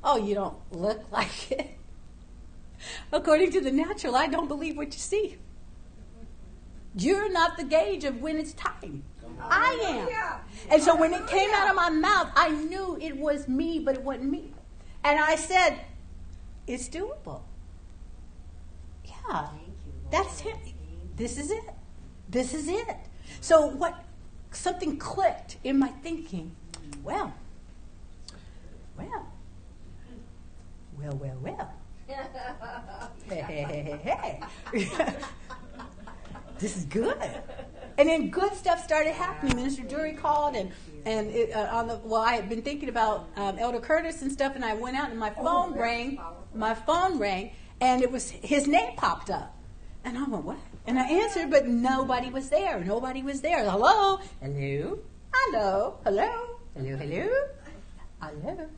Oh, 0.10 0.16
you 0.16 0.36
don't 0.36 0.56
look 0.72 1.04
like 1.12 1.52
it. 1.52 1.78
According 3.12 3.52
to 3.52 3.62
the 3.62 3.72
natural, 3.72 4.16
I 4.16 4.28
don't 4.28 4.48
believe 4.48 4.78
what 4.78 4.94
you 4.94 5.00
see. 5.00 5.38
You're 6.96 7.30
not 7.30 7.58
the 7.58 7.66
gauge 7.66 8.06
of 8.06 8.22
when 8.22 8.38
it's 8.38 8.54
time. 8.54 9.04
I 9.42 9.78
am. 9.84 10.40
And 10.72 10.82
so 10.82 10.96
when 10.96 11.14
it 11.14 11.28
came 11.28 11.50
out 11.54 11.70
of 11.70 11.76
my 11.76 11.90
mouth, 11.90 12.32
I 12.36 12.50
knew 12.50 12.98
it 13.02 13.18
was 13.18 13.50
me, 13.50 13.80
but 13.80 13.96
it 13.96 14.04
wasn't 14.04 14.32
me. 14.32 14.54
And 15.04 15.20
I 15.20 15.36
said, 15.36 15.78
It's 16.66 16.88
doable. 16.88 17.42
Yeah. 19.06 19.12
Thank 19.12 19.62
you. 19.62 19.94
Lord. 20.02 20.12
That's 20.12 20.42
it. 20.46 20.74
This 21.18 21.38
is 21.38 21.52
it. 21.52 21.70
This 22.30 22.54
is 22.54 22.70
it. 22.70 22.98
So 23.42 23.68
what 23.68 24.06
something 24.52 24.98
clicked 24.98 25.58
in 25.64 25.78
my 25.78 25.90
thinking. 25.90 26.56
Well, 27.04 27.34
well, 28.98 29.28
well, 30.98 31.16
well, 31.16 31.38
well. 31.42 31.74
Hey, 33.30 33.42
hey, 33.42 33.64
hey, 33.64 34.00
hey, 34.04 34.40
hey. 34.72 35.14
this 36.60 36.78
is 36.78 36.86
good. 36.86 37.18
and 37.98 38.08
then 38.08 38.30
good 38.30 38.54
stuff 38.54 38.84
started 38.84 39.14
happening. 39.14 39.56
Minister 39.58 39.84
Dury 39.84 40.18
called, 40.18 40.56
and 40.56 40.72
and 41.06 41.30
it, 41.30 41.54
uh, 41.54 41.68
on 41.72 41.88
the 41.88 41.98
well, 42.04 42.22
I 42.22 42.34
had 42.34 42.50
been 42.50 42.62
thinking 42.62 42.90
about 42.90 43.28
um, 43.36 43.60
Elder 43.60 43.80
Curtis 43.80 44.22
and 44.22 44.32
stuff, 44.32 44.56
and 44.56 44.64
I 44.64 44.74
went 44.74 44.96
out 44.98 45.10
and 45.10 45.20
my 45.20 45.30
phone 45.30 45.74
rang. 45.78 46.20
My 46.56 46.74
phone 46.74 47.20
rang, 47.20 47.52
and 47.82 48.02
it 48.02 48.12
was 48.12 48.30
his 48.30 48.68
name 48.68 48.96
popped 48.96 49.30
up, 49.30 49.56
and 50.04 50.18
I 50.18 50.24
went 50.24 50.46
what? 50.46 50.58
And 50.88 50.98
I 50.98 51.04
answered, 51.04 51.52
but 51.52 51.68
nobody 51.68 52.30
was 52.30 52.50
there. 52.50 52.80
Nobody 52.80 53.22
was 53.22 53.42
there. 53.42 53.70
Hello, 53.70 54.20
hello, 54.42 55.02
hello, 55.52 55.98
hello, 56.06 56.96
hello, 56.96 56.96
hello, 56.98 57.38
hello, 58.22 58.70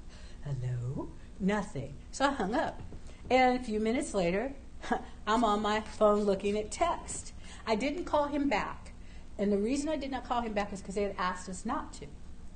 hello. 0.43 1.09
Nothing. 1.39 1.95
So 2.11 2.25
I 2.25 2.31
hung 2.31 2.53
up, 2.53 2.81
and 3.29 3.59
a 3.59 3.63
few 3.63 3.79
minutes 3.79 4.13
later, 4.13 4.53
I'm 5.27 5.43
on 5.43 5.61
my 5.61 5.81
phone 5.81 6.23
looking 6.23 6.57
at 6.57 6.71
text. 6.71 7.33
I 7.65 7.75
didn't 7.75 8.05
call 8.05 8.27
him 8.27 8.49
back. 8.49 8.93
And 9.37 9.51
the 9.51 9.57
reason 9.57 9.87
I 9.87 9.95
did 9.95 10.11
not 10.11 10.25
call 10.25 10.41
him 10.41 10.53
back 10.53 10.73
is 10.73 10.81
because 10.81 10.95
they 10.95 11.03
had 11.03 11.15
asked 11.17 11.47
us 11.47 11.65
not 11.65 11.93
to. 11.93 12.07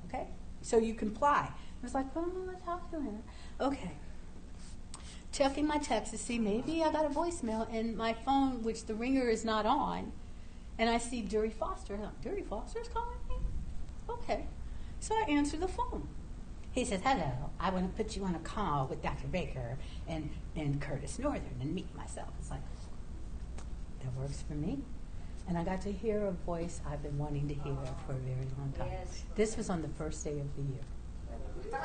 Okay? 0.06 0.26
So 0.60 0.76
you 0.76 0.94
comply. 0.94 1.48
I 1.50 1.54
was 1.82 1.94
like, 1.94 2.06
oh, 2.14 2.30
well, 2.34 2.44
let's 2.46 2.64
talk 2.64 2.90
to 2.90 3.00
him. 3.00 3.22
Okay. 3.60 3.92
Checking 5.32 5.66
my 5.66 5.78
text 5.78 6.12
to 6.12 6.18
see 6.18 6.38
maybe 6.38 6.82
I 6.82 6.92
got 6.92 7.06
a 7.06 7.08
voicemail 7.08 7.66
and 7.72 7.96
my 7.96 8.12
phone, 8.12 8.62
which 8.62 8.84
the 8.84 8.94
ringer 8.94 9.28
is 9.28 9.44
not 9.44 9.66
on, 9.66 10.12
and 10.78 10.90
I 10.90 10.98
see 10.98 11.22
Dury 11.22 11.52
Foster. 11.52 11.94
I'm, 11.94 12.02
like, 12.02 12.22
Dury 12.22 12.46
Foster's 12.46 12.88
calling 12.88 13.18
me? 13.28 13.36
Okay. 14.08 14.46
So 15.00 15.14
I 15.14 15.30
answer 15.30 15.56
the 15.56 15.68
phone. 15.68 16.08
He 16.74 16.84
says, 16.84 17.00
Hello, 17.04 17.30
I 17.60 17.70
want 17.70 17.96
to 17.96 18.02
put 18.02 18.16
you 18.16 18.24
on 18.24 18.34
a 18.34 18.40
call 18.40 18.88
with 18.88 19.00
Dr. 19.00 19.28
Baker 19.28 19.78
and, 20.08 20.28
and 20.56 20.80
Curtis 20.80 21.20
Northern 21.20 21.56
and 21.60 21.72
meet 21.72 21.94
myself. 21.96 22.30
It's 22.40 22.50
like, 22.50 22.62
that 24.02 24.12
works 24.16 24.42
for 24.42 24.54
me. 24.54 24.80
And 25.46 25.56
I 25.56 25.62
got 25.62 25.82
to 25.82 25.92
hear 25.92 26.26
a 26.26 26.32
voice 26.32 26.80
I've 26.84 27.00
been 27.00 27.16
wanting 27.16 27.46
to 27.46 27.54
hear 27.54 27.76
for 28.06 28.14
a 28.14 28.16
very 28.16 28.48
long 28.58 28.72
time. 28.76 28.88
Yes. 28.90 29.22
This 29.36 29.56
was 29.56 29.70
on 29.70 29.82
the 29.82 29.88
first 29.88 30.24
day 30.24 30.40
of 30.40 30.48
the 30.56 30.62
year. 30.62 30.82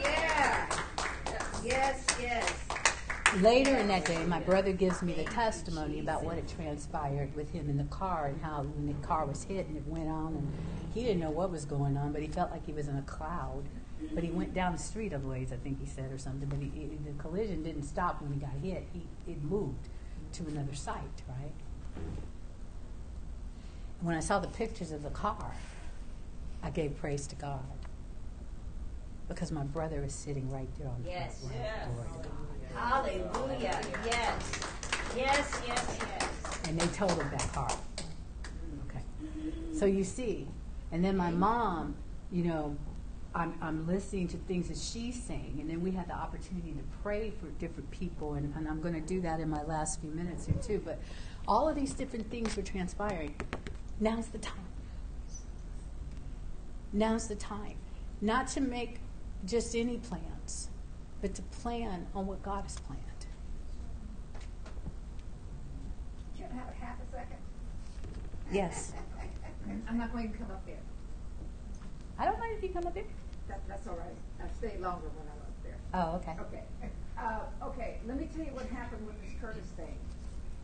Yeah. 0.00 0.80
Yes, 1.64 2.06
yes. 2.20 2.83
Later 3.40 3.76
in 3.76 3.88
that 3.88 4.04
day, 4.04 4.24
my 4.26 4.38
brother 4.38 4.72
gives 4.72 5.02
me 5.02 5.12
the 5.12 5.24
testimony 5.24 5.98
about 5.98 6.22
what 6.22 6.36
had 6.36 6.48
transpired 6.48 7.34
with 7.34 7.50
him 7.50 7.68
in 7.68 7.76
the 7.76 7.84
car 7.84 8.26
and 8.26 8.40
how 8.40 8.62
when 8.62 8.86
the 8.86 9.06
car 9.06 9.26
was 9.26 9.42
hit 9.42 9.66
and 9.66 9.76
it 9.76 9.84
went 9.88 10.08
on, 10.08 10.34
and 10.36 10.52
he 10.94 11.02
didn't 11.02 11.18
know 11.20 11.30
what 11.30 11.50
was 11.50 11.64
going 11.64 11.96
on, 11.96 12.12
but 12.12 12.22
he 12.22 12.28
felt 12.28 12.52
like 12.52 12.64
he 12.64 12.72
was 12.72 12.86
in 12.86 12.96
a 12.96 13.02
cloud. 13.02 13.64
But 14.14 14.22
he 14.22 14.30
went 14.30 14.54
down 14.54 14.72
the 14.72 14.78
street 14.78 15.12
a 15.12 15.18
ways, 15.18 15.52
I 15.52 15.56
think 15.56 15.80
he 15.80 15.86
said, 15.86 16.12
or 16.12 16.18
something. 16.18 16.48
But 16.48 16.60
he, 16.60 16.70
he- 16.74 16.98
the 17.04 17.12
collision 17.20 17.64
didn't 17.64 17.84
stop 17.84 18.22
when 18.22 18.32
he 18.32 18.38
got 18.38 18.52
hit. 18.62 18.86
He 18.92 19.02
it 19.26 19.42
moved 19.42 19.88
to 20.34 20.44
another 20.46 20.74
site, 20.74 21.22
right? 21.28 21.52
When 24.00 24.14
I 24.14 24.20
saw 24.20 24.38
the 24.38 24.48
pictures 24.48 24.92
of 24.92 25.02
the 25.02 25.10
car, 25.10 25.54
I 26.62 26.70
gave 26.70 26.96
praise 26.98 27.26
to 27.28 27.34
God 27.36 27.64
because 29.28 29.50
my 29.52 29.64
brother 29.64 30.02
is 30.04 30.14
sitting 30.14 30.50
right 30.50 30.68
there 30.78 30.88
on 30.88 31.02
the 31.02 31.10
Yes. 31.10 31.40
front 31.40 31.54
row. 31.96 32.04
God. 32.22 33.06
Hallelujah. 33.08 33.80
Yes. 34.04 34.60
Yes, 35.16 35.62
yes, 35.66 35.98
yes. 36.00 36.60
and 36.68 36.80
they 36.80 36.86
told 36.88 37.12
him 37.12 37.28
that 37.30 37.52
car. 37.52 37.70
Okay. 38.88 39.00
So 39.72 39.86
you 39.86 40.02
see, 40.02 40.48
and 40.90 41.04
then 41.04 41.16
my 41.16 41.30
mom, 41.30 41.94
you 42.32 42.44
know, 42.44 42.76
I'm, 43.34 43.54
I'm 43.60 43.86
listening 43.86 44.28
to 44.28 44.36
things 44.36 44.68
that 44.68 44.76
she's 44.76 45.20
saying, 45.20 45.58
and 45.60 45.68
then 45.70 45.82
we 45.82 45.90
had 45.92 46.08
the 46.08 46.14
opportunity 46.14 46.72
to 46.72 46.82
pray 47.02 47.30
for 47.30 47.46
different 47.60 47.90
people, 47.90 48.34
and, 48.34 48.52
and 48.56 48.68
I'm 48.68 48.80
going 48.80 48.94
to 48.94 49.00
do 49.00 49.20
that 49.22 49.40
in 49.40 49.48
my 49.48 49.62
last 49.64 50.00
few 50.00 50.10
minutes 50.10 50.46
here 50.46 50.56
too. 50.62 50.80
But 50.84 50.98
all 51.46 51.68
of 51.68 51.74
these 51.76 51.92
different 51.94 52.30
things 52.30 52.56
were 52.56 52.62
transpiring. 52.62 53.34
Now's 54.00 54.26
the 54.28 54.38
time. 54.38 54.56
Now's 56.92 57.26
the 57.28 57.34
time. 57.34 57.76
Not 58.20 58.48
to 58.48 58.60
make 58.60 58.98
just 59.46 59.74
any 59.74 59.98
plans, 59.98 60.68
but 61.20 61.34
to 61.34 61.42
plan 61.42 62.06
on 62.14 62.26
what 62.26 62.42
God 62.42 62.62
has 62.62 62.78
planned. 62.80 63.00
Can 66.36 66.46
I 66.52 66.56
have 66.56 66.68
a 66.68 66.84
half 66.84 66.96
a 67.00 67.10
second? 67.10 67.36
Yes. 68.52 68.92
I'm 69.88 69.98
not 69.98 70.12
going 70.12 70.30
to 70.30 70.38
come 70.38 70.50
up 70.50 70.64
there. 70.66 70.80
I 72.18 72.26
don't 72.26 72.38
mind 72.38 72.54
if 72.56 72.62
you 72.62 72.68
come 72.70 72.86
up 72.86 72.94
there. 72.94 73.04
That, 73.48 73.60
that's 73.68 73.86
all 73.86 73.96
right. 73.96 74.16
I 74.42 74.48
stay 74.58 74.78
longer 74.78 75.08
when 75.08 75.26
I'm 75.26 75.40
up 75.40 75.62
there. 75.62 75.76
Oh, 75.94 76.16
okay. 76.16 76.36
Okay. 76.40 76.90
Uh, 77.18 77.66
okay, 77.68 77.98
let 78.06 78.18
me 78.18 78.28
tell 78.34 78.44
you 78.44 78.52
what 78.52 78.66
happened 78.66 79.06
with 79.06 79.20
this 79.22 79.32
Curtis 79.40 79.66
thing. 79.76 79.96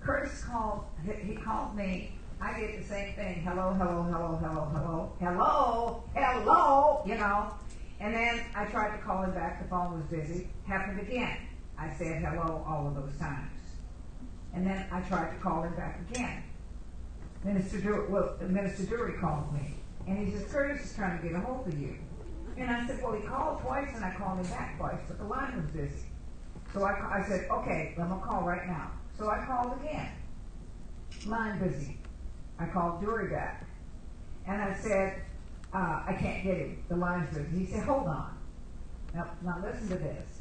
Curtis 0.00 0.42
called, 0.44 0.84
he, 1.04 1.12
he 1.32 1.34
called 1.34 1.76
me. 1.76 2.12
I 2.40 2.58
did 2.58 2.82
the 2.82 2.84
same 2.86 3.14
thing. 3.14 3.42
Hello, 3.42 3.74
hello, 3.74 4.02
hello, 4.02 4.38
hello, 4.40 4.70
hello, 4.72 5.12
hello, 5.20 6.02
hello, 6.14 7.02
you 7.06 7.14
know. 7.16 7.52
And 8.00 8.14
then 8.14 8.40
I 8.54 8.64
tried 8.64 8.96
to 8.96 9.02
call 9.02 9.22
him 9.22 9.32
back. 9.32 9.62
The 9.62 9.68
phone 9.68 9.92
was 9.92 10.06
busy. 10.06 10.48
Happened 10.66 11.00
again. 11.00 11.36
I 11.78 11.92
said 11.94 12.22
hello 12.22 12.64
all 12.66 12.86
of 12.88 12.94
those 12.94 13.16
times. 13.18 13.50
And 14.54 14.66
then 14.66 14.86
I 14.90 15.00
tried 15.02 15.30
to 15.30 15.36
call 15.36 15.62
him 15.62 15.74
back 15.74 16.00
again. 16.10 16.42
Minister 17.44 17.78
Dury, 17.78 18.08
well, 18.08 18.36
Minister 18.40 18.82
Dury 18.84 19.20
called 19.20 19.52
me. 19.52 19.74
And 20.06 20.26
he 20.26 20.32
says, 20.32 20.50
Curtis 20.50 20.84
is 20.84 20.96
trying 20.96 21.20
to 21.20 21.26
get 21.26 21.36
a 21.36 21.40
hold 21.40 21.68
of 21.68 21.78
you. 21.78 21.96
And 22.56 22.70
I 22.70 22.86
said, 22.86 23.02
well, 23.02 23.12
he 23.12 23.22
called 23.22 23.60
twice 23.60 23.88
and 23.94 24.04
I 24.04 24.12
called 24.14 24.40
him 24.40 24.46
back 24.46 24.76
twice, 24.76 24.98
but 25.06 25.18
the 25.18 25.24
line 25.24 25.56
was 25.56 25.70
busy. 25.70 26.06
So 26.72 26.84
I, 26.84 27.20
I 27.20 27.24
said, 27.28 27.48
okay, 27.50 27.94
I'm 27.98 28.08
going 28.08 28.20
to 28.20 28.26
call 28.26 28.42
right 28.42 28.66
now. 28.66 28.90
So 29.18 29.28
I 29.28 29.44
called 29.46 29.78
again. 29.80 30.10
Line 31.26 31.58
busy. 31.58 31.98
I 32.58 32.66
called 32.66 33.02
Dury 33.02 33.30
back. 33.30 33.66
And 34.46 34.60
I 34.60 34.74
said, 34.74 35.22
uh, 35.72 36.02
I 36.06 36.16
can't 36.18 36.42
get 36.44 36.56
him. 36.56 36.82
The 36.88 36.96
line's 36.96 37.34
busy. 37.34 37.58
He 37.58 37.66
said, 37.66 37.84
hold 37.84 38.06
on. 38.06 38.36
Now, 39.14 39.30
now 39.44 39.62
listen 39.62 39.88
to 39.88 39.96
this. 39.96 40.40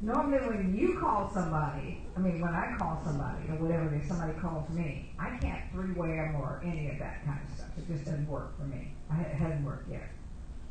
Normally 0.00 0.38
when 0.48 0.76
you 0.76 0.98
call 0.98 1.30
somebody, 1.32 2.02
I 2.16 2.20
mean, 2.20 2.40
when 2.40 2.52
I 2.52 2.74
call 2.76 3.00
somebody 3.04 3.48
or 3.48 3.56
whatever 3.56 3.94
is, 3.94 4.08
somebody 4.08 4.32
calls 4.40 4.68
me, 4.70 5.12
I 5.18 5.36
can't 5.38 5.70
three-way 5.70 6.16
them 6.16 6.36
or 6.36 6.60
any 6.64 6.90
of 6.90 6.98
that 6.98 7.24
kind 7.24 7.38
of 7.46 7.54
stuff. 7.56 7.68
It 7.78 7.86
just 7.86 8.04
doesn't 8.04 8.28
work 8.28 8.58
for 8.58 8.64
me. 8.64 8.92
I, 9.10 9.20
it 9.20 9.34
hasn't 9.36 9.64
worked 9.64 9.88
yet. 9.88 10.10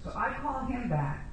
So 0.04 0.12
I 0.16 0.34
call 0.42 0.66
him 0.66 0.90
back. 0.90 1.30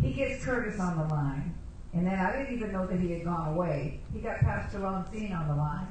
He 0.00 0.12
gets 0.12 0.44
Curtis 0.44 0.78
on 0.78 0.98
the 0.98 1.12
line. 1.12 1.54
And 1.94 2.06
then 2.06 2.14
I 2.14 2.30
didn't 2.36 2.54
even 2.54 2.72
know 2.72 2.86
that 2.86 3.00
he 3.00 3.10
had 3.12 3.24
gone 3.24 3.48
away. 3.54 4.00
He 4.12 4.20
got 4.20 4.38
Pastor 4.40 4.78
Lonsine 4.78 5.36
on 5.36 5.48
the 5.48 5.54
line. 5.54 5.86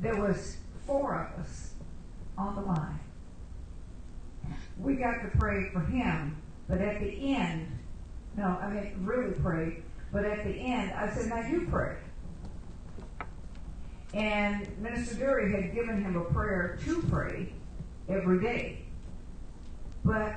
There 0.00 0.14
was 0.14 0.58
four 0.86 1.30
of 1.34 1.40
us 1.42 1.74
on 2.38 2.54
the 2.54 2.62
line. 2.62 3.00
We 4.78 4.94
got 4.94 5.22
to 5.22 5.38
pray 5.38 5.70
for 5.70 5.80
him, 5.80 6.36
but 6.68 6.80
at 6.80 7.00
the 7.00 7.34
end, 7.34 7.66
no, 8.36 8.44
I 8.44 8.70
mean 8.70 8.94
really 9.00 9.32
pray, 9.32 9.82
but 10.12 10.24
at 10.24 10.44
the 10.44 10.50
end 10.50 10.92
I 10.92 11.10
said, 11.10 11.28
now 11.28 11.46
you 11.46 11.66
pray. 11.70 11.96
And 14.14 14.66
Minister 14.78 15.16
Dury 15.16 15.54
had 15.54 15.74
given 15.74 16.02
him 16.02 16.16
a 16.16 16.24
prayer 16.24 16.78
to 16.84 17.02
pray 17.10 17.52
every 18.08 18.40
day. 18.40 18.84
But 20.04 20.36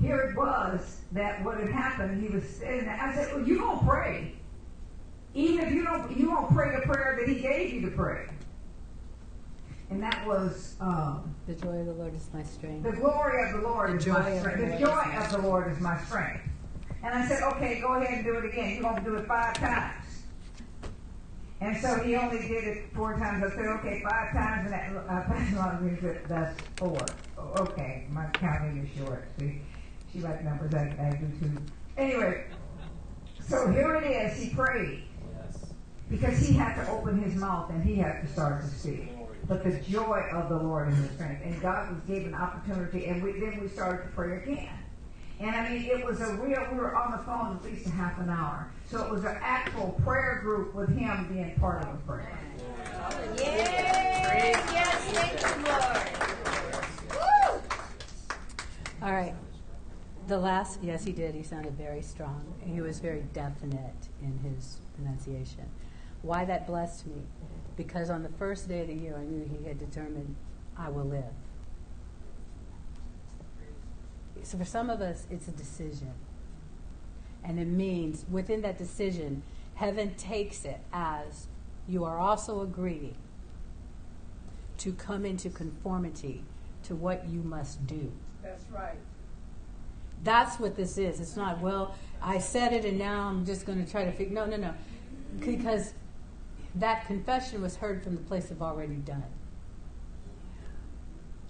here 0.00 0.20
it 0.20 0.36
was 0.36 1.00
that 1.12 1.42
what 1.42 1.58
had 1.58 1.70
happened, 1.70 2.22
he 2.22 2.28
was 2.28 2.48
standing 2.48 2.84
there. 2.84 2.98
I 3.00 3.14
said, 3.14 3.34
Well, 3.34 3.46
you 3.46 3.58
gonna 3.58 3.84
pray. 3.84 4.34
Even 5.34 5.64
if 5.64 5.72
you 5.72 5.84
don't 5.84 6.16
you 6.16 6.30
won't 6.30 6.52
pray 6.54 6.76
the 6.76 6.82
prayer 6.82 7.16
that 7.18 7.28
he 7.28 7.40
gave 7.40 7.72
you 7.72 7.80
to 7.82 7.96
pray. 7.96 8.28
And 9.90 10.02
that 10.02 10.26
was 10.26 10.76
um, 10.80 11.34
The 11.46 11.54
joy 11.54 11.78
of 11.78 11.86
the 11.86 11.94
Lord 11.94 12.14
is 12.14 12.28
my 12.34 12.42
strength. 12.42 12.84
the 12.84 12.92
glory 12.92 13.42
of 13.48 13.60
the 13.60 13.66
Lord 13.66 13.92
The 13.92 13.96
is 13.96 14.04
joy 14.04 14.12
my 14.12 14.18
of 14.18 14.34
the 14.34 14.40
strength. 14.40 14.72
The 14.78 14.86
joy 14.86 14.94
my 14.94 15.24
of 15.24 15.32
the 15.32 15.38
Lord 15.38 15.72
is 15.72 15.80
my 15.80 15.98
strength. 16.04 16.40
And 17.02 17.14
I 17.14 17.26
said, 17.26 17.42
okay, 17.54 17.80
go 17.80 17.94
ahead 17.94 18.12
and 18.12 18.24
do 18.24 18.34
it 18.36 18.44
again. 18.44 18.74
You're 18.74 18.82
going 18.82 19.02
to 19.02 19.10
do 19.10 19.16
it 19.16 19.26
five 19.26 19.54
times. 19.54 20.04
And 21.60 21.76
so 21.78 21.98
he 22.02 22.16
only 22.16 22.38
did 22.38 22.64
it 22.64 22.92
four 22.94 23.16
times. 23.16 23.42
I 23.44 23.48
said, 23.56 23.66
okay, 23.66 24.02
five 24.08 24.32
times. 24.32 24.70
And 24.70 24.72
that, 24.72 25.04
uh, 25.08 25.22
Pastor 25.24 25.56
Lonnie 25.56 25.98
said, 26.00 26.20
that's 26.28 26.60
four. 26.76 26.98
Oh, 27.36 27.62
okay, 27.62 28.06
my 28.10 28.26
counting 28.32 28.86
is 28.86 28.98
short. 28.98 29.26
See, 29.38 29.60
she 30.12 30.20
likes 30.20 30.44
numbers. 30.44 30.74
I, 30.74 30.82
I 31.00 31.16
do 31.16 31.26
too. 31.38 31.62
Anyway, 31.96 32.44
so 33.40 33.70
here 33.70 33.96
it 33.96 34.06
is. 34.06 34.40
He 34.40 34.54
prayed 34.54 35.04
because 36.10 36.38
he 36.38 36.52
had 36.52 36.74
to 36.76 36.90
open 36.90 37.20
his 37.22 37.34
mouth 37.34 37.70
and 37.70 37.82
he 37.82 37.96
had 37.96 38.22
to 38.22 38.28
start 38.32 38.62
to 38.62 38.68
speak. 38.68 39.10
But 39.48 39.64
the 39.64 39.72
joy 39.90 40.28
of 40.32 40.50
the 40.50 40.56
Lord 40.56 40.92
is 40.92 40.98
his 40.98 41.10
strength. 41.12 41.42
And 41.42 41.60
God 41.62 41.90
was 41.90 42.00
given 42.06 42.34
opportunity, 42.34 43.06
and 43.06 43.22
we, 43.22 43.32
then 43.32 43.58
we 43.60 43.68
started 43.68 44.02
to 44.02 44.08
pray 44.10 44.36
again. 44.42 44.68
And 45.40 45.54
I 45.54 45.70
mean, 45.70 45.84
it 45.84 46.04
was 46.04 46.20
a 46.20 46.34
real, 46.34 46.66
we 46.70 46.78
were 46.78 46.94
on 46.94 47.12
the 47.12 47.18
phone 47.18 47.56
at 47.56 47.64
least 47.64 47.86
a 47.86 47.90
half 47.90 48.18
an 48.18 48.28
hour. 48.28 48.70
So 48.90 49.02
it 49.04 49.10
was 49.10 49.24
an 49.24 49.38
actual 49.40 49.98
prayer 50.04 50.40
group 50.42 50.74
with 50.74 50.94
him 50.96 51.28
being 51.32 51.54
part 51.58 51.82
of 51.84 51.92
the 51.92 52.12
prayer. 52.12 52.38
Yes, 53.36 54.68
yes, 54.72 54.94
thank 55.12 55.40
you, 55.40 55.64
Lord. 55.64 56.08
Woo! 57.14 57.62
All 59.00 59.12
right. 59.12 59.34
The 60.26 60.38
last, 60.38 60.80
yes, 60.82 61.04
he 61.04 61.12
did. 61.12 61.34
He 61.34 61.42
sounded 61.42 61.72
very 61.78 62.02
strong. 62.02 62.44
He 62.60 62.82
was 62.82 62.98
very 62.98 63.22
definite 63.32 64.08
in 64.20 64.38
his 64.38 64.78
pronunciation. 64.96 65.64
Why 66.22 66.44
that 66.44 66.66
blessed 66.66 67.06
me? 67.06 67.22
Because 67.76 68.10
on 68.10 68.22
the 68.22 68.28
first 68.28 68.68
day 68.68 68.80
of 68.80 68.88
the 68.88 68.94
year, 68.94 69.16
I 69.16 69.24
knew 69.24 69.48
He 69.48 69.68
had 69.68 69.78
determined 69.78 70.36
I 70.76 70.88
will 70.90 71.04
live. 71.04 71.24
So 74.42 74.56
for 74.56 74.64
some 74.64 74.88
of 74.88 75.00
us, 75.00 75.26
it's 75.30 75.48
a 75.48 75.52
decision. 75.52 76.12
And 77.44 77.58
it 77.58 77.66
means 77.66 78.24
within 78.30 78.62
that 78.62 78.78
decision, 78.78 79.42
heaven 79.74 80.14
takes 80.14 80.64
it 80.64 80.80
as 80.92 81.46
you 81.88 82.04
are 82.04 82.18
also 82.18 82.60
agreeing 82.62 83.16
to 84.78 84.92
come 84.92 85.24
into 85.24 85.50
conformity 85.50 86.44
to 86.84 86.94
what 86.94 87.28
you 87.28 87.42
must 87.42 87.86
do. 87.86 88.12
That's 88.42 88.64
right. 88.70 88.98
That's 90.22 90.58
what 90.58 90.76
this 90.76 90.98
is. 90.98 91.20
It's 91.20 91.36
not, 91.36 91.60
well, 91.60 91.94
I 92.22 92.38
said 92.38 92.72
it 92.72 92.84
and 92.84 92.98
now 92.98 93.28
I'm 93.28 93.44
just 93.44 93.66
going 93.66 93.84
to 93.84 93.90
try 93.90 94.04
to 94.04 94.12
figure. 94.12 94.34
No, 94.34 94.46
no, 94.46 94.56
no. 94.56 94.74
Because 95.40 95.92
that 96.80 97.06
confession 97.06 97.62
was 97.62 97.76
heard 97.76 98.02
from 98.02 98.14
the 98.14 98.22
place 98.22 98.50
of 98.50 98.62
already 98.62 98.96
done. 98.96 99.24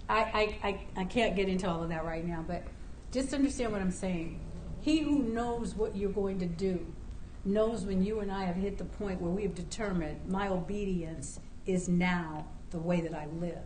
I, 0.07 0.19
I, 0.63 0.67
I, 0.67 1.01
I 1.01 1.03
can't 1.05 1.35
get 1.35 1.47
into 1.47 1.69
all 1.69 1.83
of 1.83 1.89
that 1.89 2.03
right 2.03 2.25
now, 2.25 2.43
but 2.47 2.63
just 3.11 3.33
understand 3.33 3.71
what 3.71 3.81
I'm 3.81 3.91
saying. 3.91 4.39
He 4.81 4.99
who 4.99 5.19
knows 5.19 5.75
what 5.75 5.95
you're 5.95 6.11
going 6.11 6.39
to 6.39 6.45
do 6.45 6.93
knows 7.45 7.83
when 7.83 8.03
you 8.03 8.19
and 8.19 8.31
I 8.31 8.45
have 8.45 8.55
hit 8.55 8.77
the 8.77 8.85
point 8.85 9.21
where 9.21 9.31
we 9.31 9.43
have 9.43 9.55
determined 9.55 10.27
my 10.27 10.47
obedience 10.47 11.39
is 11.65 11.87
now 11.87 12.47
the 12.71 12.79
way 12.79 13.01
that 13.01 13.13
I 13.13 13.27
live. 13.39 13.63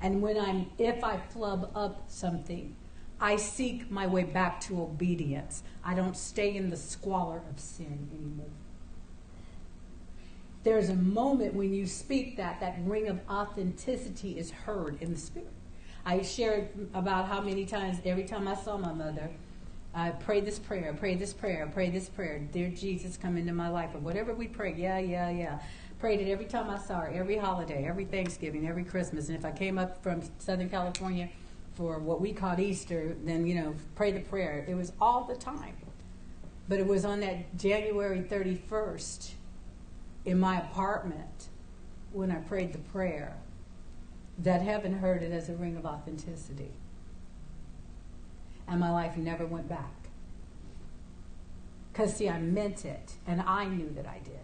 And 0.00 0.22
when 0.22 0.38
I'm, 0.38 0.70
if 0.78 1.02
I 1.02 1.16
flub 1.16 1.70
up 1.74 2.04
something, 2.08 2.76
I 3.20 3.36
seek 3.36 3.90
my 3.90 4.06
way 4.06 4.24
back 4.24 4.60
to 4.62 4.80
obedience. 4.80 5.62
I 5.84 5.94
don't 5.94 6.16
stay 6.16 6.56
in 6.56 6.70
the 6.70 6.76
squalor 6.76 7.42
of 7.48 7.60
sin 7.60 8.08
anymore. 8.12 8.46
There's 10.64 10.90
a 10.90 10.94
moment 10.94 11.54
when 11.54 11.74
you 11.74 11.86
speak 11.86 12.36
that, 12.36 12.60
that 12.60 12.76
ring 12.84 13.08
of 13.08 13.18
authenticity 13.28 14.38
is 14.38 14.50
heard 14.50 15.00
in 15.02 15.12
the 15.12 15.18
spirit. 15.18 15.50
I 16.04 16.22
shared 16.22 16.68
about 16.94 17.26
how 17.26 17.40
many 17.40 17.64
times, 17.64 17.98
every 18.04 18.24
time 18.24 18.46
I 18.46 18.54
saw 18.54 18.76
my 18.76 18.92
mother, 18.92 19.30
I 19.94 20.10
prayed 20.10 20.46
this 20.46 20.58
prayer, 20.58 20.94
pray 20.98 21.16
this 21.16 21.32
prayer, 21.32 21.68
pray 21.72 21.90
this 21.90 22.08
prayer. 22.08 22.38
Dear 22.38 22.70
Jesus, 22.70 23.16
come 23.16 23.36
into 23.36 23.52
my 23.52 23.68
life. 23.68 23.94
Or 23.94 23.98
whatever 23.98 24.34
we 24.34 24.46
pray, 24.46 24.74
yeah, 24.76 24.98
yeah, 24.98 25.30
yeah. 25.30 25.58
Prayed 25.98 26.20
it 26.20 26.30
every 26.30 26.46
time 26.46 26.70
I 26.70 26.78
saw 26.78 27.00
her, 27.00 27.08
every 27.08 27.36
holiday, 27.36 27.84
every 27.86 28.04
Thanksgiving, 28.04 28.66
every 28.66 28.84
Christmas. 28.84 29.28
And 29.28 29.36
if 29.36 29.44
I 29.44 29.52
came 29.52 29.78
up 29.78 30.02
from 30.02 30.22
Southern 30.38 30.70
California 30.70 31.28
for 31.74 31.98
what 31.98 32.20
we 32.20 32.32
called 32.32 32.58
Easter, 32.58 33.16
then, 33.24 33.46
you 33.46 33.54
know, 33.56 33.74
pray 33.94 34.12
the 34.12 34.20
prayer. 34.20 34.64
It 34.68 34.74
was 34.74 34.92
all 35.00 35.24
the 35.24 35.36
time. 35.36 35.76
But 36.68 36.78
it 36.78 36.86
was 36.86 37.04
on 37.04 37.20
that 37.20 37.56
January 37.58 38.20
31st 38.20 39.32
in 40.24 40.38
my 40.38 40.60
apartment 40.60 41.48
when 42.12 42.30
I 42.30 42.36
prayed 42.36 42.72
the 42.72 42.78
prayer 42.78 43.36
that 44.38 44.62
heaven 44.62 44.94
heard 44.94 45.22
it 45.22 45.32
as 45.32 45.48
a 45.48 45.54
ring 45.54 45.76
of 45.76 45.84
authenticity. 45.84 46.70
And 48.66 48.80
my 48.80 48.90
life 48.90 49.16
never 49.16 49.44
went 49.46 49.68
back. 49.68 49.92
Because, 51.92 52.16
see, 52.16 52.28
I 52.28 52.38
meant 52.38 52.84
it, 52.84 53.14
and 53.26 53.42
I 53.42 53.66
knew 53.66 53.90
that 53.90 54.06
I 54.06 54.20
did. 54.24 54.40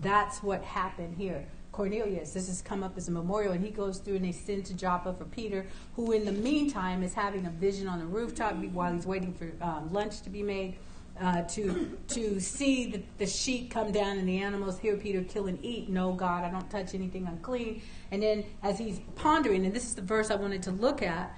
That's 0.00 0.42
what 0.42 0.62
happened 0.62 1.16
here. 1.16 1.44
Cornelius, 1.70 2.32
this 2.32 2.48
has 2.48 2.60
come 2.60 2.82
up 2.82 2.96
as 2.96 3.06
a 3.06 3.12
memorial, 3.12 3.52
and 3.52 3.64
he 3.64 3.70
goes 3.70 3.98
through 3.98 4.16
and 4.16 4.24
they 4.24 4.32
send 4.32 4.66
to 4.66 4.74
Joppa 4.74 5.12
for 5.12 5.24
Peter, 5.24 5.66
who 5.94 6.10
in 6.12 6.24
the 6.24 6.32
meantime 6.32 7.02
is 7.02 7.14
having 7.14 7.46
a 7.46 7.50
vision 7.50 7.86
on 7.86 8.00
the 8.00 8.06
rooftop 8.06 8.56
while 8.72 8.92
he's 8.92 9.06
waiting 9.06 9.32
for 9.32 9.50
um, 9.64 9.92
lunch 9.92 10.22
to 10.22 10.30
be 10.30 10.42
made. 10.42 10.76
Uh, 11.20 11.42
to 11.42 11.98
to 12.08 12.40
see 12.40 12.90
the, 12.90 13.02
the 13.18 13.26
sheep 13.26 13.70
come 13.70 13.92
down 13.92 14.16
and 14.16 14.26
the 14.26 14.38
animals 14.38 14.78
hear 14.78 14.96
Peter 14.96 15.22
kill 15.22 15.48
and 15.48 15.62
eat. 15.62 15.90
No, 15.90 16.12
God, 16.12 16.44
I 16.44 16.50
don't 16.50 16.70
touch 16.70 16.94
anything 16.94 17.26
unclean. 17.26 17.82
And 18.10 18.22
then 18.22 18.44
as 18.62 18.78
he's 18.78 19.00
pondering, 19.16 19.66
and 19.66 19.74
this 19.74 19.84
is 19.84 19.94
the 19.94 20.00
verse 20.00 20.30
I 20.30 20.36
wanted 20.36 20.62
to 20.62 20.70
look 20.70 21.02
at, 21.02 21.36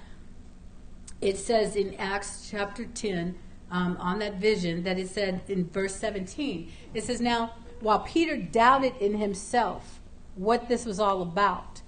it 1.19 1.37
says 1.37 1.75
in 1.75 1.95
Acts 1.95 2.47
chapter 2.49 2.85
10 2.85 3.35
um, 3.71 3.97
on 3.99 4.19
that 4.19 4.35
vision 4.35 4.83
that 4.83 4.99
it 4.99 5.09
said 5.09 5.41
in 5.47 5.67
verse 5.69 5.95
17, 5.95 6.71
it 6.93 7.03
says, 7.03 7.19
Now, 7.19 7.53
while 7.79 7.99
Peter 7.99 8.37
doubted 8.37 8.93
in 9.01 9.17
himself 9.17 9.99
what 10.35 10.69
this 10.69 10.85
was 10.85 10.99
all 10.99 11.21
about 11.21 11.81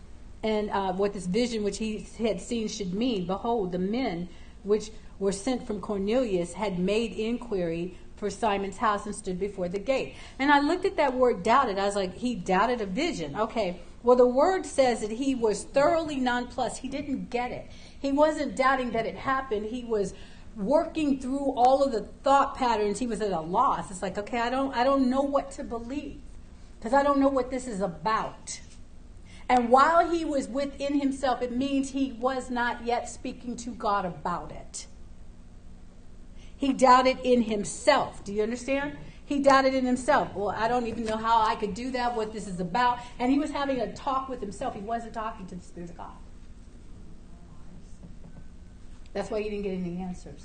and 0.43 0.69
uh, 0.69 0.93
what 0.93 1.13
this 1.13 1.27
vision 1.27 1.63
which 1.63 1.77
he 1.77 2.07
had 2.17 2.41
seen 2.41 2.67
should 2.67 2.93
mean, 2.93 3.26
behold, 3.26 3.72
the 3.72 3.80
men 3.80 4.30
which 4.63 4.89
were 5.19 5.31
sent 5.31 5.65
from 5.65 5.79
Cornelius 5.79 6.53
had 6.53 6.79
made 6.79 7.13
inquiry 7.13 7.97
for 8.15 8.29
Simon's 8.29 8.77
house 8.77 9.05
and 9.05 9.15
stood 9.15 9.39
before 9.39 9.69
the 9.69 9.79
gate. 9.79 10.15
And 10.39 10.51
I 10.51 10.59
looked 10.59 10.85
at 10.85 10.97
that 10.97 11.13
word 11.13 11.43
doubted. 11.43 11.77
I 11.77 11.85
was 11.85 11.95
like, 11.95 12.15
he 12.15 12.35
doubted 12.35 12.81
a 12.81 12.85
vision. 12.85 13.35
Okay. 13.35 13.79
Well, 14.03 14.15
the 14.15 14.27
word 14.27 14.65
says 14.65 15.01
that 15.01 15.11
he 15.11 15.35
was 15.35 15.63
thoroughly 15.63 16.17
nonplussed. 16.17 16.77
He 16.77 16.87
didn't 16.87 17.29
get 17.29 17.51
it. 17.51 17.71
He 17.99 18.11
wasn't 18.11 18.55
doubting 18.55 18.91
that 18.91 19.05
it 19.05 19.15
happened. 19.15 19.65
He 19.65 19.83
was 19.83 20.13
working 20.55 21.19
through 21.19 21.53
all 21.55 21.83
of 21.83 21.91
the 21.91 22.01
thought 22.23 22.55
patterns. 22.55 22.99
He 22.99 23.07
was 23.07 23.21
at 23.21 23.31
a 23.31 23.41
loss. 23.41 23.91
It's 23.91 24.01
like, 24.01 24.17
okay, 24.17 24.39
I 24.39 24.49
don't, 24.49 24.73
I 24.75 24.83
don't 24.83 25.09
know 25.09 25.21
what 25.21 25.51
to 25.51 25.63
believe 25.63 26.21
because 26.77 26.93
I 26.93 27.03
don't 27.03 27.19
know 27.19 27.29
what 27.29 27.49
this 27.49 27.67
is 27.67 27.81
about. 27.81 28.59
And 29.49 29.69
while 29.69 30.09
he 30.09 30.23
was 30.23 30.47
within 30.47 30.99
himself, 30.99 31.41
it 31.41 31.51
means 31.51 31.89
he 31.89 32.13
was 32.13 32.49
not 32.49 32.85
yet 32.85 33.09
speaking 33.09 33.55
to 33.57 33.71
God 33.71 34.05
about 34.05 34.51
it. 34.51 34.87
He 36.57 36.73
doubted 36.73 37.18
in 37.23 37.44
himself. 37.44 38.23
Do 38.23 38.34
you 38.34 38.44
understand? 38.44 38.98
He 39.26 39.40
doubted 39.40 39.73
in 39.73 39.86
himself. 39.86 40.34
Well, 40.36 40.49
I 40.49 40.68
don't 40.68 40.88
even 40.88 41.06
know 41.06 41.18
how 41.18 41.41
I 41.41 41.56
could 41.56 41.73
do 41.73 41.91
that, 41.91 42.15
what 42.15 42.32
this 42.32 42.48
is 42.48 42.60
about. 42.60 42.99
And 43.19 43.32
he 43.32 43.40
was 43.40 43.52
having 43.52 43.82
a 43.82 43.91
talk 43.94 44.30
with 44.30 44.40
himself. 44.40 44.76
He 44.76 44.82
wasn't 44.82 45.14
talking 45.14 45.48
to 45.48 45.56
the 45.56 45.64
Spirit 45.64 45.90
of 45.90 45.98
God. 45.98 46.14
That's 49.14 49.32
why 49.32 49.41
he 49.41 49.49
didn't 49.49 49.64
get 49.64 49.73
any 49.73 49.98
answers. 50.02 50.44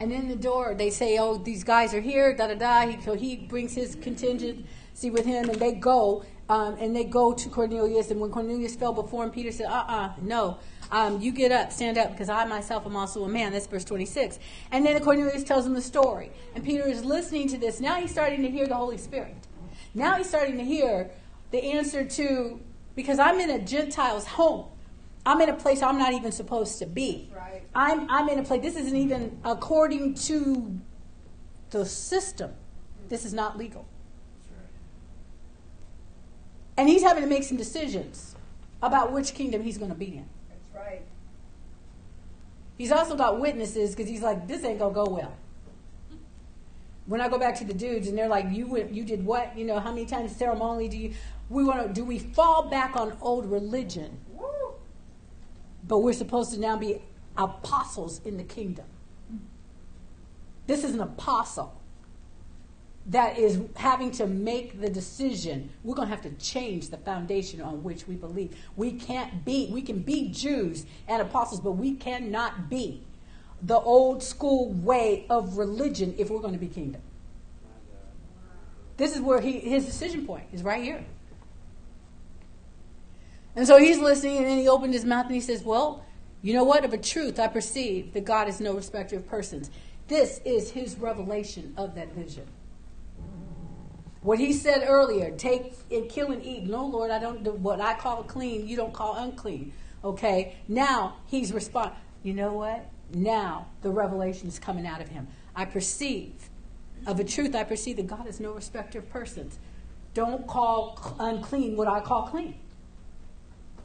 And 0.00 0.12
in 0.12 0.28
the 0.28 0.36
door, 0.36 0.74
they 0.74 0.88
say, 0.88 1.18
"Oh, 1.18 1.36
these 1.36 1.62
guys 1.62 1.92
are 1.92 2.00
here." 2.00 2.34
Da 2.34 2.46
da 2.46 2.54
da. 2.54 2.86
He, 2.86 3.00
so 3.02 3.14
he 3.14 3.36
brings 3.36 3.74
his 3.74 3.96
contingency 3.96 5.10
with 5.10 5.26
him, 5.26 5.50
and 5.50 5.60
they 5.60 5.72
go, 5.72 6.24
um, 6.48 6.76
and 6.80 6.96
they 6.96 7.04
go 7.04 7.34
to 7.34 7.48
Cornelius. 7.50 8.10
And 8.10 8.18
when 8.18 8.30
Cornelius 8.30 8.74
fell 8.74 8.94
before 8.94 9.24
him, 9.24 9.30
Peter 9.30 9.52
said, 9.52 9.66
"Uh, 9.66 9.84
uh 9.86 10.12
no, 10.22 10.56
um, 10.92 11.20
you 11.20 11.32
get 11.32 11.52
up, 11.52 11.72
stand 11.72 11.98
up, 11.98 12.12
because 12.12 12.28
I 12.28 12.44
myself 12.44 12.86
am 12.86 12.96
also 12.96 13.24
a 13.24 13.28
man." 13.28 13.52
That's 13.52 13.66
verse 13.66 13.84
twenty-six. 13.84 14.38
And 14.72 14.84
then 14.84 15.02
Cornelius 15.02 15.44
tells 15.44 15.66
him 15.66 15.74
the 15.74 15.82
story, 15.82 16.30
and 16.54 16.64
Peter 16.64 16.86
is 16.86 17.04
listening 17.04 17.48
to 17.48 17.58
this. 17.58 17.80
Now 17.80 17.96
he's 17.96 18.10
starting 18.10 18.42
to 18.42 18.50
hear 18.50 18.66
the 18.66 18.76
Holy 18.76 18.98
Spirit. 18.98 19.36
Now 19.94 20.16
he's 20.16 20.28
starting 20.28 20.58
to 20.58 20.64
hear 20.64 21.10
the 21.50 21.62
answer 21.62 22.04
to, 22.04 22.60
because 22.94 23.18
I'm 23.18 23.40
in 23.40 23.50
a 23.50 23.58
Gentile's 23.58 24.26
home. 24.26 24.66
I'm 25.26 25.40
in 25.40 25.48
a 25.48 25.54
place 25.54 25.82
I'm 25.82 25.98
not 25.98 26.14
even 26.14 26.32
supposed 26.32 26.78
to 26.78 26.86
be. 26.86 27.30
Right. 27.36 27.62
I'm, 27.74 28.08
I'm 28.10 28.28
in 28.30 28.38
a 28.38 28.42
place, 28.42 28.62
this 28.62 28.76
isn't 28.76 28.96
even 28.96 29.38
according 29.44 30.14
to 30.14 30.80
the 31.70 31.84
system. 31.84 32.52
This 33.08 33.24
is 33.24 33.34
not 33.34 33.58
legal. 33.58 33.86
And 36.76 36.88
he's 36.88 37.02
having 37.02 37.22
to 37.22 37.28
make 37.28 37.42
some 37.42 37.58
decisions 37.58 38.34
about 38.80 39.12
which 39.12 39.34
kingdom 39.34 39.62
he's 39.62 39.76
going 39.76 39.90
to 39.90 39.96
be 39.96 40.16
in. 40.16 40.28
He's 42.80 42.92
also 42.92 43.14
got 43.14 43.38
witnesses 43.38 43.94
because 43.94 44.08
he's 44.08 44.22
like, 44.22 44.48
this 44.48 44.64
ain't 44.64 44.78
to 44.78 44.88
go 44.88 45.04
well. 45.04 45.34
When 47.04 47.20
I 47.20 47.28
go 47.28 47.38
back 47.38 47.54
to 47.56 47.64
the 47.66 47.74
dudes 47.74 48.08
and 48.08 48.16
they're 48.16 48.26
like, 48.26 48.46
you 48.50 48.66
went, 48.68 48.94
you 48.94 49.04
did 49.04 49.22
what? 49.22 49.54
You 49.54 49.66
know, 49.66 49.78
how 49.80 49.90
many 49.90 50.06
times 50.06 50.34
ceremonially 50.34 50.88
do 50.88 50.96
you, 50.96 51.12
we 51.50 51.62
want 51.62 51.86
to, 51.86 51.92
do 51.92 52.06
we 52.06 52.18
fall 52.18 52.70
back 52.70 52.96
on 52.96 53.18
old 53.20 53.50
religion? 53.50 54.18
But 55.86 55.98
we're 55.98 56.14
supposed 56.14 56.54
to 56.54 56.58
now 56.58 56.78
be 56.78 57.02
apostles 57.36 58.22
in 58.24 58.38
the 58.38 58.44
kingdom. 58.44 58.86
This 60.66 60.82
is 60.82 60.94
an 60.94 61.00
apostle 61.00 61.79
that 63.10 63.38
is 63.38 63.60
having 63.74 64.12
to 64.12 64.26
make 64.26 64.80
the 64.80 64.88
decision. 64.88 65.70
We're 65.82 65.96
going 65.96 66.08
to 66.08 66.14
have 66.14 66.22
to 66.22 66.30
change 66.44 66.90
the 66.90 66.96
foundation 66.96 67.60
on 67.60 67.82
which 67.82 68.06
we 68.06 68.14
believe. 68.14 68.56
We 68.76 68.92
can't 68.92 69.44
be, 69.44 69.68
we 69.72 69.82
can 69.82 69.98
be 69.98 70.28
Jews 70.28 70.86
and 71.08 71.20
apostles, 71.20 71.60
but 71.60 71.72
we 71.72 71.94
cannot 71.94 72.70
be 72.70 73.02
the 73.62 73.78
old 73.78 74.22
school 74.22 74.72
way 74.72 75.26
of 75.28 75.58
religion 75.58 76.14
if 76.18 76.30
we're 76.30 76.40
going 76.40 76.54
to 76.54 76.60
be 76.60 76.68
kingdom. 76.68 77.02
This 78.96 79.16
is 79.16 79.20
where 79.20 79.40
he, 79.40 79.58
his 79.58 79.86
decision 79.86 80.24
point 80.24 80.44
is 80.52 80.62
right 80.62 80.82
here. 80.82 81.04
And 83.56 83.66
so 83.66 83.76
he's 83.78 83.98
listening, 83.98 84.38
and 84.38 84.46
then 84.46 84.58
he 84.58 84.68
opened 84.68 84.94
his 84.94 85.04
mouth 85.04 85.26
and 85.26 85.34
he 85.34 85.40
says, 85.40 85.64
Well, 85.64 86.04
you 86.42 86.54
know 86.54 86.64
what? 86.64 86.84
Of 86.84 86.92
a 86.92 86.98
truth, 86.98 87.40
I 87.40 87.48
perceive 87.48 88.12
that 88.12 88.24
God 88.24 88.48
is 88.48 88.60
no 88.60 88.72
respecter 88.72 89.16
of 89.16 89.26
persons. 89.26 89.70
This 90.06 90.40
is 90.44 90.70
his 90.70 90.96
revelation 90.96 91.74
of 91.76 91.96
that 91.96 92.12
vision. 92.12 92.46
What 94.22 94.38
he 94.38 94.52
said 94.52 94.84
earlier, 94.86 95.30
take 95.30 95.74
and 95.90 96.08
kill 96.08 96.30
and 96.30 96.44
eat. 96.44 96.64
No, 96.64 96.84
Lord, 96.84 97.10
I 97.10 97.18
don't 97.18 97.42
do 97.42 97.52
what 97.52 97.80
I 97.80 97.94
call 97.94 98.22
clean, 98.22 98.68
you 98.68 98.76
don't 98.76 98.92
call 98.92 99.16
unclean. 99.16 99.72
Okay? 100.04 100.56
Now 100.68 101.16
he's 101.26 101.52
responding. 101.52 101.96
You 102.22 102.34
know 102.34 102.52
what? 102.52 102.86
Now 103.14 103.68
the 103.82 103.90
revelation 103.90 104.48
is 104.48 104.58
coming 104.58 104.86
out 104.86 105.00
of 105.00 105.08
him. 105.08 105.28
I 105.54 105.64
perceive 105.64 106.50
Of 107.06 107.18
a 107.18 107.24
truth, 107.24 107.54
I 107.54 107.64
perceive 107.64 107.96
that 107.96 108.06
God 108.06 108.26
is 108.28 108.40
no 108.40 108.52
respecter 108.52 108.98
of 108.98 109.08
persons. 109.08 109.58
Don't 110.12 110.46
call 110.46 111.16
unclean 111.18 111.76
what 111.76 111.88
I 111.88 112.00
call 112.00 112.28
clean. 112.28 112.56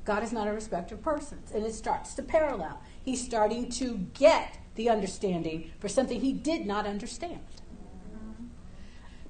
God 0.03 0.21
is 0.21 0.33
not 0.33 0.47
a 0.47 0.53
respecter 0.53 0.95
of 0.95 1.01
persons. 1.01 1.51
And 1.53 1.65
it 1.65 1.73
starts 1.73 2.13
to 2.15 2.23
parallel. 2.23 2.81
He's 3.03 3.23
starting 3.23 3.69
to 3.71 3.97
get 4.13 4.57
the 4.75 4.89
understanding 4.89 5.71
for 5.79 5.87
something 5.87 6.19
he 6.19 6.33
did 6.33 6.65
not 6.65 6.85
understand. 6.85 7.39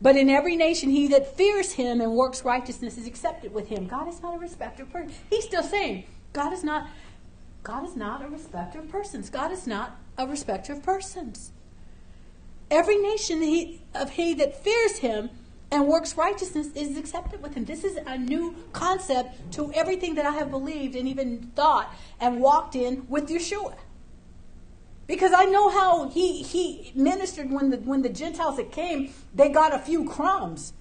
But 0.06 0.18
in 0.18 0.30
every 0.30 0.56
nation, 0.56 0.92
he 0.92 1.08
that 1.08 1.36
fears 1.36 1.72
him 1.72 2.00
and 2.00 2.12
works 2.12 2.46
righteousness 2.46 2.96
is 2.96 3.08
accepted 3.08 3.52
with 3.52 3.70
him. 3.70 3.88
God 3.88 4.08
is 4.08 4.22
not 4.22 4.36
a 4.36 4.38
respecter 4.38 4.84
of 4.84 4.92
persons. 4.92 5.18
He's 5.32 5.46
still 5.46 5.64
saying, 5.64 6.04
God 6.32 6.54
is 6.54 6.64
not, 6.64 6.88
God 7.64 7.84
is 7.84 7.96
not 7.96 8.24
a 8.24 8.28
respecter 8.28 8.78
of 8.78 8.88
persons. 8.88 9.32
God 9.32 9.52
is 9.52 9.66
not 9.66 9.98
a 10.16 10.28
respecter 10.28 10.74
of 10.74 10.84
persons. 10.84 11.50
Every 12.70 12.98
nation 12.98 13.42
he, 13.42 13.82
of 13.96 14.12
he 14.12 14.36
that 14.36 14.64
fears 14.64 15.00
him 15.00 15.32
and 15.72 15.88
works 15.88 16.16
righteousness 16.16 16.68
is 16.76 17.00
accepted 17.00 17.42
with 17.42 17.56
him. 17.56 17.66
This 17.66 17.84
is 17.84 17.98
a 18.06 18.16
new 18.16 18.54
concept 18.74 19.54
to 19.54 19.74
everything 19.74 20.14
that 20.14 20.28
I 20.28 20.34
have 20.34 20.52
believed 20.52 20.96
and 20.96 21.08
even 21.08 21.52
thought 21.56 21.92
and 22.20 22.42
walked 22.42 22.76
in 22.76 23.08
with 23.10 23.28
Yeshua. 23.28 23.74
Because 25.08 25.34
I 25.34 25.46
know 25.46 25.70
how 25.70 26.10
he, 26.10 26.42
he 26.42 26.92
ministered 26.96 27.52
when 27.52 27.70
the, 27.70 27.78
when 27.78 28.02
the 28.02 28.10
Gentiles 28.10 28.58
that 28.58 28.72
came, 28.72 29.14
they 29.34 29.50
got 29.50 29.74
a 29.74 29.80
few 29.80 30.10
crumbs. 30.10 30.74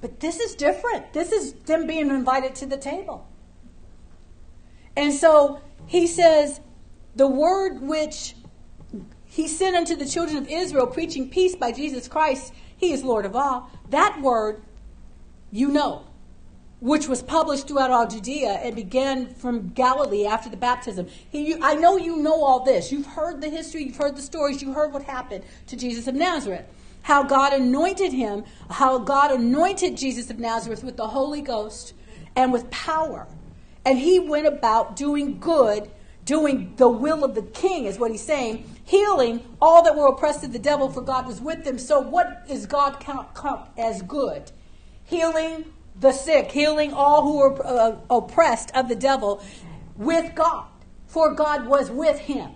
But 0.00 0.20
this 0.20 0.38
is 0.38 0.54
different. 0.54 1.12
This 1.12 1.32
is 1.32 1.52
them 1.52 1.86
being 1.86 2.10
invited 2.10 2.54
to 2.56 2.66
the 2.66 2.76
table. 2.76 3.26
And 4.96 5.12
so 5.12 5.60
he 5.86 6.06
says, 6.06 6.60
the 7.16 7.26
word 7.26 7.80
which 7.80 8.34
he 9.24 9.48
sent 9.48 9.76
unto 9.76 9.96
the 9.96 10.06
children 10.06 10.36
of 10.36 10.48
Israel, 10.48 10.86
preaching 10.86 11.28
peace 11.28 11.56
by 11.56 11.72
Jesus 11.72 12.06
Christ, 12.06 12.52
he 12.76 12.92
is 12.92 13.02
Lord 13.02 13.24
of 13.24 13.34
all. 13.34 13.70
That 13.90 14.20
word, 14.20 14.62
you 15.50 15.68
know 15.68 16.06
which 16.82 17.06
was 17.06 17.22
published 17.22 17.68
throughout 17.68 17.92
all 17.92 18.08
Judea 18.08 18.54
and 18.54 18.74
began 18.74 19.32
from 19.34 19.68
Galilee 19.68 20.26
after 20.26 20.50
the 20.50 20.56
baptism. 20.56 21.06
He, 21.30 21.46
you, 21.46 21.58
I 21.62 21.76
know 21.76 21.96
you 21.96 22.16
know 22.16 22.42
all 22.42 22.64
this. 22.64 22.90
You've 22.90 23.06
heard 23.06 23.40
the 23.40 23.48
history, 23.48 23.84
you've 23.84 23.96
heard 23.96 24.16
the 24.16 24.22
stories, 24.22 24.60
you 24.60 24.72
heard 24.72 24.92
what 24.92 25.04
happened 25.04 25.44
to 25.68 25.76
Jesus 25.76 26.08
of 26.08 26.16
Nazareth. 26.16 26.66
How 27.02 27.22
God 27.22 27.52
anointed 27.52 28.12
him, 28.12 28.42
how 28.68 28.98
God 28.98 29.30
anointed 29.30 29.96
Jesus 29.96 30.28
of 30.28 30.40
Nazareth 30.40 30.82
with 30.82 30.96
the 30.96 31.06
Holy 31.06 31.40
Ghost 31.40 31.94
and 32.34 32.52
with 32.52 32.68
power. 32.72 33.28
And 33.84 33.96
he 33.96 34.18
went 34.18 34.48
about 34.48 34.96
doing 34.96 35.38
good, 35.38 35.88
doing 36.24 36.74
the 36.78 36.88
will 36.88 37.22
of 37.22 37.36
the 37.36 37.42
king, 37.42 37.84
is 37.84 37.96
what 37.96 38.10
he's 38.10 38.24
saying, 38.24 38.68
healing 38.84 39.40
all 39.60 39.84
that 39.84 39.94
were 39.94 40.08
oppressed 40.08 40.42
of 40.42 40.52
the 40.52 40.58
devil, 40.58 40.90
for 40.90 41.00
God 41.00 41.28
was 41.28 41.40
with 41.40 41.62
them. 41.62 41.78
So, 41.78 42.00
what 42.00 42.44
is 42.48 42.66
God 42.66 42.98
count, 42.98 43.36
count 43.36 43.68
as 43.78 44.02
good? 44.02 44.50
Healing 45.04 45.66
the 45.98 46.12
sick, 46.12 46.50
healing 46.50 46.92
all 46.92 47.22
who 47.22 47.38
were 47.38 47.66
uh, 47.66 47.96
oppressed 48.10 48.70
of 48.74 48.88
the 48.88 48.96
devil 48.96 49.42
with 49.96 50.34
God, 50.34 50.66
for 51.06 51.34
God 51.34 51.66
was 51.66 51.90
with 51.90 52.18
him. 52.20 52.50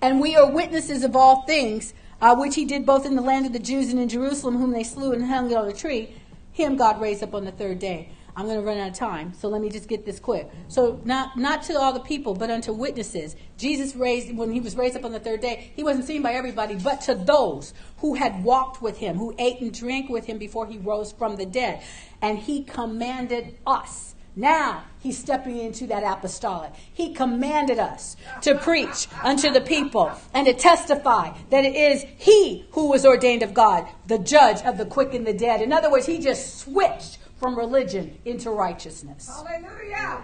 And 0.00 0.20
we 0.20 0.34
are 0.34 0.50
witnesses 0.50 1.04
of 1.04 1.14
all 1.14 1.42
things, 1.42 1.94
uh, 2.20 2.34
which 2.34 2.56
he 2.56 2.64
did 2.64 2.84
both 2.84 3.06
in 3.06 3.14
the 3.14 3.22
land 3.22 3.46
of 3.46 3.52
the 3.52 3.58
Jews 3.58 3.90
and 3.90 4.00
in 4.00 4.08
Jerusalem, 4.08 4.58
whom 4.58 4.72
they 4.72 4.82
slew 4.82 5.12
and 5.12 5.26
hung 5.26 5.54
on 5.54 5.68
a 5.68 5.72
tree. 5.72 6.14
Him 6.52 6.76
God 6.76 7.00
raised 7.00 7.22
up 7.22 7.34
on 7.34 7.44
the 7.44 7.52
third 7.52 7.78
day. 7.78 8.10
I'm 8.34 8.46
going 8.46 8.58
to 8.58 8.64
run 8.64 8.78
out 8.78 8.88
of 8.88 8.94
time, 8.94 9.34
so 9.34 9.48
let 9.48 9.60
me 9.60 9.68
just 9.68 9.88
get 9.88 10.06
this 10.06 10.18
quick. 10.18 10.50
So, 10.68 11.00
not 11.04 11.36
not 11.36 11.62
to 11.64 11.78
all 11.78 11.92
the 11.92 12.00
people, 12.00 12.34
but 12.34 12.50
unto 12.50 12.72
witnesses. 12.72 13.36
Jesus 13.58 13.94
raised 13.94 14.34
when 14.34 14.52
he 14.52 14.60
was 14.60 14.74
raised 14.74 14.96
up 14.96 15.04
on 15.04 15.12
the 15.12 15.20
third 15.20 15.42
day. 15.42 15.70
He 15.76 15.84
wasn't 15.84 16.06
seen 16.06 16.22
by 16.22 16.32
everybody, 16.32 16.76
but 16.76 17.02
to 17.02 17.14
those 17.14 17.74
who 17.98 18.14
had 18.14 18.42
walked 18.42 18.80
with 18.80 18.98
him, 18.98 19.18
who 19.18 19.34
ate 19.38 19.60
and 19.60 19.72
drank 19.72 20.08
with 20.08 20.24
him 20.24 20.38
before 20.38 20.66
he 20.66 20.78
rose 20.78 21.12
from 21.12 21.36
the 21.36 21.44
dead, 21.44 21.82
and 22.22 22.38
he 22.38 22.64
commanded 22.64 23.58
us. 23.66 24.14
Now 24.34 24.84
he's 24.98 25.18
stepping 25.18 25.58
into 25.58 25.86
that 25.88 26.02
apostolic. 26.02 26.72
He 26.74 27.12
commanded 27.12 27.78
us 27.78 28.16
to 28.42 28.54
preach 28.54 29.06
unto 29.22 29.50
the 29.50 29.60
people 29.60 30.10
and 30.32 30.46
to 30.46 30.54
testify 30.54 31.36
that 31.50 31.64
it 31.66 31.76
is 31.76 32.06
he 32.16 32.66
who 32.70 32.88
was 32.88 33.04
ordained 33.04 33.42
of 33.42 33.52
God, 33.52 33.86
the 34.06 34.18
judge 34.18 34.62
of 34.62 34.78
the 34.78 34.86
quick 34.86 35.12
and 35.12 35.26
the 35.26 35.34
dead. 35.34 35.60
In 35.60 35.70
other 35.70 35.90
words, 35.90 36.06
he 36.06 36.18
just 36.18 36.60
switched 36.60 37.18
from 37.42 37.58
religion 37.58 38.16
into 38.24 38.50
righteousness. 38.50 39.28
Hallelujah. 39.28 40.22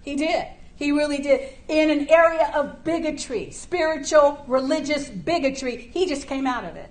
He 0.00 0.16
did. 0.16 0.46
He 0.76 0.92
really 0.92 1.18
did. 1.18 1.52
In 1.68 1.90
an 1.90 2.08
area 2.08 2.50
of 2.54 2.82
bigotry, 2.82 3.50
spiritual, 3.50 4.42
religious 4.48 5.10
bigotry, 5.10 5.90
he 5.92 6.06
just 6.06 6.26
came 6.26 6.46
out 6.46 6.64
of 6.64 6.74
it. 6.74 6.90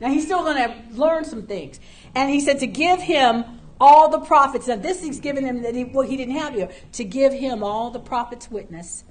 Now 0.00 0.08
he's 0.08 0.24
still 0.24 0.42
going 0.42 0.56
to 0.56 0.98
learn 0.98 1.24
some 1.24 1.46
things. 1.46 1.78
And 2.16 2.28
he 2.28 2.40
said 2.40 2.58
to 2.58 2.66
give 2.66 3.00
him 3.00 3.44
all 3.80 4.08
the 4.08 4.18
prophets. 4.18 4.66
Now 4.66 4.76
this 4.76 5.02
he's 5.02 5.20
given 5.20 5.44
him 5.44 5.62
that 5.62 5.76
he, 5.76 5.84
well, 5.84 6.06
he 6.06 6.16
didn't 6.16 6.34
have 6.34 6.54
here. 6.54 6.68
To 6.94 7.04
give 7.04 7.32
him 7.32 7.62
all 7.62 7.90
the 7.90 8.00
prophets 8.00 8.50
witness 8.50 9.04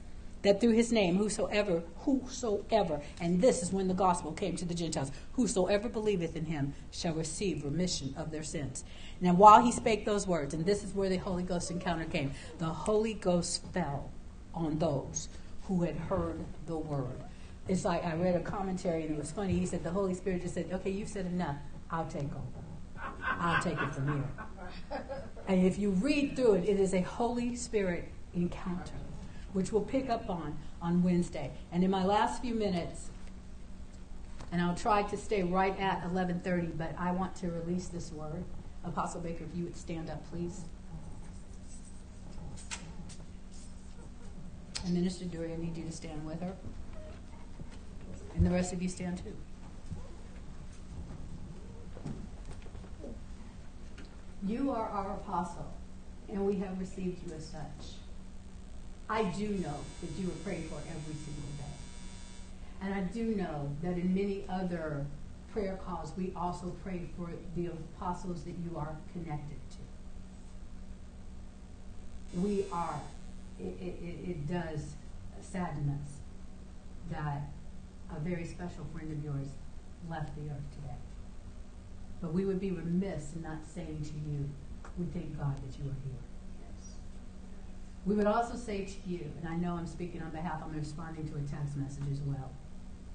that 0.46 0.62
through 0.62 0.74
his 0.74 0.92
name, 0.92 1.18
whosoever, 1.18 1.84
whosoever, 1.98 3.02
and 3.20 3.42
this 3.42 3.64
is 3.64 3.74
when 3.74 3.88
the 3.88 3.94
gospel 3.94 4.32
came 4.32 4.56
to 4.56 4.66
the 4.66 4.76
Gentiles, 4.76 5.12
whosoever 5.34 5.90
believeth 5.90 6.36
in 6.36 6.46
him 6.46 6.74
shall 6.92 7.14
receive 7.14 7.64
remission 7.64 8.14
of 8.16 8.32
their 8.32 8.44
sins. 8.44 8.84
Now, 9.20 9.34
while 9.34 9.64
he 9.64 9.72
spake 9.72 10.06
those 10.06 10.28
words, 10.28 10.54
and 10.54 10.66
this 10.66 10.84
is 10.84 10.94
where 10.94 11.10
the 11.10 11.18
Holy 11.18 11.44
Ghost 11.44 11.72
encounter 11.72 12.06
came, 12.06 12.32
the 12.60 12.66
Holy 12.66 13.16
Ghost 13.16 13.66
fell 13.74 14.12
on 14.54 14.78
those 14.78 15.30
who 15.64 15.82
had 15.82 15.96
heard 15.96 16.46
the 16.68 16.78
word. 16.78 17.24
It's 17.68 17.84
like 17.84 18.06
I 18.06 18.16
read 18.16 18.36
a 18.36 18.42
commentary 18.42 19.04
and 19.04 19.16
it 19.16 19.18
was 19.18 19.32
funny. 19.32 19.54
He 19.54 19.66
said 19.66 19.84
the 19.84 19.90
Holy 19.90 20.14
Spirit 20.14 20.44
just 20.44 20.54
said, 20.54 20.68
"Okay, 20.72 20.92
you've 20.92 21.10
said 21.10 21.26
enough. 21.26 21.58
I'll 21.90 22.06
take 22.06 22.26
over. 22.26 22.64
I'll 23.24 23.64
take 23.64 23.82
it 23.82 23.94
from 23.96 24.08
here." 24.14 25.02
And 25.48 25.66
if 25.66 25.80
you 25.80 25.90
read 25.90 26.36
through 26.36 26.56
it, 26.56 26.70
it 26.70 26.80
is 26.80 26.94
a 26.94 27.02
Holy 27.02 27.56
Spirit 27.56 28.10
encounter, 28.36 28.94
which 29.56 29.72
we'll 29.72 29.82
pick 29.82 30.10
up 30.10 30.30
on 30.30 30.58
on 30.82 31.02
Wednesday. 31.02 31.50
And 31.72 31.82
in 31.82 31.90
my 31.90 32.04
last 32.04 32.42
few 32.42 32.54
minutes, 32.54 33.10
and 34.52 34.62
I'll 34.62 34.76
try 34.76 35.02
to 35.04 35.16
stay 35.16 35.44
right 35.44 35.80
at 35.80 36.04
11:30, 36.04 36.78
but 36.78 36.94
I 37.00 37.12
want 37.12 37.36
to 37.38 37.50
release 37.50 37.88
this 37.88 38.12
word. 38.12 38.44
Apostle 38.84 39.22
Baker, 39.22 39.46
if 39.46 39.58
you 39.58 39.64
would 39.64 39.78
stand 39.78 40.10
up, 40.10 40.30
please. 40.30 40.66
And 44.84 44.94
Minister 44.94 45.24
Dury, 45.24 45.54
I 45.54 45.56
need 45.56 45.78
you 45.78 45.86
to 45.86 45.92
stand 45.92 46.26
with 46.26 46.42
her. 46.42 46.54
And 48.36 48.46
the 48.46 48.52
rest 48.52 48.74
of 48.74 48.82
you 48.82 48.90
stand 48.90 49.24
too. 49.24 49.38
You 54.46 54.72
are 54.72 54.90
our 54.90 55.14
apostle, 55.14 55.74
and 56.28 56.46
we 56.46 56.58
have 56.58 56.78
received 56.78 57.26
you 57.26 57.34
as 57.34 57.46
such. 57.48 58.05
I 59.10 59.24
do 59.24 59.50
know 59.50 59.78
that 60.02 60.10
you 60.18 60.28
are 60.30 60.40
prayed 60.44 60.66
for 60.66 60.78
every 60.78 61.14
single 61.14 61.52
day. 61.58 61.76
And 62.82 62.94
I 62.94 63.02
do 63.02 63.36
know 63.36 63.72
that 63.84 63.98
in 63.98 64.14
many 64.14 64.46
other 64.50 65.06
prayer 65.54 65.80
calls, 65.86 66.12
we 66.18 66.34
also 66.36 66.76
pray 66.84 67.08
for 67.18 67.30
the 67.56 67.68
apostles 67.68 68.44
that 68.44 68.56
you 68.64 68.78
are 68.78 68.96
connected 69.14 69.58
to. 69.72 69.78
We 72.40 72.66
are, 72.72 73.00
it, 73.60 73.78
it, 73.80 74.30
it 74.30 74.48
does 74.48 74.96
sadden 75.42 76.00
us 76.04 76.20
that 77.12 77.44
a 78.16 78.20
very 78.20 78.46
special 78.46 78.86
friend 78.94 79.12
of 79.12 79.24
yours 79.24 79.48
left 80.10 80.36
the 80.36 80.52
earth 80.52 80.72
today. 80.76 80.98
But 82.22 82.34
we 82.34 82.46
would 82.46 82.60
be 82.60 82.72
remiss 82.72 83.34
in 83.36 83.44
not 83.44 83.60
saying 83.74 84.04
to 84.04 84.30
you, 84.30 84.50
we 84.98 85.06
thank 85.14 85.38
God 85.38 85.56
that 85.56 85.78
you 85.78 85.86
are 85.90 85.96
here. 86.04 86.25
We 88.06 88.14
would 88.14 88.28
also 88.28 88.56
say 88.56 88.86
to 88.86 89.10
you, 89.10 89.32
and 89.40 89.50
I 89.50 89.56
know 89.56 89.76
I'm 89.76 89.88
speaking 89.88 90.22
on 90.22 90.30
behalf, 90.30 90.62
I'm 90.64 90.76
responding 90.76 91.28
to 91.30 91.36
a 91.38 91.42
text 91.42 91.76
message 91.76 92.04
as 92.12 92.20
well. 92.22 92.52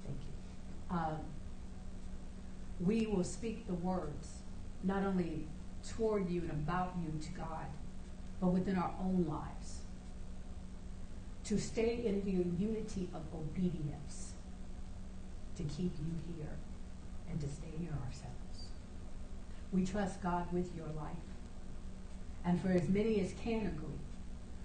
Thank 0.05 0.17
you. 0.19 0.97
Um, 0.97 1.19
we 2.81 3.05
will 3.05 3.23
speak 3.23 3.67
the 3.67 3.73
words, 3.73 4.27
not 4.83 5.03
only 5.03 5.47
toward 5.87 6.29
you 6.29 6.41
and 6.41 6.51
about 6.51 6.95
you 7.01 7.17
to 7.21 7.31
God, 7.31 7.67
but 8.41 8.47
within 8.47 8.75
our 8.75 8.93
own 8.99 9.25
lives. 9.29 9.79
To 11.45 11.57
stay 11.57 12.03
in 12.05 12.23
the 12.25 12.31
unity 12.63 13.09
of 13.13 13.21
obedience, 13.33 14.33
to 15.55 15.63
keep 15.63 15.93
you 15.99 16.35
here, 16.35 16.57
and 17.29 17.39
to 17.39 17.47
stay 17.47 17.71
near 17.79 17.93
ourselves. 18.05 18.67
We 19.71 19.85
trust 19.85 20.21
God 20.21 20.51
with 20.51 20.75
your 20.75 20.87
life. 20.87 21.15
And 22.43 22.59
for 22.59 22.69
as 22.69 22.89
many 22.89 23.21
as 23.21 23.33
can 23.43 23.67
agree, 23.67 24.00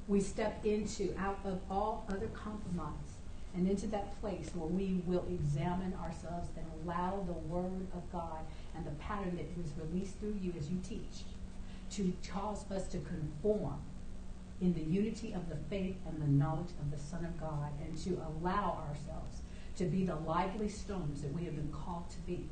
we 0.09 0.20
step 0.20 0.65
into, 0.65 1.15
out 1.19 1.39
of 1.45 1.61
all 1.70 2.07
other 2.09 2.28
compromise, 2.28 3.16
and 3.55 3.69
into 3.69 3.87
that 3.89 4.20
place 4.20 4.51
where 4.55 4.69
we 4.69 5.01
will 5.07 5.24
examine 5.31 5.95
ourselves 5.95 6.49
and 6.57 6.66
allow 6.85 7.24
the 7.27 7.33
Word 7.33 7.87
of 7.95 8.12
God 8.12 8.41
and 8.77 8.85
the 8.85 8.91
pattern 8.93 9.37
that 9.37 9.57
was 9.57 9.73
released 9.78 10.19
through 10.20 10.37
you 10.41 10.53
as 10.59 10.69
you 10.69 10.78
teach 10.87 11.24
to 11.91 12.12
cause 12.31 12.70
us 12.70 12.87
to 12.89 12.99
conform 12.99 13.78
in 14.61 14.74
the 14.74 14.83
unity 14.83 15.33
of 15.33 15.49
the 15.49 15.57
faith 15.70 15.97
and 16.07 16.20
the 16.20 16.27
knowledge 16.27 16.70
of 16.81 16.91
the 16.91 16.99
Son 16.99 17.24
of 17.24 17.41
God 17.41 17.70
and 17.83 17.97
to 17.99 18.20
allow 18.28 18.85
ourselves 18.89 19.41
to 19.78 19.85
be 19.85 20.05
the 20.05 20.16
lively 20.16 20.69
stones 20.69 21.23
that 21.23 21.33
we 21.33 21.45
have 21.45 21.57
been 21.57 21.73
called 21.73 22.09
to 22.11 22.19
be. 22.27 22.49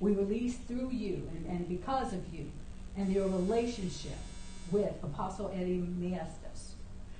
We 0.00 0.12
release 0.12 0.56
through 0.56 0.90
you 0.90 1.28
and, 1.34 1.46
and 1.46 1.68
because 1.68 2.12
of 2.12 2.22
you 2.32 2.50
and 2.96 3.12
your 3.12 3.28
relationship 3.28 4.18
with 4.70 4.92
Apostle 5.02 5.50
Eddie 5.54 5.82
Miestas. 5.98 6.47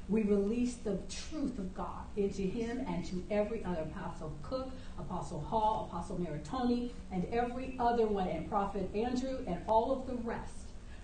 We 0.08 0.22
release 0.22 0.76
the 0.76 0.98
truth 1.10 1.58
of 1.58 1.74
God 1.74 2.04
into 2.16 2.42
him 2.42 2.84
and 2.88 3.04
to 3.06 3.22
every 3.30 3.62
other 3.62 3.82
Apostle 3.82 4.32
Cook, 4.42 4.70
Apostle 4.98 5.40
Hall, 5.40 5.88
Apostle 5.90 6.18
Maritoni, 6.18 6.90
and 7.12 7.26
every 7.30 7.76
other 7.78 8.06
one, 8.06 8.28
and 8.28 8.48
Prophet 8.48 8.88
Andrew, 8.94 9.38
and 9.46 9.58
all 9.66 9.92
of 9.92 10.06
the 10.06 10.14
rest. 10.26 10.54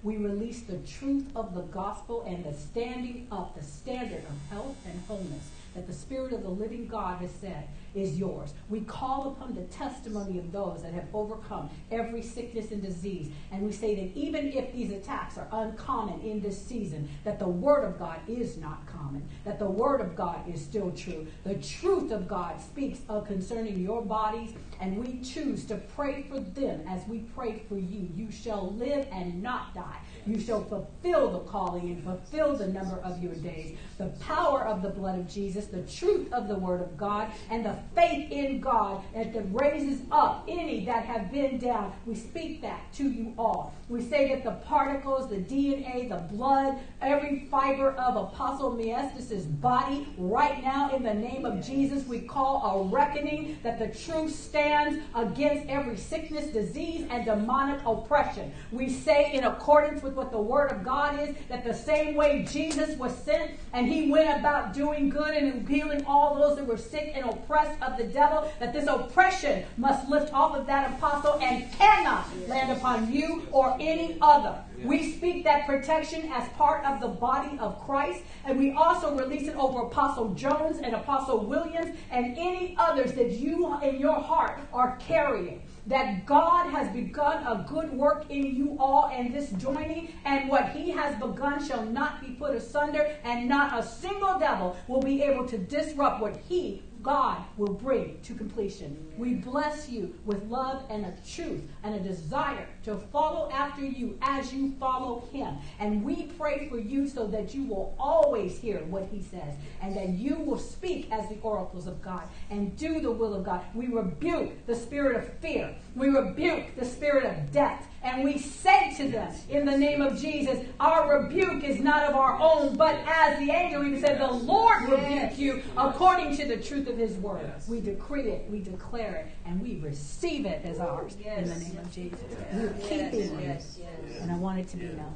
We 0.02 0.16
release 0.16 0.62
the 0.62 0.78
truth 0.78 1.26
of 1.36 1.54
the 1.54 1.62
gospel 1.62 2.24
and 2.26 2.44
the 2.44 2.54
standing 2.54 3.26
up, 3.30 3.54
the 3.56 3.62
standard 3.62 4.24
of 4.24 4.50
health 4.50 4.76
and 4.86 5.02
wholeness 5.06 5.50
that 5.74 5.86
the 5.86 5.92
Spirit 5.92 6.32
of 6.32 6.42
the 6.42 6.48
living 6.48 6.86
God 6.86 7.20
has 7.20 7.30
said 7.40 7.68
is 7.94 8.18
yours. 8.18 8.54
We 8.68 8.80
call 8.80 9.32
upon 9.32 9.54
the 9.54 9.62
testimony 9.62 10.38
of 10.38 10.50
those 10.52 10.82
that 10.82 10.92
have 10.92 11.06
overcome 11.12 11.70
every 11.90 12.22
sickness 12.22 12.70
and 12.70 12.82
disease. 12.82 13.30
And 13.52 13.62
we 13.62 13.72
say 13.72 13.94
that 13.94 14.18
even 14.18 14.52
if 14.52 14.72
these 14.72 14.90
attacks 14.90 15.38
are 15.38 15.48
uncommon 15.52 16.20
in 16.20 16.40
this 16.40 16.60
season, 16.60 17.08
that 17.24 17.38
the 17.38 17.48
Word 17.48 17.84
of 17.84 17.98
God 17.98 18.18
is 18.26 18.56
not 18.56 18.86
common, 18.86 19.28
that 19.44 19.58
the 19.58 19.70
Word 19.70 20.00
of 20.00 20.16
God 20.16 20.48
is 20.52 20.60
still 20.60 20.90
true. 20.90 21.26
The 21.44 21.54
truth 21.54 22.10
of 22.10 22.26
God 22.26 22.60
speaks 22.60 23.00
of 23.08 23.26
concerning 23.26 23.80
your 23.80 24.02
bodies, 24.02 24.54
and 24.80 24.98
we 24.98 25.20
choose 25.20 25.64
to 25.66 25.76
pray 25.76 26.26
for 26.28 26.40
them 26.40 26.82
as 26.88 27.06
we 27.06 27.20
pray 27.34 27.62
for 27.68 27.78
you. 27.78 28.08
You 28.14 28.30
shall 28.30 28.72
live 28.72 29.06
and 29.12 29.42
not 29.42 29.74
die. 29.74 29.98
You 30.26 30.40
shall 30.40 30.64
fulfill 30.64 31.30
the 31.30 31.40
calling 31.40 31.90
and 31.90 32.02
fulfill 32.02 32.56
the 32.56 32.68
number 32.68 32.98
of 33.04 33.22
your 33.22 33.34
days. 33.34 33.76
The 33.98 34.06
power 34.20 34.66
of 34.66 34.82
the 34.82 34.88
blood 34.88 35.18
of 35.18 35.28
Jesus, 35.28 35.66
the 35.66 35.82
truth 35.82 36.32
of 36.32 36.48
the 36.48 36.56
Word 36.56 36.80
of 36.80 36.96
God, 36.96 37.30
and 37.50 37.64
the 37.64 37.76
faith 37.94 38.30
in 38.30 38.60
God 38.60 39.02
that 39.14 39.34
raises 39.52 40.00
up 40.10 40.44
any 40.48 40.84
that 40.86 41.04
have 41.04 41.30
been 41.30 41.58
down. 41.58 41.92
We 42.06 42.14
speak 42.14 42.62
that 42.62 42.92
to 42.94 43.08
you 43.08 43.34
all. 43.38 43.74
We 43.88 44.00
say 44.00 44.28
that 44.30 44.44
the 44.44 44.52
particles, 44.66 45.28
the 45.28 45.36
DNA, 45.36 46.08
the 46.08 46.34
blood, 46.34 46.78
every 47.02 47.46
fiber 47.50 47.90
of 47.92 48.16
Apostle 48.16 48.74
Miestas' 48.74 49.44
body, 49.44 50.08
right 50.16 50.62
now 50.62 50.94
in 50.94 51.02
the 51.02 51.14
name 51.14 51.44
of 51.44 51.64
Jesus, 51.64 52.06
we 52.06 52.20
call 52.20 52.64
a 52.64 52.88
reckoning 52.88 53.58
that 53.62 53.78
the 53.78 53.88
truth 53.88 54.34
stands 54.34 55.02
against 55.14 55.68
every 55.68 55.96
sickness, 55.96 56.46
disease, 56.46 57.06
and 57.10 57.24
demonic 57.26 57.80
oppression. 57.84 58.52
We 58.72 58.88
say, 58.88 59.32
in 59.34 59.44
accordance 59.44 60.02
with 60.02 60.13
what 60.14 60.30
the 60.30 60.40
Word 60.40 60.70
of 60.70 60.84
God 60.84 61.20
is, 61.20 61.34
that 61.48 61.64
the 61.64 61.74
same 61.74 62.14
way 62.14 62.46
Jesus 62.50 62.96
was 62.98 63.16
sent 63.16 63.52
and 63.72 63.86
he 63.86 64.10
went 64.10 64.38
about 64.38 64.72
doing 64.72 65.08
good 65.08 65.34
and 65.34 65.68
healing 65.68 66.04
all 66.06 66.34
those 66.34 66.56
that 66.56 66.66
were 66.66 66.78
sick 66.78 67.12
and 67.14 67.24
oppressed 67.24 67.80
of 67.82 67.96
the 67.96 68.04
devil, 68.04 68.50
that 68.60 68.72
this 68.72 68.86
oppression 68.86 69.64
must 69.76 70.08
lift 70.08 70.32
off 70.32 70.56
of 70.56 70.66
that 70.66 70.92
apostle 70.92 71.38
and 71.40 71.70
cannot 71.72 72.26
land 72.48 72.72
upon 72.72 73.12
you 73.12 73.46
or 73.50 73.76
any 73.80 74.18
other. 74.20 74.62
We 74.82 75.12
speak 75.12 75.44
that 75.44 75.66
protection 75.66 76.30
as 76.32 76.48
part 76.50 76.84
of 76.84 77.00
the 77.00 77.08
body 77.08 77.58
of 77.58 77.80
Christ, 77.84 78.22
and 78.44 78.58
we 78.58 78.72
also 78.72 79.16
release 79.16 79.48
it 79.48 79.56
over 79.56 79.82
Apostle 79.82 80.34
Jones 80.34 80.78
and 80.78 80.94
Apostle 80.94 81.46
Williams 81.46 81.96
and 82.10 82.36
any 82.36 82.74
others 82.78 83.12
that 83.12 83.30
you 83.30 83.78
in 83.82 83.98
your 83.98 84.20
heart 84.20 84.60
are 84.72 84.96
carrying 84.98 85.62
that 85.86 86.26
God 86.26 86.70
has 86.70 86.88
begun 86.88 87.46
a 87.46 87.64
good 87.68 87.92
work 87.92 88.30
in 88.30 88.56
you 88.56 88.76
all 88.78 89.10
and 89.12 89.34
this 89.34 89.50
joining, 89.50 90.14
and 90.24 90.48
what 90.48 90.70
He 90.70 90.90
has 90.90 91.14
begun 91.20 91.64
shall 91.64 91.84
not 91.84 92.20
be 92.20 92.32
put 92.32 92.54
asunder, 92.54 93.16
and 93.24 93.48
not 93.48 93.78
a 93.78 93.82
single 93.82 94.38
devil 94.38 94.76
will 94.88 95.02
be 95.02 95.22
able 95.22 95.46
to 95.48 95.58
disrupt 95.58 96.20
what 96.20 96.36
He 96.48 96.82
God 97.04 97.44
will 97.58 97.74
bring 97.74 98.18
to 98.22 98.34
completion. 98.34 98.96
We 99.18 99.34
bless 99.34 99.90
you 99.90 100.14
with 100.24 100.42
love 100.44 100.84
and 100.88 101.04
a 101.04 101.12
truth 101.30 101.62
and 101.84 101.94
a 101.94 102.00
desire 102.00 102.66
to 102.82 102.96
follow 102.96 103.50
after 103.50 103.84
you 103.84 104.18
as 104.22 104.52
you 104.52 104.72
follow 104.80 105.28
him. 105.32 105.58
And 105.78 106.02
we 106.02 106.24
pray 106.38 106.68
for 106.68 106.78
you 106.78 107.06
so 107.06 107.26
that 107.28 107.54
you 107.54 107.64
will 107.64 107.94
always 107.98 108.58
hear 108.58 108.78
what 108.84 109.08
he 109.12 109.22
says 109.22 109.54
and 109.82 109.94
that 109.94 110.08
you 110.08 110.36
will 110.36 110.58
speak 110.58 111.12
as 111.12 111.28
the 111.28 111.38
oracles 111.42 111.86
of 111.86 112.02
God 112.02 112.26
and 112.50 112.76
do 112.76 113.00
the 113.00 113.12
will 113.12 113.34
of 113.34 113.44
God. 113.44 113.62
We 113.74 113.88
rebuke 113.88 114.66
the 114.66 114.74
spirit 114.74 115.16
of 115.16 115.32
fear. 115.34 115.74
We 115.94 116.08
rebuke 116.08 116.74
the 116.76 116.86
spirit 116.86 117.26
of 117.26 117.52
death. 117.52 117.86
And 118.02 118.22
we 118.22 118.38
say 118.38 118.92
to 118.98 119.08
them, 119.08 119.32
in 119.48 119.64
the 119.64 119.76
name 119.76 120.02
of 120.02 120.20
Jesus, 120.20 120.58
our 120.78 121.20
rebuke 121.20 121.64
is 121.64 121.80
not 121.80 122.02
of 122.02 122.14
our 122.14 122.38
own, 122.38 122.76
but 122.76 122.96
as 123.06 123.38
the 123.38 123.50
angel 123.50 123.82
even 123.82 123.98
said, 123.98 124.20
the 124.20 124.30
Lord 124.30 124.82
rebuke 124.82 125.38
you 125.38 125.62
according 125.76 126.36
to 126.36 126.46
the 126.46 126.58
truth 126.58 126.86
of 126.86 126.98
his 126.98 127.14
word. 127.14 127.50
We 127.66 127.80
decree 127.80 128.30
it, 128.30 128.50
we 128.50 128.60
declare 128.60 129.14
it, 129.14 129.26
and 129.46 129.62
we 129.62 129.76
receive 129.76 130.44
it 130.44 130.66
as 130.66 130.80
ours 130.80 131.16
in 131.24 131.44
the 131.46 131.54
name 131.54 131.73
of 131.78 131.90
Jesus. 131.92 132.20
We're 132.52 132.72
keeping 132.80 133.20
it. 133.20 133.42
Yes, 133.42 133.78
yes. 133.80 134.20
And 134.20 134.30
I 134.30 134.36
want 134.36 134.58
it 134.60 134.68
to 134.68 134.76
be 134.76 134.86
known. 134.86 135.14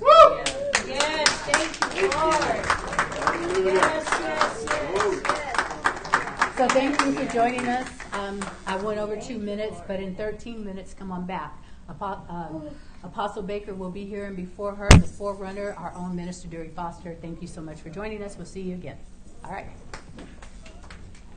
Woo! 0.00 0.06
Yes, 0.86 1.28
thank 1.46 1.96
you, 2.00 2.08
Lord. 2.10 2.64
Yes, 3.66 4.06
yes, 4.20 4.66
yes, 4.68 5.22
yes. 5.26 6.56
So 6.56 6.68
thank 6.68 7.00
you 7.00 7.12
for 7.12 7.32
joining 7.32 7.66
us. 7.68 7.88
Um, 8.12 8.40
I 8.66 8.76
went 8.76 8.98
over 8.98 9.16
two 9.16 9.38
minutes, 9.38 9.78
but 9.86 10.00
in 10.00 10.14
13 10.14 10.64
minutes, 10.64 10.94
come 10.94 11.10
on 11.12 11.26
back. 11.26 11.56
Apo- 11.88 12.22
um, 12.28 12.68
Apostle 13.02 13.42
Baker 13.42 13.74
will 13.74 13.90
be 13.90 14.04
here, 14.04 14.26
and 14.26 14.36
before 14.36 14.74
her, 14.74 14.88
the 14.90 15.06
forerunner, 15.06 15.74
our 15.78 15.92
own 15.94 16.14
minister, 16.16 16.48
Derry 16.48 16.68
Foster. 16.68 17.14
Thank 17.20 17.40
you 17.42 17.48
so 17.48 17.60
much 17.60 17.80
for 17.80 17.88
joining 17.90 18.22
us. 18.22 18.36
We'll 18.36 18.46
see 18.46 18.60
you 18.62 18.74
again. 18.74 18.98
All 19.44 19.52
right. 19.52 19.66